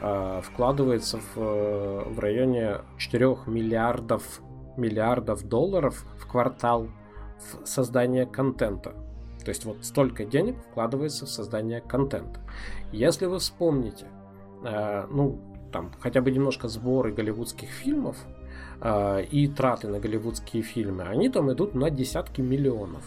э, 0.00 0.40
вкладывается 0.42 1.20
в, 1.36 2.10
в 2.12 2.18
районе 2.18 2.78
4 2.96 3.26
миллиардов, 3.46 4.40
миллиардов 4.76 5.46
долларов 5.46 6.04
в 6.18 6.26
квартал 6.26 6.88
в 7.38 7.66
создание 7.68 8.26
контента. 8.26 8.94
То 9.44 9.50
есть 9.50 9.64
вот 9.64 9.84
столько 9.84 10.24
денег 10.24 10.56
вкладывается 10.72 11.24
в 11.24 11.28
создание 11.28 11.80
контента. 11.80 12.40
Если 12.90 13.26
вы 13.26 13.38
вспомните, 13.38 14.06
Э, 14.64 15.06
ну, 15.10 15.38
там, 15.72 15.92
хотя 16.00 16.20
бы 16.20 16.30
немножко 16.30 16.68
сборы 16.68 17.12
голливудских 17.12 17.68
фильмов 17.68 18.16
э, 18.80 19.24
и 19.30 19.48
траты 19.48 19.88
на 19.88 19.98
голливудские 19.98 20.62
фильмы, 20.62 21.04
они 21.04 21.28
там 21.28 21.52
идут 21.52 21.74
на 21.74 21.90
десятки 21.90 22.40
миллионов. 22.40 23.04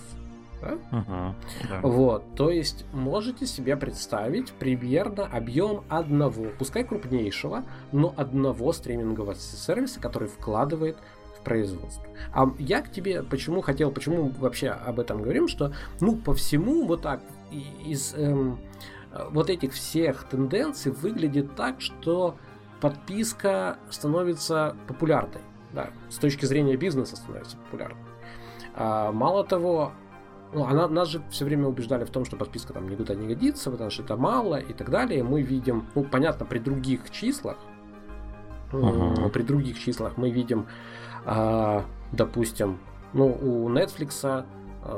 Да? 0.61 0.77
Uh-huh, 0.91 1.33
да. 1.69 1.81
Вот, 1.81 2.35
то 2.35 2.51
есть 2.51 2.85
можете 2.93 3.47
себе 3.47 3.75
представить 3.75 4.51
примерно 4.51 5.25
объем 5.25 5.83
одного, 5.89 6.51
пускай 6.59 6.83
крупнейшего, 6.83 7.63
но 7.91 8.13
одного 8.15 8.71
стримингового 8.71 9.33
сервиса, 9.33 9.99
который 9.99 10.27
вкладывает 10.27 10.97
в 11.35 11.43
производство. 11.43 12.05
А 12.31 12.45
я 12.59 12.83
к 12.83 12.91
тебе 12.91 13.23
почему 13.23 13.61
хотел, 13.61 13.91
почему 13.91 14.29
вообще 14.39 14.69
об 14.69 14.99
этом 14.99 15.23
говорим, 15.23 15.47
что 15.47 15.73
ну 15.99 16.15
по 16.15 16.35
всему 16.35 16.85
вот 16.85 17.01
так 17.01 17.21
из 17.83 18.13
эм, 18.13 18.59
вот 19.31 19.49
этих 19.49 19.73
всех 19.73 20.25
тенденций 20.29 20.91
выглядит 20.91 21.55
так, 21.55 21.81
что 21.81 22.37
подписка 22.81 23.77
становится 23.89 24.75
популярной. 24.87 25.41
Да, 25.71 25.91
с 26.09 26.17
точки 26.17 26.45
зрения 26.45 26.75
бизнеса 26.75 27.15
становится 27.15 27.55
популярной. 27.55 28.01
А, 28.75 29.11
мало 29.11 29.45
того, 29.45 29.93
ну, 30.53 30.65
она, 30.65 30.87
нас 30.89 31.07
же 31.07 31.21
все 31.29 31.45
время 31.45 31.67
убеждали 31.67 32.03
в 32.03 32.09
том, 32.09 32.25
что 32.25 32.35
подписка 32.35 32.73
там 32.73 32.89
никуда 32.89 33.15
не 33.15 33.27
годится, 33.27 33.71
потому 33.71 33.89
что 33.89 34.03
это 34.03 34.17
мало 34.17 34.59
и 34.59 34.73
так 34.73 34.89
далее. 34.89 35.23
Мы 35.23 35.41
видим, 35.41 35.87
ну, 35.95 36.03
понятно, 36.03 36.45
при 36.45 36.59
других 36.59 37.09
числах, 37.09 37.57
uh-huh. 38.73 39.29
при 39.29 39.43
других 39.43 39.79
числах 39.79 40.17
мы 40.17 40.29
видим, 40.29 40.67
а, 41.25 41.85
допустим, 42.11 42.79
ну, 43.13 43.27
у 43.27 43.69
Netflix 43.69 44.45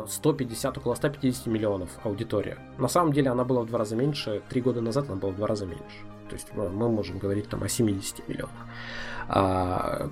150, 0.08 0.78
около 0.78 0.96
150 0.96 1.46
миллионов 1.48 1.90
аудитория. 2.04 2.58
На 2.78 2.88
самом 2.88 3.14
деле 3.14 3.30
она 3.30 3.44
была 3.44 3.62
в 3.62 3.68
два 3.68 3.80
раза 3.80 3.96
меньше, 3.96 4.42
три 4.50 4.62
года 4.62 4.82
назад 4.82 5.10
она 5.10 5.18
была 5.20 5.32
в 5.32 5.36
два 5.36 5.48
раза 5.48 5.66
меньше. 5.66 6.13
То 6.34 6.38
есть 6.38 6.48
мы, 6.56 6.68
мы 6.70 6.90
можем 6.90 7.20
говорить 7.20 7.48
там 7.48 7.62
о 7.62 7.70
70 7.70 8.28
миллионах. 8.28 8.56
А, 9.28 10.10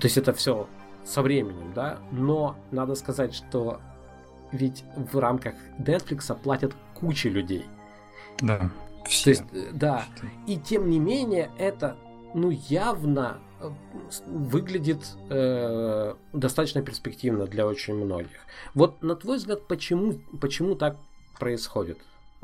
то 0.00 0.04
есть 0.04 0.16
это 0.16 0.32
все 0.32 0.66
со 1.04 1.20
временем, 1.20 1.74
да. 1.74 1.98
Но 2.10 2.56
надо 2.70 2.94
сказать, 2.94 3.34
что 3.34 3.82
ведь 4.50 4.82
в 4.96 5.18
рамках 5.18 5.52
Netflix 5.78 6.34
платят 6.42 6.74
куча 6.94 7.28
людей. 7.28 7.66
Да. 8.40 8.70
Все. 9.04 9.24
То 9.24 9.30
есть, 9.30 9.42
э, 9.52 9.70
да. 9.74 10.04
И 10.46 10.56
тем 10.56 10.88
не 10.88 10.98
менее, 10.98 11.50
это 11.58 11.98
ну 12.32 12.48
явно 12.48 13.40
э, 13.60 13.70
выглядит 14.26 15.02
э, 15.28 16.14
достаточно 16.32 16.80
перспективно 16.80 17.46
для 17.46 17.66
очень 17.66 17.94
многих. 17.94 18.38
Вот 18.72 19.02
на 19.02 19.16
твой 19.16 19.36
взгляд, 19.36 19.68
почему, 19.68 20.14
почему 20.40 20.76
так 20.76 20.96
происходит? 21.38 21.98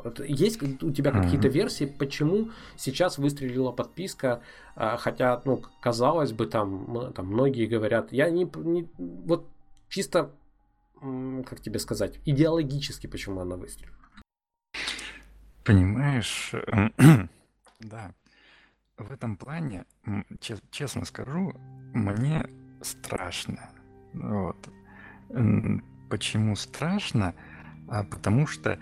Вот 0.05 0.19
есть 0.19 0.61
у 0.61 0.91
тебя 0.91 1.09
какие-то 1.11 1.47
версии, 1.47 1.85
почему 1.85 2.51
сейчас 2.77 3.17
выстрелила 3.17 3.71
подписка, 3.71 4.43
а, 4.75 4.97
хотя, 4.97 5.41
ну, 5.45 5.63
казалось 5.81 6.31
бы, 6.31 6.45
там, 6.45 7.11
там 7.13 7.25
многие 7.25 7.65
говорят, 7.65 8.11
я 8.11 8.29
не, 8.29 8.47
не 8.57 8.87
вот 8.97 9.49
чисто, 9.89 10.29
как 11.01 11.59
тебе 11.59 11.79
сказать, 11.79 12.19
идеологически, 12.23 13.07
почему 13.07 13.41
она 13.41 13.55
выстрелила. 13.55 13.97
Понимаешь, 15.63 16.53
да, 17.79 18.11
в 18.99 19.11
этом 19.11 19.37
плане, 19.37 19.85
честно 20.69 21.05
скажу, 21.05 21.51
мне 21.95 22.45
страшно. 22.83 23.71
Вот. 24.13 24.69
Почему 26.11 26.55
страшно? 26.55 27.33
А 27.87 28.03
потому 28.03 28.45
что 28.45 28.79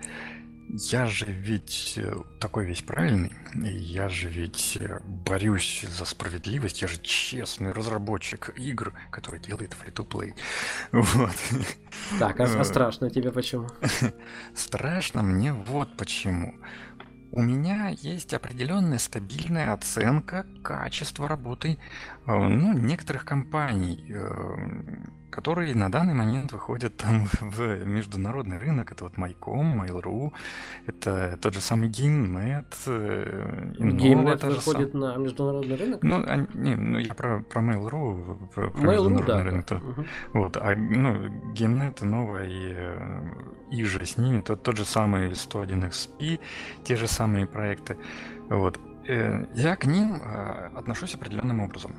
я 0.76 1.06
же 1.06 1.26
ведь 1.28 1.94
э, 1.98 2.16
такой 2.40 2.66
весь 2.66 2.82
правильный, 2.82 3.32
я 3.54 4.10
же 4.10 4.28
ведь 4.28 4.78
э, 4.80 5.00
борюсь 5.04 5.86
за 5.88 6.04
справедливость, 6.06 6.82
я 6.82 6.88
же 6.88 7.00
честный 7.02 7.72
разработчик 7.72 8.50
игр, 8.58 8.94
который 9.12 9.40
делает 9.40 9.76
free-to-play. 9.76 10.34
Вот. 10.92 11.36
Так, 12.18 12.40
а, 12.40 12.46
а 12.46 12.64
страшно 12.64 13.12
тебе 13.12 13.32
почему? 13.32 13.68
Страшно 14.56 15.22
мне 15.22 15.54
вот 15.54 15.96
почему. 15.96 16.56
У 17.32 17.42
меня 17.42 17.90
есть 17.90 18.34
определенная 18.34 18.98
стабильная 18.98 19.74
оценка 19.74 20.48
качества 20.64 21.28
работы 21.28 21.78
э, 22.26 22.36
ну, 22.36 22.74
некоторых 22.74 23.26
компаний 23.26 24.12
которые 25.34 25.74
на 25.74 25.90
данный 25.90 26.14
момент 26.14 26.52
выходят 26.52 26.96
там 26.98 27.28
в 27.42 27.86
международный 27.86 28.60
рынок. 28.60 28.92
Это 28.92 29.04
вот 29.06 29.18
Майком, 29.18 29.82
Mail.ru, 29.82 30.32
это 30.86 31.38
тот 31.42 31.54
же 31.56 31.62
самый 31.62 31.90
GameNet. 31.90 32.66
Э, 32.86 33.74
GameNet 33.80 34.46
выходит 34.48 34.92
самый. 34.92 35.16
на 35.16 35.18
международный 35.18 35.76
рынок? 35.76 36.04
Ну, 36.04 36.24
а, 36.26 36.48
не, 36.54 36.76
ну 36.76 37.00
я 37.00 37.14
про, 37.16 37.40
про 37.40 37.62
Mail.ru, 37.62 38.48
про, 38.54 38.70
про 38.70 38.82
Mail.ru, 38.82 39.10
международный 39.10 39.26
да, 39.26 39.44
рынок. 39.44 39.66
Да. 39.70 39.76
Угу. 39.76 40.06
Вот, 40.34 40.58
а 40.58 40.76
ну, 40.76 41.16
GameNet 41.56 42.06
новая 42.06 42.46
и, 42.46 42.74
э, 42.76 43.22
и 43.72 43.84
же 43.84 44.06
с 44.06 44.18
ними, 44.18 44.42
тот, 44.42 44.62
тот 44.62 44.78
же 44.78 44.86
самый 44.86 45.32
101XP, 45.32 46.40
те 46.84 46.96
же 46.96 47.08
самые 47.08 47.48
проекты. 47.48 47.98
Вот. 48.50 48.80
Э, 49.08 49.46
я 49.56 49.76
к 49.76 49.86
ним 49.86 50.22
отношусь 50.76 51.16
определенным 51.16 51.60
образом. 51.60 51.96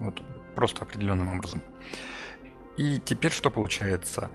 Вот, 0.00 0.20
просто 0.56 0.82
определенным 0.82 1.28
образом. 1.28 1.62
И 2.76 3.00
теперь 3.00 3.32
что 3.32 3.50
получается? 3.50 4.30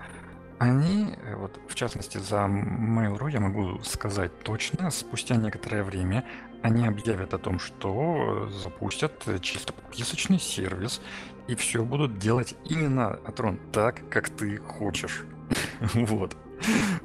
Они, 0.58 1.14
э, 1.16 1.36
вот 1.36 1.58
в 1.68 1.74
частности 1.74 2.18
за 2.18 2.36
Mail.ru 2.44 3.30
я 3.30 3.40
могу 3.40 3.82
сказать 3.82 4.38
точно, 4.42 4.90
спустя 4.90 5.36
некоторое 5.36 5.82
время 5.82 6.24
они 6.62 6.86
объявят 6.86 7.32
о 7.32 7.38
том, 7.38 7.58
что 7.58 8.50
запустят 8.50 9.24
чисто 9.40 9.72
подписочный 9.72 10.38
сервис, 10.38 11.00
и 11.48 11.54
все 11.54 11.82
будут 11.84 12.18
делать 12.18 12.54
именно, 12.66 13.08
Атрон, 13.24 13.58
так, 13.72 14.08
как 14.10 14.28
ты 14.28 14.58
хочешь. 14.58 15.24
Вот. 15.94 16.36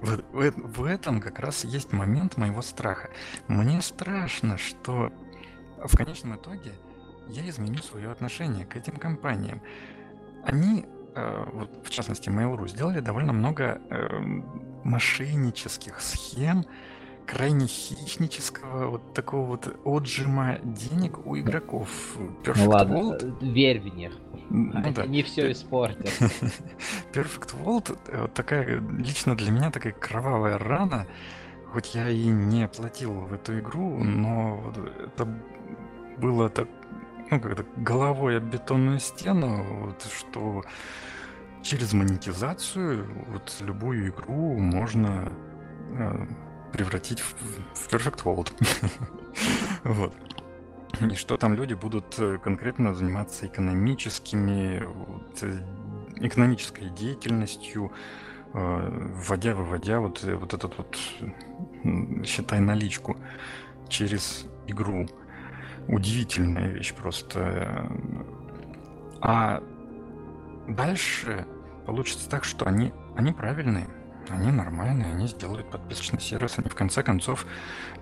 Вот 0.02 0.26
в 0.32 0.84
этом 0.84 1.22
как 1.22 1.40
раз 1.40 1.64
есть 1.64 1.94
момент 1.94 2.36
моего 2.36 2.62
страха. 2.62 3.10
Мне 3.48 3.82
страшно, 3.82 4.58
что 4.58 5.14
в 5.78 5.96
конечном 5.96 6.36
итоге 6.36 6.74
я 7.30 7.48
изменю 7.50 7.82
свое 7.82 8.12
отношение 8.12 8.66
к 8.66 8.76
этим 8.76 8.98
компаниям. 8.98 9.62
Они 10.44 10.86
в 11.16 11.90
частности 11.90 12.30
Mail.ru, 12.30 12.68
сделали 12.68 13.00
довольно 13.00 13.34
много 13.34 13.82
э, 13.90 14.20
мошеннических 14.84 16.02
схем, 16.02 16.66
крайне 17.26 17.68
хищнического 17.68 18.88
вот 18.88 19.14
такого 19.14 19.46
вот 19.48 19.80
отжима 19.84 20.60
денег 20.64 21.26
у 21.26 21.38
игроков. 21.38 21.90
Perfect 22.44 22.64
ну 22.64 22.70
ладно, 22.70 22.96
World... 22.96 23.40
Э, 23.42 23.46
верь 23.46 23.80
в 23.82 23.96
них. 23.96 24.14
Ну, 24.50 24.72
Они 24.76 24.92
да. 24.92 25.06
не 25.06 25.24
все 25.24 25.52
испортят. 25.52 26.08
Perfect 27.14 27.56
World 27.64 27.98
вот 28.22 28.34
такая, 28.34 28.80
лично 28.98 29.36
для 29.36 29.52
меня 29.52 29.72
такая 29.72 29.94
кровавая 29.94 30.58
рана. 30.58 31.08
Хоть 31.72 31.96
я 31.96 32.10
и 32.10 32.28
не 32.28 32.68
платил 32.68 33.12
в 33.12 33.34
эту 33.34 33.60
игру, 33.60 33.98
но 34.02 34.74
это 35.04 35.28
было 36.18 36.50
так, 36.50 36.70
ну, 37.32 37.40
как-то 37.40 37.66
головой 37.78 38.38
об 38.38 38.46
бетонную 38.46 39.00
стену, 39.00 39.64
вот, 39.64 40.06
что 40.12 40.64
через 41.62 41.94
монетизацию 41.94 43.08
вот 43.28 43.56
любую 43.62 44.10
игру 44.10 44.58
можно 44.58 45.32
э, 45.92 46.28
превратить 46.72 47.20
в, 47.20 47.34
в 47.74 47.90
Perfect 47.90 48.24
World. 48.24 48.52
вот. 49.84 50.14
И 51.02 51.16
что 51.16 51.38
там 51.38 51.56
люди 51.56 51.74
будут 51.74 52.18
э, 52.20 52.38
конкретно 52.38 52.94
заниматься 52.94 53.48
экономическими, 53.48 54.84
вот, 54.86 55.44
э, 55.44 55.60
экономической 56.18 56.90
деятельностью, 56.90 57.92
э, 58.54 59.10
вводя, 59.16 59.56
выводя 59.56 60.00
вот, 60.00 60.24
э, 60.24 60.36
вот 60.36 60.54
этот 60.54 60.78
вот, 60.78 60.98
считай, 62.26 62.60
наличку 62.60 63.18
через 63.90 64.46
игру. 64.68 65.08
Удивительная 65.88 66.68
вещь 66.68 66.94
просто. 66.94 67.90
А 69.22 69.62
дальше 70.68 71.46
получится 71.86 72.30
так, 72.30 72.44
что 72.44 72.66
они, 72.66 72.94
они 73.16 73.32
правильные, 73.32 73.88
они 74.30 74.52
нормальные, 74.52 75.12
они 75.12 75.28
сделают 75.28 75.70
подписочный 75.70 76.20
сервис, 76.20 76.58
они 76.58 76.70
в 76.70 76.76
конце 76.76 77.04
концов 77.04 77.46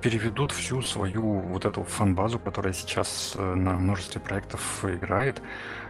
переведут 0.02 0.52
всю 0.52 0.82
свою 0.82 1.40
вот 1.40 1.66
эту 1.66 1.84
фан-базу, 1.84 2.40
которая 2.40 2.74
сейчас 2.74 3.34
э, 3.38 3.54
на 3.56 3.74
множестве 3.74 4.22
проектов 4.22 4.86
играет, 4.86 5.42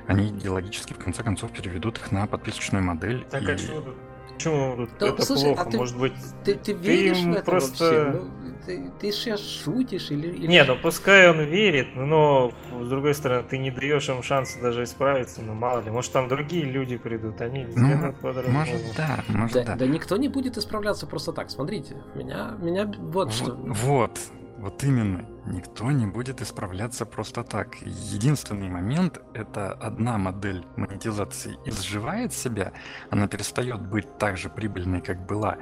они 0.07 0.30
идеологически 0.30 0.94
в 0.94 0.98
конце 0.98 1.24
концов 1.24 1.52
переведут 1.52 1.98
их 1.99 2.11
на 2.11 2.26
подписочную 2.28 2.84
модель. 2.84 3.26
Так, 3.30 3.44
а 3.44 3.52
и... 3.52 3.56
а 3.56 3.57
что 3.57 3.95
Почему 4.36 4.88
да, 5.00 5.08
это 5.08 5.26
слушай, 5.26 5.46
плохо? 5.46 5.62
А 5.62 5.72
ты, 5.72 5.78
Может 5.78 5.98
быть, 5.98 6.14
ты, 6.44 6.56
ты 6.56 6.74
веришь 6.74 7.20
ты 7.20 7.30
в 7.30 7.34
это 7.34 7.44
просто... 7.44 7.84
вообще? 7.84 8.20
Ну, 8.20 8.54
ты, 8.66 8.92
ты 9.00 9.12
сейчас 9.12 9.42
шутишь 9.42 10.10
или, 10.10 10.28
или... 10.28 10.48
Не, 10.48 10.64
ну 10.64 10.78
пускай 10.82 11.30
он 11.30 11.42
верит, 11.42 11.96
но 11.96 12.54
с 12.82 12.88
другой 12.88 13.14
стороны, 13.14 13.44
ты 13.44 13.58
не 13.58 13.72
даешь 13.72 14.08
им 14.10 14.24
шанса 14.24 14.62
даже 14.62 14.84
исправиться, 14.84 15.42
ну 15.42 15.54
мало 15.54 15.82
ли, 15.82 15.92
может 15.92 16.12
там 16.12 16.28
другие 16.28 16.64
люди 16.64 16.98
придут, 16.98 17.42
они 17.42 17.66
ну, 17.76 18.14
Может, 18.22 18.96
да, 18.96 19.24
может, 19.28 19.54
да, 19.54 19.64
да. 19.64 19.76
Да 19.76 19.86
никто 19.86 20.18
не 20.18 20.30
будет 20.30 20.58
исправляться 20.58 21.08
просто 21.08 21.34
так. 21.34 21.50
Смотрите, 21.50 21.98
меня, 22.16 22.56
меня 22.60 22.86
вот, 22.86 22.96
вот 22.98 23.34
что. 23.34 23.54
Вот, 23.56 24.20
Вот 24.58 24.84
именно, 24.84 25.26
никто 25.45 25.91
не 25.91 26.06
будет 26.06 26.41
исправляться 26.41 27.06
просто 27.06 27.44
так. 27.44 27.76
Единственный 27.82 28.70
момент— 28.70 29.22
это 29.34 29.72
одна 29.74 30.18
модель 30.18 30.65
монетизации 30.76 31.57
изживает 31.65 32.34
себя, 32.34 32.74
она 33.10 33.28
перестает 33.28 33.82
быть 33.82 34.18
так 34.18 34.38
же 34.38 34.49
прибыльной, 34.49 35.02
как 35.02 35.26
была, 35.26 35.57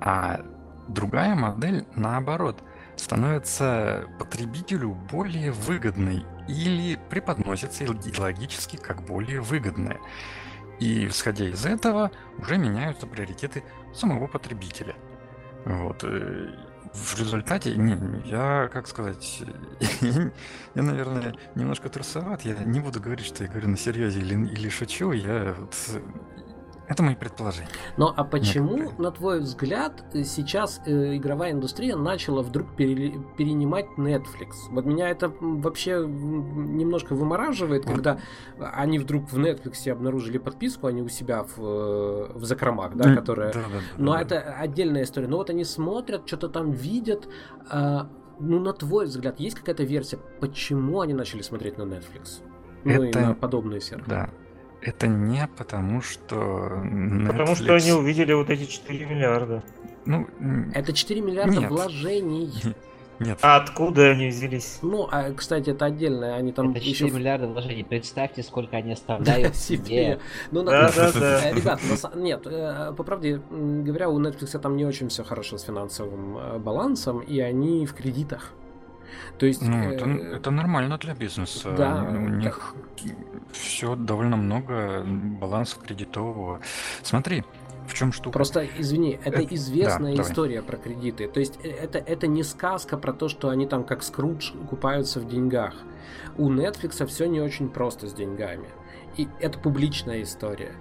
а 0.00 0.40
другая 0.88 1.34
модель, 1.34 1.86
наоборот, 1.94 2.62
становится 2.96 4.06
потребителю 4.18 4.94
более 5.10 5.52
выгодной 5.52 6.24
или 6.48 6.98
преподносится 7.10 7.84
идеологически 7.84 8.76
как 8.76 9.02
более 9.02 9.40
выгодная. 9.40 9.98
И, 10.80 11.06
исходя 11.06 11.48
из 11.48 11.64
этого, 11.64 12.10
уже 12.38 12.58
меняются 12.58 13.06
приоритеты 13.06 13.62
самого 13.94 14.26
потребителя. 14.26 14.96
Вот. 15.64 16.04
В 16.94 17.18
результате, 17.18 17.74
не, 17.74 17.98
я, 18.24 18.68
как 18.72 18.86
сказать, 18.86 19.42
я, 20.00 20.30
я, 20.76 20.82
наверное, 20.82 21.34
немножко 21.56 21.88
трусоват. 21.88 22.42
Я 22.42 22.54
не 22.54 22.78
буду 22.78 23.00
говорить, 23.00 23.26
что 23.26 23.42
я 23.42 23.50
говорю 23.50 23.68
на 23.68 23.76
серьезе 23.76 24.20
или, 24.20 24.34
или 24.34 24.68
шучу. 24.68 25.10
Я 25.10 25.56
вот 25.58 25.74
это 26.86 27.02
мои 27.02 27.14
предположения. 27.14 27.68
Ну 27.96 28.12
а 28.14 28.24
почему, 28.24 28.76
Некоторые. 28.76 29.02
на 29.02 29.10
твой 29.10 29.40
взгляд, 29.40 30.04
сейчас 30.12 30.82
э, 30.84 31.16
игровая 31.16 31.52
индустрия 31.52 31.96
начала 31.96 32.42
вдруг 32.42 32.76
пере, 32.76 33.14
перенимать 33.38 33.86
Netflix? 33.96 34.52
Вот 34.70 34.84
меня 34.84 35.08
это 35.08 35.32
вообще 35.40 36.04
немножко 36.06 37.14
вымораживает, 37.14 37.86
когда 37.86 38.18
они 38.58 38.98
вдруг 38.98 39.30
в 39.30 39.38
Netflix 39.38 39.88
обнаружили 39.90 40.38
подписку, 40.38 40.86
они 40.86 41.02
у 41.02 41.08
себя 41.08 41.44
в, 41.44 41.58
э, 41.58 42.32
в 42.34 42.44
закромах, 42.44 42.96
да, 42.96 43.14
которая... 43.14 43.52
Да, 43.52 43.60
да, 43.60 43.80
Но 43.96 44.12
да, 44.12 44.20
это 44.20 44.44
да. 44.46 44.56
отдельная 44.60 45.04
история. 45.04 45.28
Но 45.28 45.38
вот 45.38 45.50
они 45.50 45.64
смотрят, 45.64 46.26
что-то 46.26 46.48
там 46.48 46.70
видят. 46.72 47.28
Э, 47.70 48.02
ну, 48.38 48.58
на 48.58 48.72
твой 48.72 49.06
взгляд, 49.06 49.40
есть 49.40 49.56
какая-то 49.56 49.84
версия, 49.84 50.18
почему 50.40 51.00
они 51.00 51.14
начали 51.14 51.42
смотреть 51.42 51.78
на 51.78 51.82
Netflix? 51.82 52.42
Ну 52.84 53.04
это... 53.04 53.18
и 53.18 53.22
на 53.22 53.34
подобные 53.34 53.80
сервисы. 53.80 54.10
Да, 54.10 54.30
это 54.84 55.06
не 55.06 55.48
потому, 55.56 56.02
что 56.02 56.36
Netflix... 56.36 57.26
Потому 57.26 57.54
что 57.56 57.74
они 57.74 57.92
увидели 57.92 58.32
вот 58.32 58.50
эти 58.50 58.66
4 58.66 59.06
миллиарда. 59.06 59.62
Ну, 60.04 60.26
это 60.74 60.92
4 60.92 61.20
миллиарда 61.20 61.60
нет. 61.60 61.70
вложений. 61.70 62.52
Нет. 63.20 63.38
А 63.42 63.56
откуда 63.56 64.10
они 64.10 64.28
взялись? 64.28 64.80
Ну, 64.82 65.08
а, 65.10 65.32
кстати, 65.32 65.70
это 65.70 65.86
отдельно. 65.86 66.34
Они 66.34 66.52
там 66.52 66.70
это 66.70 66.80
4 66.80 66.90
еще... 66.90 67.16
миллиарда 67.16 67.46
вложений. 67.46 67.84
Представьте, 67.84 68.42
сколько 68.42 68.76
они 68.76 68.92
оставляют 68.94 69.56
себе. 69.56 70.18
Ну, 70.50 70.62
да, 70.64 70.90
да, 70.94 71.12
да. 71.12 71.48
Э, 71.48 71.54
ребят, 71.54 71.80
нет, 72.16 72.42
э, 72.46 72.92
по 72.96 73.04
правде 73.04 73.40
говоря, 73.50 74.10
у 74.10 74.20
Netflix 74.20 74.58
там 74.58 74.76
не 74.76 74.84
очень 74.84 75.08
все 75.08 75.24
хорошо 75.24 75.58
с 75.58 75.62
финансовым 75.62 76.36
э, 76.36 76.58
балансом, 76.58 77.20
и 77.20 77.38
они 77.40 77.86
в 77.86 77.94
кредитах. 77.94 78.52
То 79.38 79.46
есть, 79.46 79.62
ну, 79.62 79.90
это, 79.90 80.04
э, 80.06 80.36
это 80.36 80.50
нормально 80.50 80.98
для 80.98 81.14
бизнеса. 81.14 81.72
Да, 81.76 82.02
у 82.02 82.28
них 82.28 82.74
да. 83.04 83.10
все 83.52 83.96
довольно 83.96 84.36
много 84.36 85.04
баланса 85.04 85.78
кредитового. 85.80 86.60
Смотри, 87.02 87.44
в 87.86 87.94
чем 87.94 88.12
штука? 88.12 88.32
Просто, 88.32 88.66
извини, 88.78 89.18
это, 89.24 89.40
это 89.40 89.54
известная 89.54 90.16
да, 90.16 90.22
история 90.22 90.56
давай. 90.56 90.70
про 90.70 90.76
кредиты. 90.78 91.28
То 91.28 91.40
есть 91.40 91.58
э, 91.62 91.68
это, 91.68 91.98
это 91.98 92.26
не 92.26 92.42
сказка 92.42 92.96
про 92.96 93.12
то, 93.12 93.28
что 93.28 93.48
они 93.48 93.66
там 93.66 93.84
как 93.84 94.02
Скрудж 94.02 94.52
купаются 94.68 95.20
в 95.20 95.28
деньгах. 95.28 95.74
У 96.36 96.50
Netflix 96.50 97.06
все 97.06 97.26
не 97.26 97.40
очень 97.40 97.68
просто 97.68 98.08
с 98.08 98.12
деньгами. 98.12 98.68
И 99.16 99.28
это 99.40 99.58
публичная 99.58 100.22
история. 100.22 100.72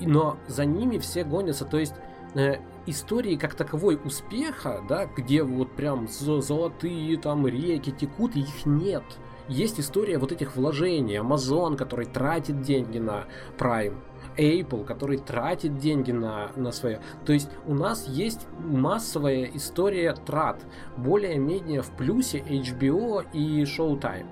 Но 0.00 0.38
за 0.46 0.64
ними 0.64 0.98
все 0.98 1.24
гонятся. 1.24 1.64
То 1.64 1.78
есть 1.78 1.94
Э, 2.34 2.58
истории 2.86 3.36
как 3.36 3.54
таковой 3.54 4.00
успеха, 4.04 4.82
да, 4.88 5.06
где 5.06 5.42
вот 5.42 5.72
прям 5.72 6.08
золотые 6.08 7.16
там 7.18 7.46
реки 7.46 7.92
текут, 7.92 8.36
их 8.36 8.66
нет. 8.66 9.04
Есть 9.48 9.80
история 9.80 10.18
вот 10.18 10.32
этих 10.32 10.54
вложений. 10.56 11.16
Amazon, 11.16 11.76
который 11.76 12.06
тратит 12.06 12.62
деньги 12.62 12.98
на 12.98 13.24
Prime. 13.58 13.96
Apple, 14.36 14.84
который 14.84 15.18
тратит 15.18 15.78
деньги 15.78 16.12
на, 16.12 16.52
на 16.56 16.70
свое. 16.72 17.00
То 17.26 17.32
есть 17.32 17.50
у 17.66 17.74
нас 17.74 18.06
есть 18.06 18.46
массовая 18.60 19.50
история 19.54 20.14
трат. 20.14 20.64
Более-менее 20.96 21.82
в 21.82 21.90
плюсе 21.90 22.38
HBO 22.38 23.26
и 23.32 23.64
Showtime. 23.64 24.26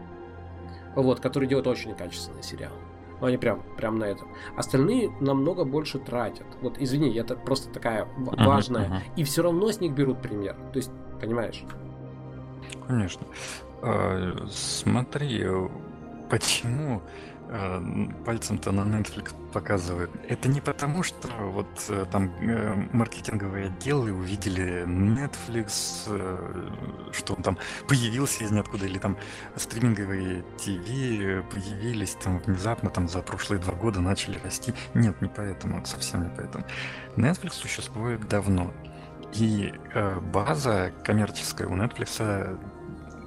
Вот, 0.95 1.21
который 1.21 1.49
делает 1.49 1.67
очень 1.67 1.95
качественный 1.95 2.43
сериал. 2.43 2.73
Ну, 3.21 3.27
они 3.27 3.37
прям, 3.37 3.63
прям 3.77 3.99
на 3.99 4.05
этом. 4.05 4.29
Остальные 4.57 5.11
намного 5.21 5.65
больше 5.65 5.99
тратят. 5.99 6.47
Вот, 6.61 6.77
извини, 6.79 7.15
это 7.15 7.35
просто 7.35 7.71
такая 7.71 8.07
важная. 8.17 8.89
Uh-huh, 8.89 8.93
uh-huh. 8.93 9.15
И 9.17 9.25
все 9.25 9.43
равно 9.43 9.71
с 9.71 9.81
них 9.81 9.93
берут 9.93 10.23
пример. 10.23 10.57
То 10.73 10.79
есть, 10.79 10.91
понимаешь? 11.21 11.65
Конечно. 12.87 13.27
А, 13.83 14.47
смотри, 14.51 15.47
почему 16.31 17.01
Э, 17.01 17.09
пальцем-то 18.27 18.73
на 18.73 18.81
Netflix 18.81 19.35
показывают. 19.53 20.11
Это 20.29 20.49
не 20.49 20.61
потому, 20.61 21.03
что 21.03 21.29
вот 21.41 21.67
э, 21.89 22.05
там 22.11 22.31
э, 22.41 22.89
маркетинговые 22.93 23.67
отделы 23.67 24.13
увидели 24.13 24.85
Netflix, 24.85 26.05
что 27.13 27.35
он 27.35 27.43
там 27.43 27.59
появился 27.89 28.45
из 28.45 28.51
ниоткуда, 28.51 28.87
или 28.87 28.99
там 28.99 29.17
стриминговые 29.57 30.43
ТВ 30.59 31.49
появились 31.51 32.17
там 32.23 32.39
внезапно 32.41 32.91
там 32.91 33.09
за 33.09 33.23
прошлые 33.23 33.61
два 33.61 33.75
года 33.75 34.01
начали 34.01 34.39
расти. 34.45 34.75
Нет, 34.95 35.21
не 35.23 35.29
поэтому, 35.29 35.85
совсем 35.87 36.25
не 36.25 36.31
поэтому. 36.37 36.65
Netflix 37.17 37.53
существует 37.53 38.29
давно. 38.29 38.73
И 39.35 39.73
э, 39.95 40.21
база 40.21 40.93
коммерческая 41.05 41.69
у 41.69 41.77
Netflix 41.77 42.59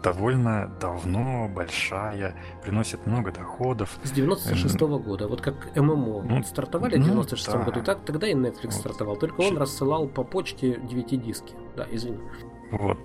довольно 0.02 0.72
давно, 0.80 1.48
большая, 1.48 2.36
приносит 2.64 3.06
много 3.06 3.32
доходов. 3.32 3.98
С 4.04 4.12
96 4.12 4.76
-го 4.76 5.00
года, 5.00 5.28
вот 5.28 5.42
как 5.42 5.76
ММО 5.76 6.24
ну, 6.24 6.44
стартовали 6.44 6.98
в 6.98 7.04
96 7.04 7.48
ну, 7.48 7.60
да. 7.60 7.66
году, 7.66 7.84
так, 7.84 8.06
тогда 8.06 8.28
и 8.28 8.34
Netflix 8.34 8.66
вот. 8.66 8.74
стартовал, 8.74 9.16
только 9.16 9.42
он 9.42 9.58
рассылал 9.58 10.08
по 10.08 10.24
почте 10.24 10.74
DVD-диски. 10.76 11.54
Да, 11.76 11.88
извини. 11.92 12.20
Вот. 12.72 12.98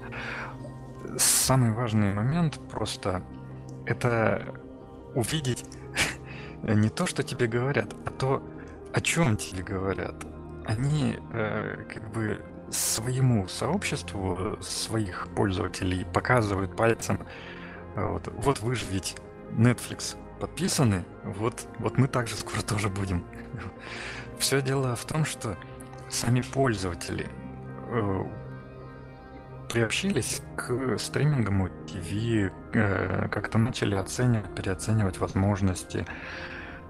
Самый 1.18 1.72
важный 1.72 2.12
момент 2.12 2.58
просто 2.70 3.22
это 3.84 4.54
увидеть 5.14 5.64
не 6.62 6.88
то, 6.88 7.06
что 7.06 7.22
тебе 7.22 7.46
говорят, 7.46 7.94
а 8.04 8.10
то, 8.10 8.42
о 8.92 9.00
чем 9.00 9.36
тебе 9.36 9.62
говорят. 9.62 10.14
Они 10.66 11.16
э, 11.32 11.84
как 11.92 12.12
бы 12.12 12.40
своему 12.70 13.48
сообществу 13.48 14.58
своих 14.60 15.28
пользователей 15.34 16.04
показывают 16.04 16.76
пальцем, 16.76 17.20
вот, 17.94 18.28
вот 18.32 18.60
вы 18.60 18.74
же 18.74 18.84
ведь 18.90 19.16
Netflix 19.52 20.16
подписаны, 20.40 21.04
вот, 21.24 21.66
вот 21.78 21.98
мы 21.98 22.08
также 22.08 22.34
скоро 22.34 22.62
тоже 22.62 22.88
будем. 22.88 23.24
Все 24.38 24.60
дело 24.60 24.94
в 24.96 25.04
том, 25.04 25.24
что 25.24 25.56
сами 26.08 26.42
пользователи 26.42 27.26
э, 27.88 28.24
приобщились 29.70 30.42
к 30.56 30.98
стриминговому 30.98 31.68
ТВ, 31.68 32.52
э, 32.74 33.28
как-то 33.28 33.58
начали 33.58 33.94
оценивать, 33.94 34.54
переоценивать 34.54 35.18
возможности, 35.18 36.06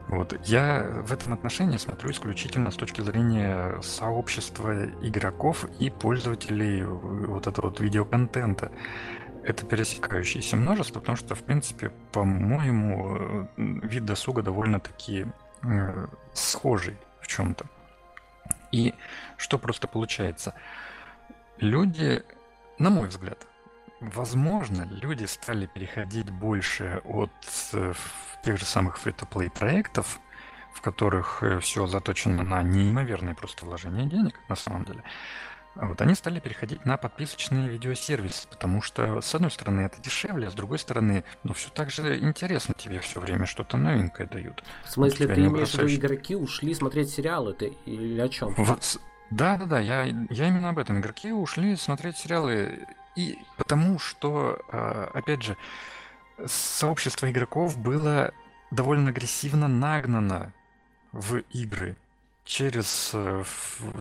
вот. 0.09 0.39
Я 0.45 1.03
в 1.05 1.13
этом 1.13 1.33
отношении 1.33 1.79
смотрю 1.79 2.13
исключительно 2.13 2.71
с 2.71 2.77
точки 2.77 3.01
зрения 3.01 3.81
сообщества 3.83 4.87
игроков 5.03 5.65
и 5.81 5.91
пользователей 5.91 6.85
вот 6.85 7.47
этого 7.47 7.67
вот 7.67 7.81
видеоконтента. 7.81 8.71
Это 9.43 9.67
пересекающееся 9.67 10.57
множество, 10.57 11.01
потому 11.01 11.17
что, 11.17 11.35
в 11.35 11.43
принципе, 11.43 11.91
по-моему, 12.13 13.49
вид 13.57 14.05
досуга 14.05 14.43
довольно-таки 14.43 15.27
э, 15.63 16.07
схожий 16.33 16.97
в 17.21 17.27
чем-то. 17.27 17.67
И 18.73 18.95
что 19.37 19.59
просто 19.59 19.89
получается? 19.89 20.55
Люди, 21.59 22.25
на 22.79 22.91
мой 22.91 23.09
взгляд, 23.09 23.47
возможно, 24.01 24.89
люди 24.91 25.25
стали 25.25 25.67
переходить 25.67 26.31
больше 26.31 27.01
от 27.05 27.31
э, 27.73 27.93
тех 28.47 28.59
же 28.59 28.65
самых 28.65 29.05
free-to-play 29.05 29.51
проектов, 29.51 30.21
в 30.73 30.81
которых 30.81 31.43
э, 31.43 31.59
все 31.59 31.89
заточено 31.89 32.45
на 32.45 32.63
неимоверные 32.63 33.35
просто 33.35 33.67
вложения 33.67 34.05
денег, 34.05 34.39
на 34.49 34.55
самом 34.55 34.85
деле, 34.85 35.03
вот 35.75 36.01
они 36.01 36.15
стали 36.15 36.39
переходить 36.39 36.85
на 36.87 36.97
подписочные 36.97 37.69
видеосервисы, 37.69 38.47
потому 38.49 38.83
что, 38.83 39.21
с 39.21 39.35
одной 39.35 39.51
стороны, 39.51 39.81
это 39.81 40.01
дешевле, 40.01 40.47
а 40.47 40.51
с 40.53 40.55
другой 40.55 40.79
стороны, 40.79 41.25
ну, 41.43 41.55
все 41.55 41.71
так 41.71 41.91
же 41.91 42.21
интересно 42.21 42.73
тебе 42.79 43.01
все 43.01 43.19
время 43.21 43.47
что-то 43.47 43.77
новенькое 43.77 44.29
дают. 44.29 44.63
В 44.85 44.93
смысле, 44.93 45.27
ты 45.27 45.41
имеешь 45.41 45.73
в 45.73 45.75
виду, 45.75 45.93
игроки 45.93 46.37
ушли 46.37 46.73
смотреть 46.73 47.11
сериалы, 47.11 47.53
ты 47.53 47.77
или 47.85 48.21
о 48.21 48.29
чем? 48.29 48.55
Вот, 48.57 49.01
да, 49.31 49.57
да, 49.57 49.67
да, 49.67 49.81
я, 49.81 50.05
я 50.05 50.49
именно 50.49 50.69
об 50.69 50.79
этом. 50.79 51.01
Игроки 51.01 51.33
ушли 51.33 51.75
смотреть 51.75 52.17
сериалы, 52.17 52.87
и 53.17 53.41
потому 53.57 53.99
что, 53.99 54.61
а, 54.71 55.11
опять 55.13 55.43
же, 55.43 55.57
сообщество 56.45 57.31
игроков 57.31 57.79
было 57.79 58.33
довольно 58.71 59.11
агрессивно 59.11 59.69
нагнано 59.69 60.53
в 61.13 61.39
игры. 61.53 61.97
через 62.45 63.11
э, 63.13 63.43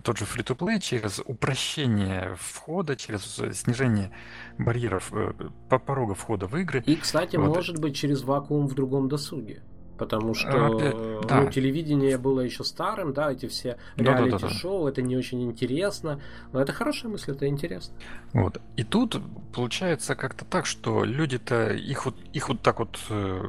тот 0.04 0.20
же 0.20 0.26
free-to-play, 0.26 0.80
через 0.80 1.20
упрощение 1.26 2.36
входа, 2.40 2.96
через 2.96 3.24
снижение 3.58 4.12
барьеров, 4.60 5.12
э, 5.14 5.34
по 5.68 5.80
порога 5.80 6.14
входа 6.14 6.46
в 6.48 6.56
игры. 6.56 6.84
И, 6.86 6.96
кстати, 6.96 7.38
вот. 7.38 7.48
может 7.48 7.80
быть 7.80 7.96
через 7.96 8.22
вакуум 8.22 8.68
в 8.68 8.76
другом 8.76 9.10
досуге. 9.10 9.64
Потому 9.98 10.32
а, 10.32 10.36
что 10.36 10.66
Опять, 10.66 10.94
ну, 10.94 11.22
да. 11.22 11.46
телевидение 11.48 12.18
было 12.18 12.42
еще 12.42 12.64
старым, 12.64 13.14
да, 13.14 13.32
эти 13.32 13.48
все 13.48 13.78
реалити-шоу, 13.96 14.80
да, 14.80 14.84
да, 14.86 14.90
это 14.92 15.02
не 15.02 15.16
очень 15.16 15.44
интересно. 15.44 16.20
Но 16.52 16.62
это 16.62 16.74
хорошая 16.74 17.12
мысль, 17.12 17.32
это 17.32 17.48
интересно. 17.48 17.96
Вот. 18.34 18.60
И 18.76 18.84
тут 18.84 19.22
получается 19.54 20.16
как-то 20.16 20.44
так, 20.46 20.66
что 20.66 21.06
люди-то 21.06 21.74
их 21.74 22.06
вот, 22.06 22.16
их 22.34 22.50
вот 22.50 22.62
так 22.62 22.80
вот 22.80 23.00
э, 23.10 23.42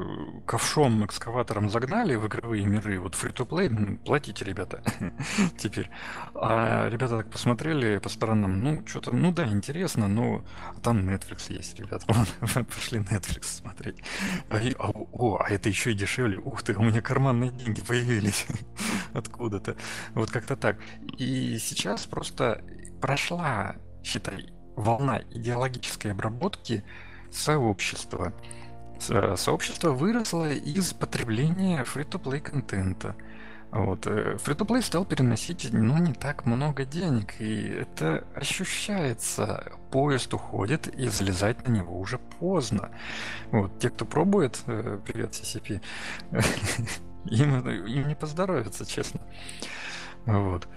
ковшом, 0.47 1.05
экскаватором 1.05 1.68
загнали 1.68 2.14
в 2.14 2.27
игровые 2.27 2.64
миры, 2.64 3.01
вот 3.01 3.14
free-to-play, 3.14 3.98
платите, 4.05 4.44
ребята, 4.44 4.82
теперь. 5.59 5.90
А 6.35 6.89
ребята 6.89 7.18
так 7.18 7.31
посмотрели 7.31 7.98
по 7.98 8.09
сторонам, 8.09 8.62
ну, 8.62 8.86
что-то, 8.86 9.14
ну 9.14 9.32
да, 9.32 9.47
интересно, 9.47 10.06
но 10.06 10.44
там 10.82 11.09
Netflix 11.09 11.52
есть, 11.52 11.78
ребята, 11.78 12.06
пошли 12.74 13.01
Netflix 13.01 13.44
смотреть. 13.44 13.97
А, 14.48 14.90
о, 15.12 15.39
а 15.40 15.51
это 15.51 15.68
еще 15.68 15.93
и 15.93 15.94
дешевле 15.94 16.35
такой, 16.36 16.52
ух 16.52 16.62
ты, 16.62 16.74
у 16.74 16.82
меня 16.82 17.00
карманные 17.00 17.50
деньги 17.50 17.80
появились 17.80 18.46
откуда-то. 19.12 19.76
Вот 20.14 20.30
как-то 20.30 20.56
так. 20.56 20.78
И 21.18 21.58
сейчас 21.58 22.06
просто 22.06 22.62
прошла, 23.00 23.76
считай, 24.02 24.52
волна 24.76 25.22
идеологической 25.30 26.12
обработки 26.12 26.84
сообщества. 27.30 28.32
Сообщество 29.36 29.90
выросло 29.90 30.50
из 30.50 30.92
потребления 30.94 31.84
фри-то-плей 31.84 32.40
контента. 32.40 33.14
Вот. 33.70 34.06
Free-to-play 34.06 34.78
э, 34.78 34.82
стал 34.82 35.05
переносить, 35.05 35.68
ну, 35.72 35.98
не 35.98 36.12
так 36.12 36.47
много 36.47 36.84
денег, 36.84 37.40
и 37.40 37.68
это 37.68 38.24
ощущается. 38.34 39.72
Поезд 39.90 40.32
уходит, 40.34 40.88
и 40.88 41.09
залезать 41.09 41.66
на 41.66 41.72
него 41.72 41.98
уже 41.98 42.18
поздно. 42.18 42.90
Вот. 43.51 43.78
Те, 43.78 43.90
кто 43.90 44.05
пробует, 44.05 44.62
э, 44.66 44.98
привет, 45.05 45.32
CCP, 45.32 45.82
им, 47.26 47.68
им 47.68 48.09
не 48.09 48.14
поздоровится, 48.14 48.86
честно. 48.86 49.20
Вот. 50.24 50.68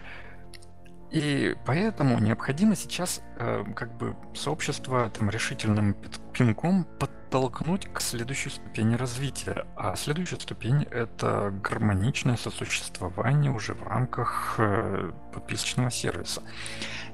И 1.12 1.56
поэтому 1.66 2.20
необходимо 2.20 2.76
сейчас 2.76 3.22
э, 3.38 3.64
как 3.76 3.98
бы 3.98 4.16
сообщество 4.36 5.10
там, 5.10 5.30
решительным 5.30 5.96
пинком 6.34 6.86
подтолкнуть 7.30 7.88
к 7.94 8.02
следующей 8.02 8.50
ступени 8.50 8.96
развития. 8.96 9.68
А 9.76 9.96
следующая 9.96 10.40
ступень— 10.40 10.84
это 10.92 11.54
гармоничное 11.64 12.38
сосуществование 12.38 13.52
уже 13.52 13.76
в 13.76 13.84
рамках 13.84 14.56
э, 14.58 15.12
подписочного 15.32 15.92
сервиса. 15.92 16.42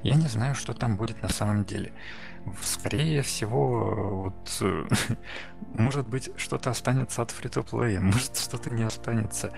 Я 0.04 0.16
не 0.16 0.28
знаю, 0.28 0.56
что 0.56 0.74
там 0.74 0.96
будет 0.96 1.22
на 1.22 1.28
самом 1.28 1.66
деле. 1.66 1.92
Скорее 2.62 3.24
всего, 3.24 4.24
вот, 4.24 4.58
э, 4.62 4.88
может 5.74 6.08
быть, 6.08 6.30
что-то 6.38 6.70
останется 6.70 7.22
от 7.22 7.34
плея 7.34 8.00
может, 8.00 8.38
что-то 8.38 8.70
не 8.70 8.84
останется. 8.84 9.52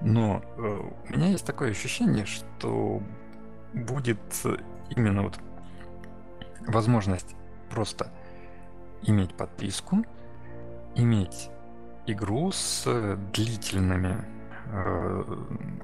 Но 0.00 0.42
э, 0.56 0.80
у 1.08 1.12
меня 1.12 1.28
есть 1.28 1.46
такое 1.46 1.70
ощущение, 1.70 2.26
что 2.26 3.00
будет 3.74 4.18
именно 4.96 5.22
вот 5.22 5.38
возможность 6.66 7.36
просто 7.70 8.12
иметь 9.02 9.34
подписку, 9.34 10.04
иметь 10.94 11.50
игру 12.06 12.52
с 12.52 13.16
длительными, 13.32 14.24
э, 14.72 15.24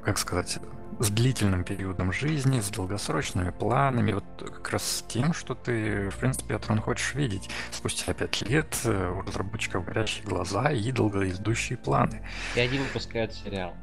как 0.03 0.19
сказать, 0.19 0.59
с 0.99 1.11
длительным 1.11 1.65
периодом 1.65 2.13
жизни, 2.13 2.61
с 2.61 2.71
долгосрочными 2.71 3.51
планами, 3.51 4.13
вот 4.13 4.25
как 4.39 4.71
раз 4.71 4.83
с 4.83 5.03
тем, 5.03 5.35
что 5.35 5.55
ты, 5.55 6.09
в 6.11 6.17
принципе, 6.17 6.55
Атрон 6.55 6.81
хочешь 6.81 7.15
видеть. 7.15 7.51
Спустя 7.71 8.15
пять 8.15 8.41
лет 8.49 8.75
э, 8.85 9.11
у 9.11 9.21
разработчиков 9.23 9.85
горящие 9.85 10.25
глаза 10.25 10.71
и 10.71 10.91
долгоидущие 10.93 11.79
планы. 11.79 12.27
И 12.55 12.61
они 12.61 12.79
выпускают 12.79 13.35
сериал. 13.35 13.75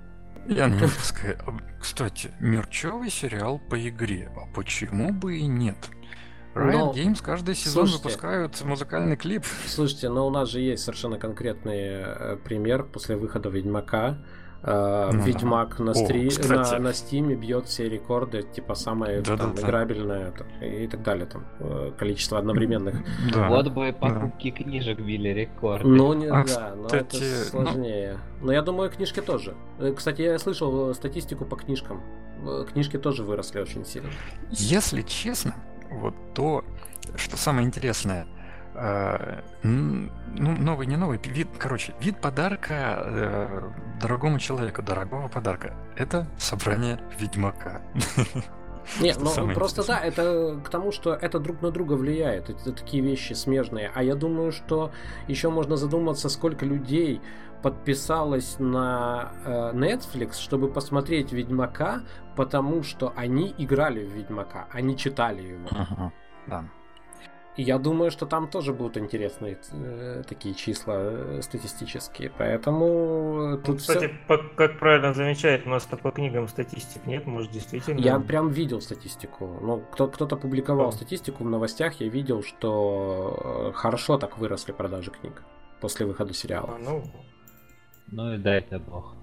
Я 0.47 0.67
не 0.67 0.79
выпускаю. 0.79 1.37
Кстати, 1.79 2.31
мерчевый 2.39 3.09
сериал 3.09 3.59
по 3.59 3.75
игре. 3.87 4.29
А 4.35 4.45
почему 4.53 5.13
бы 5.13 5.37
и 5.37 5.45
нет? 5.45 5.77
Riot 6.53 6.71
но... 6.71 6.93
Games 6.93 7.21
каждый 7.23 7.55
сезон 7.55 7.87
слушайте, 7.87 8.03
выпускают 8.03 8.61
музыкальный 8.63 9.15
клип. 9.15 9.43
Слушайте, 9.67 10.09
но 10.09 10.27
у 10.27 10.29
нас 10.29 10.49
же 10.49 10.59
есть 10.59 10.83
совершенно 10.83 11.17
конкретный 11.17 11.79
э, 11.79 12.37
пример 12.43 12.83
после 12.83 13.15
выхода 13.15 13.49
Ведьмака. 13.49 14.17
Uh, 14.61 15.11
ну, 15.11 15.23
Ведьмак 15.23 15.77
на, 15.79 15.93
стри... 15.93 16.29
О, 16.29 16.47
на, 16.47 16.79
на 16.79 16.87
Steam 16.91 17.35
бьет 17.35 17.65
все 17.65 17.89
рекорды, 17.89 18.43
типа 18.43 18.75
самое 18.75 19.19
да, 19.19 19.35
там, 19.35 19.53
да, 19.55 19.61
играбельное 19.61 20.31
там, 20.31 20.47
и 20.61 20.87
так 20.87 21.03
далее, 21.03 21.25
там 21.25 21.45
э, 21.59 21.91
количество 21.97 22.39
одновременных. 22.39 22.95
Да, 23.33 23.49
вот 23.49 23.67
бы 23.67 23.91
покупки 23.91 24.51
да. 24.51 24.63
книжек 24.63 25.01
били 25.01 25.27
рекорды. 25.27 25.85
Ну, 25.85 26.13
не, 26.13 26.27
а, 26.27 26.45
да, 26.45 26.75
но 26.77 26.87
это 26.87 27.17
ну 27.17 27.43
сложнее. 27.49 28.19
Ну... 28.39 28.45
Но 28.45 28.53
я 28.53 28.61
думаю, 28.61 28.89
книжки 28.89 29.19
тоже. 29.19 29.53
Э, 29.79 29.91
кстати, 29.91 30.21
я 30.21 30.39
слышал 30.39 30.93
статистику 30.93 31.43
по 31.43 31.57
книжкам. 31.57 32.01
Книжки 32.71 32.97
тоже 32.97 33.23
выросли 33.23 33.59
очень 33.59 33.85
сильно. 33.85 34.09
Если 34.49 35.01
честно, 35.01 35.55
вот 35.99 36.15
то, 36.33 36.65
что 37.15 37.37
самое 37.37 37.67
интересное, 37.67 38.27
э, 38.75 39.41
ну, 39.63 40.09
новый, 40.33 40.87
не 40.87 40.97
новый, 40.97 41.19
вид, 41.23 41.47
короче, 41.57 41.93
вид 41.99 42.19
подарка 42.19 43.03
э, 43.05 43.71
дорогому 44.01 44.39
человеку, 44.39 44.81
дорогого 44.81 45.27
подарка. 45.27 45.75
Это 45.95 46.27
собрание 46.37 46.99
Ведьмака. 47.19 47.81
Нет, 48.99 49.17
ну 49.19 49.53
просто 49.53 49.85
да, 49.85 49.99
это 49.99 50.59
к 50.63 50.69
тому, 50.69 50.91
что 50.91 51.13
это 51.13 51.39
друг 51.39 51.61
на 51.61 51.71
друга 51.71 51.93
влияет. 51.93 52.49
Это 52.49 52.71
такие 52.71 53.03
вещи 53.03 53.33
смежные. 53.33 53.91
А 53.93 54.03
я 54.03 54.15
думаю, 54.15 54.51
что 54.51 54.91
еще 55.27 55.49
можно 55.49 55.77
задуматься, 55.77 56.29
сколько 56.29 56.65
людей 56.65 57.21
подписалось 57.61 58.57
на 58.59 59.31
э, 59.45 59.71
Netflix, 59.73 60.33
чтобы 60.33 60.67
посмотреть 60.67 61.31
Ведьмака, 61.31 62.01
потому 62.35 62.83
что 62.83 63.13
они 63.15 63.55
играли 63.57 64.03
в 64.03 64.11
Ведьмака, 64.11 64.67
они 64.71 64.97
читали 64.97 65.41
его. 65.41 65.67
Uh-huh. 65.69 66.11
Да. 66.47 66.65
И 67.55 67.61
я 67.61 67.77
думаю, 67.77 68.09
что 68.09 68.25
там 68.25 68.47
тоже 68.47 68.73
будут 68.73 68.97
интересные 68.97 69.59
э, 69.71 70.23
такие 70.27 70.55
числа 70.55 70.95
э, 70.97 71.41
статистические. 71.43 72.31
Поэтому 72.35 73.59
тут 73.63 73.77
Кстати, 73.77 74.07
все... 74.07 74.15
по, 74.27 74.37
как 74.37 74.79
правильно 74.79 75.13
замечает, 75.13 75.67
у 75.67 75.69
нас 75.69 75.85
по 75.85 76.11
книгам 76.11 76.47
статистик 76.47 77.05
нет, 77.05 77.27
может 77.27 77.51
действительно. 77.51 77.99
Я 77.99 78.19
прям 78.19 78.49
видел 78.49 78.81
статистику. 78.81 79.59
Ну, 79.61 79.83
кто, 79.91 80.07
кто-то 80.07 80.35
публиковал 80.35 80.91
Что? 80.91 81.01
статистику 81.01 81.43
в 81.43 81.49
новостях, 81.49 82.01
я 82.01 82.07
видел, 82.07 82.41
что 82.41 83.69
э, 83.69 83.71
хорошо 83.73 84.17
так 84.17 84.39
выросли 84.39 84.71
продажи 84.71 85.11
книг 85.11 85.43
после 85.79 86.05
выхода 86.07 86.33
сериала. 86.33 86.75
А, 86.75 86.79
ну, 86.79 87.03
ну 88.07 88.33
и 88.33 88.37
дай 88.37 88.59
это 88.59 88.79
бог. 88.79 89.15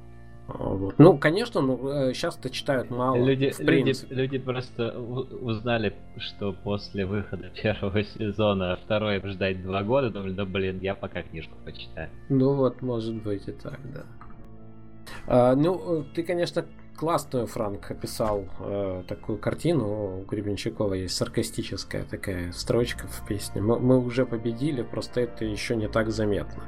Вот. 0.59 0.94
Ну, 0.98 1.18
конечно, 1.18 1.60
ну, 1.60 2.12
сейчас-то 2.12 2.51
читают 2.51 2.90
мало. 2.90 3.16
Люди, 3.16 3.52
люди, 3.59 3.94
люди 4.10 4.39
просто 4.39 4.98
узнали, 4.98 5.94
что 6.18 6.52
после 6.52 7.06
выхода 7.06 7.51
первого 7.62 8.02
сезона 8.05 8.78
второй 8.85 9.20
ждать 9.24 9.62
два 9.62 9.82
года, 9.82 10.10
думали, 10.10 10.32
да 10.32 10.44
блин, 10.44 10.78
я 10.81 10.94
пока 10.94 11.22
книжку 11.22 11.55
почитаю. 11.64 12.10
Ну 12.28 12.55
вот, 12.55 12.82
может 12.82 13.14
быть 13.14 13.47
и 13.48 13.52
так, 13.52 13.78
да. 13.93 14.02
А, 15.27 15.55
ну, 15.55 16.05
ты, 16.14 16.22
конечно, 16.22 16.64
классную 17.01 17.47
Франк 17.47 17.90
описал 17.90 18.44
э, 18.59 19.05
такую 19.09 19.39
картину. 19.39 20.18
У 20.18 20.24
Гребенщикова 20.24 20.93
есть 20.93 21.16
саркастическая 21.16 22.05
такая 22.05 22.52
строчка 22.52 23.06
в 23.06 23.27
песне. 23.27 23.62
Мы, 23.62 23.81
мы 23.81 23.98
уже 23.98 24.27
победили, 24.27 24.82
просто 24.82 25.22
это 25.22 25.47
еще 25.47 25.77
не 25.77 25.89
так 25.89 26.10
заметно. 26.10 26.62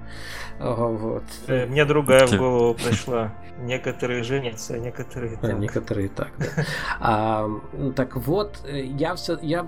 Вот. 0.58 1.24
Э, 1.48 1.66
мне 1.66 1.84
другая 1.84 2.26
в 2.26 2.32
голову 2.38 2.72
пришла. 2.72 3.34
Некоторые 3.60 4.22
женятся, 4.22 4.74
а 4.74 4.78
некоторые 4.78 5.36
так. 5.36 5.50
А, 5.50 5.52
некоторые 5.52 6.08
так, 6.08 6.30
да. 6.38 6.64
а, 6.98 7.50
так 7.94 8.16
вот, 8.16 8.60
э, 8.64 8.86
я 8.86 9.14
все, 9.14 9.38
я 9.42 9.66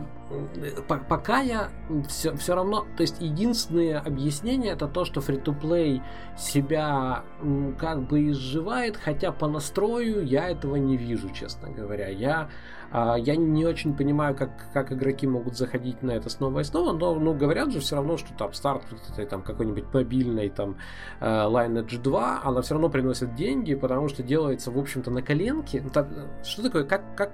пока 0.88 1.40
я 1.40 1.70
все, 2.08 2.34
все 2.36 2.54
равно, 2.54 2.86
то 2.96 3.02
есть 3.02 3.20
единственное 3.20 4.00
объяснение 4.00 4.72
это 4.72 4.88
то, 4.88 5.04
что 5.04 5.20
free-to-play 5.20 6.02
себя 6.38 7.24
как 7.78 8.02
бы 8.08 8.30
изживает, 8.30 8.96
хотя 8.96 9.32
по 9.32 9.48
настрою 9.48 10.24
я 10.24 10.48
этого 10.48 10.76
не 10.76 10.96
вижу, 10.96 11.30
честно 11.30 11.70
говоря. 11.70 12.08
Я 12.08 12.48
я 12.94 13.34
не 13.34 13.66
очень 13.66 13.96
понимаю, 13.96 14.36
как, 14.36 14.50
как 14.72 14.92
игроки 14.92 15.26
могут 15.26 15.56
заходить 15.56 16.02
на 16.02 16.12
это 16.12 16.30
снова 16.30 16.60
и 16.60 16.64
снова, 16.64 16.92
но 16.92 17.14
ну, 17.14 17.34
говорят 17.34 17.72
же 17.72 17.80
все 17.80 17.96
равно, 17.96 18.16
что 18.16 18.32
там 18.34 18.52
старт 18.52 18.84
там 19.28 19.42
какой-нибудь 19.42 19.92
мобильной 19.92 20.48
там 20.48 20.76
э, 21.20 21.26
Lineage 21.26 22.00
2, 22.00 22.42
она 22.44 22.62
все 22.62 22.74
равно 22.74 22.88
приносит 22.88 23.34
деньги, 23.34 23.74
потому 23.74 24.08
что 24.08 24.22
делается, 24.22 24.70
в 24.70 24.78
общем-то, 24.78 25.10
на 25.10 25.22
коленке. 25.22 25.82
Так, 25.92 26.08
что 26.44 26.62
такое, 26.62 26.84
как, 26.84 27.16
как 27.16 27.32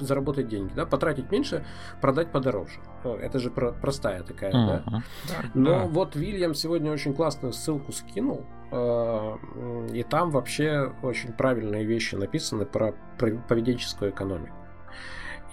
заработать 0.00 0.48
деньги, 0.48 0.72
да? 0.74 0.84
Потратить 0.84 1.30
меньше, 1.30 1.64
продать 2.02 2.30
подороже. 2.30 2.80
Это 3.04 3.38
же 3.38 3.50
про 3.50 3.72
простая 3.72 4.22
такая, 4.22 4.52
uh-huh. 4.52 4.82
да? 4.90 5.02
Но 5.54 5.70
да. 5.70 5.84
вот 5.86 6.16
Вильям 6.16 6.54
сегодня 6.54 6.92
очень 6.92 7.14
классную 7.14 7.52
ссылку 7.52 7.92
скинул, 7.92 8.44
э, 8.70 9.36
и 9.92 10.02
там 10.02 10.30
вообще 10.30 10.92
очень 11.02 11.32
правильные 11.32 11.84
вещи 11.84 12.14
написаны 12.14 12.66
про 12.66 12.94
поведенческую 13.16 14.10
экономику. 14.10 14.54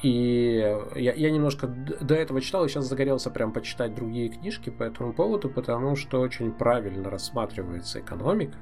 И 0.03 0.77
я, 0.95 1.13
я 1.13 1.31
немножко 1.31 1.67
до 1.67 2.15
этого 2.15 2.41
читал, 2.41 2.65
и 2.65 2.69
сейчас 2.69 2.85
загорелся 2.85 3.31
прям 3.31 3.53
почитать 3.53 3.95
другие 3.95 4.29
книжки 4.29 4.69
по 4.69 4.83
этому 4.83 5.13
поводу, 5.13 5.49
потому 5.49 5.95
что 5.95 6.19
очень 6.19 6.51
правильно 6.51 7.09
рассматривается 7.09 7.99
экономика. 7.99 8.57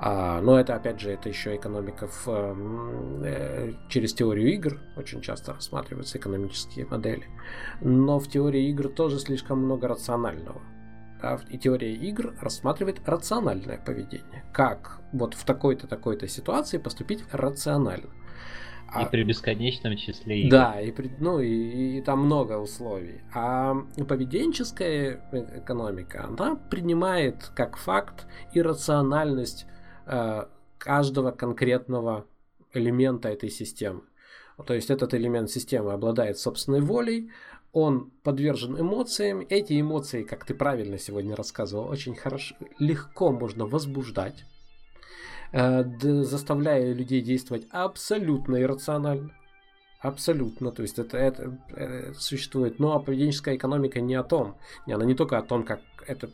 А, 0.00 0.40
но 0.40 0.58
это, 0.58 0.76
опять 0.76 1.00
же, 1.00 1.10
это 1.10 1.28
еще 1.28 1.56
экономика 1.56 2.06
в, 2.06 2.28
э, 3.24 3.72
через 3.88 4.14
теорию 4.14 4.52
игр. 4.52 4.80
Очень 4.96 5.20
часто 5.20 5.54
рассматриваются 5.54 6.18
экономические 6.18 6.86
модели. 6.86 7.26
Но 7.80 8.20
в 8.20 8.28
теории 8.28 8.70
игр 8.70 8.88
тоже 8.88 9.18
слишком 9.18 9.58
много 9.58 9.88
рационального. 9.88 10.62
Да, 11.20 11.40
и 11.48 11.58
теория 11.58 11.92
игр 11.94 12.32
рассматривает 12.40 13.00
рациональное 13.08 13.78
поведение. 13.78 14.44
Как 14.52 15.00
вот 15.12 15.34
в 15.34 15.44
такой-то 15.44 15.88
такой-то 15.88 16.28
ситуации 16.28 16.78
поступить 16.78 17.24
рационально. 17.32 18.10
И 18.96 19.02
а, 19.02 19.06
при 19.06 19.22
бесконечном 19.22 19.96
числе 19.96 20.40
игр. 20.42 20.50
Да, 20.50 20.80
и, 20.80 20.90
при, 20.90 21.10
ну, 21.20 21.40
и, 21.40 21.98
и 21.98 22.00
там 22.00 22.24
много 22.24 22.58
условий. 22.58 23.20
А 23.34 23.74
поведенческая 24.08 25.20
экономика, 25.56 26.24
она 26.24 26.56
принимает 26.56 27.50
как 27.54 27.76
факт 27.76 28.26
иррациональность 28.54 29.66
э, 30.06 30.46
каждого 30.78 31.32
конкретного 31.32 32.26
элемента 32.72 33.28
этой 33.28 33.50
системы. 33.50 34.02
То 34.66 34.72
есть 34.72 34.90
этот 34.90 35.12
элемент 35.12 35.50
системы 35.50 35.92
обладает 35.92 36.38
собственной 36.38 36.80
волей, 36.80 37.30
он 37.72 38.10
подвержен 38.22 38.80
эмоциям. 38.80 39.44
Эти 39.48 39.78
эмоции, 39.80 40.22
как 40.22 40.46
ты 40.46 40.54
правильно 40.54 40.98
сегодня 40.98 41.36
рассказывал, 41.36 41.88
очень 41.88 42.14
хорошо, 42.14 42.56
легко 42.78 43.30
можно 43.32 43.66
возбуждать. 43.66 44.44
Э, 45.52 45.84
заставляя 46.00 46.92
людей 46.92 47.22
действовать 47.22 47.66
абсолютно 47.70 48.60
иррационально. 48.60 49.32
Абсолютно. 50.00 50.70
То 50.70 50.82
есть 50.82 50.98
это, 50.98 51.16
это, 51.16 51.58
это 51.74 52.14
существует. 52.14 52.78
Но 52.78 53.00
поведенческая 53.00 53.56
экономика 53.56 54.00
не 54.00 54.14
о 54.14 54.22
том. 54.22 54.56
Она 54.86 55.04
не 55.04 55.14
только 55.14 55.38
о 55.38 55.42
том, 55.42 55.64
как, 55.64 55.80
это, 56.06 56.30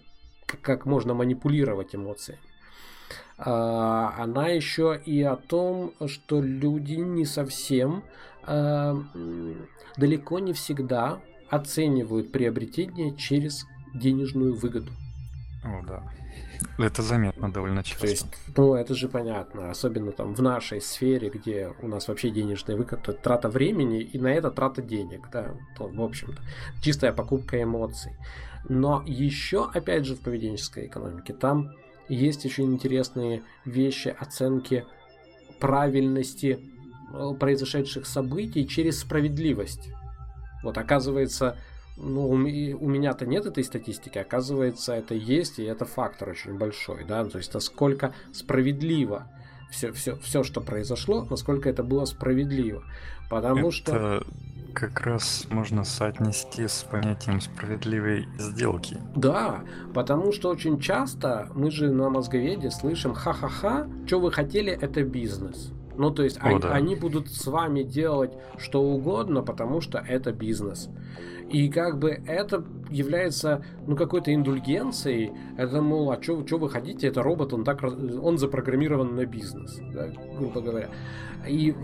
как 0.46 0.84
можно 0.84 1.14
манипулировать 1.14 1.94
эмоциями. 1.94 2.40
А, 3.38 4.14
она 4.18 4.48
еще 4.48 5.00
и 5.04 5.22
о 5.22 5.36
том, 5.36 5.92
что 6.06 6.40
люди 6.40 6.94
не 6.94 7.24
совсем, 7.24 8.04
а, 8.42 8.96
далеко 9.96 10.38
не 10.40 10.52
всегда 10.52 11.20
оценивают 11.48 12.32
приобретение 12.32 13.16
через 13.16 13.64
денежную 13.94 14.54
выгоду. 14.54 14.92
О, 15.64 15.82
да. 15.86 16.02
Это 16.78 17.02
заметно 17.02 17.52
довольно 17.52 17.82
часто. 17.82 18.00
То 18.00 18.10
есть, 18.10 18.26
ну, 18.56 18.74
это 18.74 18.94
же 18.94 19.08
понятно, 19.08 19.70
особенно 19.70 20.12
там 20.12 20.34
в 20.34 20.42
нашей 20.42 20.80
сфере, 20.80 21.30
где 21.30 21.72
у 21.82 21.88
нас 21.88 22.08
вообще 22.08 22.30
денежный 22.30 22.76
выкат, 22.76 23.08
это 23.08 23.12
трата 23.12 23.48
времени, 23.48 24.00
и 24.02 24.18
на 24.18 24.28
это 24.28 24.50
трата 24.50 24.82
денег, 24.82 25.28
да, 25.32 25.54
то, 25.76 25.86
в 25.88 26.02
общем-то, 26.02 26.40
чистая 26.80 27.12
покупка 27.12 27.62
эмоций. 27.62 28.12
Но 28.68 29.02
еще, 29.06 29.68
опять 29.72 30.06
же, 30.06 30.16
в 30.16 30.20
поведенческой 30.20 30.86
экономике, 30.86 31.32
там 31.34 31.72
есть 32.08 32.44
очень 32.44 32.72
интересные 32.72 33.42
вещи 33.64 34.14
оценки 34.18 34.84
правильности 35.60 36.60
э, 37.12 37.30
произошедших 37.38 38.06
событий 38.06 38.66
через 38.66 39.00
справедливость. 39.00 39.90
Вот 40.62 40.78
оказывается, 40.78 41.56
ну, 41.96 42.28
у 42.28 42.36
меня-то 42.36 43.26
нет 43.26 43.46
этой 43.46 43.62
статистики, 43.64 44.18
оказывается, 44.18 44.94
это 44.94 45.14
есть, 45.14 45.58
и 45.58 45.64
это 45.64 45.84
фактор 45.84 46.30
очень 46.30 46.58
большой, 46.58 47.04
да, 47.04 47.24
то 47.24 47.38
есть 47.38 47.54
насколько 47.54 48.12
справедливо 48.32 49.28
все, 49.70 49.92
все, 49.92 50.16
все, 50.16 50.42
что 50.42 50.60
произошло, 50.60 51.26
насколько 51.28 51.68
это 51.68 51.82
было 51.82 52.04
справедливо. 52.04 52.84
Потому 53.28 53.68
это 53.68 53.72
что... 53.72 54.26
как 54.72 55.00
раз 55.00 55.46
можно 55.50 55.84
соотнести 55.84 56.68
с 56.68 56.86
понятием 56.88 57.40
справедливой 57.40 58.28
сделки. 58.38 58.98
Да, 59.16 59.62
потому 59.92 60.32
что 60.32 60.50
очень 60.50 60.78
часто 60.78 61.48
мы 61.54 61.70
же 61.70 61.90
на 61.90 62.08
мозговеде 62.10 62.70
слышим 62.70 63.14
ха-ха-ха, 63.14 63.88
что 64.06 64.20
вы 64.20 64.30
хотели, 64.30 64.72
это 64.72 65.02
бизнес. 65.02 65.72
Ну, 65.96 66.10
то 66.10 66.22
есть 66.22 66.38
О, 66.38 66.46
они, 66.46 66.60
да. 66.60 66.72
они 66.72 66.96
будут 66.96 67.30
с 67.30 67.46
вами 67.46 67.82
делать 67.82 68.32
что 68.58 68.82
угодно, 68.82 69.42
потому 69.42 69.80
что 69.80 69.98
это 69.98 70.32
бизнес. 70.32 70.88
И 71.50 71.68
как 71.68 71.98
бы 71.98 72.22
это 72.26 72.64
является, 72.90 73.64
ну, 73.86 73.96
какой-то 73.96 74.34
индульгенцией. 74.34 75.32
Это, 75.56 75.82
мол, 75.82 76.10
а 76.10 76.20
что 76.22 76.36
вы 76.58 76.70
хотите? 76.70 77.06
Это 77.06 77.22
робот, 77.22 77.52
он 77.52 77.64
так, 77.64 77.82
он 77.82 78.38
запрограммирован 78.38 79.14
на 79.14 79.26
бизнес, 79.26 79.78
да, 79.92 80.08
грубо 80.38 80.60
говоря. 80.60 80.88
И 81.46 81.74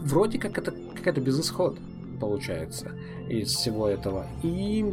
вроде 0.00 0.38
как 0.38 0.58
это 0.58 0.72
какая-то 0.96 1.20
безысход 1.20 1.78
получается 2.20 2.92
из 3.28 3.48
всего 3.48 3.88
этого. 3.88 4.26
И 4.42 4.84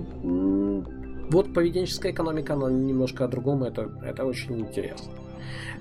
вот 1.32 1.54
поведенческая 1.54 2.12
экономика, 2.12 2.54
она 2.54 2.70
немножко 2.70 3.26
о 3.26 3.28
другом, 3.28 3.64
это, 3.64 3.92
это 4.04 4.26
очень 4.26 4.60
интересно. 4.60 5.12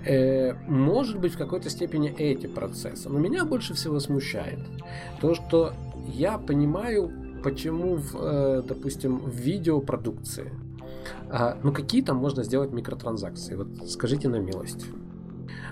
Э, 0.05 0.55
может 0.67 1.19
быть, 1.19 1.35
в 1.35 1.39
какой-то 1.39 1.71
степени 1.71 2.11
эти 2.11 2.47
процессы. 2.47 3.09
Но 3.09 3.19
меня 3.19 3.45
больше 3.45 3.75
всего 3.75 4.01
смущает 4.01 4.61
то, 5.21 5.35
что 5.35 5.73
я 6.15 6.39
понимаю 6.39 7.11
почему, 7.43 7.97
в, 7.97 8.17
э, 8.17 8.63
допустим, 8.67 9.19
в 9.19 9.35
видеопродукции, 9.35 10.53
а, 11.31 11.59
ну 11.63 11.73
какие 11.73 12.03
там 12.03 12.17
можно 12.17 12.43
сделать 12.43 12.73
микротранзакции? 12.73 13.55
Вот 13.55 13.69
скажите 13.89 14.29
на 14.29 14.37
милость. 14.37 14.87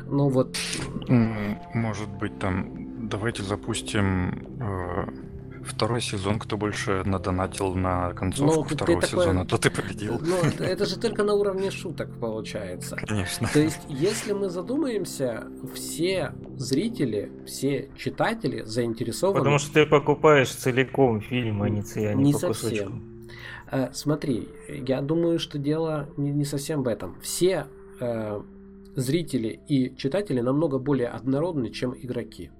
Ну 0.06 0.28
вот. 0.28 0.56
Может 1.74 2.08
быть 2.20 2.38
там, 2.38 3.08
давайте 3.08 3.42
запустим 3.42 4.46
э, 4.60 5.06
Второй 5.66 6.01
сезон, 6.01 6.38
кто 6.38 6.56
больше 6.56 7.02
надонатил 7.05 7.74
на 7.74 8.12
концовку 8.14 8.60
ну, 8.60 8.64
второго 8.64 9.01
ты 9.01 9.06
сезона, 9.09 9.44
такое... 9.44 9.47
то 9.47 9.59
ты 9.59 9.70
победил. 9.70 10.20
Ну, 10.20 10.36
это 10.64 10.86
же 10.86 10.98
только 10.98 11.24
на 11.24 11.34
уровне 11.34 11.70
шуток 11.70 12.09
получается. 12.20 12.97
Конечно. 12.97 13.48
То 13.52 13.60
есть, 13.60 13.80
если 13.88 14.32
мы 14.32 14.48
задумаемся, 14.48 15.47
все 15.74 16.32
зрители, 16.56 17.32
все 17.47 17.90
читатели 17.97 18.62
заинтересованы... 18.62 19.38
Потому 19.40 19.59
что 19.59 19.72
ты 19.74 19.86
покупаешь 19.86 20.51
целиком 20.51 21.20
фильм, 21.20 21.62
а 21.62 21.68
не, 21.68 21.82
а 21.97 22.14
не, 22.14 22.24
не 22.24 22.32
по 22.32 22.38
совсем. 22.38 22.70
Кусочкам. 22.70 23.16
Э, 23.70 23.88
смотри, 23.93 24.48
я 24.68 25.01
думаю, 25.01 25.38
что 25.38 25.59
дело 25.59 26.09
не, 26.16 26.30
не 26.30 26.44
совсем 26.44 26.82
в 26.82 26.88
этом. 26.88 27.20
Все 27.20 27.66
э, 28.01 28.40
зрители 28.94 29.60
и 29.68 29.94
читатели 29.97 30.40
намного 30.40 30.78
более 30.78 31.09
однородны, 31.09 31.70
чем 31.70 31.94
игроки. 31.94 32.51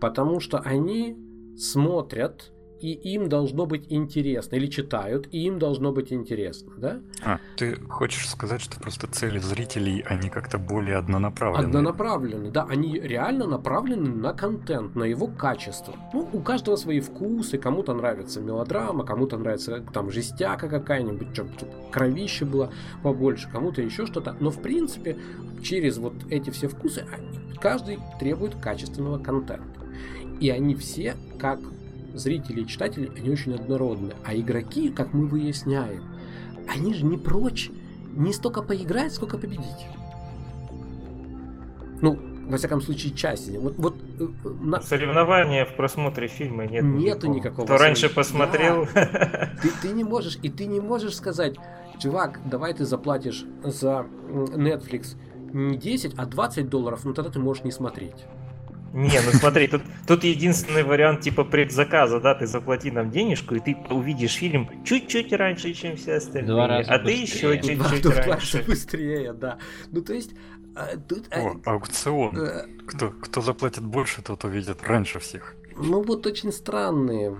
Потому 0.00 0.40
что 0.40 0.58
они 0.58 1.16
смотрят, 1.56 2.52
и 2.84 2.92
им 3.14 3.30
должно 3.30 3.64
быть 3.64 3.86
интересно, 3.88 4.56
или 4.56 4.66
читают, 4.66 5.26
и 5.32 5.46
им 5.46 5.58
должно 5.58 5.90
быть 5.90 6.12
интересно, 6.12 6.72
да? 6.76 7.00
А, 7.24 7.38
ты 7.56 7.76
хочешь 7.88 8.28
сказать, 8.28 8.60
что 8.60 8.78
просто 8.78 9.06
цели 9.06 9.38
зрителей, 9.38 10.04
они 10.06 10.28
как-то 10.28 10.58
более 10.58 10.96
однонаправлены? 10.96 11.66
Однонаправлены, 11.66 12.50
да, 12.50 12.64
они 12.68 12.98
реально 12.98 13.46
направлены 13.46 14.10
на 14.10 14.34
контент, 14.34 14.96
на 14.96 15.04
его 15.04 15.28
качество. 15.28 15.94
Ну, 16.12 16.28
у 16.30 16.40
каждого 16.40 16.76
свои 16.76 17.00
вкусы, 17.00 17.56
кому-то 17.56 17.94
нравится 17.94 18.42
мелодрама, 18.42 19.04
кому-то 19.04 19.38
нравится 19.38 19.82
там 19.92 20.10
жестяка 20.10 20.68
какая-нибудь, 20.68 21.32
чтобы 21.32 21.52
кровище 21.90 22.44
было 22.44 22.70
побольше, 23.02 23.48
кому-то 23.50 23.80
еще 23.80 24.04
что-то, 24.04 24.36
но 24.40 24.50
в 24.50 24.60
принципе 24.60 25.16
через 25.62 25.96
вот 25.96 26.14
эти 26.28 26.50
все 26.50 26.68
вкусы 26.68 27.06
каждый 27.62 27.98
требует 28.20 28.56
качественного 28.56 29.18
контента. 29.18 29.83
И 30.40 30.50
они 30.50 30.74
все, 30.74 31.16
как 31.38 31.60
зрители 32.14 32.62
и 32.62 32.66
читатели, 32.66 33.10
они 33.16 33.30
очень 33.30 33.54
однородны. 33.54 34.12
А 34.24 34.34
игроки, 34.34 34.90
как 34.90 35.12
мы 35.12 35.26
выясняем, 35.26 36.04
они 36.68 36.94
же 36.94 37.04
не 37.04 37.16
прочь 37.16 37.70
не 38.12 38.32
столько 38.32 38.62
поиграть, 38.62 39.12
сколько 39.12 39.38
победить. 39.38 39.86
Ну, 42.00 42.18
во 42.46 42.58
всяком 42.58 42.80
случае, 42.80 43.14
часть. 43.14 43.50
Вот, 43.56 43.74
вот, 43.78 43.96
э, 44.18 44.48
на... 44.60 44.80
Соревнования 44.80 45.64
в 45.64 45.74
просмотре 45.76 46.28
фильма 46.28 46.66
нет. 46.66 46.84
Нету 46.84 47.26
никакого. 47.28 47.34
никакого 47.34 47.66
Кто 47.66 47.78
раньше 47.78 48.08
посмотрел. 48.08 48.86
Да. 48.94 49.50
Ты, 49.62 49.70
ты 49.82 49.88
не 49.88 50.04
можешь, 50.04 50.38
и 50.42 50.50
ты 50.50 50.66
не 50.66 50.80
можешь 50.80 51.16
сказать, 51.16 51.56
чувак, 51.98 52.40
давай 52.44 52.74
ты 52.74 52.84
заплатишь 52.84 53.44
за 53.62 54.06
Netflix 54.28 55.16
не 55.52 55.76
10, 55.78 56.14
а 56.16 56.26
20 56.26 56.68
долларов, 56.68 57.04
ну 57.04 57.14
тогда 57.14 57.30
ты 57.30 57.38
можешь 57.38 57.64
не 57.64 57.70
смотреть. 57.70 58.26
Не, 58.94 59.20
ну 59.22 59.32
смотри, 59.32 59.66
тут, 59.66 59.82
тут 60.06 60.22
единственный 60.22 60.84
вариант 60.84 61.22
типа 61.22 61.42
предзаказа, 61.42 62.20
да, 62.20 62.36
ты 62.36 62.46
заплати 62.46 62.92
нам 62.92 63.10
денежку, 63.10 63.56
и 63.56 63.58
ты 63.58 63.76
увидишь 63.90 64.34
фильм 64.34 64.70
чуть-чуть 64.84 65.32
раньше, 65.32 65.72
чем 65.74 65.96
все 65.96 66.14
остальные. 66.14 66.52
Два 66.52 66.68
раза 66.68 66.94
а 66.94 66.98
быстрее. 67.00 67.16
ты 67.16 67.22
еще 67.22 67.60
чуть-чуть 67.60 68.06
раньше. 68.06 68.62
быстрее, 68.62 69.32
да. 69.32 69.58
Ну 69.90 70.00
то 70.00 70.14
есть 70.14 70.30
а, 70.76 70.96
тут... 70.96 71.26
А, 71.32 71.40
О, 71.40 71.60
аукцион. 71.64 72.38
Э, 72.38 72.66
кто, 72.86 73.10
кто 73.10 73.40
заплатит 73.40 73.82
больше, 73.82 74.22
тот 74.22 74.44
увидит 74.44 74.80
раньше 74.84 75.18
всех. 75.18 75.56
Ну 75.74 76.04
вот 76.04 76.24
очень 76.24 76.52
странные. 76.52 77.36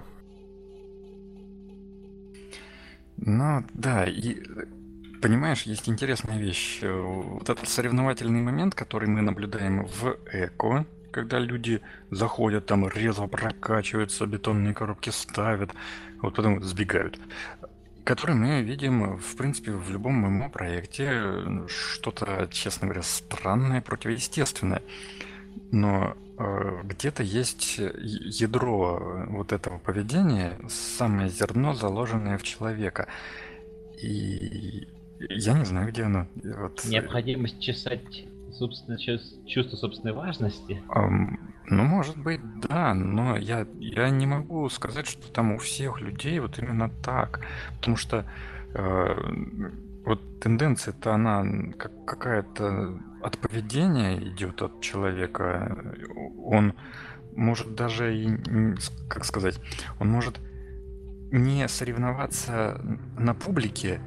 Ну 3.17 3.65
да, 3.75 4.07
и 4.07 4.43
понимаешь, 5.23 5.63
есть 5.63 5.89
интересная 5.89 6.37
вещь. 6.37 6.81
Вот 6.83 7.49
этот 7.49 7.69
соревновательный 7.69 8.41
момент, 8.41 8.75
который 8.75 9.09
мы 9.09 9.23
наблюдаем 9.23 9.87
в 9.87 10.19
эко, 10.33 10.85
когда 11.15 11.39
люди 11.39 11.81
заходят, 12.11 12.67
там 12.67 12.89
резво 12.89 13.29
прокачиваются, 13.29 14.27
бетонные 14.27 14.75
коробки 14.75 15.11
ставят, 15.11 15.71
вот 16.21 16.35
потом 16.35 16.61
сбегают. 16.63 17.21
Который 18.03 18.35
мы 18.35 18.63
видим, 18.63 19.17
в 19.17 19.37
принципе, 19.37 19.71
в 19.71 19.91
любом 19.91 20.15
ММО 20.15 20.51
проекте 20.51 21.23
что-то, 21.69 22.49
честно 22.51 22.89
говоря, 22.89 23.03
странное, 23.03 23.81
противоестественное. 23.81 24.83
Но 25.71 26.17
э, 26.37 26.81
где-то 26.83 27.23
есть 27.23 27.79
ядро 27.79 29.25
вот 29.29 29.53
этого 29.53 29.79
поведения, 29.79 30.59
самое 30.69 31.29
зерно, 31.29 31.75
заложенное 31.75 32.39
в 32.39 32.43
человека. 32.43 33.07
И 34.03 34.89
я 35.21 35.53
не 35.55 35.65
знаю, 35.65 35.89
где 35.89 36.03
оно. 36.03 36.27
Вот... 36.35 36.85
Необходимость 36.85 37.61
чесать 37.61 38.27
собственно, 38.55 38.99
чувство 38.99 39.77
собственной 39.77 40.15
важности? 40.15 40.83
Um, 40.89 41.39
ну, 41.67 41.85
может 41.85 42.17
быть, 42.17 42.41
да, 42.61 42.95
но 42.95 43.37
я, 43.37 43.67
я 43.79 44.11
не 44.11 44.27
могу 44.27 44.69
сказать, 44.69 45.07
что 45.07 45.33
там 45.33 45.53
у 45.53 45.59
всех 45.59 46.01
людей 46.01 46.39
вот 46.41 46.59
именно 46.59 46.91
так. 47.03 47.41
Потому 47.79 47.97
что 47.97 48.27
э, 48.75 49.15
вот 50.05 50.41
тенденция-то 50.41 51.15
она 51.15 51.45
как 51.79 52.05
какая-то 52.05 53.01
от 53.23 53.39
поведения 53.39 54.19
идет 54.19 54.61
от 54.61 54.81
человека. 54.81 55.97
Он 56.45 56.75
может 57.35 57.75
даже 57.75 58.15
и, 58.15 58.39
как 59.09 59.25
сказать, 59.25 59.59
он 59.99 60.09
может 60.09 60.39
не 61.31 61.67
соревноваться 61.69 62.81
на 63.19 63.35
публике, 63.35 64.01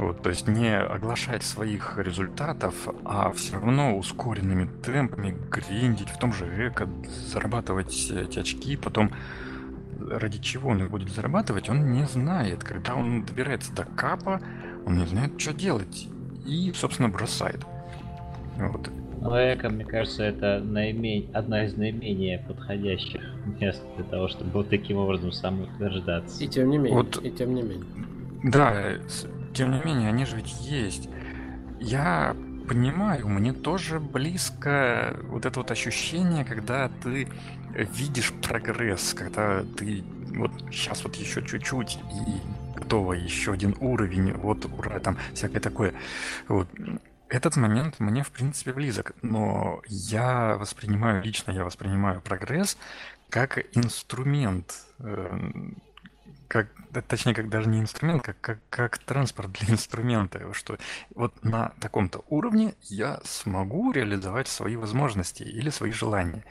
вот, 0.00 0.22
то 0.22 0.30
есть 0.30 0.48
не 0.48 0.74
оглашать 0.78 1.42
своих 1.42 1.98
результатов, 1.98 2.88
а 3.04 3.30
все 3.32 3.56
равно 3.56 3.98
ускоренными 3.98 4.66
темпами 4.82 5.36
гриндить 5.50 6.08
в 6.08 6.18
том 6.18 6.32
же 6.32 6.46
эко, 6.46 6.88
зарабатывать 7.30 8.10
эти 8.10 8.38
очки, 8.38 8.78
потом 8.78 9.12
ради 10.00 10.38
чего 10.38 10.70
он 10.70 10.82
их 10.82 10.90
будет 10.90 11.10
зарабатывать, 11.10 11.68
он 11.68 11.92
не 11.92 12.04
знает. 12.04 12.64
Когда 12.64 12.94
он 12.94 13.26
добирается 13.26 13.74
до 13.74 13.84
капа, 13.84 14.40
он 14.86 14.96
не 14.96 15.04
знает, 15.04 15.38
что 15.38 15.52
делать. 15.52 16.08
И, 16.46 16.72
собственно, 16.74 17.10
бросает. 17.10 17.60
Вот. 18.56 18.88
Но 19.20 19.36
эко, 19.36 19.68
мне 19.68 19.84
кажется, 19.84 20.24
это 20.24 20.60
наименее, 20.64 21.28
одна 21.34 21.66
из 21.66 21.76
наименее 21.76 22.42
подходящих 22.48 23.20
мест 23.60 23.82
для 23.96 24.04
того, 24.06 24.28
чтобы 24.28 24.50
вот 24.52 24.70
таким 24.70 24.96
образом 24.96 25.30
самоутверждаться. 25.30 26.42
И 26.42 26.48
тем 26.48 26.70
не 26.70 26.78
менее. 26.78 26.94
Вот, 26.94 27.22
и 27.22 27.30
тем 27.30 27.54
не 27.54 27.62
менее. 27.62 27.84
Да, 28.44 28.82
тем 29.54 29.72
не 29.72 29.80
менее, 29.82 30.08
они 30.08 30.24
же 30.24 30.36
ведь 30.36 30.52
есть. 30.60 31.08
Я 31.80 32.36
понимаю, 32.68 33.28
мне 33.28 33.52
тоже 33.52 33.98
близко 33.98 35.16
вот 35.24 35.44
это 35.46 35.60
вот 35.60 35.70
ощущение, 35.70 36.44
когда 36.44 36.88
ты 37.02 37.28
видишь 37.74 38.32
прогресс, 38.42 39.14
когда 39.14 39.64
ты 39.76 40.04
вот 40.36 40.52
сейчас 40.70 41.02
вот 41.02 41.16
еще 41.16 41.42
чуть-чуть 41.42 41.96
и 41.96 42.78
готово 42.78 43.14
еще 43.14 43.52
один 43.52 43.76
уровень, 43.80 44.32
вот 44.34 44.64
ура, 44.66 44.98
там 45.00 45.16
всякое 45.34 45.60
такое. 45.60 45.94
Вот. 46.48 46.68
Этот 47.28 47.56
момент 47.56 48.00
мне, 48.00 48.24
в 48.24 48.30
принципе, 48.30 48.72
близок, 48.72 49.14
но 49.22 49.82
я 49.86 50.56
воспринимаю, 50.56 51.22
лично 51.22 51.52
я 51.52 51.64
воспринимаю 51.64 52.20
прогресс 52.20 52.76
как 53.28 53.58
инструмент, 53.76 54.74
эм, 54.98 55.76
как, 56.50 56.66
точнее, 57.06 57.32
как 57.32 57.48
даже 57.48 57.68
не 57.68 57.78
инструмент, 57.78 58.24
как, 58.24 58.40
как, 58.40 58.58
как 58.70 58.98
транспорт 58.98 59.52
для 59.52 59.74
инструмента, 59.74 60.52
что 60.52 60.78
вот 61.14 61.32
на 61.44 61.72
таком-то 61.80 62.24
уровне 62.28 62.74
я 62.82 63.20
смогу 63.22 63.92
реализовать 63.92 64.48
свои 64.48 64.74
возможности 64.74 65.44
или 65.44 65.70
свои 65.70 65.92
желания. 65.92 66.44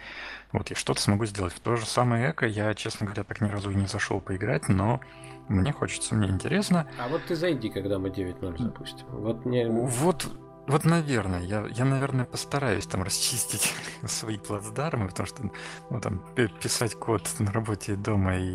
Вот 0.54 0.70
я 0.70 0.78
что-то 0.78 1.02
смогу 1.02 1.26
сделать. 1.26 1.52
В 1.52 1.60
то 1.60 1.76
же 1.76 1.86
самое 1.86 2.32
эко 2.32 2.48
я, 2.48 2.74
честно 2.76 3.08
говоря, 3.08 3.26
так 3.26 3.42
ни 3.42 3.50
разу 3.50 3.72
и 3.72 3.76
не 3.76 3.88
зашел 3.88 4.22
поиграть, 4.22 4.70
но 4.70 5.02
мне 5.50 5.74
хочется, 5.74 6.16
мне 6.16 6.30
интересно. 6.30 6.88
А 6.98 7.10
вот 7.10 7.26
ты 7.26 7.36
зайди, 7.36 7.70
когда 7.70 8.00
мы 8.00 8.08
9.0 8.08 8.58
запустим. 8.58 9.06
Вот 9.10 9.46
мне... 9.46 9.68
Вот 9.68 10.30
вот, 10.70 10.86
наверное, 10.86 11.42
я, 11.42 11.66
я, 11.72 11.84
наверное, 11.84 12.26
постараюсь 12.26 12.86
там 12.86 13.02
расчистить 13.02 13.74
свои 14.08 14.38
плацдармы, 14.38 15.08
потому 15.08 15.28
что, 15.28 15.52
ну, 15.90 16.00
там, 16.00 16.24
писать 16.36 16.94
код 16.94 17.28
на 17.40 17.52
работе 17.52 17.96
дома 17.96 18.38
и, 18.38 18.54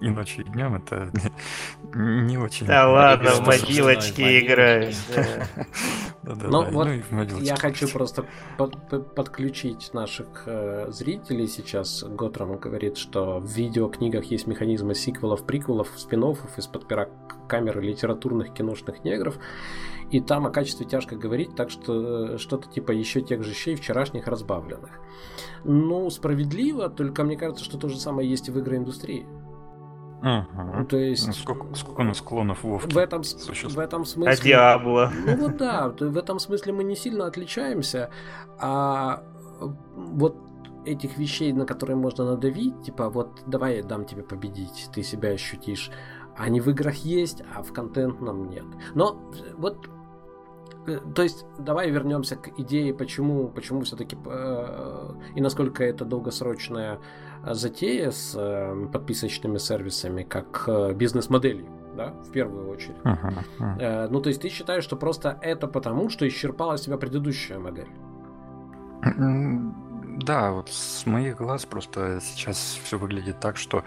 и 0.00 0.08
ночью, 0.08 0.44
и 0.44 0.48
днем, 0.48 0.76
это 0.76 1.10
не 1.94 2.38
очень... 2.38 2.66
Да 2.66 2.88
ладно, 2.88 3.30
в 3.32 3.46
могилочке 3.46 4.40
играешь. 4.40 4.96
Ну, 6.28 6.68
вот 6.72 6.88
я 7.40 7.54
хочу 7.54 7.86
просто 7.86 8.26
подключить 9.14 9.94
наших 9.94 10.42
э, 10.46 10.86
зрителей 10.90 11.46
сейчас. 11.46 12.02
Готрам 12.02 12.58
говорит, 12.58 12.96
что 12.96 13.38
в 13.38 13.46
видеокнигах 13.46 14.24
есть 14.24 14.48
механизмы 14.48 14.96
сиквелов, 14.96 15.46
приквелов, 15.46 15.88
спин 15.96 16.24
из-под 16.56 16.88
пера 16.88 17.08
камеры 17.48 17.80
литературных 17.80 18.52
киношных 18.52 19.04
негров. 19.04 19.36
И 20.10 20.20
там 20.20 20.46
о 20.46 20.50
качестве 20.50 20.86
тяжко 20.86 21.16
говорить, 21.16 21.56
так 21.56 21.70
что 21.70 22.34
э, 22.34 22.38
что-то 22.38 22.68
типа 22.68 22.92
еще 22.92 23.20
тех 23.20 23.42
же 23.42 23.52
щей 23.52 23.74
вчерашних 23.74 24.28
разбавленных. 24.28 25.00
Ну, 25.64 26.08
справедливо, 26.10 26.88
только 26.88 27.24
мне 27.24 27.36
кажется, 27.36 27.64
что 27.64 27.76
то 27.76 27.88
же 27.88 27.98
самое 27.98 28.28
есть 28.28 28.48
и 28.48 28.52
в 28.52 28.60
игроиндустрии. 28.60 29.26
Ага. 30.22 30.78
Ну, 30.78 30.84
то 30.86 30.96
есть... 30.96 31.26
Ну, 31.26 31.32
сколько, 31.32 31.74
сколько 31.74 32.00
у 32.00 32.04
нас 32.04 32.20
клонов 32.20 32.62
Вовки 32.62 32.94
в 32.94 32.98
этом, 32.98 33.22
в 33.22 33.78
этом 33.78 34.04
смысле... 34.04 34.32
А 34.32 34.36
Диабло. 34.36 35.12
Ну 35.26 35.36
вот 35.36 35.56
да, 35.56 35.88
в 35.88 36.16
этом 36.16 36.38
смысле 36.38 36.72
мы 36.72 36.84
не 36.84 36.96
сильно 36.96 37.26
отличаемся, 37.26 38.10
а 38.58 39.24
вот 39.94 40.36
этих 40.84 41.18
вещей, 41.18 41.52
на 41.52 41.66
которые 41.66 41.96
можно 41.96 42.24
надавить, 42.24 42.80
типа 42.82 43.10
вот 43.10 43.42
давай 43.46 43.78
я 43.78 43.82
дам 43.82 44.04
тебе 44.04 44.22
победить, 44.22 44.88
ты 44.94 45.02
себя 45.02 45.30
ощутишь, 45.30 45.90
они 46.36 46.60
в 46.60 46.70
играх 46.70 46.94
есть, 46.96 47.42
а 47.54 47.62
в 47.62 47.72
контентном 47.72 48.48
нет. 48.48 48.64
Но 48.94 49.20
вот 49.56 49.88
Э, 49.88 49.95
то 51.14 51.22
есть, 51.22 51.46
давай 51.58 51.90
вернемся 51.90 52.36
к 52.36 52.48
идее, 52.58 52.94
почему, 52.94 53.48
почему 53.48 53.80
все-таки 53.82 54.16
э, 54.24 55.10
и 55.34 55.40
насколько 55.40 55.84
это 55.84 56.04
долгосрочная 56.04 56.98
э, 57.44 57.54
затея 57.54 58.10
с 58.10 58.34
э, 58.36 58.86
подписочными 58.92 59.58
сервисами, 59.58 60.22
как 60.22 60.64
э, 60.68 60.92
бизнес-моделью, 60.94 61.66
да, 61.96 62.12
в 62.26 62.30
первую 62.30 62.68
очередь. 62.68 62.96
Uh-huh, 63.04 63.44
uh-huh. 63.58 63.80
Э, 63.80 64.08
ну, 64.08 64.20
то 64.20 64.28
есть, 64.28 64.42
ты 64.42 64.48
считаешь, 64.48 64.84
что 64.84 64.96
просто 64.96 65.38
это 65.42 65.66
потому, 65.66 66.08
что 66.08 66.26
исчерпала 66.26 66.78
себя 66.78 66.96
предыдущая 66.96 67.58
модель? 67.58 67.88
Да, 70.16 70.50
вот 70.52 70.70
с 70.70 71.04
моих 71.04 71.36
глаз 71.36 71.66
просто 71.66 72.20
сейчас 72.22 72.80
все 72.82 72.98
выглядит 72.98 73.38
так, 73.38 73.56
что 73.56 73.84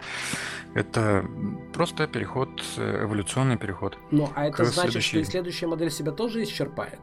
это 0.75 1.25
просто 1.73 2.07
переход, 2.07 2.49
эволюционный 2.77 3.57
переход. 3.57 3.97
Ну, 4.11 4.29
а 4.35 4.45
это 4.45 4.63
значит, 4.65 4.81
следующей... 4.81 5.09
что 5.09 5.19
и 5.19 5.23
следующая 5.23 5.67
модель 5.67 5.89
себя 5.89 6.11
тоже 6.11 6.43
исчерпает? 6.43 7.01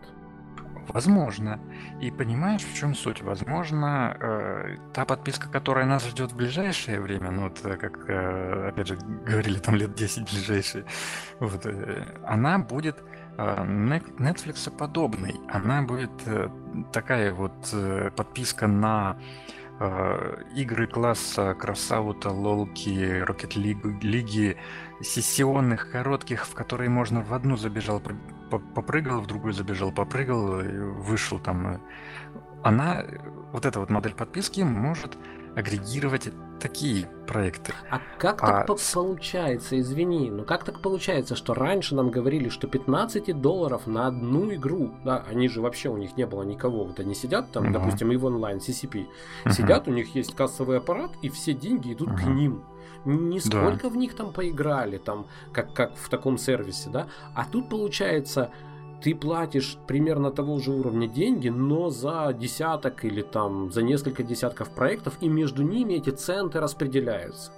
Возможно. 0.89 1.59
И 2.01 2.11
понимаешь, 2.11 2.63
в 2.63 2.75
чем 2.75 2.95
суть? 2.95 3.23
Возможно, 3.23 4.17
э, 4.21 4.77
та 4.95 5.05
подписка, 5.05 5.49
которая 5.49 5.85
нас 5.87 6.07
ждет 6.07 6.33
в 6.33 6.37
ближайшее 6.37 7.01
время, 7.01 7.33
ну 7.33 7.45
вот 7.45 7.65
э, 7.65 7.77
как, 7.77 8.09
э, 8.09 8.69
опять 8.69 8.87
же, 8.87 8.97
говорили, 8.97 9.59
там 9.59 9.75
лет 9.75 9.95
10 9.95 10.31
ближайшие, 10.31 10.85
вот, 11.41 11.67
э, 11.67 12.05
она 12.25 12.59
будет 12.59 12.99
э, 12.99 13.16
Netflix 13.37 14.71
подобной. 14.71 15.35
Она 15.49 15.83
будет 15.83 16.11
э, 16.27 16.49
такая 16.93 17.33
вот 17.33 17.71
э, 17.73 18.11
подписка 18.17 18.67
на 18.67 19.19
э, 19.79 20.43
игры 20.55 20.87
класса 20.87 21.55
Красаута, 21.55 22.31
Лолки, 22.31 23.25
Rocket 23.25 23.59
Лиги, 23.59 24.57
сессионных, 25.03 25.91
коротких, 25.91 26.47
в 26.47 26.55
которые 26.55 26.89
можно 26.89 27.23
в 27.23 27.35
одну 27.35 27.57
забежал, 27.57 28.01
попрыгал, 28.75 29.21
в 29.21 29.27
другую 29.27 29.53
забежал, 29.53 29.93
попрыгал, 29.93 30.63
вышел 31.03 31.39
там. 31.39 31.81
Она, 32.63 33.05
вот 33.53 33.67
эта 33.67 33.81
вот 33.81 33.91
модель 33.91 34.15
подписки 34.15 34.63
может 34.63 35.17
агрегировать 35.57 36.31
такие 36.61 37.09
проекты. 37.27 37.73
А 37.91 38.01
как 38.19 38.43
а... 38.43 38.65
так 38.65 38.79
получается, 38.95 39.79
извини, 39.79 40.31
но 40.31 40.45
как 40.45 40.65
так 40.65 40.81
получается, 40.81 41.37
что 41.37 41.55
раньше 41.55 41.95
нам 41.95 42.11
говорили, 42.11 42.49
что 42.49 42.67
15 42.67 43.41
долларов 43.41 43.87
на 43.87 44.07
одну 44.07 44.53
игру, 44.55 44.93
да, 45.05 45.25
они 45.29 45.49
же 45.49 45.61
вообще 45.61 45.89
у 45.89 45.97
них 45.97 46.17
не 46.17 46.27
было 46.27 46.43
никого, 46.43 46.85
вот 46.85 47.01
они 47.01 47.15
сидят 47.15 47.53
там, 47.53 47.65
uh-huh. 47.65 47.73
допустим, 47.73 48.13
и 48.13 48.17
в 48.17 48.25
онлайн, 48.25 48.59
CCP, 48.59 49.07
uh-huh. 49.45 49.53
сидят, 49.53 49.89
у 49.89 49.91
них 49.91 50.15
есть 50.15 50.35
кассовый 50.35 50.79
аппарат, 50.79 51.11
и 51.23 51.29
все 51.29 51.53
деньги 51.53 51.93
идут 51.93 52.11
uh-huh. 52.11 52.23
к 52.23 52.27
ним. 52.27 52.65
Нисколько 53.05 53.85
да. 53.85 53.89
в 53.89 53.97
них 53.97 54.17
там 54.17 54.33
поиграли, 54.33 54.99
там, 54.99 55.27
как, 55.53 55.73
как 55.73 55.97
в 55.97 56.09
таком 56.09 56.39
сервисе, 56.39 56.91
да, 56.91 57.07
а 57.35 57.45
тут 57.45 57.69
получается 57.69 58.51
ты 59.07 59.15
платишь 59.15 59.79
примерно 59.87 60.33
того 60.33 60.59
же 60.59 60.73
уровня 60.73 61.07
деньги, 61.07 61.49
но 61.49 61.91
за 61.91 62.33
десяток 62.37 63.05
или 63.05 63.23
там 63.23 63.71
за 63.71 63.83
несколько 63.83 64.25
десятков 64.25 64.71
проектов, 64.71 65.19
и 65.21 65.29
между 65.29 65.63
ними 65.63 65.95
эти 65.95 66.11
центы 66.11 66.59
распределяются. 66.59 67.53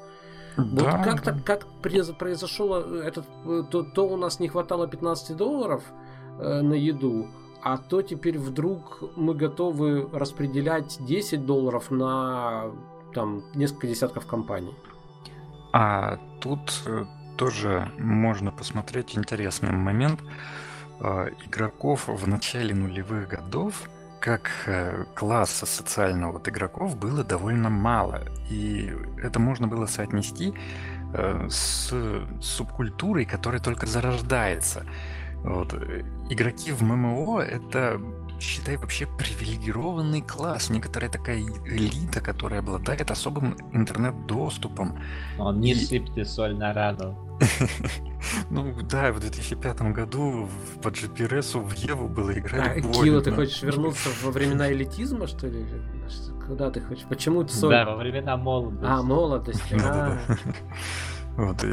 Да, 0.58 0.98
вот 0.98 1.04
как 1.06 1.24
да. 1.24 1.38
как 1.42 1.66
произошло 2.18 2.80
этот, 2.80 3.24
то, 3.70 3.82
то 3.82 4.06
у 4.06 4.18
нас 4.18 4.40
не 4.40 4.48
хватало 4.48 4.86
15 4.86 5.34
долларов 5.38 5.82
э, 6.38 6.60
на 6.60 6.74
еду, 6.74 7.28
а 7.62 7.78
то 7.78 8.02
теперь 8.02 8.38
вдруг 8.38 9.02
мы 9.16 9.32
готовы 9.32 10.06
распределять 10.12 10.98
10 11.00 11.46
долларов 11.46 11.90
на 11.90 12.72
там 13.14 13.42
несколько 13.54 13.86
десятков 13.86 14.26
компаний. 14.26 14.74
А 15.72 16.18
тут 16.42 16.82
э, 16.84 17.06
тоже 17.38 17.90
можно 17.96 18.52
посмотреть 18.52 19.16
интересный 19.16 19.72
момент. 19.72 20.20
Э, 21.00 21.30
игроков 21.46 22.08
в 22.08 22.26
начале 22.26 22.74
нулевых 22.74 23.28
годов 23.28 23.88
как 24.20 24.50
э, 24.66 25.04
класса 25.14 25.64
социального 25.64 26.32
вот 26.32 26.48
игроков 26.48 26.96
было 26.96 27.22
довольно 27.22 27.70
мало. 27.70 28.22
И 28.50 28.92
это 29.22 29.38
можно 29.38 29.68
было 29.68 29.86
соотнести 29.86 30.54
э, 31.14 31.48
с 31.48 31.94
субкультурой, 32.40 33.26
которая 33.26 33.60
только 33.60 33.86
зарождается. 33.86 34.84
Вот. 35.44 35.72
Игроки 36.30 36.72
в 36.72 36.82
ММО— 36.82 37.42
это 37.42 38.00
считай, 38.40 38.76
вообще 38.76 39.06
привилегированный 39.06 40.22
класс, 40.22 40.70
некоторая 40.70 41.10
такая 41.10 41.38
элита, 41.40 42.20
которая 42.20 42.60
обладает 42.60 43.10
особым 43.10 43.56
интернет-доступом. 43.72 44.98
Он 45.38 45.60
не 45.60 45.72
и... 45.72 45.74
сыпьте 45.74 46.24
соль 46.24 46.56
на 46.56 46.72
рану. 46.72 47.16
Ну 48.50 48.74
да, 48.82 49.12
в 49.12 49.20
2005 49.20 49.82
году 49.92 50.48
по 50.82 50.88
GPRS 50.88 51.60
в 51.60 51.72
Еву 51.74 52.08
было 52.08 52.36
играть 52.36 52.84
а, 52.84 52.92
Кило, 52.92 53.20
ты 53.20 53.30
хочешь 53.30 53.62
вернуться 53.62 54.08
во 54.24 54.32
времена 54.32 54.72
элитизма, 54.72 55.28
что 55.28 55.46
ли? 55.46 55.64
Куда 56.44 56.70
ты 56.70 56.80
хочешь? 56.80 57.04
Почему 57.08 57.44
ты 57.44 57.52
соль? 57.52 57.70
Да, 57.70 57.84
во 57.84 57.96
времена 57.96 58.36
молодости. 58.36 58.84
А, 58.84 59.02
молодости. 59.02 59.76
А. 59.84 60.18
Вот, 61.36 61.64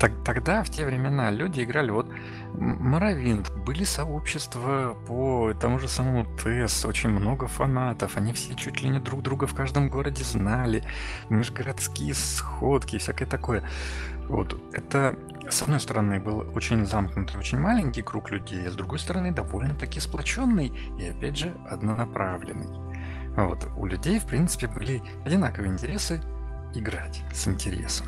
так, 0.00 0.12
тогда, 0.24 0.64
в 0.64 0.70
те 0.70 0.86
времена, 0.86 1.30
люди 1.30 1.62
играли, 1.62 1.90
вот 1.90 2.08
Моровинт, 2.54 3.50
были 3.64 3.84
сообщества 3.84 4.96
по 5.06 5.54
тому 5.54 5.78
же 5.78 5.88
самому 5.88 6.26
ТЭС, 6.36 6.84
очень 6.84 7.10
много 7.10 7.46
фанатов, 7.46 8.16
они 8.16 8.32
все 8.32 8.54
чуть 8.54 8.82
ли 8.82 8.88
не 8.88 8.98
друг 8.98 9.22
друга 9.22 9.46
в 9.46 9.54
каждом 9.54 9.88
городе 9.88 10.24
знали, 10.24 10.84
межгородские 11.28 12.14
сходки 12.14 12.96
и 12.96 12.98
всякое 12.98 13.26
такое. 13.26 13.62
Вот, 14.28 14.60
это, 14.72 15.16
с 15.48 15.62
одной 15.62 15.80
стороны, 15.80 16.20
был 16.20 16.46
очень 16.54 16.86
замкнутый, 16.86 17.38
очень 17.38 17.58
маленький 17.58 18.02
круг 18.02 18.30
людей, 18.30 18.66
а 18.66 18.70
с 18.70 18.74
другой 18.74 18.98
стороны, 18.98 19.32
довольно-таки 19.32 20.00
сплоченный 20.00 20.72
и, 20.98 21.08
опять 21.08 21.36
же, 21.36 21.54
однонаправленный. 21.68 22.68
Вот, 23.36 23.68
у 23.76 23.86
людей, 23.86 24.18
в 24.18 24.26
принципе, 24.26 24.66
были 24.68 25.02
одинаковые 25.24 25.72
интересы 25.72 26.20
играть 26.74 27.22
с 27.32 27.48
интересом. 27.48 28.06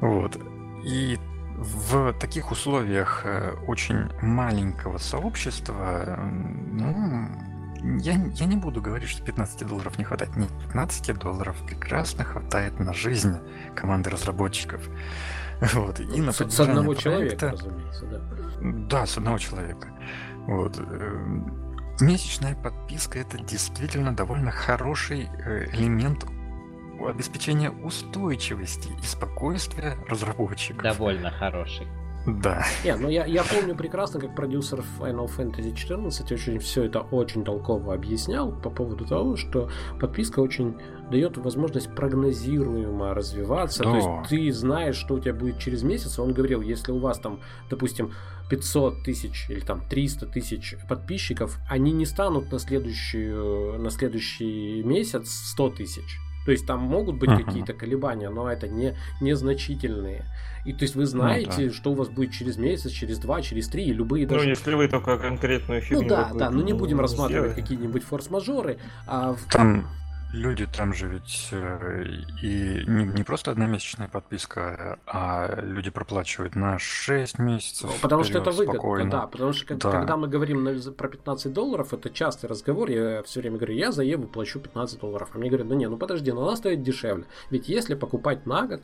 Вот. 0.00 0.36
И 0.84 1.18
в 1.56 2.12
таких 2.14 2.52
условиях 2.52 3.22
э, 3.24 3.54
очень 3.66 4.10
маленького 4.20 4.98
сообщества, 4.98 6.18
ну, 6.72 7.28
я, 8.00 8.14
я 8.14 8.46
не 8.46 8.56
буду 8.56 8.82
говорить, 8.82 9.08
что 9.08 9.22
15 9.22 9.66
долларов 9.66 9.98
не 9.98 10.04
хватает. 10.04 10.36
Нет, 10.36 10.50
15 10.66 11.18
долларов 11.18 11.56
прекрасно 11.66 12.24
хватает 12.24 12.78
на 12.80 12.92
жизнь 12.92 13.36
команды 13.74 14.10
разработчиков. 14.10 14.82
Вот. 15.72 16.00
И 16.00 16.20
на 16.20 16.32
с, 16.32 16.50
с 16.50 16.60
одного 16.60 16.92
проекта, 16.92 17.00
человека, 17.00 17.50
разумеется, 17.52 18.06
да. 18.06 18.20
Да, 18.60 19.06
с 19.06 19.16
одного 19.16 19.38
человека. 19.38 19.88
Вот. 20.46 20.78
Э, 20.78 21.40
месячная 22.00 22.54
подписка 22.54 23.18
это 23.20 23.38
действительно 23.38 24.14
довольно 24.14 24.50
хороший 24.50 25.30
э, 25.46 25.70
элемент 25.72 26.26
обеспечения 27.00 27.70
устойчивости 27.70 28.88
и 29.02 29.06
спокойствия 29.06 29.96
разработчиков. 30.08 30.82
Довольно 30.82 31.30
хороший. 31.30 31.86
Да. 32.26 32.64
Не, 32.84 32.96
ну 32.96 33.08
я, 33.08 33.24
я 33.24 33.44
помню 33.44 33.76
прекрасно, 33.76 34.18
как 34.18 34.34
продюсер 34.34 34.82
Final 34.98 35.28
Fantasy 35.28 35.74
14 35.74 36.32
очень 36.32 36.58
все 36.58 36.84
это 36.84 37.00
очень 37.00 37.44
толково 37.44 37.94
объяснял 37.94 38.50
по 38.50 38.68
поводу 38.68 39.04
того, 39.04 39.36
что 39.36 39.70
подписка 40.00 40.40
очень 40.40 40.76
дает 41.08 41.36
возможность 41.36 41.94
прогнозируемо 41.94 43.14
развиваться. 43.14 43.84
Да. 43.84 43.90
То 43.90 43.96
есть 43.96 44.08
ты 44.28 44.52
знаешь, 44.52 44.96
что 44.96 45.14
у 45.14 45.20
тебя 45.20 45.34
будет 45.34 45.58
через 45.60 45.84
месяц. 45.84 46.18
Он 46.18 46.32
говорил, 46.32 46.62
если 46.62 46.90
у 46.90 46.98
вас 46.98 47.20
там, 47.20 47.38
допустим, 47.70 48.12
500 48.50 49.04
тысяч 49.04 49.46
или 49.48 49.60
там 49.60 49.82
300 49.88 50.26
тысяч 50.26 50.76
подписчиков, 50.88 51.58
они 51.68 51.92
не 51.92 52.06
станут 52.06 52.50
на, 52.50 52.58
следующую, 52.58 53.78
на 53.78 53.90
следующий 53.90 54.82
месяц 54.82 55.30
100 55.30 55.70
тысяч. 55.70 56.18
То 56.46 56.52
есть 56.52 56.64
там 56.64 56.80
могут 56.80 57.16
быть 57.16 57.28
uh-huh. 57.28 57.44
какие-то 57.44 57.74
колебания, 57.74 58.30
но 58.30 58.50
это 58.50 58.68
не 58.68 58.94
незначительные. 59.20 60.24
И 60.64 60.72
то 60.72 60.84
есть 60.84 60.94
вы 60.94 61.04
знаете, 61.04 61.50
ну, 61.58 61.68
да. 61.68 61.74
что 61.74 61.90
у 61.90 61.94
вас 61.94 62.08
будет 62.08 62.32
через 62.32 62.56
месяц, 62.56 62.90
через 62.92 63.18
два, 63.18 63.42
через 63.42 63.68
три, 63.68 63.84
и 63.84 63.92
любые 63.92 64.26
ну, 64.26 64.34
даже... 64.34 64.44
Ну, 64.44 64.50
если 64.50 64.74
вы 64.74 64.88
только 64.88 65.18
конкретную 65.18 65.82
фигню... 65.82 66.02
Ну 66.02 66.08
да, 66.08 66.30
да, 66.32 66.50
но 66.50 66.62
не 66.62 66.72
будем 66.72 67.00
рассматривать 67.00 67.56
какие-нибудь 67.56 68.04
форс-мажоры, 68.04 68.78
а... 69.06 69.36
Там 69.50 69.88
люди 70.32 70.66
там 70.66 70.92
же 70.92 71.08
ведь 71.08 71.48
э, 71.52 72.04
и 72.42 72.84
не, 72.86 73.04
не 73.04 73.22
просто 73.24 73.50
одномесячная 73.50 74.08
подписка, 74.08 74.98
а 75.06 75.60
люди 75.62 75.90
проплачивают 75.90 76.54
на 76.54 76.78
6 76.78 77.38
месяцев. 77.38 77.90
Потому 78.00 78.24
что 78.24 78.38
это 78.38 78.50
выгодно, 78.50 78.74
спокойно. 78.74 79.10
да. 79.10 79.26
Потому 79.26 79.52
что 79.52 79.74
да. 79.74 79.90
когда 79.90 80.16
мы 80.16 80.28
говорим 80.28 80.66
про 80.96 81.08
15 81.08 81.52
долларов, 81.52 81.92
это 81.92 82.10
частый 82.10 82.48
разговор. 82.48 82.90
Я 82.90 83.22
все 83.22 83.40
время 83.40 83.56
говорю, 83.56 83.74
я 83.74 83.92
за 83.92 84.02
Еву 84.02 84.26
плачу 84.26 84.60
15 84.60 85.00
долларов. 85.00 85.30
А 85.32 85.38
мне 85.38 85.48
говорят, 85.48 85.68
ну 85.68 85.74
не, 85.74 85.88
ну 85.88 85.96
подожди, 85.96 86.32
но 86.32 86.46
она 86.46 86.56
стоит 86.56 86.82
дешевле. 86.82 87.24
Ведь 87.50 87.68
если 87.68 87.94
покупать 87.94 88.46
на 88.46 88.66
год, 88.66 88.82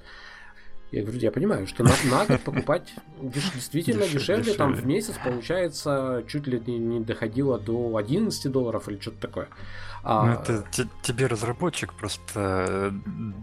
я 0.93 1.03
говорю, 1.03 1.19
я 1.21 1.33
понимаю, 1.33 1.67
что 1.67 1.85
на, 1.85 1.93
на 2.11 2.27
год 2.27 2.43
покупать 2.43 2.95
действительно 3.21 4.07
дешевле, 4.07 4.53
там 4.53 4.75
в 4.75 4.87
месяц 4.87 5.15
получается 5.25 6.23
чуть 6.29 6.47
ли 6.47 6.61
не 6.61 7.01
доходило 7.01 7.59
до 7.59 7.97
11 7.97 8.53
долларов 8.53 8.89
или 8.89 9.01
что-то 9.01 9.19
такое. 9.19 9.49
А... 10.05 10.25
Ну, 10.25 10.33
это 10.33 10.89
тебе 11.03 11.27
разработчик 11.27 11.93
просто 11.95 12.93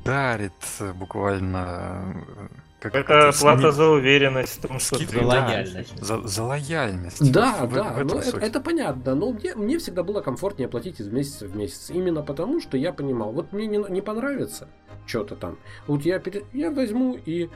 дарит 0.03 0.53
буквально 0.95 2.23
э, 2.37 2.47
как 2.79 2.95
это 2.95 3.31
плата 3.37 3.71
за 3.71 3.87
уверенность 3.87 4.57
в 4.57 4.67
том, 4.67 4.79
что 4.79 4.95
Скидка, 4.95 5.19
за 5.19 5.25
лояльность. 5.25 6.03
За, 6.03 6.27
за 6.27 6.43
лояльность. 6.43 7.31
Да, 7.31 7.57
вот, 7.61 7.73
да, 7.73 7.83
в, 7.83 8.03
в 8.03 8.05
ну, 8.05 8.19
это, 8.19 8.37
это 8.37 8.61
понятно. 8.61 9.15
Но 9.15 9.31
мне, 9.31 9.53
мне 9.55 9.77
всегда 9.79 10.03
было 10.03 10.21
комфортнее 10.21 10.69
платить 10.69 11.01
из 11.01 11.07
месяца 11.09 11.45
в 11.47 11.55
месяц. 11.55 11.89
Именно 11.89 12.23
потому, 12.23 12.61
что 12.61 12.77
я 12.77 12.93
понимал, 12.93 13.33
вот 13.33 13.51
мне 13.51 13.67
не, 13.67 13.77
не 13.89 14.01
понравится 14.01 14.69
что-то 15.05 15.35
там. 15.35 15.57
Вот 15.87 16.03
я, 16.03 16.21
я 16.53 16.71
возьму 16.71 17.17
и 17.25 17.49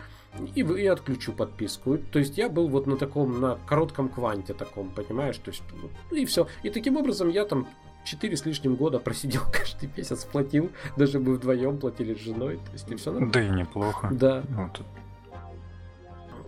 и, 0.55 0.61
и 0.61 0.87
отключу 0.87 1.31
подписку. 1.31 1.97
То 1.97 2.19
есть 2.19 2.37
я 2.37 2.49
был 2.49 2.67
вот 2.67 2.87
на 2.87 2.97
таком, 2.97 3.39
на 3.39 3.59
коротком 3.67 4.09
кванте 4.09 4.53
таком, 4.53 4.89
понимаешь? 4.89 5.37
То 5.37 5.51
есть, 5.51 5.63
и 6.11 6.25
все. 6.25 6.47
И 6.63 6.69
таким 6.69 6.97
образом 6.97 7.29
я 7.29 7.45
там 7.45 7.67
4 8.03 8.37
с 8.37 8.45
лишним 8.45 8.75
года 8.75 8.99
просидел 8.99 9.41
каждый 9.51 9.89
месяц, 9.95 10.25
платил, 10.25 10.71
даже 10.97 11.19
мы 11.19 11.33
вдвоем 11.33 11.77
платили 11.77 12.13
с 12.13 12.19
женой, 12.19 12.57
то 12.57 12.71
есть 12.73 12.89
и 12.89 12.95
все 12.95 13.11
нормально. 13.11 13.33
Да 13.33 13.41
и 13.41 13.49
неплохо. 13.49 14.09
Да. 14.11 14.43
Вот, 14.49 14.81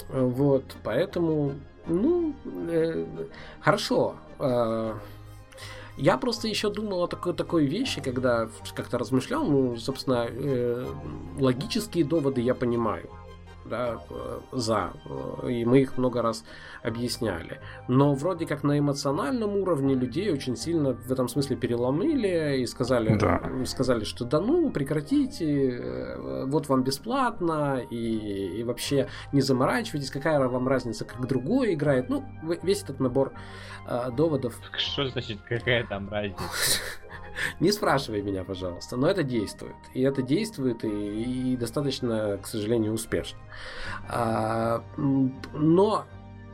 вот 0.09 0.75
поэтому, 0.83 1.53
ну, 1.87 2.35
э, 2.69 3.05
хорошо. 3.59 4.15
Э, 4.39 4.93
я 5.97 6.17
просто 6.17 6.47
еще 6.47 6.69
думал 6.69 7.03
о 7.03 7.07
такой, 7.07 7.33
такой 7.33 7.65
вещи, 7.65 8.01
когда 8.01 8.49
как-то 8.75 8.97
размышлял, 8.97 9.45
ну, 9.45 9.77
собственно, 9.77 10.27
э, 10.29 10.85
логические 11.39 12.03
доводы 12.03 12.41
я 12.41 12.53
понимаю 12.53 13.09
да, 13.65 13.99
за. 14.51 14.93
И 15.47 15.65
мы 15.65 15.81
их 15.81 15.97
много 15.97 16.21
раз 16.21 16.43
объясняли. 16.83 17.59
Но 17.87 18.13
вроде 18.13 18.45
как 18.45 18.63
на 18.63 18.77
эмоциональном 18.77 19.55
уровне 19.57 19.95
людей 19.95 20.31
очень 20.31 20.55
сильно 20.55 20.93
в 20.93 21.11
этом 21.11 21.27
смысле 21.27 21.55
переломили 21.55 22.59
и 22.59 22.65
сказали, 22.65 23.17
да. 23.17 23.41
сказали 23.65 24.03
что 24.03 24.25
да 24.25 24.39
ну 24.39 24.69
прекратите, 24.69 25.69
э, 25.69 26.45
вот 26.45 26.69
вам 26.69 26.83
бесплатно 26.83 27.81
и, 27.89 28.59
и 28.59 28.63
вообще 28.63 29.07
не 29.31 29.41
заморачивайтесь, 29.41 30.11
какая 30.11 30.39
вам 30.47 30.67
разница, 30.67 31.05
как 31.05 31.25
другой 31.27 31.73
играет. 31.73 32.09
Ну, 32.09 32.23
весь 32.63 32.83
этот 32.83 32.99
набор 32.99 33.33
э, 33.87 34.11
доводов. 34.11 34.55
Что 34.77 35.07
значит 35.07 35.39
какая 35.47 35.85
там 35.85 36.09
разница? 36.09 36.43
Не 37.59 37.71
спрашивай 37.71 38.21
меня, 38.21 38.43
пожалуйста. 38.43 38.97
Но 38.97 39.07
это 39.07 39.23
действует. 39.23 39.75
И 39.93 40.01
это 40.01 40.21
действует, 40.21 40.83
и, 40.83 41.53
и 41.53 41.57
достаточно, 41.57 42.37
к 42.41 42.47
сожалению, 42.47 42.93
успешно. 42.93 43.39
А, 44.09 44.83
но 44.97 46.05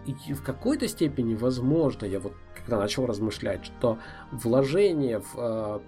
в 0.03 0.41
какой-то 0.43 0.87
степени 0.87 1.35
возможно, 1.35 2.05
я 2.05 2.19
вот 2.19 2.33
когда 2.55 2.77
начал 2.77 3.05
размышлять, 3.05 3.65
что 3.65 3.97
вложение 4.31 5.19
в 5.19 5.35
э, 5.35 5.79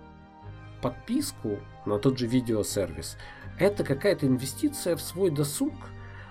подписку 0.82 1.60
на 1.86 2.00
тот 2.00 2.18
же 2.18 2.28
видеосервис 2.28 3.18
это 3.60 3.84
какая-то 3.84 4.28
инвестиция 4.28 4.96
в 4.96 5.02
свой 5.02 5.30
досуг. 5.30 5.74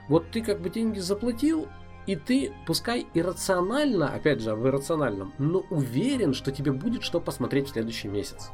Вот 0.08 0.30
ты 0.30 0.42
как 0.42 0.60
бы 0.60 0.70
деньги 0.70 0.98
заплатил, 0.98 1.68
и 2.06 2.16
ты, 2.16 2.52
пускай 2.66 3.06
иррационально, 3.14 4.08
опять 4.08 4.40
же, 4.40 4.54
в 4.54 4.66
иррациональном, 4.66 5.32
но 5.38 5.64
уверен, 5.70 6.34
что 6.34 6.52
тебе 6.52 6.72
будет 6.72 7.02
что 7.02 7.20
посмотреть 7.20 7.68
в 7.68 7.72
следующий 7.72 8.08
месяц. 8.08 8.50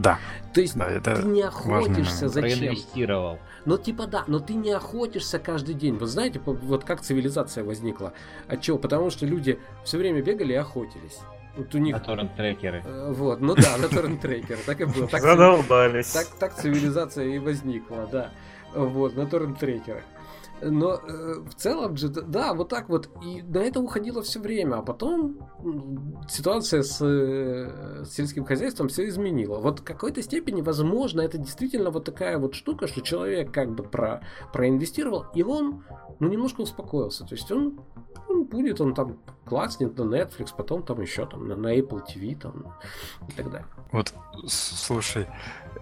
Да. 0.00 0.18
То 0.54 0.60
есть 0.60 0.76
да, 0.76 0.90
это 0.90 1.16
ты 1.16 1.26
не 1.26 1.42
охотишься 1.42 2.28
зачем? 2.28 2.58
Проинвестировал. 2.58 3.38
Ну 3.66 3.78
типа 3.78 4.06
да, 4.06 4.24
но 4.26 4.38
ты 4.38 4.54
не 4.54 4.70
охотишься 4.70 5.38
каждый 5.38 5.74
день. 5.74 5.96
Вы 5.96 6.06
знаете, 6.06 6.40
вот 6.44 6.84
как 6.84 7.02
цивилизация 7.02 7.64
возникла? 7.64 8.12
От 8.48 8.62
чего? 8.62 8.78
Потому 8.78 9.10
что 9.10 9.26
люди 9.26 9.58
все 9.84 9.98
время 9.98 10.22
бегали 10.22 10.54
и 10.54 10.56
охотились. 10.56 11.20
Вот 11.56 11.74
у 11.74 11.78
них... 11.78 11.94
На 11.94 12.00
торрент-трекеры. 12.00 12.82
Э, 12.84 13.12
вот, 13.12 13.40
ну 13.40 13.54
да, 13.54 13.76
на 13.76 13.88
торрент-трекеры. 13.88 14.60
Так 14.64 14.80
и 14.80 14.84
было. 14.86 15.06
Так, 15.06 15.20
Задолбались. 15.20 16.10
Так, 16.10 16.26
так 16.38 16.54
цивилизация 16.54 17.26
и 17.26 17.38
возникла, 17.38 18.08
да. 18.10 18.30
Вот, 18.74 19.16
на 19.16 19.26
торрент-трекерах. 19.26 20.02
Но 20.64 20.94
э, 20.94 21.34
в 21.40 21.54
целом 21.54 21.96
же, 21.96 22.08
да, 22.08 22.54
вот 22.54 22.68
так 22.68 22.88
вот. 22.88 23.10
И 23.24 23.42
на 23.42 23.58
это 23.58 23.80
уходило 23.80 24.22
все 24.22 24.40
время. 24.40 24.76
А 24.76 24.82
потом 24.82 25.38
ситуация 26.28 26.82
с, 26.82 27.04
э, 27.04 28.04
с 28.04 28.12
сельским 28.12 28.44
хозяйством 28.44 28.88
все 28.88 29.08
изменила. 29.08 29.58
Вот 29.58 29.80
в 29.80 29.84
какой-то 29.84 30.22
степени, 30.22 30.62
возможно, 30.62 31.20
это 31.20 31.38
действительно 31.38 31.90
вот 31.90 32.04
такая 32.04 32.38
вот 32.38 32.54
штука, 32.54 32.86
что 32.86 33.00
человек 33.00 33.52
как 33.52 33.72
бы 33.74 33.82
про, 33.82 34.22
проинвестировал, 34.52 35.26
и 35.34 35.42
он, 35.42 35.84
ну, 36.20 36.28
немножко 36.28 36.60
успокоился. 36.60 37.24
То 37.24 37.34
есть 37.34 37.50
он, 37.50 37.80
он 38.28 38.44
будет, 38.44 38.80
он 38.80 38.94
там 38.94 39.18
класснет 39.44 39.98
на 39.98 40.02
Netflix, 40.02 40.50
потом 40.56 40.82
там 40.82 41.00
еще 41.00 41.26
там 41.26 41.48
на, 41.48 41.56
на 41.56 41.76
Apple 41.76 42.02
TV 42.06 42.38
там 42.38 42.74
и 43.28 43.32
так 43.32 43.50
далее. 43.50 43.66
Вот, 43.90 44.14
слушай, 44.46 45.26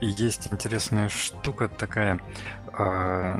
есть 0.00 0.48
интересная 0.52 1.08
штука 1.08 1.68
такая. 1.68 2.20
А, 2.72 3.38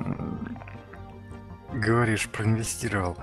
говоришь, 1.73 2.29
проинвестировал. 2.29 3.17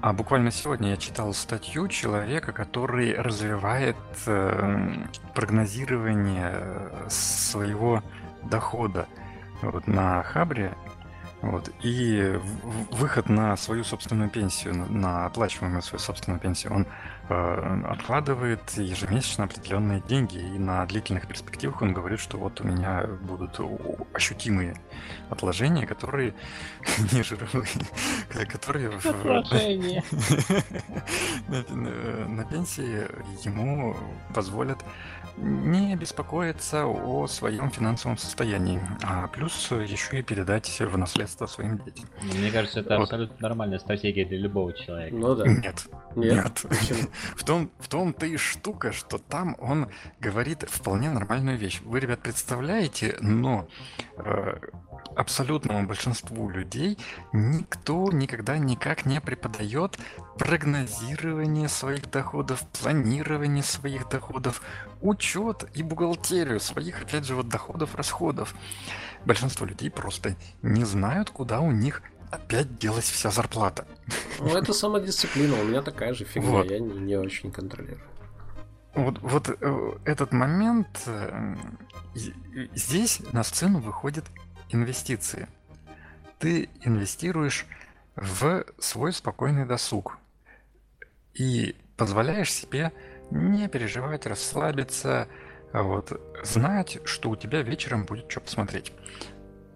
А 0.00 0.12
буквально 0.12 0.50
сегодня 0.50 0.90
я 0.90 0.96
читал 0.96 1.32
статью 1.32 1.88
человека, 1.88 2.52
который 2.52 3.14
развивает 3.14 3.96
э, 4.26 5.06
прогнозирование 5.34 6.90
своего 7.08 8.02
дохода 8.42 9.06
вот, 9.62 9.86
на 9.86 10.22
Хабре. 10.22 10.74
Вот, 11.40 11.70
и 11.82 12.38
выход 12.90 13.28
на 13.28 13.56
свою 13.56 13.84
собственную 13.84 14.30
пенсию, 14.30 14.74
на 14.90 15.26
оплачиваемую 15.26 15.82
свою 15.82 16.00
собственную 16.00 16.40
пенсию, 16.40 16.72
он 16.72 16.86
откладывает 17.28 18.70
ежемесячно 18.76 19.44
определенные 19.44 20.02
деньги. 20.06 20.38
И 20.38 20.58
на 20.58 20.84
длительных 20.86 21.26
перспективах 21.26 21.80
он 21.82 21.92
говорит, 21.94 22.20
что 22.20 22.36
вот 22.38 22.60
у 22.60 22.64
меня 22.64 23.06
будут 23.22 23.58
ощутимые 24.12 24.76
отложения, 25.30 25.86
которые 25.86 26.34
не 27.12 27.22
жировые, 27.22 27.66
которые 28.50 28.90
на 31.48 32.44
пенсии 32.44 33.06
ему 33.44 33.96
позволят 34.34 34.84
не 35.36 35.96
беспокоиться 35.96 36.86
о 36.86 37.26
своем 37.26 37.70
финансовом 37.70 38.16
состоянии, 38.16 38.80
а 39.02 39.26
плюс 39.28 39.70
еще 39.70 40.20
и 40.20 40.22
передать 40.22 40.80
в 40.80 40.96
наследство 40.96 41.46
своим 41.46 41.78
детям. 41.78 42.08
Мне 42.22 42.50
кажется, 42.50 42.80
это 42.80 42.96
вот. 42.96 43.04
абсолютно 43.04 43.36
нормальная 43.40 43.78
стратегия 43.78 44.24
для 44.24 44.38
любого 44.38 44.72
человека. 44.72 45.16
Ну 45.16 45.34
да. 45.34 45.46
Нет. 45.46 45.86
Нет. 46.14 46.64
нет. 46.70 47.10
В 47.36 47.44
том, 47.44 47.70
в 47.78 47.88
том-то 47.88 48.26
и 48.26 48.36
штука, 48.36 48.92
что 48.92 49.18
там 49.18 49.56
он 49.58 49.88
говорит 50.20 50.64
вполне 50.68 51.10
нормальную 51.10 51.58
вещь. 51.58 51.80
Вы, 51.84 52.00
ребят, 52.00 52.20
представляете, 52.20 53.16
но 53.20 53.68
э, 54.16 54.58
абсолютному 55.16 55.86
большинству 55.86 56.48
людей 56.48 56.98
никто 57.32 58.10
никогда 58.12 58.58
никак 58.58 59.06
не 59.06 59.20
преподает 59.20 59.98
прогнозирование 60.38 61.68
своих 61.68 62.10
доходов, 62.10 62.62
планирование 62.80 63.62
своих 63.62 64.08
доходов, 64.08 64.62
учет 65.00 65.68
и 65.74 65.82
бухгалтерию 65.82 66.60
своих, 66.60 67.02
опять 67.02 67.24
же, 67.24 67.34
вот 67.34 67.48
доходов, 67.48 67.94
расходов. 67.94 68.54
Большинство 69.24 69.66
людей 69.66 69.90
просто 69.90 70.36
не 70.62 70.84
знают, 70.84 71.30
куда 71.30 71.60
у 71.60 71.70
них 71.70 72.02
опять 72.30 72.78
делась 72.78 73.10
вся 73.10 73.30
зарплата. 73.30 73.86
Ну, 74.38 74.56
это 74.56 74.72
самодисциплина, 74.72 75.58
у 75.60 75.64
меня 75.64 75.82
такая 75.82 76.14
же 76.14 76.24
фигня, 76.24 76.50
вот. 76.50 76.70
я 76.70 76.78
не, 76.78 76.98
не 76.98 77.16
очень 77.16 77.50
контролирую. 77.50 78.00
Вот, 78.94 79.18
вот 79.22 79.48
э, 79.48 79.92
этот 80.04 80.32
момент, 80.32 81.02
э, 81.06 81.56
здесь 82.74 83.20
на 83.32 83.42
сцену 83.42 83.80
выходит 83.80 84.24
инвестиции. 84.70 85.48
Ты 86.38 86.68
инвестируешь 86.82 87.66
в 88.14 88.64
свой 88.78 89.12
спокойный 89.12 89.66
досуг 89.66 90.18
и 91.34 91.74
позволяешь 91.96 92.52
себе 92.52 92.92
не 93.30 93.68
переживать, 93.68 94.26
расслабиться, 94.26 95.28
а 95.72 95.82
вот, 95.82 96.20
знать, 96.44 96.98
что 97.04 97.30
у 97.30 97.36
тебя 97.36 97.62
вечером 97.62 98.04
будет 98.04 98.30
что 98.30 98.40
посмотреть. 98.40 98.92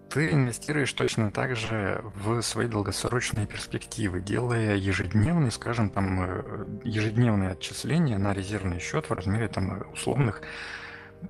Ты 0.09 0.31
инвестируешь 0.31 0.91
точно 0.93 1.29
так 1.29 1.55
же 1.55 2.03
в 2.15 2.41
свои 2.41 2.67
долгосрочные 2.67 3.45
перспективы, 3.45 4.21
делая 4.21 4.75
ежедневные, 4.75 5.51
скажем, 5.51 5.91
там, 5.91 6.23
э, 6.23 6.65
ежедневные 6.83 7.51
отчисления 7.51 8.17
на 8.17 8.33
резервный 8.33 8.79
счет 8.79 9.07
в 9.09 9.13
размере 9.13 9.47
там 9.47 9.83
условных 9.93 10.41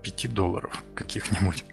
5 0.01 0.33
долларов 0.33 0.83
каких-нибудь. 0.95 1.65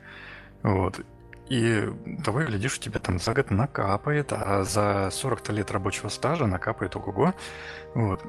Вот. 0.62 1.00
И 1.48 1.88
того 2.24 2.42
и 2.42 2.46
глядишь, 2.46 2.76
у 2.78 2.80
тебя 2.80 2.98
там 2.98 3.20
за 3.20 3.34
год 3.34 3.52
накапает, 3.52 4.32
а 4.32 4.64
за 4.64 5.10
40 5.12 5.48
лет 5.50 5.70
рабочего 5.70 6.08
стажа 6.08 6.46
накапает 6.46 6.96
ого-го. 6.96 7.34
Вот. 7.94 8.20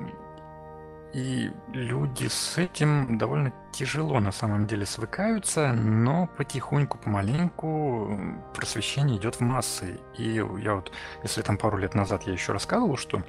И 1.18 1.52
люди 1.74 2.28
с 2.28 2.60
этим 2.60 3.18
довольно 3.18 3.52
тяжело 3.72 4.20
на 4.20 4.32
самом 4.32 4.68
деле 4.68 4.86
свыкаются, 4.86 5.74
но 5.74 6.28
потихоньку, 6.38 7.00
помаленьку 7.00 8.20
просвещение 8.54 9.18
идет 9.18 9.38
в 9.38 9.40
массы. 9.40 10.00
И 10.16 10.34
я 10.60 10.76
вот, 10.76 10.92
если 11.24 11.42
там 11.42 11.58
пару 11.58 11.80
лет 11.80 11.96
назад 11.96 12.28
я 12.28 12.34
еще 12.34 12.54
рассказывал, 12.54 12.98
что 12.98 13.24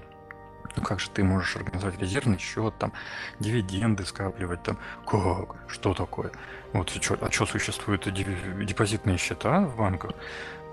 ну 0.77 0.83
как 0.83 1.01
же 1.01 1.09
ты 1.09 1.25
можешь 1.25 1.57
организовать 1.57 1.99
резервный 1.99 2.37
счет, 2.37 2.75
там, 2.79 2.93
дивиденды 3.41 4.05
скапливать, 4.05 4.63
там, 4.63 4.79
как, 5.07 5.57
что 5.67 5.95
такое? 5.95 6.31
Вот, 6.75 6.93
а 7.23 7.33
что 7.33 7.47
существуют 7.47 8.07
депозитные 8.13 9.17
счета 9.17 9.61
в 9.63 9.79
банках? 9.79 10.13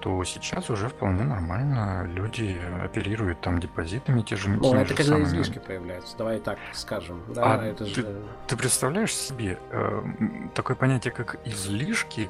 То 0.06 0.24
сейчас 0.24 0.70
уже 0.70 0.88
вполне 0.88 1.24
нормально 1.24 2.04
люди 2.06 2.56
оперируют 2.84 3.42
там 3.42 3.60
депозитами 3.60 4.22
те 4.22 4.36
же. 4.36 4.50
Ну, 4.50 4.76
это 4.76 4.94
когда 4.94 5.14
самыми. 5.14 5.26
излишки 5.26 5.58
появляются, 5.58 6.16
давай 6.16 6.40
так 6.40 6.60
скажем. 6.74 7.24
Да, 7.34 7.56
а 7.56 7.66
это 7.66 7.86
ты, 7.86 7.90
же... 7.90 8.22
ты 8.46 8.56
представляешь 8.56 9.12
себе 9.16 9.58
э, 9.72 10.04
такое 10.54 10.76
понятие, 10.76 11.12
как 11.12 11.40
излишки, 11.44 12.30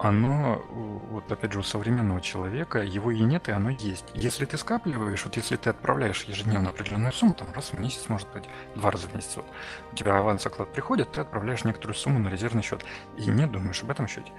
оно, 0.00 0.60
вот 0.68 1.30
опять 1.30 1.52
же, 1.52 1.60
у 1.60 1.62
современного 1.62 2.20
человека, 2.20 2.80
его 2.80 3.12
и 3.12 3.20
нет, 3.20 3.48
и 3.48 3.52
оно 3.52 3.70
есть. 3.70 4.06
Если 4.14 4.44
ты 4.44 4.58
скапливаешь, 4.58 5.24
вот 5.24 5.36
если 5.36 5.54
ты 5.54 5.70
отправляешь 5.70 6.24
ежедневно 6.24 6.70
определенную 6.70 7.12
сумму, 7.12 7.34
там 7.34 7.46
раз 7.54 7.70
в 7.72 7.78
месяц, 7.78 8.08
может 8.08 8.28
быть, 8.32 8.48
два 8.74 8.90
раза 8.90 9.06
в 9.06 9.14
месяц, 9.14 9.36
вот, 9.36 9.46
у 9.92 9.94
тебя 9.94 10.18
аванс 10.18 10.44
оклад 10.46 10.72
приходит, 10.72 11.12
ты 11.12 11.20
отправляешь 11.20 11.62
некоторую 11.62 11.94
сумму 11.94 12.18
на 12.18 12.26
резервный 12.26 12.64
счет 12.64 12.84
и 13.16 13.26
не 13.26 13.46
думаешь 13.46 13.84
об 13.84 13.90
этом 13.92 14.08
счете, 14.08 14.32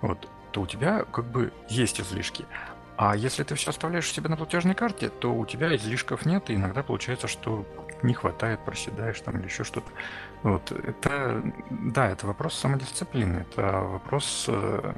вот, 0.00 0.28
то 0.54 0.60
у 0.60 0.66
тебя 0.66 1.04
как 1.12 1.24
бы 1.24 1.52
есть 1.68 2.00
излишки. 2.00 2.46
А 2.96 3.16
если 3.16 3.42
ты 3.42 3.56
все 3.56 3.70
оставляешь 3.70 4.08
себе 4.10 4.28
на 4.28 4.36
платежной 4.36 4.76
карте, 4.76 5.08
то 5.08 5.34
у 5.34 5.44
тебя 5.44 5.74
излишков 5.74 6.24
нет, 6.24 6.48
и 6.48 6.54
иногда 6.54 6.84
получается, 6.84 7.26
что 7.26 7.66
не 8.04 8.14
хватает, 8.14 8.60
проседаешь 8.64 9.20
там 9.20 9.36
или 9.38 9.46
еще 9.46 9.64
что-то. 9.64 9.88
Вот, 10.44 10.70
это, 10.70 11.42
да, 11.70 12.08
это 12.08 12.28
вопрос 12.28 12.54
самодисциплины, 12.54 13.44
это 13.50 13.62
вопрос 13.80 14.44
э, 14.46 14.92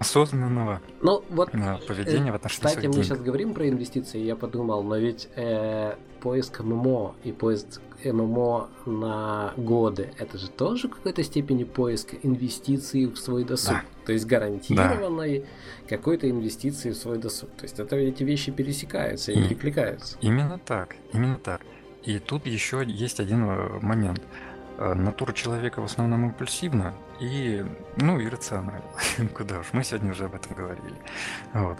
осознанного 0.00 0.82
ну, 1.00 1.24
вот, 1.30 1.54
э, 1.54 1.78
поведения 1.86 2.28
э, 2.28 2.32
в 2.32 2.34
отношении 2.34 2.68
Кстати, 2.68 2.86
мы 2.88 3.02
сейчас 3.02 3.20
говорим 3.20 3.54
про 3.54 3.70
инвестиции, 3.70 4.18
я 4.18 4.36
подумал, 4.36 4.82
но 4.82 4.98
ведь 4.98 5.30
э, 5.34 5.96
поиск 6.20 6.60
ММО 6.60 7.14
и 7.24 7.32
поиск 7.32 7.80
ММО 8.04 8.68
на 8.86 9.52
годы, 9.56 10.12
это 10.18 10.38
же 10.38 10.48
тоже 10.48 10.88
в 10.88 10.92
какой-то 10.92 11.22
степени 11.22 11.64
поиск 11.64 12.14
инвестиций 12.22 13.06
в 13.06 13.16
свой 13.16 13.44
досуг. 13.44 13.74
Да. 13.74 13.82
То 14.06 14.12
есть 14.12 14.26
гарантированной 14.26 15.40
да. 15.40 15.46
какой-то 15.88 16.30
инвестиции 16.30 16.90
в 16.90 16.96
свой 16.96 17.18
досуг. 17.18 17.50
То 17.56 17.64
есть 17.64 17.78
это 17.78 17.96
эти 17.96 18.22
вещи 18.22 18.52
пересекаются 18.52 19.32
и, 19.32 19.40
и 19.40 19.48
перекликаются. 19.48 20.16
Именно 20.20 20.58
так, 20.58 20.96
именно 21.12 21.36
так. 21.36 21.62
И 22.04 22.18
тут 22.18 22.46
еще 22.46 22.84
есть 22.86 23.20
один 23.20 23.44
э, 23.44 23.78
момент. 23.82 24.22
э, 24.78 24.94
натура 24.94 25.32
человека 25.32 25.82
в 25.82 25.84
основном 25.84 26.26
импульсивна 26.26 26.94
и, 27.20 27.64
ну, 27.96 28.22
иррациональна. 28.22 28.82
Куда 29.36 29.60
уж, 29.60 29.66
мы 29.72 29.84
сегодня 29.84 30.12
уже 30.12 30.26
об 30.26 30.34
этом 30.34 30.56
говорили. 30.56 30.96
Вот. 31.52 31.78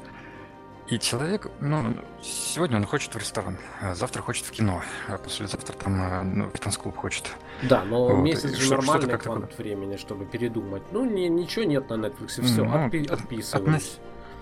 И 0.90 0.98
человек, 0.98 1.50
ну, 1.60 1.94
сегодня 2.22 2.78
он 2.78 2.86
хочет 2.86 3.14
в 3.14 3.18
ресторан, 3.18 3.58
а 3.82 3.94
завтра 3.94 4.22
хочет 4.22 4.46
в 4.46 4.50
кино, 4.50 4.82
а 5.06 5.18
послезавтра 5.18 5.74
там 5.74 6.00
э, 6.00 6.22
ну, 6.22 6.48
в 6.48 6.58
танцклуб 6.58 6.96
хочет. 6.96 7.30
Да, 7.62 7.84
но 7.84 8.08
вот. 8.08 8.22
месяц 8.22 8.54
же 8.56 8.70
нормальный 8.70 9.18
квант 9.18 9.58
времени, 9.58 9.98
чтобы 9.98 10.24
передумать. 10.24 10.82
Ну, 10.90 11.04
не, 11.04 11.28
ничего 11.28 11.66
нет 11.66 11.90
на 11.90 11.94
Netflix, 11.94 12.42
все, 12.42 12.64
ну, 12.64 12.86
отпи- 12.86 13.10
отписываюсь. 13.10 13.52
Относ... 13.52 13.98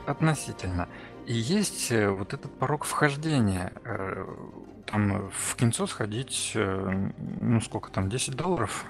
Относительно. 0.06 0.89
И 1.27 1.35
есть 1.35 1.90
э, 1.90 2.10
вот 2.10 2.32
этот 2.32 2.56
порог 2.56 2.85
вхождения. 2.85 3.73
Э, 3.85 4.24
там 4.86 5.31
в 5.31 5.56
кинцо 5.56 5.89
сходить, 5.89 6.52
ну 6.55 7.60
сколько 7.60 7.90
там, 7.90 8.09
10 8.09 8.36
долларов 8.36 8.85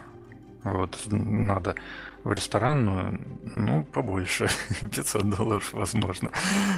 вот, 0.72 0.98
надо 1.10 1.74
в 2.24 2.32
ресторан, 2.32 2.84
ну, 2.84 3.18
ну 3.55 3.84
побольше, 3.84 4.48
500 4.94 5.30
долларов, 5.30 5.72
возможно. 5.72 6.30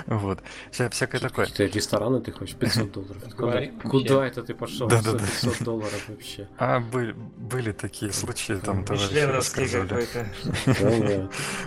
Вот. 0.06 0.42
Вся, 0.70 0.90
всякое 0.90 1.20
такое. 1.20 1.46
Какие 1.46 1.68
рестораны 1.68 2.20
ты 2.20 2.32
хочешь 2.32 2.54
500 2.56 2.92
долларов? 2.92 3.34
Куда, 3.34 3.66
куда 3.88 4.26
это 4.26 4.42
ты 4.42 4.54
пошел 4.54 4.88
да, 4.88 5.00
за 5.00 5.18
500 5.18 5.62
долларов 5.62 6.04
вообще? 6.08 6.48
А 6.58 6.80
были, 6.80 7.12
были 7.12 7.72
такие 7.72 8.12
случаи, 8.12 8.60
там 8.62 8.84
товарищи 8.84 9.24
рассказывали. 9.24 10.06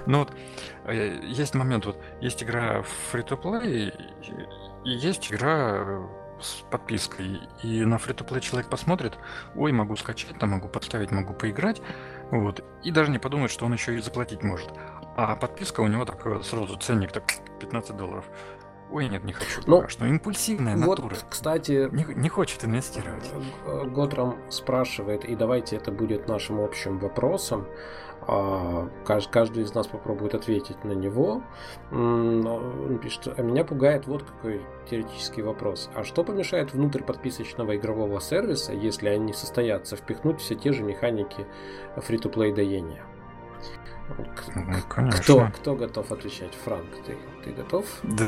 Ну 0.06 0.20
вот, 0.20 0.32
э, 0.86 1.20
есть 1.24 1.56
момент, 1.56 1.86
вот, 1.88 1.98
есть 2.22 2.44
игра 2.44 2.84
free-to-play, 3.12 3.92
и 4.86 4.90
есть 4.92 5.32
игра 5.32 6.08
с 6.42 6.64
подпиской. 6.70 7.42
И 7.64 7.84
на 7.86 7.96
free-to-play 7.96 8.40
человек 8.40 8.70
посмотрит, 8.70 9.18
ой, 9.56 9.72
могу 9.72 9.96
скачать, 9.96 10.38
там 10.40 10.52
могу 10.52 10.68
подставить, 10.68 11.12
могу 11.12 11.34
поиграть. 11.34 11.82
Вот. 12.32 12.64
И 12.84 12.92
даже 12.92 13.12
не 13.12 13.20
подумает, 13.20 13.52
что 13.52 13.66
он 13.66 13.74
еще 13.74 13.96
и 13.96 14.02
заплатить 14.02 14.44
может. 14.44 14.70
А 15.16 15.36
подписка 15.36 15.82
у 15.82 15.88
него 15.88 16.06
так 16.06 16.44
сразу 16.44 16.78
ценник 16.78 17.12
так 17.12 17.24
15 17.60 17.96
долларов. 17.96 18.26
Ой, 18.92 19.08
нет, 19.08 19.24
не 19.24 19.32
хочу 19.32 19.62
ну, 19.66 19.78
пока 19.78 19.90
что. 19.90 20.06
Импульсивная 20.06 20.76
вот, 20.76 21.00
натура. 21.00 21.16
кстати... 21.30 21.88
Не, 21.92 22.04
не 22.14 22.28
хочет 22.28 22.66
инвестировать. 22.66 23.30
Готром 23.90 24.38
спрашивает, 24.50 25.24
и 25.24 25.36
давайте 25.36 25.78
это 25.78 25.92
будет 25.92 26.28
нашим 26.28 26.60
общим 26.60 27.00
вопросом. 27.00 27.68
А, 28.28 28.88
каждый 29.04 29.64
из 29.64 29.74
нас 29.74 29.88
попробует 29.88 30.36
ответить 30.36 30.84
на 30.84 30.92
него. 30.92 31.42
Он 31.92 33.00
пишет, 33.02 33.34
а 33.38 33.42
меня 33.42 33.64
пугает 33.66 34.06
вот 34.08 34.24
какой 34.24 34.62
теоретический 34.90 35.42
вопрос. 35.42 35.90
А 35.96 36.04
что 36.04 36.24
помешает 36.24 36.74
внутрь 36.74 37.02
подписочного 37.04 37.76
игрового 37.76 38.20
сервиса, 38.22 38.74
если 38.74 39.10
они 39.10 39.34
состоятся, 39.34 39.96
впихнуть 39.96 40.40
все 40.40 40.56
те 40.56 40.72
же 40.72 40.84
механики 40.84 41.46
фри-то-плей 41.98 42.54
доения? 42.54 43.04
Ну, 44.56 45.06
кто, 45.12 45.48
кто 45.56 45.76
готов 45.76 46.12
отвечать? 46.12 46.54
Франк, 46.64 46.90
ты, 47.06 47.18
ты 47.44 47.52
готов? 47.52 47.86
Да, 48.04 48.28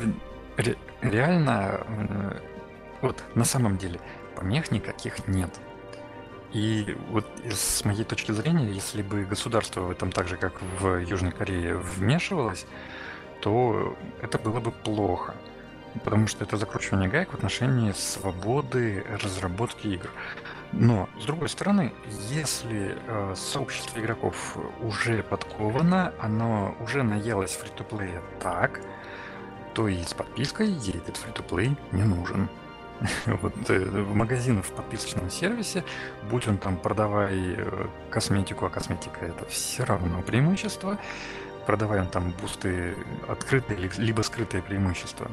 ре- 0.57 0.78
реально, 1.02 1.86
вот 3.02 3.24
на 3.36 3.44
самом 3.44 3.78
деле, 3.78 3.99
помех 4.36 4.72
никаких 4.72 5.28
нет. 5.28 5.60
И 6.54 6.96
вот 7.10 7.26
с 7.50 7.84
моей 7.84 8.04
точки 8.04 8.32
зрения, 8.32 8.70
если 8.72 9.02
бы 9.02 9.26
государство 9.26 9.82
в 9.82 9.92
этом 9.92 10.12
так 10.12 10.28
же, 10.28 10.38
как 10.38 10.54
в 10.80 10.98
Южной 11.00 11.32
Корее, 11.32 11.78
вмешивалось, 11.78 12.68
то 13.42 13.98
это 14.22 14.38
было 14.38 14.60
бы 14.60 14.72
плохо. 14.72 15.34
Потому 16.04 16.28
что 16.28 16.44
это 16.44 16.58
закручивание 16.58 17.10
гаек 17.10 17.32
в 17.32 17.36
отношении 17.36 17.92
свободы 17.92 19.04
разработки 19.22 19.88
игр. 19.88 20.10
Но, 20.72 21.10
с 21.20 21.26
другой 21.26 21.50
стороны, 21.50 21.94
если 22.30 22.98
э, 23.08 23.34
сообщество 23.36 24.00
игроков 24.00 24.58
уже 24.82 25.22
подковано, 25.24 26.14
оно 26.20 26.76
уже 26.80 27.04
наелось 27.04 27.56
фри-то-плея 27.56 28.22
так, 28.40 28.80
то 29.74 29.88
и 29.88 30.02
с 30.04 30.14
подпиской 30.14 30.70
ей 30.70 30.98
этот 30.98 31.18
фри-то-плей 31.18 31.76
не 31.92 32.04
нужен. 32.04 32.50
вот, 33.26 33.54
э, 33.70 33.80
в 33.80 34.16
магазинах 34.16 34.66
в 34.66 34.72
подписочном 34.72 35.30
сервисе, 35.30 35.84
будь 36.30 36.48
он 36.48 36.58
там 36.58 36.78
продавай 36.78 37.56
э, 37.58 37.88
косметику, 38.10 38.66
а 38.66 38.70
косметика 38.70 39.26
это 39.26 39.46
все 39.46 39.84
равно 39.84 40.22
преимущество, 40.22 40.98
продавай 41.66 42.02
он 42.02 42.08
там 42.08 42.34
бусты 42.42 42.96
открытые 43.28 43.90
либо 43.98 44.22
скрытые 44.22 44.62
преимущества 44.64 45.30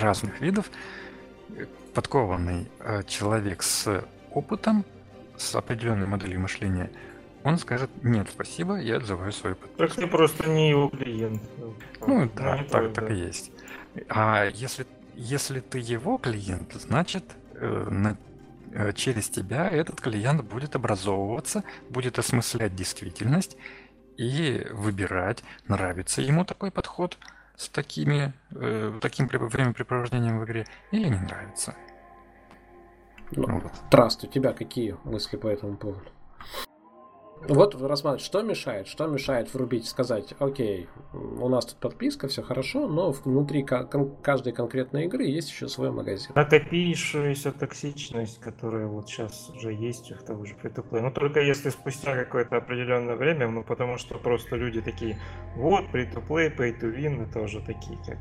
разных 0.00 0.40
видов, 0.40 0.70
подкованный 1.94 2.68
э, 2.80 3.02
человек 3.04 3.62
с 3.62 4.04
опытом, 4.32 4.84
с 5.36 5.54
определенной 5.54 6.06
моделью 6.06 6.40
мышления, 6.40 6.90
он 7.44 7.58
скажет, 7.58 7.90
нет, 8.02 8.28
спасибо, 8.32 8.76
я 8.76 8.96
отзываю 8.96 9.32
свой 9.32 9.54
подписку. 9.56 9.78
Так 9.78 9.94
ты 9.94 10.06
просто 10.06 10.48
не 10.48 10.70
его 10.70 10.88
клиент. 10.88 11.42
Ну 12.06 12.30
да, 12.36 12.56
ну, 12.56 12.64
так, 12.68 12.92
так 12.92 13.10
и 13.10 13.14
есть. 13.14 13.50
А 14.08 14.46
если 14.46 14.86
если 15.14 15.60
ты 15.60 15.78
его 15.78 16.18
клиент, 16.18 16.72
значит, 16.74 17.24
э, 17.54 17.88
на, 17.90 18.16
э, 18.72 18.92
через 18.92 19.28
тебя 19.28 19.68
этот 19.68 20.00
клиент 20.00 20.42
будет 20.42 20.76
образовываться, 20.76 21.64
будет 21.88 22.18
осмыслять 22.18 22.74
действительность 22.74 23.56
и 24.16 24.66
выбирать, 24.70 25.42
нравится 25.68 26.22
ему 26.22 26.44
такой 26.44 26.70
подход 26.70 27.18
с 27.56 27.68
такими, 27.68 28.32
э, 28.50 28.98
таким 29.00 29.26
времяпрепровождением 29.28 30.40
в 30.40 30.44
игре 30.44 30.66
или 30.90 31.08
не 31.08 31.18
нравится. 31.18 31.74
Ну, 33.32 33.60
вот. 33.60 33.72
Траст, 33.90 34.24
у 34.24 34.26
тебя 34.26 34.52
какие 34.52 34.96
мысли 35.04 35.36
по 35.36 35.46
этому 35.46 35.76
поводу? 35.76 36.10
Вот 37.48 37.74
рассматривать, 37.80 38.24
что 38.24 38.42
мешает, 38.42 38.86
что 38.86 39.06
мешает 39.06 39.52
врубить, 39.52 39.86
сказать, 39.86 40.34
окей, 40.38 40.88
у 41.12 41.48
нас 41.48 41.66
тут 41.66 41.76
подписка, 41.78 42.28
все 42.28 42.42
хорошо, 42.42 42.86
но 42.86 43.10
внутри 43.10 43.64
каждой 43.64 44.52
конкретной 44.52 45.06
игры 45.06 45.24
есть 45.24 45.50
еще 45.50 45.68
свой 45.68 45.90
магазин. 45.90 46.30
Накопившаяся 46.34 47.52
токсичность, 47.52 48.40
которая 48.40 48.86
вот 48.86 49.08
сейчас 49.08 49.50
уже 49.50 49.72
есть 49.72 50.12
у 50.12 50.14
того 50.24 50.44
же 50.44 50.54
free-to-play. 50.62 51.00
Но 51.00 51.10
только 51.10 51.40
если 51.40 51.70
спустя 51.70 52.14
какое-то 52.14 52.56
определенное 52.56 53.16
время, 53.16 53.48
ну 53.48 53.64
потому 53.64 53.98
что 53.98 54.18
просто 54.18 54.56
люди 54.56 54.80
такие, 54.80 55.18
вот, 55.56 55.84
free-to-play, 55.92 56.56
pay-to-win, 56.56 57.28
это 57.28 57.40
уже 57.40 57.60
такие, 57.60 57.98
как 58.06 58.18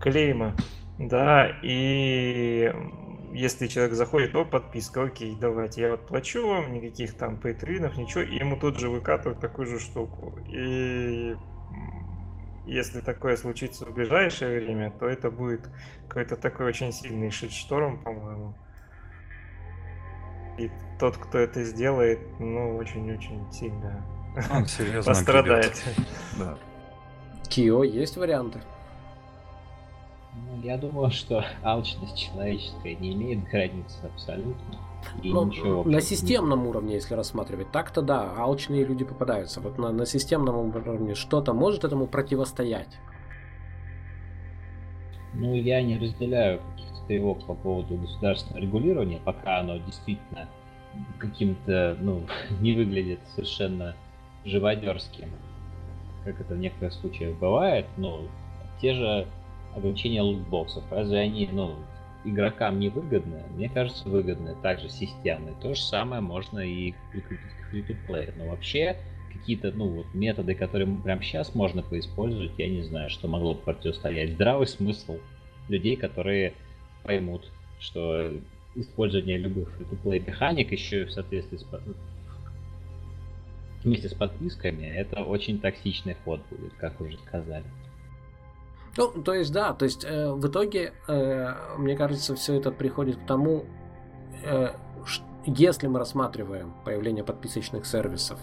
клейма. 0.00 0.54
Да, 0.98 1.48
и 1.62 2.72
если 3.36 3.66
человек 3.66 3.92
заходит, 3.92 4.34
о, 4.34 4.44
подписка, 4.44 5.04
окей, 5.04 5.36
давайте, 5.38 5.82
я 5.82 5.90
вот 5.90 6.06
плачу 6.06 6.46
вам, 6.46 6.72
никаких 6.72 7.14
там 7.14 7.36
пейтринов, 7.36 7.96
ничего, 7.96 8.22
и 8.22 8.36
ему 8.36 8.56
тут 8.56 8.78
же 8.78 8.88
выкатывают 8.88 9.40
такую 9.40 9.66
же 9.66 9.78
штуку. 9.78 10.38
И 10.48 11.36
если 12.66 13.00
такое 13.00 13.36
случится 13.36 13.84
в 13.84 13.92
ближайшее 13.92 14.58
время, 14.58 14.90
то 14.90 15.06
это 15.06 15.30
будет 15.30 15.68
какой-то 16.08 16.36
такой 16.36 16.66
очень 16.66 16.92
сильный 16.92 17.30
шит-шторм, 17.30 18.02
по-моему. 18.02 18.54
И 20.58 20.70
тот, 20.98 21.18
кто 21.18 21.38
это 21.38 21.62
сделает, 21.62 22.20
ну, 22.40 22.76
очень-очень 22.76 23.52
сильно 23.52 24.02
Он 24.50 24.66
серьезно 24.66 25.12
пострадает. 25.12 25.84
Да. 26.38 26.58
Кио, 27.50 27.84
есть 27.84 28.16
варианты? 28.16 28.60
Ну, 30.36 30.60
я 30.62 30.76
думаю, 30.76 31.10
что 31.10 31.44
алчность 31.62 32.16
человеческая 32.16 32.94
не 32.96 33.12
имеет 33.12 33.44
границ 33.44 33.98
абсолютно. 34.02 34.78
И 35.22 35.32
ну, 35.32 35.46
ничего 35.46 35.84
на 35.84 36.00
системном 36.00 36.64
не... 36.64 36.68
уровне, 36.68 36.94
если 36.94 37.14
рассматривать, 37.14 37.70
так-то 37.70 38.02
да, 38.02 38.34
алчные 38.36 38.84
люди 38.84 39.04
попадаются. 39.04 39.60
Вот 39.60 39.78
на, 39.78 39.92
на 39.92 40.04
системном 40.04 40.56
уровне 40.56 41.14
что-то 41.14 41.52
может 41.52 41.84
этому 41.84 42.06
противостоять? 42.06 42.98
Ну, 45.34 45.54
я 45.54 45.82
не 45.82 45.98
разделяю 45.98 46.60
каких-то 46.60 47.06
тревог 47.06 47.46
по 47.46 47.54
поводу 47.54 47.96
государственного 47.96 48.62
регулирования, 48.62 49.20
пока 49.24 49.60
оно 49.60 49.78
действительно 49.78 50.48
каким-то, 51.18 51.96
ну, 52.00 52.22
не 52.60 52.72
выглядит 52.72 53.20
совершенно 53.34 53.94
живодерским, 54.44 55.28
как 56.24 56.40
это 56.40 56.54
в 56.54 56.58
некоторых 56.58 56.94
случаях 56.94 57.36
бывает, 57.38 57.86
но 57.96 58.22
те 58.80 58.94
же 58.94 59.26
ограничения 59.76 60.22
лутбоксов. 60.22 60.84
Разве 60.90 61.18
они, 61.18 61.48
ну, 61.52 61.76
игрокам 62.24 62.78
не 62.78 62.88
выгодны? 62.88 63.42
Мне 63.54 63.68
кажется, 63.68 64.08
выгодны. 64.08 64.54
Также 64.62 64.88
системные. 64.88 65.54
То 65.60 65.74
же 65.74 65.80
самое 65.80 66.20
можно 66.20 66.60
и 66.60 66.94
прикрутить 67.12 67.44
к 67.44 67.74
free-to-play. 67.74 68.32
Но 68.36 68.48
вообще 68.48 68.96
какие-то, 69.32 69.70
ну, 69.72 69.88
вот 69.88 70.06
методы, 70.14 70.54
которые 70.54 70.86
прямо 71.04 71.22
сейчас 71.22 71.54
можно 71.54 71.82
поиспользовать, 71.82 72.52
я 72.58 72.68
не 72.68 72.82
знаю, 72.82 73.10
что 73.10 73.28
могло 73.28 73.54
бы 73.54 73.60
противостоять. 73.60 74.32
Здравый 74.32 74.66
смысл 74.66 75.18
людей, 75.68 75.96
которые 75.96 76.54
поймут, 77.02 77.50
что 77.78 78.32
использование 78.74 79.38
любых 79.38 79.68
free-to-play 79.78 80.26
механик 80.26 80.72
еще 80.72 81.04
в 81.04 81.12
соответствии 81.12 81.58
с 81.58 81.64
вместе 83.86 84.08
с 84.08 84.14
подписками, 84.14 84.84
это 84.84 85.22
очень 85.22 85.60
токсичный 85.60 86.16
ход 86.24 86.40
будет, 86.50 86.72
как 86.74 87.00
уже 87.00 87.16
сказали. 87.18 87.64
Ну, 88.96 89.10
то 89.10 89.34
есть, 89.34 89.52
да, 89.52 89.74
то 89.74 89.84
есть 89.84 90.04
э, 90.04 90.32
в 90.32 90.46
итоге, 90.48 90.92
э, 91.06 91.54
мне 91.76 91.96
кажется, 91.96 92.34
все 92.34 92.54
это 92.54 92.70
приходит 92.70 93.16
к 93.16 93.26
тому, 93.26 93.64
э, 94.44 94.70
если 95.44 95.86
мы 95.86 95.98
рассматриваем 95.98 96.74
появление 96.84 97.22
подписочных 97.22 97.86
сервисов 97.86 98.40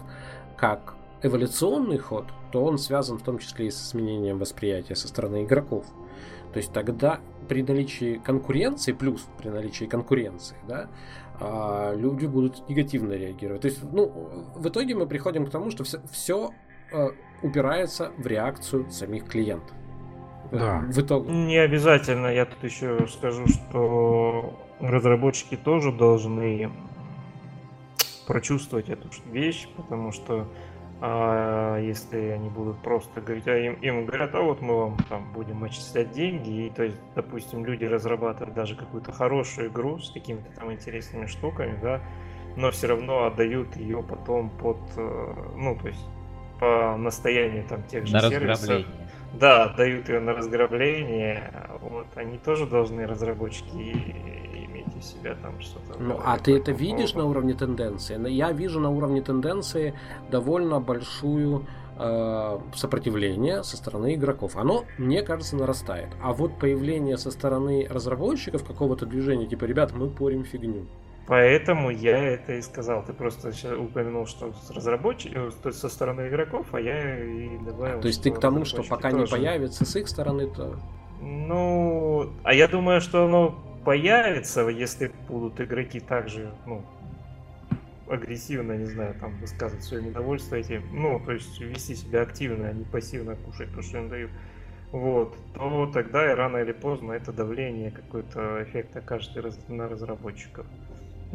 как 0.56 0.94
эволюционный 1.22 1.98
ход, 1.98 2.26
то 2.52 2.64
он 2.64 2.78
связан 2.78 3.18
в 3.18 3.22
том 3.22 3.38
числе 3.38 3.66
и 3.66 3.70
с 3.70 3.90
изменением 3.90 4.38
восприятия 4.38 4.94
со 4.94 5.08
стороны 5.08 5.44
игроков. 5.44 5.86
То 6.52 6.58
есть 6.58 6.72
тогда 6.72 7.20
при 7.48 7.62
наличии 7.62 8.20
конкуренции, 8.24 8.92
плюс 8.92 9.26
при 9.38 9.48
наличии 9.48 9.86
конкуренции, 9.86 10.56
да, 10.68 10.88
а, 11.40 11.94
люди 11.94 12.26
будут 12.26 12.68
негативно 12.68 13.12
реагировать. 13.14 13.62
То 13.62 13.68
есть, 13.68 13.82
ну, 13.82 14.06
в 14.54 14.68
итоге 14.68 14.94
мы 14.94 15.06
приходим 15.06 15.46
к 15.46 15.50
тому, 15.50 15.70
что 15.70 15.82
все, 15.84 16.00
все 16.12 16.52
э, 16.92 17.08
упирается 17.42 18.12
в 18.16 18.26
реакцию 18.26 18.88
самих 18.90 19.26
клиентов. 19.26 19.76
Да. 20.52 20.84
В 20.88 20.98
итоге. 20.98 21.30
Не 21.30 21.58
обязательно. 21.58 22.28
Я 22.28 22.44
тут 22.46 22.62
еще 22.64 23.06
скажу, 23.08 23.46
что 23.46 24.58
разработчики 24.80 25.56
тоже 25.56 25.92
должны 25.92 26.70
прочувствовать 28.26 28.88
эту 28.88 29.08
вещь, 29.30 29.68
потому 29.76 30.12
что 30.12 30.46
а 31.00 31.78
если 31.80 32.18
они 32.28 32.48
будут 32.48 32.78
просто 32.78 33.20
говорить, 33.20 33.46
а 33.46 33.58
им, 33.58 33.74
им 33.74 34.06
говорят, 34.06 34.34
а 34.34 34.40
вот 34.40 34.62
мы 34.62 34.78
вам 34.78 34.96
там 35.08 35.30
будем 35.34 35.62
отчислять 35.64 36.12
деньги, 36.12 36.66
и 36.66 36.70
то 36.70 36.84
есть, 36.84 36.96
допустим, 37.14 37.64
люди 37.66 37.84
разрабатывают 37.84 38.54
даже 38.54 38.74
какую-то 38.74 39.12
хорошую 39.12 39.68
игру 39.68 39.98
с 39.98 40.10
какими-то 40.10 40.50
там 40.58 40.72
интересными 40.72 41.26
штуками, 41.26 41.78
да, 41.82 42.00
но 42.56 42.70
все 42.70 42.86
равно 42.86 43.24
отдают 43.24 43.76
ее 43.76 44.02
потом 44.02 44.48
под, 44.48 44.78
э, 44.96 45.34
ну, 45.56 45.76
то 45.76 45.88
есть 45.88 46.06
по 46.60 46.96
настоянию 46.96 47.64
там 47.64 47.82
тех 47.82 48.06
же 48.06 48.14
на 48.14 48.20
сервисов. 48.20 48.86
Да, 49.38 49.68
дают 49.68 50.08
ее 50.08 50.20
на 50.20 50.32
разграбление. 50.32 51.52
Вот, 51.80 52.06
они 52.14 52.38
тоже 52.38 52.66
должны, 52.66 53.06
разработчики, 53.06 54.14
иметь 54.66 54.96
у 54.96 55.00
себя 55.00 55.34
там 55.42 55.60
что-то. 55.60 55.98
Ну, 56.00 56.20
а 56.24 56.38
ты 56.38 56.56
это 56.56 56.72
видишь 56.72 57.14
на 57.14 57.24
уровне 57.24 57.54
тенденции? 57.54 58.18
Я 58.30 58.52
вижу 58.52 58.80
на 58.80 58.90
уровне 58.90 59.22
тенденции 59.22 59.94
довольно 60.30 60.80
большую 60.80 61.66
э, 61.98 62.58
сопротивление 62.74 63.64
со 63.64 63.76
стороны 63.76 64.14
игроков. 64.14 64.56
Оно, 64.56 64.84
мне 64.98 65.22
кажется, 65.22 65.56
нарастает. 65.56 66.08
А 66.22 66.32
вот 66.32 66.58
появление 66.58 67.18
со 67.18 67.30
стороны 67.30 67.86
разработчиков 67.88 68.64
какого-то 68.64 69.06
движения, 69.06 69.46
типа, 69.46 69.64
ребят, 69.64 69.92
мы 69.92 70.08
порим 70.08 70.44
фигню. 70.44 70.86
Поэтому 71.26 71.90
я 71.90 72.18
это 72.18 72.54
и 72.54 72.62
сказал. 72.62 73.02
Ты 73.04 73.14
просто 73.14 73.50
упомянул, 73.78 74.26
что 74.26 74.52
с 74.52 74.70
разработчиков, 74.70 75.54
то 75.54 75.70
есть 75.70 75.80
со 75.80 75.88
стороны 75.88 76.28
игроков, 76.28 76.66
а 76.72 76.80
я 76.80 77.24
и 77.24 77.56
добавил. 77.58 78.00
То 78.00 78.08
есть 78.08 78.22
ты 78.22 78.30
к 78.30 78.38
тому, 78.38 78.64
что 78.64 78.82
пока 78.82 79.10
тоже. 79.10 79.22
не 79.22 79.30
появится 79.30 79.86
с 79.86 79.96
их 79.96 80.08
стороны, 80.08 80.48
то. 80.50 80.78
Ну, 81.20 82.30
а 82.42 82.52
я 82.52 82.68
думаю, 82.68 83.00
что 83.00 83.24
оно 83.24 83.58
появится, 83.84 84.68
если 84.68 85.12
будут 85.28 85.60
игроки 85.60 86.00
также, 86.00 86.52
ну, 86.66 86.84
агрессивно, 88.08 88.72
не 88.72 88.84
знаю, 88.84 89.14
там 89.18 89.38
высказывать 89.38 89.84
свое 89.84 90.02
недовольство 90.02 90.56
этим, 90.56 90.82
ну, 90.92 91.20
то 91.24 91.32
есть 91.32 91.58
вести 91.60 91.94
себя 91.94 92.22
активно, 92.22 92.68
а 92.68 92.72
не 92.72 92.84
пассивно 92.84 93.36
кушать 93.36 93.74
то, 93.74 93.80
что 93.80 93.98
им 93.98 94.08
дают. 94.10 94.30
Вот, 94.92 95.36
то 95.54 95.90
тогда 95.92 96.30
и 96.30 96.34
рано 96.34 96.58
или 96.58 96.72
поздно 96.72 97.12
это 97.12 97.32
давление, 97.32 97.90
какой-то 97.90 98.62
эффект 98.62 98.96
окажется 98.96 99.42
на 99.68 99.88
разработчиков. 99.88 100.66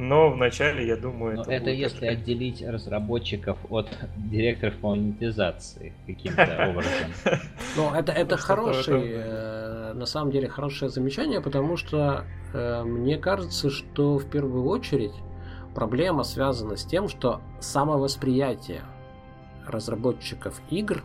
Но 0.01 0.29
вначале, 0.29 0.87
я 0.87 0.95
думаю, 0.95 1.35
Но 1.35 1.41
это, 1.41 1.51
это 1.51 1.69
если 1.71 2.07
это... 2.07 2.21
отделить 2.21 2.61
разработчиков 2.65 3.57
от 3.69 3.89
директоров 4.15 4.75
по 4.75 4.91
монетизации 4.91 5.91
каким-то 6.07 6.67
образом. 6.69 7.41
Ну, 7.75 7.93
это, 7.93 8.13
это 8.13 8.37
хороший, 8.37 9.11
э, 9.11 9.91
на 9.93 10.05
самом 10.05 10.31
деле, 10.31 10.47
хорошее 10.47 10.89
замечание, 10.89 11.41
потому 11.41 11.75
что 11.75 12.23
э, 12.53 12.83
мне 12.83 13.17
кажется, 13.17 13.69
что 13.69 14.17
в 14.17 14.25
первую 14.29 14.67
очередь 14.67 15.11
проблема 15.75 16.23
связана 16.23 16.77
с 16.77 16.85
тем, 16.85 17.09
что 17.09 17.41
самовосприятие 17.59 18.83
разработчиков 19.67 20.61
игр, 20.69 21.03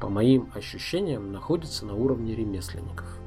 по 0.00 0.08
моим 0.08 0.48
ощущениям, 0.54 1.30
находится 1.30 1.84
на 1.84 1.92
уровне 1.92 2.34
ремесленников. 2.34 3.17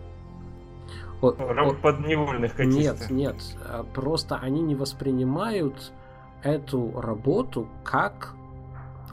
Подневольных 1.21 2.55
каких-то. 2.55 2.79
Нет, 2.79 3.09
нет. 3.09 3.35
А 3.63 3.83
просто 3.83 4.37
они 4.37 4.61
не 4.61 4.75
воспринимают 4.75 5.93
эту 6.43 6.99
работу 6.99 7.67
как... 7.83 8.33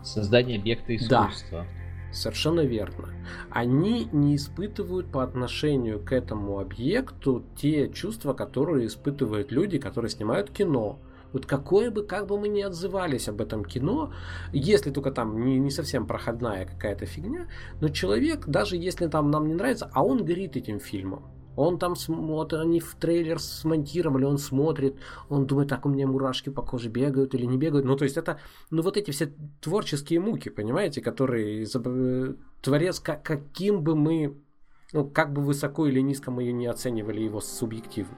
Создание 0.03 0.59
объекта 0.59 0.97
искусства. 0.97 1.67
Да. 2.09 2.13
Совершенно 2.13 2.63
верно. 2.63 3.09
Они 3.51 4.09
не 4.13 4.37
испытывают 4.37 5.13
по 5.13 5.23
отношению 5.23 6.03
к 6.03 6.13
этому 6.13 6.59
объекту 6.59 7.45
те 7.57 7.91
чувства, 7.91 8.33
которые 8.33 8.87
испытывают 8.87 9.53
люди, 9.53 9.79
которые 9.79 10.11
снимают 10.11 10.51
кино. 10.51 10.99
Вот 11.33 11.45
какое 11.45 11.91
бы, 11.91 12.05
как 12.05 12.27
бы 12.27 12.41
мы 12.41 12.49
ни 12.49 12.63
отзывались 12.63 13.29
об 13.29 13.43
этом 13.43 13.63
кино, 13.63 14.15
если 14.53 14.91
только 14.91 15.11
там 15.11 15.45
не, 15.45 15.59
не 15.59 15.71
совсем 15.71 16.07
проходная 16.07 16.65
какая-то 16.65 17.05
фигня, 17.05 17.49
но 17.83 17.91
человек, 17.91 18.47
даже 18.47 18.77
если 18.77 19.09
там 19.09 19.31
нам 19.31 19.47
не 19.47 19.53
нравится, 19.53 19.91
а 19.93 20.03
он 20.03 20.25
горит 20.25 20.57
этим 20.57 20.81
фильмом. 20.81 21.25
Он 21.59 21.77
там 21.77 21.97
смотрит, 21.97 22.61
они 22.61 22.79
в 22.79 22.95
трейлер 22.95 23.41
смонтировали, 23.41 24.25
он 24.25 24.39
смотрит, 24.39 24.95
он 25.29 25.45
думает, 25.45 25.69
так 25.69 25.87
у 25.87 25.89
меня 25.89 26.07
мурашки 26.07 26.51
по 26.51 26.63
коже 26.63 26.89
бегают 26.89 27.35
или 27.35 27.47
не 27.47 27.59
бегают. 27.59 27.85
Ну, 27.85 27.97
то 27.97 28.05
есть 28.05 28.17
это, 28.17 28.39
ну, 28.71 28.81
вот 28.83 28.97
эти 28.97 29.11
все 29.11 29.33
творческие 29.61 30.21
муки, 30.21 30.51
понимаете, 30.51 31.01
которые 31.01 31.67
творец, 32.63 33.01
каким 33.01 33.83
бы 33.83 33.97
мы, 33.97 34.37
ну, 34.93 35.05
как 35.11 35.33
бы 35.33 35.43
высоко 35.43 35.89
или 35.89 35.99
низко 35.99 36.31
мы 36.31 36.45
не 36.53 36.67
оценивали 36.67 37.23
его 37.23 37.41
субъективно. 37.41 38.17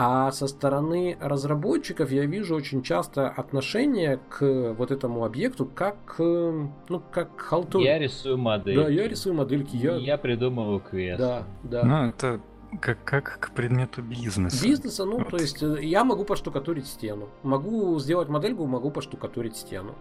А 0.00 0.30
со 0.30 0.46
стороны 0.46 1.18
разработчиков 1.20 2.12
я 2.12 2.24
вижу 2.24 2.54
очень 2.54 2.84
часто 2.84 3.28
отношение 3.28 4.20
к 4.28 4.74
вот 4.78 4.92
этому 4.92 5.24
объекту 5.24 5.66
как, 5.66 6.14
ну, 6.20 7.02
как 7.10 7.34
к 7.34 7.40
халтуре. 7.40 7.84
Я 7.84 7.98
рисую 7.98 8.38
модель. 8.38 8.76
Да, 8.76 8.88
я 8.88 9.08
рисую 9.08 9.34
модельки. 9.34 9.74
Я, 9.74 9.96
я 9.96 10.16
придумываю 10.16 10.78
квест. 10.78 11.18
Да, 11.18 11.42
да. 11.64 11.82
Ну, 11.82 12.10
это 12.10 12.40
как, 12.80 13.02
как 13.02 13.38
к 13.40 13.50
предмету 13.50 14.00
бизнеса. 14.00 14.64
Бизнеса, 14.64 15.04
ну, 15.04 15.18
вот. 15.18 15.30
то 15.30 15.36
есть 15.36 15.64
э, 15.64 15.82
я 15.82 16.04
могу 16.04 16.24
поштукатурить 16.24 16.86
стену. 16.86 17.28
Могу 17.42 17.98
сделать 17.98 18.28
модельку, 18.28 18.66
могу 18.66 18.92
поштукатурить 18.92 19.56
стену. 19.56 19.96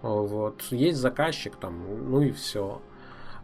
Вот. 0.00 0.62
Есть 0.70 0.98
заказчик 0.98 1.56
там, 1.56 2.08
ну 2.08 2.22
и 2.22 2.30
все. 2.30 2.80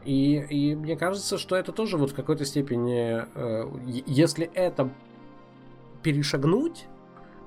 И, 0.05 0.37
и 0.37 0.77
мне 0.77 0.97
кажется, 0.97 1.37
что 1.37 1.57
это 1.57 1.73
тоже 1.73 1.97
вот 1.97 2.13
в 2.13 2.15
какой-то 2.15 2.45
степени, 2.45 3.25
э, 3.35 4.03
если 4.07 4.49
это 4.55 4.91
перешагнуть, 6.07 6.87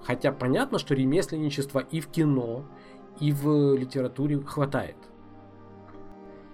хотя 0.04 0.34
понятно, 0.34 0.80
что 0.80 0.94
ремесленничества 0.94 1.80
и 1.80 2.02
в 2.02 2.08
кино, 2.08 2.66
и 3.22 3.32
в 3.32 3.74
литературе 3.78 4.38
хватает. 4.42 4.98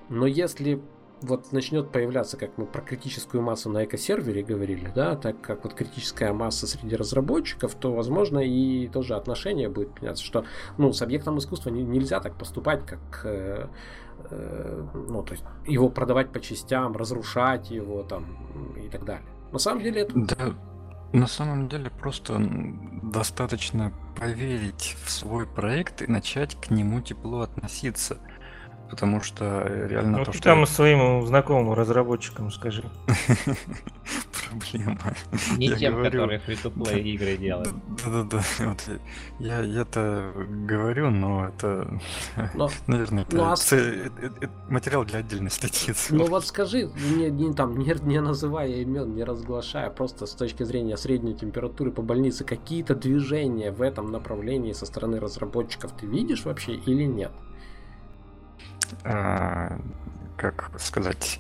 Но 0.10 0.28
если 0.28 0.84
вот 1.22 1.52
начнет 1.52 1.92
появляться, 1.92 2.38
как 2.38 2.60
мы 2.60 2.68
про 2.68 2.82
критическую 2.82 3.42
массу 3.42 3.72
на 3.72 3.86
экосервере 3.86 4.44
говорили, 4.44 4.88
да, 4.94 5.16
так 5.16 5.42
как 5.42 5.64
вот 5.64 5.74
критическая 5.74 6.32
масса 6.32 6.68
среди 6.68 6.96
разработчиков, 6.96 7.74
то, 7.74 7.92
возможно, 7.92 8.38
и 8.38 8.88
тоже 8.88 9.16
отношение 9.16 9.68
будет 9.68 10.00
меняться, 10.00 10.24
что, 10.24 10.46
ну, 10.78 10.94
с 10.94 11.02
объектом 11.02 11.40
искусства 11.40 11.72
не, 11.72 11.82
нельзя 11.82 12.20
так 12.20 12.38
поступать, 12.38 12.86
как, 12.86 13.22
э, 13.24 13.68
э, 14.30 14.84
ну, 14.94 15.24
то 15.24 15.32
есть 15.32 15.44
его 15.66 15.90
продавать 15.90 16.32
по 16.32 16.40
частям, 16.40 16.96
разрушать 16.96 17.72
его 17.72 18.04
там 18.04 18.76
и 18.78 18.90
так 18.90 19.06
далее. 19.06 19.26
На 19.52 19.58
самом 19.58 19.82
деле 19.82 20.02
это... 20.02 20.14
Да, 20.16 20.54
на 21.16 21.28
самом 21.28 21.70
деле 21.70 21.90
просто 21.90 22.38
достаточно 22.40 23.94
поверить 24.18 24.96
в 25.04 25.12
свой 25.12 25.48
проект 25.48 26.02
и 26.02 26.08
начать 26.08 26.56
к 26.56 26.70
нему 26.70 27.02
тепло 27.02 27.42
относиться. 27.42 28.18
Потому 28.90 29.22
что 29.22 29.64
э, 29.66 29.88
реально 29.88 30.20
ну, 30.20 30.26
то, 30.26 30.32
ты 30.32 30.38
что... 30.38 30.50
там 30.50 30.66
своим 30.66 31.26
знакомым 31.26 31.74
разработчикам 31.74 32.52
скажи. 32.52 32.84
Проблема. 34.50 35.00
Не 35.58 35.68
я 35.68 35.76
тем, 35.76 35.94
говорю... 35.94 36.12
которые 36.12 36.40
to 36.40 37.02
игры 37.02 37.38
делают. 37.38 37.74
Да-да-да. 38.04 38.42
Вот, 38.60 39.00
я, 39.40 39.62
я 39.62 39.82
это 39.82 40.32
говорю, 40.36 41.10
но 41.10 41.48
это, 41.48 41.88
но, 42.54 42.70
наверное, 42.88 43.24
это, 43.24 43.36
ну, 43.36 43.44
а... 43.44 43.54
это, 43.54 43.76
это 43.76 44.50
материал 44.70 45.04
для 45.06 45.20
отдельной 45.20 45.52
статьи. 45.52 45.94
Ну 46.10 46.26
вот 46.26 46.46
скажи, 46.46 46.90
не, 47.16 47.30
не, 47.30 47.54
там, 47.54 47.78
не, 47.78 47.96
не 48.04 48.22
называя 48.22 48.70
имен, 48.70 49.16
не 49.16 49.24
разглашая, 49.24 49.90
просто 49.90 50.26
с 50.26 50.32
точки 50.32 50.64
зрения 50.64 50.98
средней 50.98 51.34
температуры 51.34 51.92
по 51.92 52.02
больнице, 52.02 52.44
какие-то 52.44 52.96
движения 52.96 53.72
в 53.72 53.82
этом 53.82 54.12
направлении 54.12 54.74
со 54.74 54.86
стороны 54.86 55.20
разработчиков 55.20 55.92
ты 56.00 56.06
видишь 56.06 56.46
вообще 56.46 56.74
или 56.76 57.04
нет? 57.04 57.32
А, 59.04 59.80
как 60.38 60.72
сказать, 60.80 61.40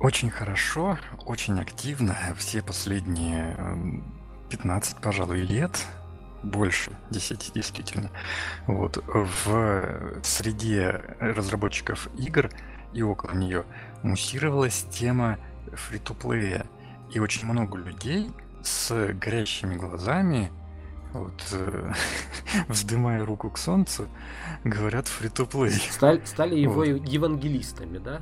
очень 0.00 0.30
хорошо, 0.30 0.98
очень 1.26 1.60
активно 1.60 2.16
все 2.36 2.62
последние 2.62 3.56
15, 4.50 4.98
пожалуй, 5.00 5.40
лет, 5.40 5.86
больше 6.42 6.92
10 7.10 7.52
действительно, 7.52 8.10
вот, 8.66 9.02
в 9.06 10.20
среде 10.22 11.02
разработчиков 11.18 12.08
игр 12.16 12.50
и 12.92 13.02
около 13.02 13.32
нее 13.32 13.64
муссировалась 14.02 14.86
тема 14.90 15.38
фри-то-плея. 15.72 16.66
И 17.12 17.20
очень 17.20 17.46
много 17.46 17.78
людей 17.78 18.30
с 18.62 19.12
горящими 19.14 19.76
глазами 19.76 20.52
вот, 21.12 21.42
э, 21.52 21.92
вздымая 22.68 23.24
руку 23.24 23.50
к 23.50 23.58
солнцу, 23.58 24.08
говорят 24.64 25.08
фри-то-плей. 25.08 25.72
Стали, 25.72 26.22
стали 26.24 26.58
его 26.58 26.84
вот. 26.84 26.86
евангелистами, 26.86 27.98
да? 27.98 28.20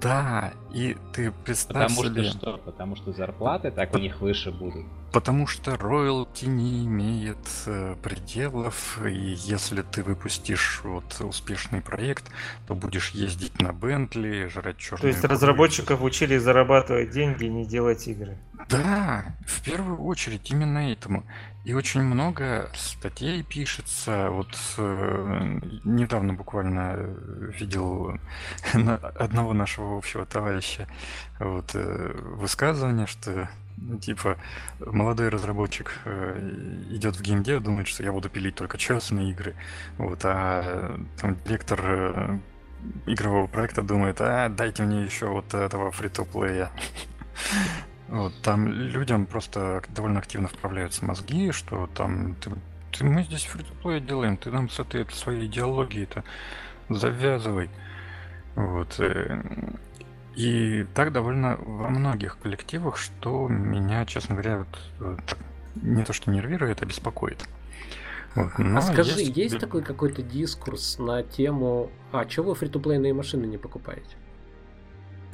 Да, 0.00 0.52
и 0.72 0.96
ты 1.12 1.32
представь 1.44 1.88
Потому 1.88 2.04
себе... 2.04 2.24
что 2.24 2.38
что? 2.38 2.58
Потому 2.58 2.96
что 2.96 3.12
зарплаты 3.12 3.70
так 3.70 3.94
у 3.94 3.98
них 3.98 4.20
выше 4.20 4.50
будут. 4.50 4.86
Потому 5.12 5.46
что 5.46 5.76
роялти 5.76 6.46
не 6.46 6.84
имеет 6.86 7.38
э, 7.66 7.94
пределов, 8.02 8.98
и 9.06 9.36
если 9.38 9.82
ты 9.82 10.02
выпустишь 10.02 10.80
вот 10.82 11.20
успешный 11.20 11.80
проект, 11.80 12.24
то 12.66 12.74
будешь 12.74 13.10
ездить 13.10 13.60
на 13.60 13.72
Бентли, 13.72 14.48
жрать 14.48 14.78
черные 14.78 15.00
То 15.02 15.06
есть 15.06 15.24
разработчиков 15.24 16.02
учили 16.02 16.36
зарабатывать 16.36 17.10
деньги, 17.10 17.44
не 17.44 17.64
делать 17.64 18.08
игры. 18.08 18.38
Да, 18.68 19.36
в 19.46 19.62
первую 19.62 20.02
очередь 20.02 20.50
именно 20.50 20.90
этому. 20.90 21.24
И 21.64 21.72
очень 21.72 22.02
много 22.02 22.70
статей 22.74 23.42
пишется. 23.42 24.28
Вот 24.30 24.54
э, 24.76 25.60
недавно 25.84 26.34
буквально 26.34 26.96
видел 27.58 28.18
одного 28.74 29.54
нашего 29.54 29.96
общего 29.96 30.26
товарища 30.26 30.86
вот, 31.40 31.70
э, 31.74 32.12
высказывание, 32.36 33.06
что 33.06 33.48
ну, 33.78 33.98
типа 33.98 34.36
молодой 34.78 35.30
разработчик 35.30 35.92
э, 36.04 36.84
идет 36.90 37.16
в 37.16 37.22
геймдев, 37.22 37.62
думает, 37.62 37.88
что 37.88 38.02
я 38.02 38.12
буду 38.12 38.28
пилить 38.28 38.56
только 38.56 38.76
частные 38.76 39.30
игры, 39.30 39.54
вот, 39.96 40.20
а 40.24 40.98
там 41.18 41.36
директор 41.46 41.80
э, 41.82 42.38
игрового 43.06 43.46
проекта 43.46 43.82
думает, 43.82 44.20
а 44.20 44.50
дайте 44.50 44.82
мне 44.82 45.02
еще 45.04 45.26
вот 45.26 45.54
этого 45.54 45.90
фри-то-плея. 45.90 46.70
Вот, 48.08 48.34
там 48.42 48.68
людям 48.68 49.26
просто 49.26 49.82
довольно 49.88 50.18
активно 50.18 50.48
вправляются 50.48 51.04
мозги, 51.04 51.52
что 51.52 51.88
там 51.94 52.34
ты, 52.36 52.50
ты, 52.92 53.04
мы 53.04 53.22
здесь 53.24 53.44
фри 53.44 54.00
делаем, 54.00 54.36
ты 54.36 54.50
нам 54.50 54.68
с 54.68 54.78
этой 54.78 55.06
своей 55.10 55.46
идеологией-то 55.46 56.22
завязывай. 56.90 57.70
Вот. 58.56 59.00
Э, 59.00 59.42
и 60.36 60.84
так 60.94 61.12
довольно 61.12 61.56
во 61.56 61.88
многих 61.88 62.38
коллективах, 62.38 62.96
что 62.96 63.48
меня, 63.48 64.04
честно 64.04 64.34
говоря, 64.34 64.66
вот, 64.98 65.36
не 65.76 66.04
то 66.04 66.12
что 66.12 66.30
нервирует, 66.30 66.82
а 66.82 66.86
беспокоит. 66.86 67.42
Вот, 68.34 68.50
а 68.58 68.80
скажи, 68.80 69.20
есть, 69.20 69.36
есть 69.36 69.58
такой 69.60 69.82
какой-то 69.82 70.22
дискурс 70.22 70.98
на 70.98 71.22
тему, 71.22 71.90
а 72.10 72.24
чего 72.24 72.50
вы 72.50 72.54
фри-то-плейные 72.56 73.14
машины 73.14 73.46
не 73.46 73.58
покупаете? 73.58 74.16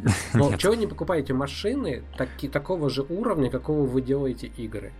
Но 0.35 0.56
чего 0.56 0.72
вы 0.72 0.78
не 0.78 0.86
покупаете 0.86 1.35
машины 1.35 2.02
таки, 2.16 2.48
такого 2.48 2.90
же 2.90 3.02
уровня, 3.02 3.51
какого 3.51 3.86
вы 3.86 4.02
делаете 4.02 4.47
игры? 4.47 4.93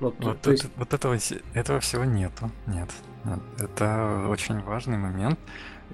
Ну, 0.00 0.14
вот, 0.18 0.40
то 0.40 0.50
есть... 0.50 0.66
вот 0.76 0.92
этого, 0.92 1.16
этого 1.54 1.80
всего 1.80 2.04
нету. 2.04 2.50
Нет, 2.66 2.90
нет. 3.24 3.38
Это 3.58 4.26
очень 4.28 4.60
важный 4.60 4.98
момент. 4.98 5.38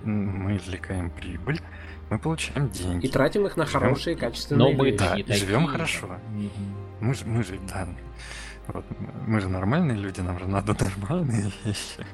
Мы 0.04 0.56
извлекаем 0.56 1.10
прибыль, 1.10 1.60
мы 2.08 2.18
получаем 2.18 2.70
деньги. 2.70 3.06
И 3.06 3.08
тратим 3.08 3.46
их 3.46 3.56
на 3.56 3.66
живем... 3.66 3.80
хорошие, 3.80 4.16
качественные 4.16 4.72
Но 4.72 4.76
мы, 4.76 4.92
Да, 4.92 5.16
и 5.16 5.32
живем 5.32 5.66
хорошо. 5.66 6.06
Mm-hmm. 6.06 6.50
Мы, 7.00 7.14
же, 7.14 7.24
мы 7.26 7.42
же, 7.42 7.58
да, 7.68 7.88
вот, 8.68 8.84
мы 9.26 9.40
же 9.40 9.48
нормальные 9.48 9.96
люди, 9.96 10.20
нам 10.20 10.38
же 10.38 10.46
надо 10.46 10.74
нормальные 10.96 11.52
вещи. 11.64 12.06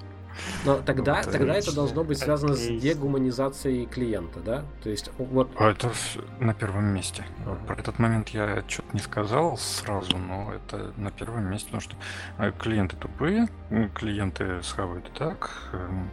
Но 0.64 0.76
тогда, 0.78 1.22
вот, 1.22 1.32
тогда 1.32 1.54
это 1.54 1.74
должно 1.74 2.04
быть 2.04 2.18
связано 2.18 2.54
с 2.54 2.66
дегуманизацией 2.66 3.86
клиента, 3.86 4.40
да? 4.40 4.64
То 4.82 4.90
есть 4.90 5.10
вот. 5.18 5.50
А 5.58 5.70
это 5.70 5.92
на 6.40 6.54
первом 6.54 6.84
месте. 6.86 7.24
Uh-huh. 7.44 7.66
Про 7.66 7.76
этот 7.76 7.98
момент 7.98 8.30
я 8.30 8.62
что-то 8.66 8.88
не 8.92 9.00
сказал 9.00 9.56
сразу, 9.56 10.18
но 10.18 10.52
это 10.52 10.92
на 10.96 11.10
первом 11.10 11.50
месте, 11.50 11.66
потому 11.66 11.80
что 11.80 11.96
а, 12.38 12.50
клиенты 12.52 12.96
тупые, 12.96 13.48
клиенты 13.94 14.62
схавают 14.62 15.10
так, 15.12 15.50
эм, 15.72 16.10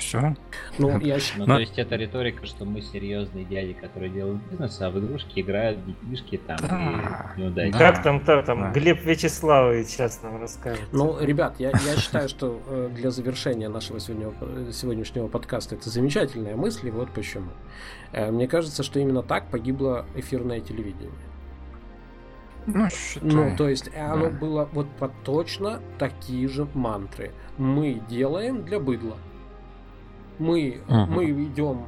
все. 0.00 0.34
Ну, 0.78 0.98
я... 0.98 1.18
ну 1.36 1.46
Но... 1.46 1.54
то 1.54 1.60
есть 1.60 1.78
это 1.78 1.96
риторика, 1.96 2.44
что 2.46 2.64
мы 2.64 2.80
серьезные 2.80 3.44
дяди, 3.44 3.74
которые 3.74 4.10
делают 4.10 4.42
бизнес, 4.50 4.80
а 4.80 4.90
в 4.90 4.98
игрушки 4.98 5.40
играют 5.40 5.78
детишки 5.84 6.38
там 6.38 6.58
да. 6.62 7.32
и 7.36 7.40
неудачи. 7.40 7.72
Да. 7.72 7.78
Как 7.78 8.02
там, 8.02 8.20
то, 8.20 8.42
там 8.42 8.60
да. 8.60 8.72
Глеб 8.72 9.04
Вячеславович 9.04 9.86
сейчас 9.86 10.22
нам 10.22 10.40
расскажет. 10.40 10.88
Ну, 10.92 11.18
ребят, 11.20 11.54
я, 11.58 11.70
я 11.70 11.96
считаю, 11.96 12.28
что 12.28 12.60
э, 12.66 12.90
для 12.94 13.10
завершения 13.10 13.68
нашего 13.68 14.00
сегодняшнего, 14.00 14.72
сегодняшнего 14.72 15.28
подкаста 15.28 15.76
это 15.76 15.88
замечательная 15.90 16.56
мысль, 16.56 16.88
и 16.88 16.90
вот 16.90 17.10
почему. 17.12 17.50
Э, 18.12 18.30
мне 18.30 18.48
кажется, 18.48 18.82
что 18.82 18.98
именно 18.98 19.22
так 19.22 19.48
погибло 19.50 20.06
эфирное 20.16 20.60
телевидение. 20.60 21.10
Ну, 22.66 22.88
ну, 23.22 23.56
то 23.56 23.68
есть 23.68 23.90
оно 23.96 24.26
да. 24.26 24.30
было 24.30 24.68
вот 24.72 24.88
по 24.98 25.08
точно 25.24 25.80
такие 25.98 26.46
же 26.48 26.68
мантры. 26.74 27.32
Мы 27.58 28.02
делаем 28.08 28.64
для 28.64 28.78
быдла 28.78 29.16
мы, 30.40 30.80
uh-huh. 30.88 31.06
мы 31.06 31.30
идем, 31.30 31.86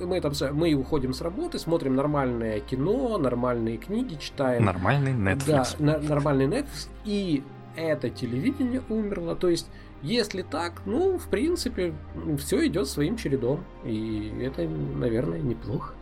мы, 0.00 0.20
там, 0.20 0.32
мы 0.52 0.74
уходим 0.74 1.12
с 1.12 1.20
работы, 1.20 1.58
смотрим 1.58 1.96
нормальное 1.96 2.60
кино, 2.60 3.18
нормальные 3.18 3.78
книги 3.78 4.14
читаем. 4.14 4.64
Нормальный 4.64 5.12
Netflix. 5.12 5.46
Да, 5.46 5.66
на, 5.78 5.98
нормальный 5.98 6.46
Netflix. 6.46 6.88
И 7.04 7.42
это 7.74 8.10
телевидение 8.10 8.82
умерло. 8.88 9.34
То 9.34 9.48
есть, 9.48 9.68
если 10.02 10.42
так, 10.42 10.82
ну, 10.84 11.18
в 11.18 11.26
принципе, 11.28 11.94
все 12.38 12.66
идет 12.66 12.88
своим 12.88 13.16
чередом. 13.16 13.64
И 13.84 14.32
это, 14.42 14.68
наверное, 14.68 15.40
неплохо. 15.40 15.94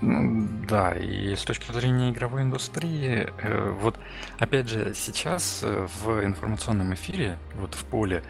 Ну, 0.00 0.48
да, 0.68 0.92
и 0.92 1.34
с 1.34 1.42
точки 1.42 1.72
зрения 1.72 2.10
игровой 2.10 2.42
индустрии, 2.42 3.28
э, 3.42 3.70
вот 3.80 3.98
опять 4.38 4.68
же, 4.68 4.94
сейчас 4.94 5.60
э, 5.64 5.88
в 6.02 6.24
информационном 6.24 6.94
эфире, 6.94 7.36
вот 7.56 7.74
в 7.74 7.84
поле, 7.84 8.22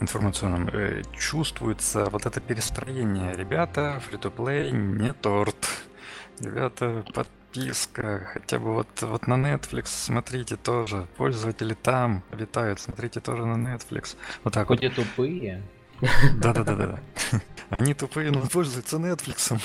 информационном 0.00 0.68
э, 0.68 1.02
чувствуется 1.16 2.06
вот 2.06 2.26
это 2.26 2.40
перестроение. 2.40 3.34
Ребята, 3.34 4.00
фри-то-плей 4.06 4.72
не 4.72 5.12
торт. 5.12 5.56
Ребята, 6.40 7.04
подписка. 7.14 8.28
Хотя 8.32 8.58
бы 8.58 8.74
вот, 8.74 8.88
вот 9.02 9.26
на 9.26 9.34
Netflix 9.34 9.86
смотрите 9.86 10.56
тоже. 10.56 11.06
Пользователи 11.16 11.74
там 11.74 12.22
обитают, 12.30 12.80
смотрите 12.80 13.20
тоже 13.20 13.44
на 13.46 13.74
Netflix. 13.74 14.16
Вот 14.42 14.54
так 14.54 14.66
Хоть 14.68 14.82
вот. 14.82 14.92
и 14.92 14.94
тупые. 14.94 15.62
Да-да-да-да. 16.36 17.00
Они 17.70 17.94
тупые, 17.94 18.30
но 18.30 18.42
пользуются 18.42 18.96
Netflix. 18.96 19.60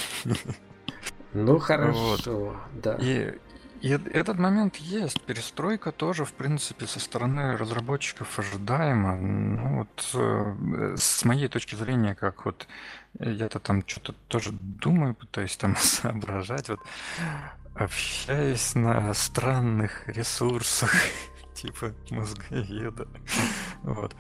Ну 1.34 1.60
хорошо, 1.60 2.18
вот. 2.28 2.56
да. 2.82 2.98
И, 3.00 3.38
и 3.82 3.90
этот 3.90 4.38
момент 4.38 4.76
есть. 4.78 5.22
Перестройка 5.22 5.92
тоже, 5.92 6.26
в 6.26 6.34
принципе, 6.34 6.86
со 6.86 7.00
стороны 7.00 7.56
разработчиков 7.56 8.38
ожидаема. 8.38 9.16
Ну, 9.16 9.78
вот 9.80 10.10
э, 10.14 10.96
с 10.98 11.24
моей 11.24 11.48
точки 11.48 11.76
зрения, 11.76 12.16
как 12.16 12.46
вот 12.46 12.68
я-то 13.20 13.60
там 13.60 13.84
что-то 13.88 14.14
тоже 14.28 14.52
думаю, 14.52 15.16
пытаюсь 15.16 15.56
там 15.58 15.76
соображать, 15.78 16.70
вот 16.70 16.80
общаюсь 17.76 18.76
на 18.76 19.14
странных 19.14 20.08
ресурсах, 20.08 20.94
типа 21.56 21.94
мозговеда. 22.12 23.08
Вот. 23.84 24.16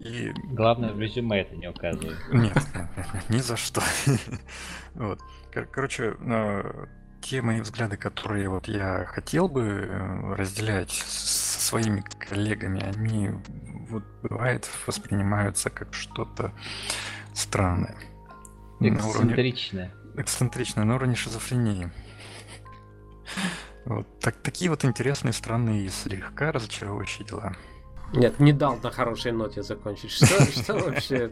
И... 0.00 0.32
Главное, 0.50 0.92
в 0.92 1.00
резюме 1.00 1.42
это 1.42 1.54
не 1.54 1.68
указывает. 1.68 2.18
Нет, 2.32 2.56
нет, 2.74 2.88
нет, 2.96 3.28
ни 3.28 3.38
за 3.38 3.56
что. 3.56 3.82
Вот. 4.94 5.20
Короче, 5.70 6.14
ну, 6.20 6.62
те 7.22 7.40
мои 7.40 7.60
взгляды, 7.60 7.96
которые 7.96 8.48
вот 8.48 8.68
я 8.68 9.06
хотел 9.06 9.48
бы 9.48 9.62
э, 9.62 10.34
разделять 10.34 10.90
со 10.90 11.60
своими 11.60 12.00
коллегами, 12.00 12.82
они 12.82 13.30
вот 13.88 14.04
бывает 14.22 14.68
воспринимаются 14.86 15.70
как 15.70 15.94
что-то 15.94 16.52
странное. 17.32 17.96
Эксцентричное. 18.80 19.00
На 19.02 19.08
уровне, 19.08 19.94
эксцентричное, 20.16 20.84
на 20.84 20.94
уровне 20.96 21.14
шизофрении. 21.14 21.90
Вот 23.84 24.20
так, 24.20 24.36
такие 24.42 24.70
вот 24.70 24.84
интересные, 24.84 25.32
странные 25.32 25.86
и 25.86 25.88
слегка 25.88 26.52
разочаровывающие 26.52 27.26
дела. 27.26 27.56
Нет, 28.12 28.38
не 28.40 28.52
дал 28.52 28.76
на 28.82 28.90
хорошей 28.90 29.32
ноте 29.32 29.62
закончить. 29.62 30.10
Что, 30.10 30.26
что 30.62 30.74
вообще? 30.74 31.30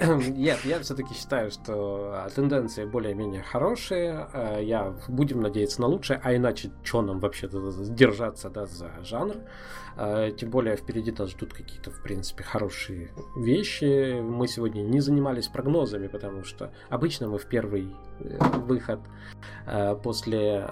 Нет, 0.28 0.60
я 0.64 0.78
все-таки 0.80 1.14
считаю, 1.14 1.50
что 1.50 2.12
а, 2.14 2.30
тенденции 2.30 2.84
более-менее 2.84 3.42
хорошие. 3.42 4.28
А, 4.32 4.60
я 4.60 4.94
будем 5.08 5.40
надеяться 5.40 5.80
на 5.80 5.88
лучшее, 5.88 6.20
а 6.22 6.34
иначе 6.34 6.70
что 6.84 7.02
нам 7.02 7.18
вообще 7.18 7.48
держаться 7.48 8.50
да, 8.50 8.66
за 8.66 8.92
жанр? 9.02 9.34
А, 9.96 10.30
тем 10.30 10.50
более 10.50 10.76
впереди 10.76 11.12
нас 11.18 11.30
ждут 11.30 11.52
какие-то, 11.52 11.90
в 11.90 12.02
принципе, 12.02 12.44
хорошие 12.44 13.10
вещи. 13.36 14.20
Мы 14.20 14.46
сегодня 14.46 14.82
не 14.82 15.00
занимались 15.00 15.48
прогнозами, 15.48 16.06
потому 16.06 16.44
что 16.44 16.72
обычно 16.88 17.26
мы 17.26 17.38
в 17.38 17.46
первый 17.46 17.96
э, 18.20 18.38
выход 18.58 19.00
после 20.02 20.70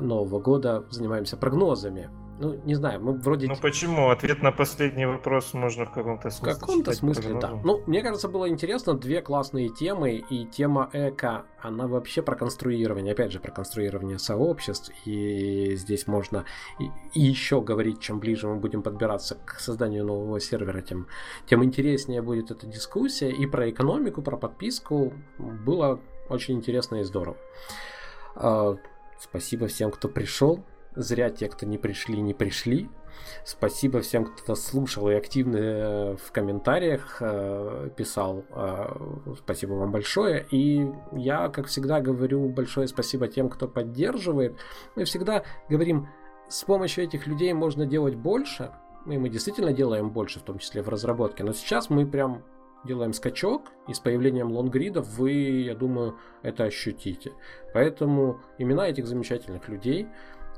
Нового 0.00 0.40
года 0.40 0.84
занимаемся 0.90 1.36
прогнозами 1.36 2.10
ну, 2.38 2.60
не 2.64 2.74
знаю, 2.74 3.00
мы 3.00 3.12
вроде... 3.12 3.46
Ну 3.46 3.54
почему? 3.60 4.10
Ответ 4.10 4.42
на 4.42 4.50
последний 4.50 5.06
вопрос 5.06 5.54
можно 5.54 5.84
в 5.86 5.92
каком-то 5.92 6.30
смысле 6.30 6.54
В 6.54 6.60
каком-то 6.60 6.92
смысле, 6.92 7.38
да. 7.40 7.50
Ну, 7.64 7.82
мне 7.86 8.02
кажется, 8.02 8.28
было 8.28 8.48
интересно, 8.48 8.94
две 8.94 9.22
классные 9.22 9.68
темы, 9.68 10.16
и 10.16 10.44
тема 10.44 10.90
эко, 10.92 11.44
она 11.60 11.86
вообще 11.86 12.22
про 12.22 12.34
конструирование, 12.34 13.12
опять 13.12 13.32
же, 13.32 13.38
про 13.38 13.52
конструирование 13.52 14.18
сообществ, 14.18 14.90
и 15.04 15.74
здесь 15.76 16.06
можно 16.06 16.44
и, 16.80 16.90
и 17.14 17.20
еще 17.20 17.60
говорить, 17.60 18.00
чем 18.00 18.18
ближе 18.18 18.48
мы 18.48 18.56
будем 18.56 18.82
подбираться 18.82 19.36
к 19.44 19.60
созданию 19.60 20.04
нового 20.04 20.40
сервера, 20.40 20.80
тем, 20.80 21.06
тем 21.46 21.62
интереснее 21.62 22.20
будет 22.20 22.50
эта 22.50 22.66
дискуссия, 22.66 23.30
и 23.30 23.46
про 23.46 23.70
экономику, 23.70 24.22
про 24.22 24.36
подписку 24.36 25.12
было 25.38 26.00
очень 26.28 26.54
интересно 26.54 26.96
и 26.96 27.04
здорово. 27.04 27.36
А, 28.34 28.76
спасибо 29.20 29.68
всем, 29.68 29.90
кто 29.90 30.08
пришел. 30.08 30.64
Зря 30.96 31.30
те, 31.30 31.48
кто 31.48 31.66
не 31.66 31.78
пришли, 31.78 32.20
не 32.20 32.34
пришли. 32.34 32.88
Спасибо 33.44 34.00
всем, 34.00 34.26
кто 34.26 34.54
слушал 34.54 35.08
и 35.08 35.14
активно 35.14 35.56
э, 35.56 36.16
в 36.16 36.32
комментариях 36.32 37.18
э, 37.20 37.90
писал. 37.96 38.44
Э, 38.50 38.86
спасибо 39.38 39.72
вам 39.74 39.90
большое. 39.90 40.46
И 40.50 40.86
я, 41.12 41.48
как 41.48 41.66
всегда, 41.66 42.00
говорю 42.00 42.48
большое 42.48 42.86
спасибо 42.88 43.28
тем, 43.28 43.48
кто 43.48 43.68
поддерживает. 43.68 44.56
Мы 44.96 45.04
всегда 45.04 45.44
говорим, 45.68 46.08
с 46.48 46.64
помощью 46.64 47.04
этих 47.04 47.26
людей 47.26 47.52
можно 47.52 47.86
делать 47.86 48.14
больше. 48.14 48.72
И 49.06 49.18
мы 49.18 49.28
действительно 49.28 49.72
делаем 49.72 50.10
больше, 50.10 50.40
в 50.40 50.42
том 50.42 50.58
числе 50.58 50.82
в 50.82 50.88
разработке. 50.88 51.44
Но 51.44 51.52
сейчас 51.52 51.90
мы 51.90 52.06
прям 52.06 52.42
делаем 52.84 53.12
скачок, 53.12 53.72
и 53.88 53.94
с 53.94 54.00
появлением 54.00 54.52
лонгридов 54.52 55.08
вы, 55.18 55.32
я 55.32 55.74
думаю, 55.74 56.18
это 56.42 56.64
ощутите. 56.64 57.32
Поэтому 57.72 58.40
имена 58.58 58.88
этих 58.88 59.06
замечательных 59.06 59.68
людей 59.68 60.08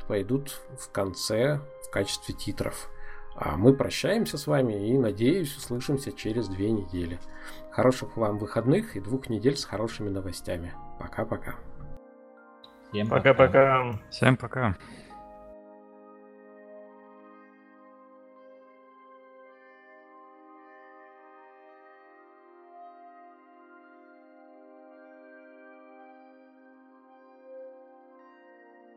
пойдут 0.07 0.61
в 0.79 0.91
конце 0.91 1.61
в 1.87 1.91
качестве 1.91 2.35
титров. 2.35 2.89
А 3.35 3.57
мы 3.57 3.75
прощаемся 3.75 4.39
с 4.39 4.47
вами 4.47 4.89
и, 4.89 4.97
надеюсь, 4.97 5.57
услышимся 5.57 6.13
через 6.13 6.49
две 6.49 6.71
недели. 6.71 7.19
Хороших 7.71 8.17
вам 8.17 8.39
выходных 8.39 8.97
и 8.97 9.01
двух 9.01 9.29
недель 9.29 9.57
с 9.57 9.65
хорошими 9.65 10.09
новостями. 10.09 10.73
Пока-пока. 10.99 11.55
Всем 12.91 13.09
пока-пока. 13.09 14.01
Всем 14.11 14.37
пока. 14.37 14.77